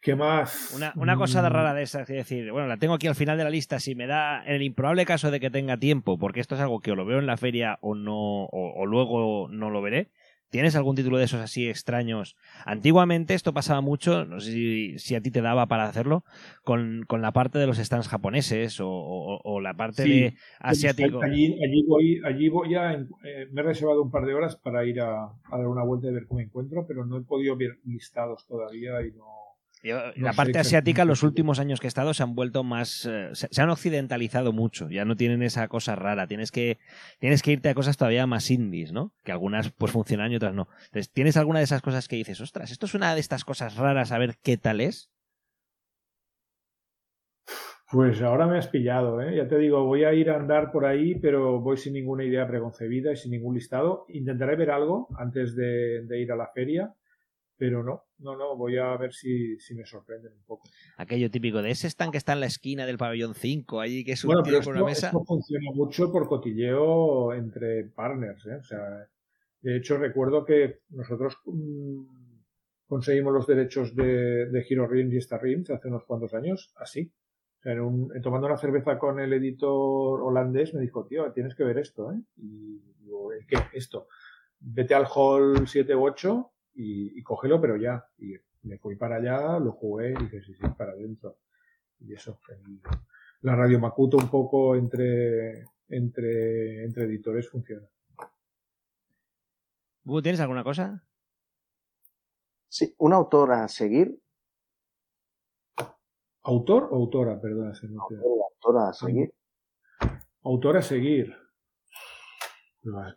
[0.00, 0.72] ¿Qué más?
[0.74, 3.36] Una, una cosa Mm, rara de esas, es decir, bueno, la tengo aquí al final
[3.36, 6.40] de la lista, si me da, en el improbable caso de que tenga tiempo, porque
[6.40, 9.48] esto es algo que o lo veo en la feria o no, o, o luego
[9.50, 10.10] no lo veré.
[10.50, 12.36] ¿Tienes algún título de esos así extraños?
[12.64, 16.24] Antiguamente esto pasaba mucho, no sé si, si a ti te daba para hacerlo,
[16.64, 20.34] con, con la parte de los stands japoneses o, o- o la parte Sí, de
[20.60, 21.20] asiático.
[21.22, 24.84] Allí, allí voy, allí voy a, eh, me he reservado un par de horas para
[24.84, 27.78] ir a, a dar una vuelta y ver cómo encuentro, pero no he podido ver
[27.84, 29.24] listados todavía y no.
[29.86, 33.06] Yo, la parte asiática, los últimos años que he estado, se han vuelto más.
[33.06, 34.90] eh, se, se han occidentalizado mucho.
[34.90, 36.26] Ya no tienen esa cosa rara.
[36.26, 36.78] Tienes que,
[37.18, 39.12] tienes que irte a cosas todavía más indies, ¿no?
[39.24, 40.68] Que algunas pues funcionan y otras no.
[40.86, 43.76] Entonces, ¿tienes alguna de esas cosas que dices, ostras, esto es una de estas cosas
[43.76, 45.10] raras, a ver qué tal es?
[47.92, 49.36] Pues ahora me has pillado, ¿eh?
[49.36, 52.44] Ya te digo, voy a ir a andar por ahí, pero voy sin ninguna idea
[52.48, 54.06] preconcebida y sin ningún listado.
[54.08, 56.92] Intentaré ver algo antes de, de ir a la feria,
[57.58, 60.68] Pero no, no, no, voy a ver si, si me sorprenden un poco.
[60.98, 64.12] Aquello típico de ese stand que está en la esquina del pabellón 5, allí que
[64.12, 65.06] es un Bueno, pero esto, una mesa.
[65.06, 68.56] esto funciona mucho por cotilleo entre partners, ¿eh?
[68.56, 69.08] O sea,
[69.62, 72.02] de hecho recuerdo que nosotros mm,
[72.86, 77.10] conseguimos los derechos de, de Hero Realms y Star Realms hace unos cuantos años, así.
[77.58, 81.32] O sea, en un- en tomando una cerveza con el editor holandés me dijo, tío,
[81.32, 82.20] tienes que ver esto, ¿eh?
[82.36, 83.56] Y digo, ¿el qué?
[83.72, 84.08] Esto.
[84.60, 88.04] Vete al hall 7 u 8 y, y cógelo, pero ya.
[88.18, 91.38] Y me fui para allá, lo jugué y dije, sí, sí, para adentro.
[92.00, 92.80] Y eso, el-
[93.42, 97.86] la radio Makuto un poco entre, entre, entre editores funciona.
[100.04, 101.04] ¿Tú tienes alguna cosa?
[102.68, 104.20] Sí, un autor a seguir.
[106.42, 107.40] ¿Autor o autora?
[107.40, 108.20] Perdona, se me queda.
[108.20, 109.34] Autor a seguir.
[110.44, 111.34] Autor a seguir.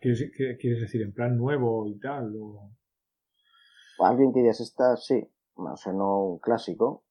[0.01, 2.33] ¿Quieres, qué- quieres decir en plan nuevo y tal?
[2.39, 2.71] O...
[3.99, 5.27] Alguien que ya se está, sí.
[5.55, 7.03] O sea, no un clásico.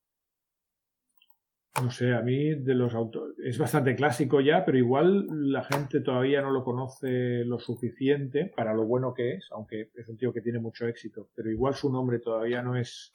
[1.83, 6.00] No sé, a mí de los autores es bastante clásico ya, pero igual la gente
[6.00, 10.33] todavía no lo conoce lo suficiente para lo bueno que es, aunque es un tío
[10.33, 13.12] que tiene mucho éxito, pero igual su nombre todavía no es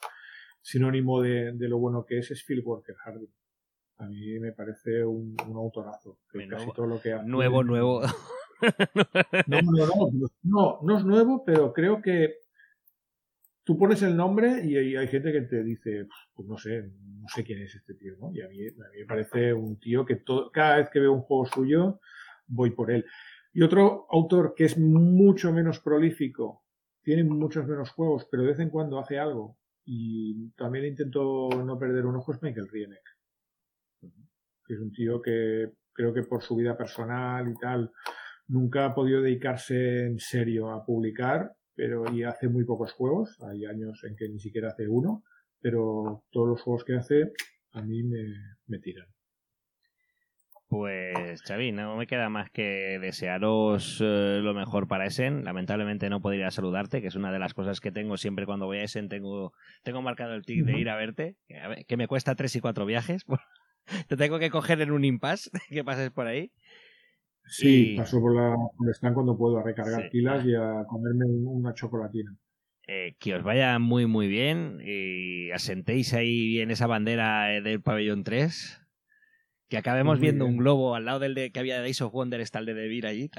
[0.62, 3.28] sinónimo de, de lo bueno que es, es Phil Walker Harding.
[3.98, 6.16] A mí me parece un, un autorazo.
[6.32, 8.00] que casi todo lo que hace- Nuevo, nuevo.
[9.46, 12.36] No, no, no, no, no es nuevo, pero creo que
[13.64, 17.42] tú pones el nombre y hay, gente que te dice, pues no sé, no sé
[17.42, 18.30] quién es este tío, ¿no?
[18.32, 21.22] Y a mí, a me parece un tío que todo, cada vez que veo un
[21.22, 22.00] juego suyo,
[22.46, 23.04] voy por él.
[23.52, 26.62] Y otro autor que es mucho menos prolífico,
[27.02, 29.58] tiene muchos menos juegos, pero de vez en cuando hace algo.
[29.86, 33.02] Y también intento no perder un ojo es Michael Rieneck.
[34.66, 37.92] Que es un tío que creo que por su vida personal y tal,
[38.48, 43.36] nunca ha podido dedicarse en serio a publicar, pero y hace muy pocos juegos.
[43.42, 45.22] Hay años en que ni siquiera hace uno,
[45.60, 47.32] pero todos los juegos que hace
[47.72, 48.24] a mí me,
[48.66, 49.06] me tiran.
[50.68, 55.44] Pues Xavi, no me queda más que desearos eh, lo mejor para Essen.
[55.44, 58.78] Lamentablemente no podría saludarte, que es una de las cosas que tengo siempre cuando voy
[58.78, 59.08] a Essen.
[59.08, 59.52] Tengo,
[59.84, 62.56] tengo marcado el tic de ir a verte, que, a ver, que me cuesta tres
[62.56, 63.24] y cuatro viajes.
[64.08, 66.50] Te tengo que coger en un impasse que pases por ahí.
[67.46, 70.08] Sí, Y- paso por la por el stand cuando puedo a recargar Sí.
[70.10, 72.34] pilas y a comerme un- una chocolatina.
[72.86, 77.80] Eh, que os vaya muy muy bien y asentéis ahí bien esa bandera eh, del
[77.82, 78.80] pabellón 3.
[79.68, 80.54] Que acabemos Muy viendo bien.
[80.56, 82.74] un globo al lado del de que había de Ace of Wonder, está el de
[82.74, 83.30] Devir allí.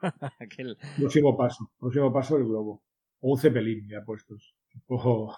[0.38, 2.82] Aquel- Próximo paso, próximo paso el globo.
[3.20, 4.54] O un cepelín ya puestos.
[4.86, 5.34] O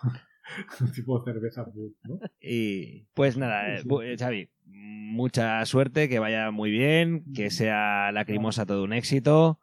[0.81, 1.67] un tipo de cerveza
[2.05, 2.19] ¿no?
[2.41, 8.85] Y pues nada, eh, Xavi, mucha suerte, que vaya muy bien, que sea lacrimosa todo
[8.85, 9.61] un éxito.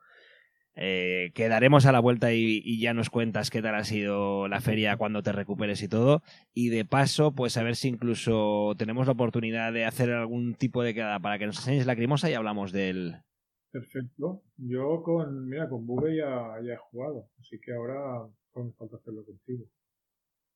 [0.75, 4.59] Eh, quedaremos a la vuelta y, y ya nos cuentas qué tal ha sido la
[4.59, 6.23] feria cuando te recuperes y todo.
[6.53, 10.81] Y de paso, pues a ver si incluso tenemos la oportunidad de hacer algún tipo
[10.81, 13.17] de quedada para que nos enseñes lacrimosa y hablamos del.
[13.71, 14.43] Perfecto.
[14.57, 18.97] Yo con, mira, con Bube ya, ya he jugado, así que ahora solo me falta
[18.97, 19.65] hacerlo contigo.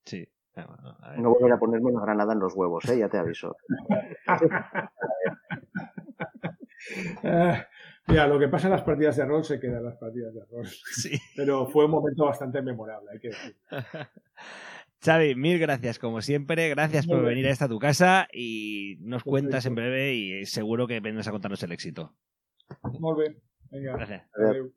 [0.07, 0.27] Sí.
[0.55, 1.19] A ver.
[1.19, 2.97] No volveré a ponerme una granada en los huevos, ¿eh?
[2.97, 3.55] ya te aviso.
[7.21, 7.63] Eh,
[8.07, 10.45] mira, lo que pasa en las partidas de rol se queda en las partidas de
[10.45, 10.65] rol.
[10.65, 11.19] Sí.
[11.35, 13.55] Pero fue un momento bastante memorable, hay que decir.
[15.03, 17.35] Xavi, mil gracias como siempre, gracias Muy por bien.
[17.35, 21.31] venir a esta tu casa y nos cuentas en breve y seguro que vendrás a
[21.31, 22.15] contarnos el éxito.
[22.99, 23.37] Molt bé.
[23.69, 23.93] Vinga.
[23.93, 24.23] Gracias.
[24.33, 24.73] Adéu.